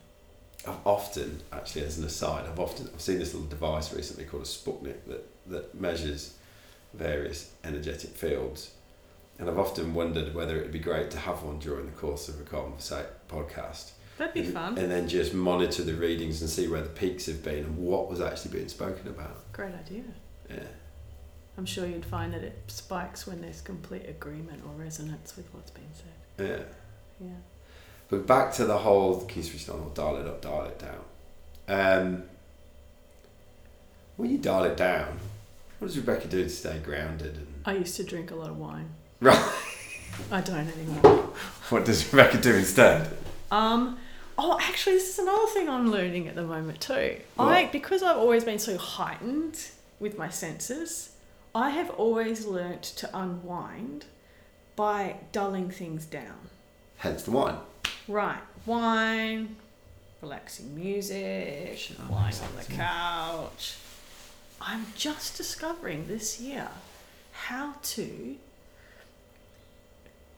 I've 0.66 0.86
often, 0.86 1.40
actually, 1.52 1.84
as 1.84 1.98
an 1.98 2.04
aside, 2.04 2.46
I've 2.48 2.60
often 2.60 2.88
I've 2.94 3.00
seen 3.00 3.18
this 3.18 3.34
little 3.34 3.48
device 3.48 3.92
recently 3.92 4.24
called 4.24 4.44
a 4.44 4.46
Sputnik 4.46 4.96
that 5.08 5.26
that 5.48 5.74
measures 5.80 6.34
various 6.94 7.50
energetic 7.64 8.10
fields, 8.10 8.70
and 9.38 9.48
I've 9.50 9.58
often 9.58 9.94
wondered 9.94 10.34
whether 10.34 10.56
it'd 10.58 10.70
be 10.70 10.78
great 10.78 11.10
to 11.12 11.18
have 11.18 11.42
one 11.42 11.58
during 11.58 11.86
the 11.86 11.92
course 11.92 12.28
of 12.28 12.38
a 12.40 12.44
podcast, 12.44 13.92
That'd 14.18 14.34
be 14.34 14.40
and, 14.40 14.52
fun. 14.54 14.78
and 14.78 14.90
then 14.90 15.08
just 15.08 15.34
monitor 15.34 15.82
the 15.82 15.94
readings 15.94 16.40
and 16.42 16.50
see 16.50 16.68
where 16.68 16.82
the 16.82 16.90
peaks 16.90 17.26
have 17.26 17.42
been 17.42 17.64
and 17.64 17.78
what 17.78 18.08
was 18.10 18.20
actually 18.20 18.52
being 18.52 18.68
spoken 18.68 19.08
about. 19.08 19.50
Great 19.52 19.74
idea. 19.74 20.04
Yeah, 20.50 20.62
I'm 21.58 21.66
sure 21.66 21.86
you'd 21.86 22.04
find 22.04 22.32
that 22.32 22.42
it 22.42 22.58
spikes 22.68 23.26
when 23.26 23.42
there's 23.42 23.60
complete 23.60 24.08
agreement 24.08 24.62
or 24.64 24.72
resonance 24.82 25.36
with 25.36 25.46
what's 25.52 25.70
being 25.70 25.90
said. 25.94 26.48
yeah. 26.48 27.26
Yeah. 27.26 27.34
But 28.08 28.26
back 28.26 28.52
to 28.54 28.64
the 28.64 28.78
whole 28.78 29.20
can 29.24 29.42
you 29.42 29.48
switch 29.48 29.62
it 29.62 29.70
on 29.70 29.80
or 29.80 29.90
dial 29.94 30.16
it 30.18 30.26
up, 30.26 30.42
dial 30.42 30.64
it 30.64 30.78
down. 30.78 31.04
Um, 31.68 32.24
when 34.16 34.30
you 34.30 34.38
dial 34.38 34.64
it 34.64 34.76
down, 34.76 35.18
what 35.78 35.88
does 35.88 35.96
Rebecca 35.96 36.28
do 36.28 36.42
to 36.42 36.48
stay 36.50 36.78
grounded? 36.78 37.36
And 37.36 37.54
I 37.64 37.72
used 37.74 37.96
to 37.96 38.04
drink 38.04 38.30
a 38.30 38.34
lot 38.34 38.50
of 38.50 38.58
wine. 38.58 38.90
right, 39.20 39.52
I 40.30 40.40
don't 40.40 40.68
anymore. 40.68 41.02
what 41.70 41.84
does 41.84 42.12
Rebecca 42.12 42.38
do 42.38 42.54
instead? 42.54 43.16
Um, 43.50 43.98
oh, 44.36 44.58
actually, 44.60 44.96
this 44.96 45.10
is 45.10 45.18
another 45.18 45.46
thing 45.46 45.68
I'm 45.68 45.90
learning 45.90 46.28
at 46.28 46.34
the 46.34 46.44
moment 46.44 46.80
too. 46.80 47.16
What? 47.36 47.48
I 47.48 47.66
because 47.66 48.02
I've 48.02 48.18
always 48.18 48.44
been 48.44 48.58
so 48.58 48.76
heightened 48.76 49.58
with 50.00 50.18
my 50.18 50.28
senses. 50.28 51.11
I 51.54 51.70
have 51.70 51.90
always 51.90 52.46
learnt 52.46 52.82
to 52.82 53.10
unwind 53.16 54.06
by 54.74 55.16
dulling 55.32 55.70
things 55.70 56.06
down. 56.06 56.48
Hence 56.98 57.24
the 57.24 57.32
wine. 57.32 57.56
Right, 58.08 58.40
wine, 58.64 59.56
relaxing 60.22 60.74
music, 60.74 61.76
Sure, 61.76 61.96
lying 62.10 62.34
on 62.34 62.56
the 62.56 62.72
couch. 62.72 63.76
I'm 64.60 64.86
just 64.96 65.36
discovering 65.36 66.06
this 66.06 66.40
year 66.40 66.68
how 67.32 67.74
to 67.82 68.36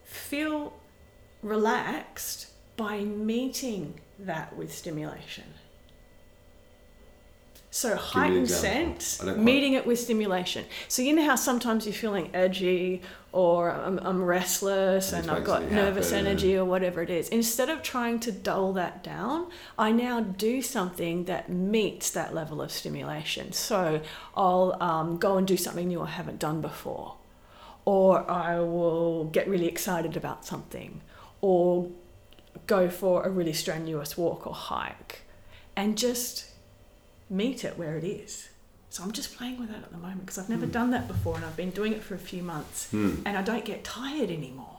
feel 0.05 0.73
relaxed 1.43 2.49
by 2.77 3.01
meeting 3.01 4.01
that 4.19 4.57
with 4.57 4.75
stimulation. 4.75 5.45
So 7.75 7.97
heightened 7.97 8.49
sense, 8.49 9.21
I 9.21 9.25
don't 9.25 9.35
quite- 9.35 9.45
meeting 9.45 9.73
it 9.73 9.85
with 9.85 9.99
stimulation. 9.99 10.65
So 10.87 11.03
you 11.03 11.13
know 11.13 11.25
how 11.25 11.35
sometimes 11.35 11.87
you're 11.87 11.93
feeling 11.93 12.31
edgy 12.33 13.03
or 13.33 13.73
I'm, 13.73 13.99
I'm 13.99 14.23
restless 14.23 15.13
And 15.13 15.23
and 15.23 15.31
I've 15.33 15.43
got 15.43 15.73
nervous 15.73 16.11
happen. 16.13 16.25
energy 16.29 16.57
or 16.57 16.65
whatever 16.65 17.03
it 17.03 17.11
is. 17.11 17.29
Instead 17.31 17.69
of 17.71 17.83
trying 17.83 18.21
to 18.21 18.31
dull 18.31 18.75
that 18.75 19.03
down, 19.03 19.49
I 19.77 19.91
now 19.91 20.21
do 20.21 20.63
something 20.63 21.25
that 21.25 21.49
meets 21.49 22.13
that 22.13 22.33
level 22.33 22.63
of 22.63 22.71
stimulation. 22.71 23.51
So 23.51 24.01
I'll 24.37 24.81
um, 24.81 25.17
go 25.17 25.37
and 25.37 25.45
do 25.45 25.57
something 25.57 25.89
new 25.89 26.01
I 26.01 26.11
haven't 26.11 26.39
done 26.39 26.61
before, 26.61 27.17
or 27.85 28.31
I 28.31 28.61
will 28.61 29.25
get 29.25 29.49
really 29.49 29.67
excited 29.67 30.17
about 30.17 30.47
something, 30.47 31.01
or 31.41 31.91
go 32.69 32.89
for 32.89 33.25
a 33.25 33.31
really 33.31 33.53
strenuous 33.53 34.17
walk 34.17 34.47
or 34.47 34.55
hike, 34.55 35.23
and 35.75 35.99
just 35.99 36.53
meet 37.31 37.65
it 37.65 37.79
where 37.79 37.97
it 37.97 38.05
is. 38.05 38.49
So 38.91 39.03
I'm 39.03 39.13
just 39.13 39.37
playing 39.37 39.59
with 39.59 39.69
that 39.71 39.79
at 39.83 39.91
the 39.91 39.99
moment 39.99 40.21
because 40.21 40.39
I've 40.39 40.49
never 40.49 40.67
done 40.67 40.91
that 40.93 41.09
before 41.09 41.35
and 41.37 41.45
I've 41.45 41.57
been 41.57 41.71
doing 41.71 41.93
it 41.93 42.03
for 42.03 42.15
a 42.15 42.19
few 42.19 42.43
months 42.43 42.89
Hmm. 42.91 43.17
and 43.27 43.37
I 43.37 43.43
don't 43.43 43.65
get 43.65 43.83
tired 43.83 44.31
anymore. 44.31 44.79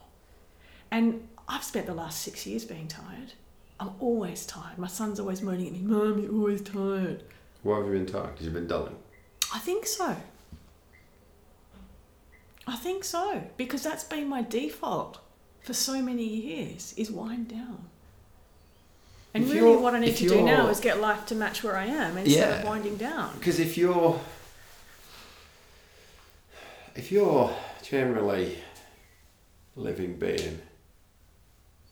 And 0.89 1.27
I've 1.49 1.63
spent 1.63 1.85
the 1.85 1.93
last 1.93 2.21
six 2.21 2.45
years 2.47 2.63
being 2.63 2.87
tired. 2.87 3.33
I'm 3.79 3.91
always 3.99 4.45
tired. 4.45 4.77
My 4.77 4.87
son's 4.87 5.19
always 5.19 5.41
moaning 5.41 5.67
at 5.67 5.73
me, 5.73 5.79
Mum, 5.81 6.19
you're 6.19 6.31
always 6.33 6.61
tired. 6.61 7.23
Why 7.63 7.77
have 7.77 7.87
you 7.87 7.91
been 7.93 8.05
tired? 8.05 8.31
Because 8.31 8.45
you've 8.45 8.53
been 8.53 8.67
dulling. 8.67 8.95
I 9.53 9.59
think 9.59 9.85
so. 9.85 10.15
I 12.67 12.75
think 12.77 13.03
so 13.03 13.43
because 13.57 13.83
that's 13.83 14.03
been 14.03 14.27
my 14.27 14.41
default 14.41 15.19
for 15.61 15.73
so 15.73 16.01
many 16.01 16.23
years 16.25 16.93
is 16.97 17.11
wind 17.11 17.49
down. 17.49 17.89
And 19.35 19.43
If 19.43 19.51
really, 19.51 19.75
what 19.75 19.93
I 19.93 19.99
need 19.99 20.15
to 20.15 20.29
do 20.29 20.41
now 20.43 20.69
is 20.69 20.79
get 20.79 21.01
life 21.01 21.25
to 21.25 21.35
match 21.35 21.61
where 21.61 21.75
I 21.75 21.87
am 21.87 22.17
instead 22.17 22.61
of 22.61 22.65
winding 22.65 22.95
down. 22.95 23.37
Because 23.37 23.59
if 23.59 23.77
you're 23.77 24.17
if 26.95 27.11
you're 27.11 27.53
generally 27.83 28.57
living 29.75 30.15
being 30.15 30.61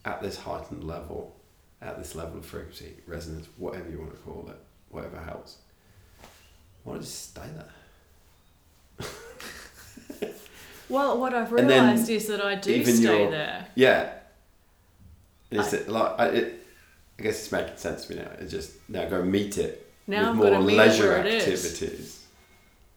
at 0.06 0.22
this 0.22 0.38
heightened 0.38 0.86
level, 0.86 1.36
at 1.82 1.98
this 1.98 2.16
level 2.16 2.38
of 2.38 2.46
frequency, 2.46 2.94
resonance, 3.08 3.50
whatever 3.58 3.90
you 3.90 4.00
want 4.00 4.12
to 4.12 4.18
call 4.22 4.48
it, 4.50 4.58
whatever 4.90 5.20
helps, 5.20 5.58
why 6.86 6.94
don't 6.94 7.02
you 7.02 7.06
just 7.06 7.32
stay 7.32 7.50
there? 9.00 9.10
Well, 10.90 11.18
what 11.18 11.34
I've 11.34 11.52
realised 11.52 12.10
is 12.10 12.28
that 12.28 12.42
I 12.42 12.56
do 12.56 12.86
stay 12.86 13.22
your- 13.22 13.32
there. 13.32 13.68
Yeah. 13.74 14.14
And 15.50 15.74
it 15.74 15.90
like 15.90 16.20
I, 16.20 16.28
it, 16.28 16.63
I 17.24 17.28
guess 17.28 17.40
it's 17.40 17.52
making 17.54 17.78
sense 17.78 18.06
to 18.06 18.14
me 18.16 18.22
now. 18.22 18.32
It's 18.38 18.52
just 18.52 18.74
now 18.90 19.08
go 19.08 19.24
meet 19.24 19.58
it 19.58 19.90
Now 20.08 20.34
with 20.34 20.52
more 20.52 20.60
leisure 20.60 21.16
it 21.16 21.24
where 21.24 21.26
it 21.26 21.48
is. 21.48 21.66
activities. 21.66 22.26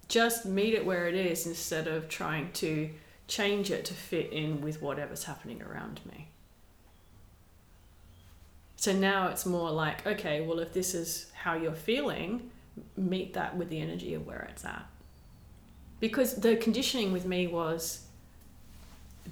Just 0.09 0.47
meet 0.47 0.75
it 0.75 0.85
where 0.85 1.07
it 1.07 1.15
is 1.15 1.47
instead 1.47 1.87
of 1.87 2.09
trying 2.09 2.51
to 2.55 2.91
change 3.29 3.71
it 3.71 3.85
to 3.85 3.95
fit 3.95 4.33
in 4.33 4.61
with 4.63 4.83
whatever's 4.83 5.23
happening 5.23 5.63
around 5.63 6.01
me. 6.05 6.27
So 8.75 8.93
now 8.93 9.29
it's 9.29 9.47
more 9.47 9.71
like, 9.71 10.05
okay, 10.05 10.41
well, 10.41 10.59
if 10.59 10.73
this 10.73 10.93
is 10.93 11.31
how 11.33 11.55
you're 11.55 11.73
feeling, 11.75 12.51
meet 12.97 13.33
that 13.35 13.57
with 13.57 13.71
the 13.71 13.81
energy 13.81 14.13
of 14.15 14.27
where 14.27 14.49
it's 14.51 14.65
at. 14.65 14.87
Because 16.01 16.35
the 16.35 16.57
conditioning 16.57 17.13
with 17.13 17.27
me 17.27 17.47
was 17.47 18.06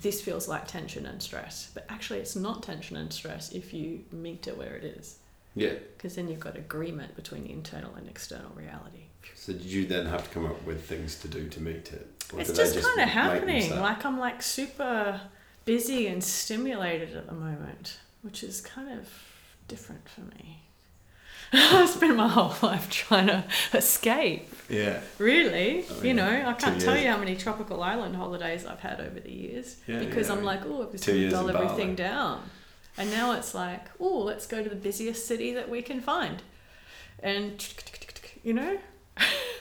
this 0.00 0.20
feels 0.20 0.48
like 0.48 0.66
tension 0.66 1.06
and 1.06 1.22
stress, 1.22 1.70
but 1.74 1.86
actually 1.88 2.18
it's 2.18 2.36
not 2.36 2.62
tension 2.62 2.96
and 2.96 3.12
stress 3.12 3.52
if 3.52 3.72
you 3.72 4.04
meet 4.12 4.46
it 4.46 4.56
where 4.56 4.74
it 4.74 4.84
is. 4.84 5.18
Yeah. 5.54 5.74
Because 5.96 6.16
then 6.16 6.28
you've 6.28 6.40
got 6.40 6.56
agreement 6.56 7.14
between 7.16 7.44
the 7.44 7.52
internal 7.52 7.94
and 7.94 8.08
external 8.08 8.50
reality. 8.54 9.04
So 9.34 9.52
did 9.52 9.62
you 9.64 9.86
then 9.86 10.06
have 10.06 10.24
to 10.24 10.30
come 10.30 10.46
up 10.46 10.64
with 10.64 10.84
things 10.84 11.18
to 11.20 11.28
do 11.28 11.48
to 11.48 11.62
meet 11.62 11.92
it? 11.92 12.08
Or 12.32 12.40
it's 12.40 12.50
they 12.50 12.56
just 12.56 12.82
kind 12.82 13.00
of 13.00 13.08
happening. 13.08 13.70
Like 13.78 14.04
I'm 14.04 14.18
like 14.18 14.42
super 14.42 15.20
busy 15.64 16.08
and 16.08 16.22
stimulated 16.22 17.16
at 17.16 17.26
the 17.26 17.34
moment, 17.34 17.98
which 18.22 18.42
is 18.42 18.60
kind 18.60 18.98
of 18.98 19.08
different 19.68 20.08
for 20.08 20.22
me. 20.22 20.64
I 21.82 21.86
spent 21.86 22.16
my 22.16 22.28
whole 22.28 22.55
life 22.68 22.90
trying 22.90 23.26
to 23.28 23.44
escape. 23.72 24.48
Yeah. 24.68 25.01
Really, 25.18 25.85
Oh, 25.90 26.01
you 26.02 26.09
yeah. 26.09 26.12
know, 26.14 26.48
I 26.48 26.55
can't 26.55 26.81
tell 26.81 26.97
you 26.97 27.09
how 27.09 27.18
many 27.18 27.36
tropical 27.36 27.82
island 27.82 28.16
holidays 28.16 28.64
I've 28.64 28.81
had 28.81 29.01
over 29.01 29.20
the 29.20 29.31
years 29.31 29.76
Yeah, 29.86 29.98
because 29.98 30.28
yeah, 30.28 30.35
I'm 30.36 30.44
like, 30.44 30.64
oh, 30.64 30.85
I'm 30.85 30.93
just 30.93 31.06
going 31.06 31.20
to 31.20 31.31
dull 31.31 31.51
everything 31.51 31.94
down. 31.94 32.43
And 32.97 33.10
now 33.10 33.32
it's 33.32 33.55
like, 33.55 33.86
oh, 34.01 34.20
let's 34.20 34.47
go 34.47 34.62
to 34.62 34.68
the 34.68 34.76
busiest 34.76 35.26
city 35.26 35.52
that 35.52 35.68
we 35.68 35.82
can 35.82 36.01
find. 36.01 36.43
And, 37.22 37.66
you 38.43 38.55
know, 38.55 38.78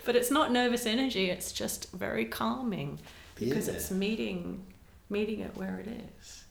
but 0.05 0.15
it's 0.15 0.31
not 0.31 0.51
nervous 0.51 0.85
energy, 0.85 1.29
it's 1.29 1.51
just 1.51 1.91
very 1.91 2.25
calming 2.25 2.99
because 3.35 3.67
it's 3.67 3.91
meeting 3.91 4.63
meeting 5.09 5.39
it 5.41 5.55
where 5.55 5.79
it 5.79 5.87
is. 5.87 6.43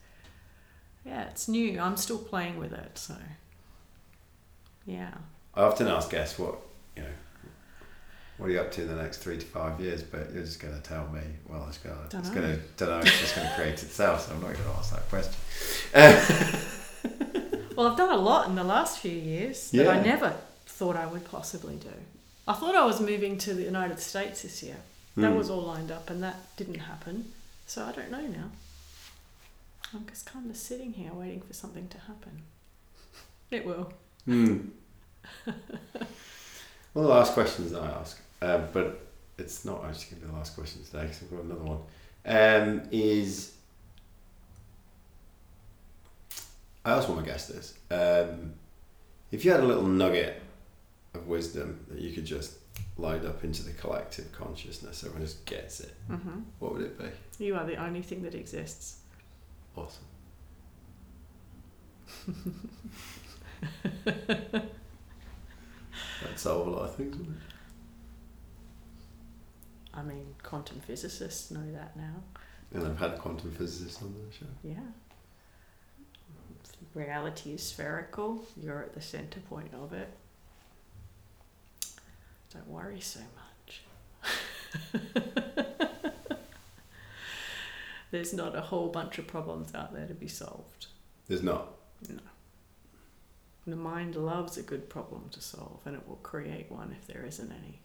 Yeah, 1.05 1.23
it's 1.25 1.49
new. 1.49 1.81
I'm 1.81 1.97
still 1.97 2.19
playing 2.19 2.59
with 2.59 2.73
it, 2.73 2.97
so 2.97 3.15
yeah. 4.87 5.15
I 5.55 5.63
often 5.63 5.87
ask 5.89 6.11
guests 6.11 6.39
what 6.39 6.57
you 6.97 7.03
know. 7.03 7.09
What 8.39 8.49
are 8.49 8.53
you 8.53 8.61
up 8.61 8.73
to 8.73 8.83
in 8.83 8.89
the 8.89 8.97
next 9.01 9.19
three 9.19 9.39
to 9.39 9.45
five 9.45 9.79
years? 9.81 10.03
But 10.03 10.33
you're 10.33 10.43
just 10.43 10.61
going 10.61 10.75
to 10.75 10.81
tell 10.81 11.07
me. 11.09 11.21
Well, 11.49 11.65
it's 11.69 11.79
going. 11.79 11.97
to 12.09 12.19
It's 12.19 12.31
going 12.31 12.51
to. 12.51 12.59
Don't 12.79 12.89
know. 12.89 12.99
It's 13.01 13.21
just 13.21 13.37
going 13.37 13.47
to 13.49 13.55
create 13.55 13.83
itself. 13.83 14.27
So 14.27 14.35
I'm 14.35 14.41
not 14.41 14.53
going 14.55 14.65
to 14.65 14.71
ask 14.79 14.93
that 14.95 15.09
question. 15.09 15.35
Uh, 15.95 16.59
Well, 17.77 17.91
I've 17.91 17.97
done 17.97 18.11
a 18.13 18.21
lot 18.21 18.49
in 18.49 18.55
the 18.55 18.65
last 18.65 18.99
few 18.99 19.11
years 19.11 19.71
that 19.71 19.89
I 19.89 20.01
never 20.03 20.37
thought 20.67 20.95
I 20.95 21.07
would 21.07 21.25
possibly 21.31 21.77
do. 21.77 21.89
I 22.47 22.53
thought 22.53 22.75
I 22.75 22.85
was 22.85 23.01
moving 23.01 23.39
to 23.39 23.55
the 23.55 23.63
United 23.63 23.99
States 23.99 24.43
this 24.43 24.63
year. 24.63 24.77
That 25.17 25.31
Hmm. 25.31 25.37
was 25.39 25.49
all 25.49 25.63
lined 25.63 25.91
up, 25.91 26.11
and 26.11 26.23
that 26.23 26.55
didn't 26.57 26.81
happen. 26.81 27.33
So 27.67 27.83
I 27.85 27.93
don't 27.93 28.11
know 28.11 28.21
now. 28.27 28.51
I'm 29.95 30.07
just 30.07 30.27
kind 30.27 30.51
of 30.51 30.57
sitting 30.57 30.93
here 30.93 31.13
waiting 31.15 31.41
for 31.41 31.55
something 31.55 31.89
to 31.89 31.99
happen. 31.99 32.43
It 33.51 33.65
will. 33.65 33.93
Hmm. 34.25 34.59
well, 35.47 35.55
the 36.95 37.01
last 37.09 37.33
questions 37.35 37.75
I 37.75 37.89
ask, 37.91 38.21
um, 38.41 38.69
but 38.73 39.07
it's 39.39 39.65
not 39.65 39.85
actually 39.85 40.11
going 40.11 40.21
to 40.21 40.27
be 40.27 40.27
the 40.33 40.39
last 40.39 40.55
question 40.55 40.85
today 40.85 41.03
because 41.03 41.23
I've 41.23 41.31
got 41.31 41.45
another 41.45 41.65
one. 41.65 41.79
Um, 42.25 42.83
is 42.93 43.55
I 46.85 46.93
asked 46.93 47.09
one 47.09 47.19
of 47.19 47.25
my 47.25 47.31
guests 47.31 47.49
this. 47.49 47.75
Um, 47.91 48.55
if 49.31 49.45
you 49.45 49.51
had 49.51 49.61
a 49.61 49.67
little 49.67 49.87
nugget 49.87 50.41
of 51.15 51.27
wisdom 51.27 51.85
that 51.89 52.01
you 52.01 52.13
could 52.13 52.25
just 52.25 52.55
load 52.99 53.25
up 53.25 53.45
into 53.45 53.63
the 53.63 53.73
collective 53.73 54.31
consciousness, 54.33 55.03
everyone 55.05 55.27
just 55.27 55.45
gets 55.47 55.81
it, 55.81 55.95
hmm 56.09 56.41
what 56.59 56.73
would 56.75 56.83
it 56.83 56.99
be? 56.99 57.45
You 57.45 57.57
are 57.57 57.65
the 57.65 57.77
only 57.77 58.03
thing 58.03 58.23
that 58.23 58.35
exists. 58.35 58.99
Awesome. 59.77 60.05
That'd 64.05 64.71
solve 66.37 66.67
a 66.67 66.71
lot 66.71 66.83
of 66.89 66.97
things, 66.97 67.17
wouldn't 67.17 67.37
it? 67.37 67.43
I 69.95 70.03
mean, 70.03 70.35
quantum 70.43 70.81
physicists 70.81 71.51
know 71.51 71.71
that 71.73 71.97
now. 71.97 72.23
And 72.73 72.87
I've 72.87 72.99
had 72.99 73.19
quantum 73.19 73.51
physicists 73.53 74.03
on 74.03 74.15
the 74.15 74.35
show. 74.35 74.47
Yeah. 74.63 74.81
Reality 76.95 77.53
is 77.53 77.63
spherical. 77.63 78.45
You're 78.57 78.83
at 78.83 78.95
the 78.95 79.01
center 79.01 79.41
point 79.41 79.73
of 79.75 79.93
it. 79.93 80.09
Don't 82.53 82.69
worry 82.69 83.01
so 83.01 83.21
much. 83.21 83.83
There's 88.11 88.35
not 88.35 88.55
a 88.57 88.61
whole 88.61 88.89
bunch 88.89 89.19
of 89.19 89.27
problems 89.27 89.75
out 89.75 89.95
there 89.95 90.07
to 90.07 90.15
be 90.15 90.29
solved. 90.29 90.87
There's 91.29 91.43
not. 91.43 91.75
The 93.67 93.77
mind 93.77 94.17
loves 94.17 94.57
a 94.59 94.63
good 94.63 94.89
problem 94.89 95.29
to 95.31 95.41
solve 95.41 95.81
and 95.85 95.95
it 95.95 96.09
will 96.09 96.17
create 96.17 96.71
one 96.71 96.95
if 96.99 97.07
there 97.07 97.25
isn't 97.25 97.51
any. 97.53 97.79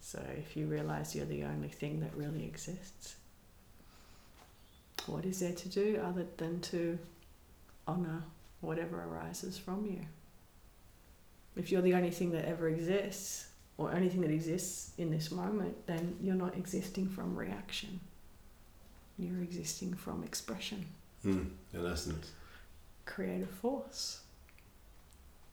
So 0.00 0.22
if 0.36 0.56
you 0.56 0.66
realize 0.66 1.14
you're 1.14 1.26
the 1.26 1.44
only 1.44 1.68
thing 1.68 2.00
that 2.00 2.14
really 2.16 2.44
exists, 2.44 3.16
what 5.06 5.24
is 5.24 5.40
there 5.40 5.52
to 5.52 5.68
do 5.68 6.00
other 6.04 6.26
than 6.36 6.60
to 6.60 6.98
honor 7.86 8.22
whatever 8.60 9.02
arises 9.02 9.58
from 9.58 9.84
you? 9.86 10.00
If 11.56 11.72
you're 11.72 11.82
the 11.82 11.94
only 11.94 12.10
thing 12.10 12.30
that 12.32 12.44
ever 12.44 12.68
exists, 12.68 13.46
or 13.76 13.92
anything 13.92 14.20
that 14.22 14.30
exists 14.30 14.90
in 14.98 15.10
this 15.10 15.30
moment, 15.30 15.86
then 15.86 16.16
you're 16.20 16.34
not 16.34 16.56
existing 16.56 17.08
from 17.08 17.36
reaction. 17.36 18.00
You're 19.18 19.40
existing 19.42 19.94
from 19.94 20.24
expression 20.24 20.84
Mm, 21.24 21.50
in 21.72 21.86
essence. 21.86 22.30
creative 23.04 23.50
force. 23.50 24.20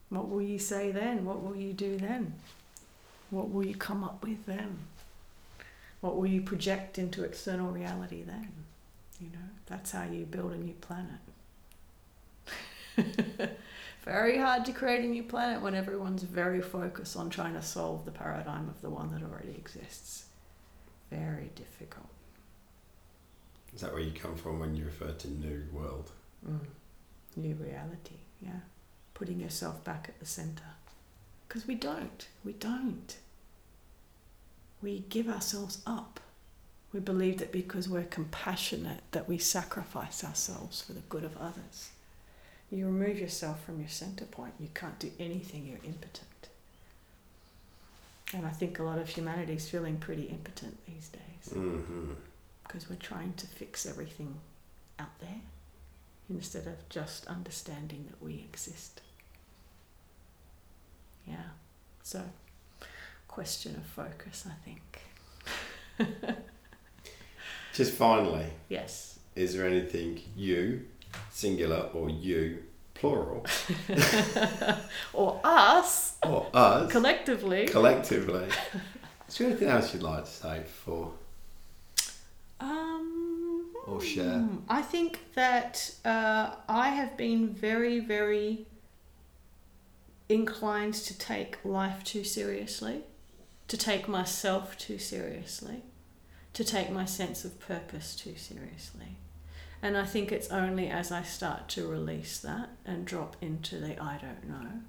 What 0.09 0.29
will 0.29 0.41
you 0.41 0.59
say 0.59 0.91
then? 0.91 1.25
What 1.25 1.41
will 1.43 1.55
you 1.55 1.73
do 1.73 1.97
then? 1.97 2.33
What 3.29 3.51
will 3.51 3.65
you 3.65 3.75
come 3.75 4.03
up 4.03 4.23
with 4.23 4.45
then? 4.45 4.77
What 6.01 6.17
will 6.17 6.27
you 6.27 6.41
project 6.41 6.99
into 6.99 7.23
external 7.23 7.71
reality 7.71 8.23
then? 8.23 8.51
You 9.19 9.27
know, 9.27 9.49
that's 9.65 9.91
how 9.91 10.03
you 10.03 10.25
build 10.25 10.51
a 10.51 10.57
new 10.57 10.73
planet. 10.73 11.19
Very 14.03 14.37
hard 14.37 14.65
to 14.65 14.71
create 14.71 15.03
a 15.03 15.07
new 15.07 15.23
planet 15.23 15.63
when 15.63 15.73
everyone's 15.73 16.21
very 16.21 16.61
focused 16.61 17.17
on 17.17 17.31
trying 17.31 17.55
to 17.55 17.61
solve 17.63 18.05
the 18.05 18.11
paradigm 18.11 18.69
of 18.69 18.79
the 18.81 18.89
one 18.89 19.11
that 19.11 19.23
already 19.23 19.55
exists. 19.57 20.25
Very 21.09 21.49
difficult. 21.55 22.05
Is 23.73 23.81
that 23.81 23.91
where 23.91 24.03
you 24.03 24.11
come 24.11 24.35
from 24.35 24.59
when 24.59 24.75
you 24.75 24.85
refer 24.85 25.11
to 25.11 25.27
new 25.27 25.63
world? 25.73 26.11
Mm. 26.47 26.59
New 27.35 27.55
reality, 27.55 28.17
yeah. 28.41 28.59
Putting 29.15 29.39
yourself 29.39 29.83
back 29.83 30.05
at 30.07 30.19
the 30.19 30.25
center. 30.25 30.63
Because 31.47 31.65
we 31.67 31.73
don't. 31.75 32.27
We 32.43 32.53
don't. 32.53 33.15
We 34.81 34.99
give 35.09 35.27
ourselves 35.27 35.81
up. 35.87 36.19
We 36.93 36.99
believe 36.99 37.39
that 37.39 37.51
because 37.51 37.89
we're 37.89 38.03
compassionate 38.03 39.01
that 39.11 39.27
we 39.27 39.37
sacrifice 39.37 40.23
ourselves 40.23 40.81
for 40.81 40.93
the 40.93 41.01
good 41.09 41.23
of 41.23 41.35
others. 41.37 41.89
You 42.71 42.85
remove 42.85 43.19
yourself 43.19 43.63
from 43.65 43.79
your 43.79 43.89
center 43.89 44.25
point, 44.25 44.53
you 44.59 44.69
can't 44.73 44.97
do 44.99 45.11
anything, 45.19 45.65
you're 45.67 45.79
impotent. 45.83 46.49
And 48.33 48.45
I 48.45 48.49
think 48.49 48.79
a 48.79 48.83
lot 48.83 48.97
of 48.99 49.07
humanity 49.09 49.53
is 49.53 49.69
feeling 49.69 49.97
pretty 49.97 50.23
impotent 50.23 50.77
these 50.85 51.09
days 51.09 51.21
Mm-hmm. 51.53 52.13
because 52.63 52.89
we're 52.89 52.95
trying 52.95 53.33
to 53.33 53.45
fix 53.45 53.85
everything 53.85 54.35
out 54.97 55.19
there 55.19 55.41
instead 56.29 56.65
of 56.65 56.89
just 56.89 57.27
understanding 57.27 58.05
that 58.09 58.23
we 58.25 58.33
exist. 58.51 59.01
Yeah. 61.27 61.35
So, 62.03 62.21
question 63.27 63.75
of 63.75 63.83
focus, 63.85 64.45
I 64.47 64.53
think. 64.63 65.01
Just 67.73 67.93
finally, 67.93 68.45
Yes. 68.69 69.19
is 69.35 69.53
there 69.55 69.65
anything 69.67 70.21
you, 70.35 70.85
singular, 71.31 71.89
or 71.93 72.09
you, 72.09 72.63
plural, 72.93 73.45
or 75.13 75.41
us 75.43 76.13
or 76.23 76.47
us, 76.53 76.89
collectively. 76.91 77.67
collectively, 77.67 78.45
is 79.27 79.37
there 79.37 79.47
anything 79.47 79.67
else 79.67 79.93
you'd 79.93 80.03
like 80.03 80.23
to 80.23 80.29
say 80.31 80.63
for? 80.85 81.11
Um, 82.61 83.73
Or 83.85 83.99
share. 84.01 84.39
hmm, 84.39 84.57
I 84.69 84.81
think 84.81 85.19
that 85.35 85.91
uh, 86.05 86.51
I 86.69 86.89
have 86.89 87.17
been 87.17 87.49
very, 87.49 87.99
very 87.99 88.65
inclined 90.29 90.93
to 90.93 91.17
take 91.17 91.63
life 91.63 92.03
too 92.03 92.23
seriously, 92.23 93.03
to 93.67 93.77
take 93.77 94.07
myself 94.07 94.77
too 94.77 94.97
seriously, 94.97 95.83
to 96.53 96.63
take 96.63 96.89
my 96.91 97.05
sense 97.05 97.45
of 97.45 97.59
purpose 97.59 98.15
too 98.15 98.35
seriously. 98.35 99.17
And 99.81 99.97
I 99.97 100.05
think 100.05 100.31
it's 100.31 100.49
only 100.49 100.89
as 100.89 101.11
I 101.11 101.21
start 101.21 101.69
to 101.69 101.87
release 101.87 102.39
that 102.39 102.69
and 102.85 103.05
drop 103.05 103.35
into 103.41 103.77
the 103.77 104.01
I 104.01 104.17
don't 104.17 104.47
know 104.47 104.81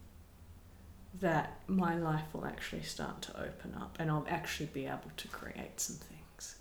that 1.20 1.60
my 1.66 1.96
life 1.96 2.24
will 2.32 2.46
actually 2.46 2.82
start 2.82 3.22
to 3.22 3.40
open 3.40 3.74
up 3.74 3.96
and 3.98 4.10
I'll 4.10 4.26
actually 4.28 4.66
be 4.66 4.86
able 4.86 5.10
to 5.16 5.28
create 5.28 5.80
some 5.80 5.96
things. 5.96 6.56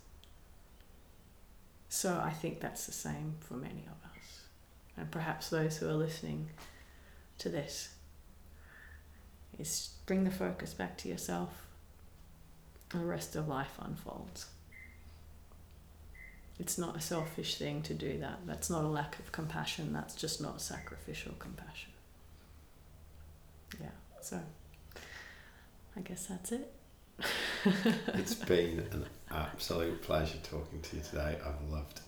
So 1.88 2.20
I 2.22 2.30
think 2.30 2.60
that's 2.60 2.86
the 2.86 2.92
same 2.92 3.36
for 3.40 3.54
many 3.54 3.86
of 3.86 4.10
us. 4.10 4.40
And 4.96 5.10
perhaps 5.10 5.50
those 5.50 5.76
who 5.76 5.88
are 5.88 5.94
listening 5.94 6.50
to 7.38 7.48
this 7.48 7.90
is 9.58 9.90
bring 10.06 10.24
the 10.24 10.30
focus 10.30 10.74
back 10.74 10.96
to 10.98 11.08
yourself 11.08 11.50
and 12.92 13.02
the 13.02 13.06
rest 13.06 13.36
of 13.36 13.48
life 13.48 13.78
unfolds. 13.80 14.46
It's 16.58 16.78
not 16.78 16.96
a 16.96 17.00
selfish 17.00 17.56
thing 17.56 17.82
to 17.82 17.94
do 17.94 18.18
that. 18.18 18.38
That's 18.46 18.70
not 18.70 18.84
a 18.84 18.88
lack 18.88 19.18
of 19.18 19.30
compassion. 19.30 19.92
That's 19.92 20.14
just 20.14 20.40
not 20.40 20.60
sacrificial 20.62 21.34
compassion. 21.38 21.90
Yeah, 23.80 23.88
so 24.22 24.40
I 25.96 26.00
guess 26.00 26.26
that's 26.26 26.52
it. 26.52 26.72
It's 28.14 28.34
been 28.34 28.78
an 28.92 29.06
absolute 29.30 30.00
pleasure 30.02 30.38
talking 30.42 30.80
to 30.80 30.96
you 30.96 31.02
today. 31.02 31.36
I've 31.44 31.68
loved 31.70 32.00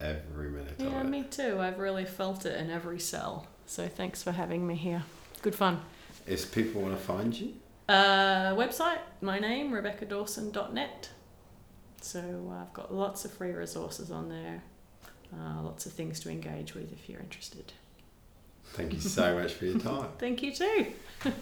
every 0.00 0.50
minute 0.50 0.74
Yeah, 0.78 0.86
of 0.86 0.92
it. 0.92 0.96
Yeah, 0.96 1.02
me 1.04 1.22
too. 1.24 1.58
I've 1.58 1.78
really 1.78 2.04
felt 2.04 2.44
it 2.44 2.60
in 2.60 2.70
every 2.70 3.00
cell. 3.00 3.46
So 3.66 3.88
thanks 3.88 4.22
for 4.22 4.32
having 4.32 4.66
me 4.66 4.74
here. 4.76 5.02
Good 5.42 5.54
fun. 5.54 5.80
If 6.28 6.52
people 6.52 6.82
want 6.82 6.94
to 6.98 7.02
find 7.02 7.34
you, 7.38 7.54
Uh, 7.88 8.54
website, 8.54 8.98
my 9.22 9.38
name, 9.38 9.72
RebeccaDawson.net. 9.72 11.08
So 12.02 12.20
uh, 12.50 12.62
I've 12.62 12.72
got 12.74 12.94
lots 12.94 13.24
of 13.24 13.32
free 13.32 13.52
resources 13.52 14.10
on 14.10 14.28
there, 14.28 14.62
uh, 15.32 15.62
lots 15.62 15.86
of 15.86 15.92
things 15.92 16.20
to 16.20 16.30
engage 16.30 16.74
with 16.74 16.92
if 16.92 17.08
you're 17.08 17.20
interested. 17.20 17.72
thank 18.74 18.92
you 18.92 19.00
so 19.00 19.38
much 19.40 19.54
for 19.54 19.64
your 19.64 19.78
time. 19.80 20.10
Thank 20.18 20.42
you 20.42 20.52
too. 20.54 20.86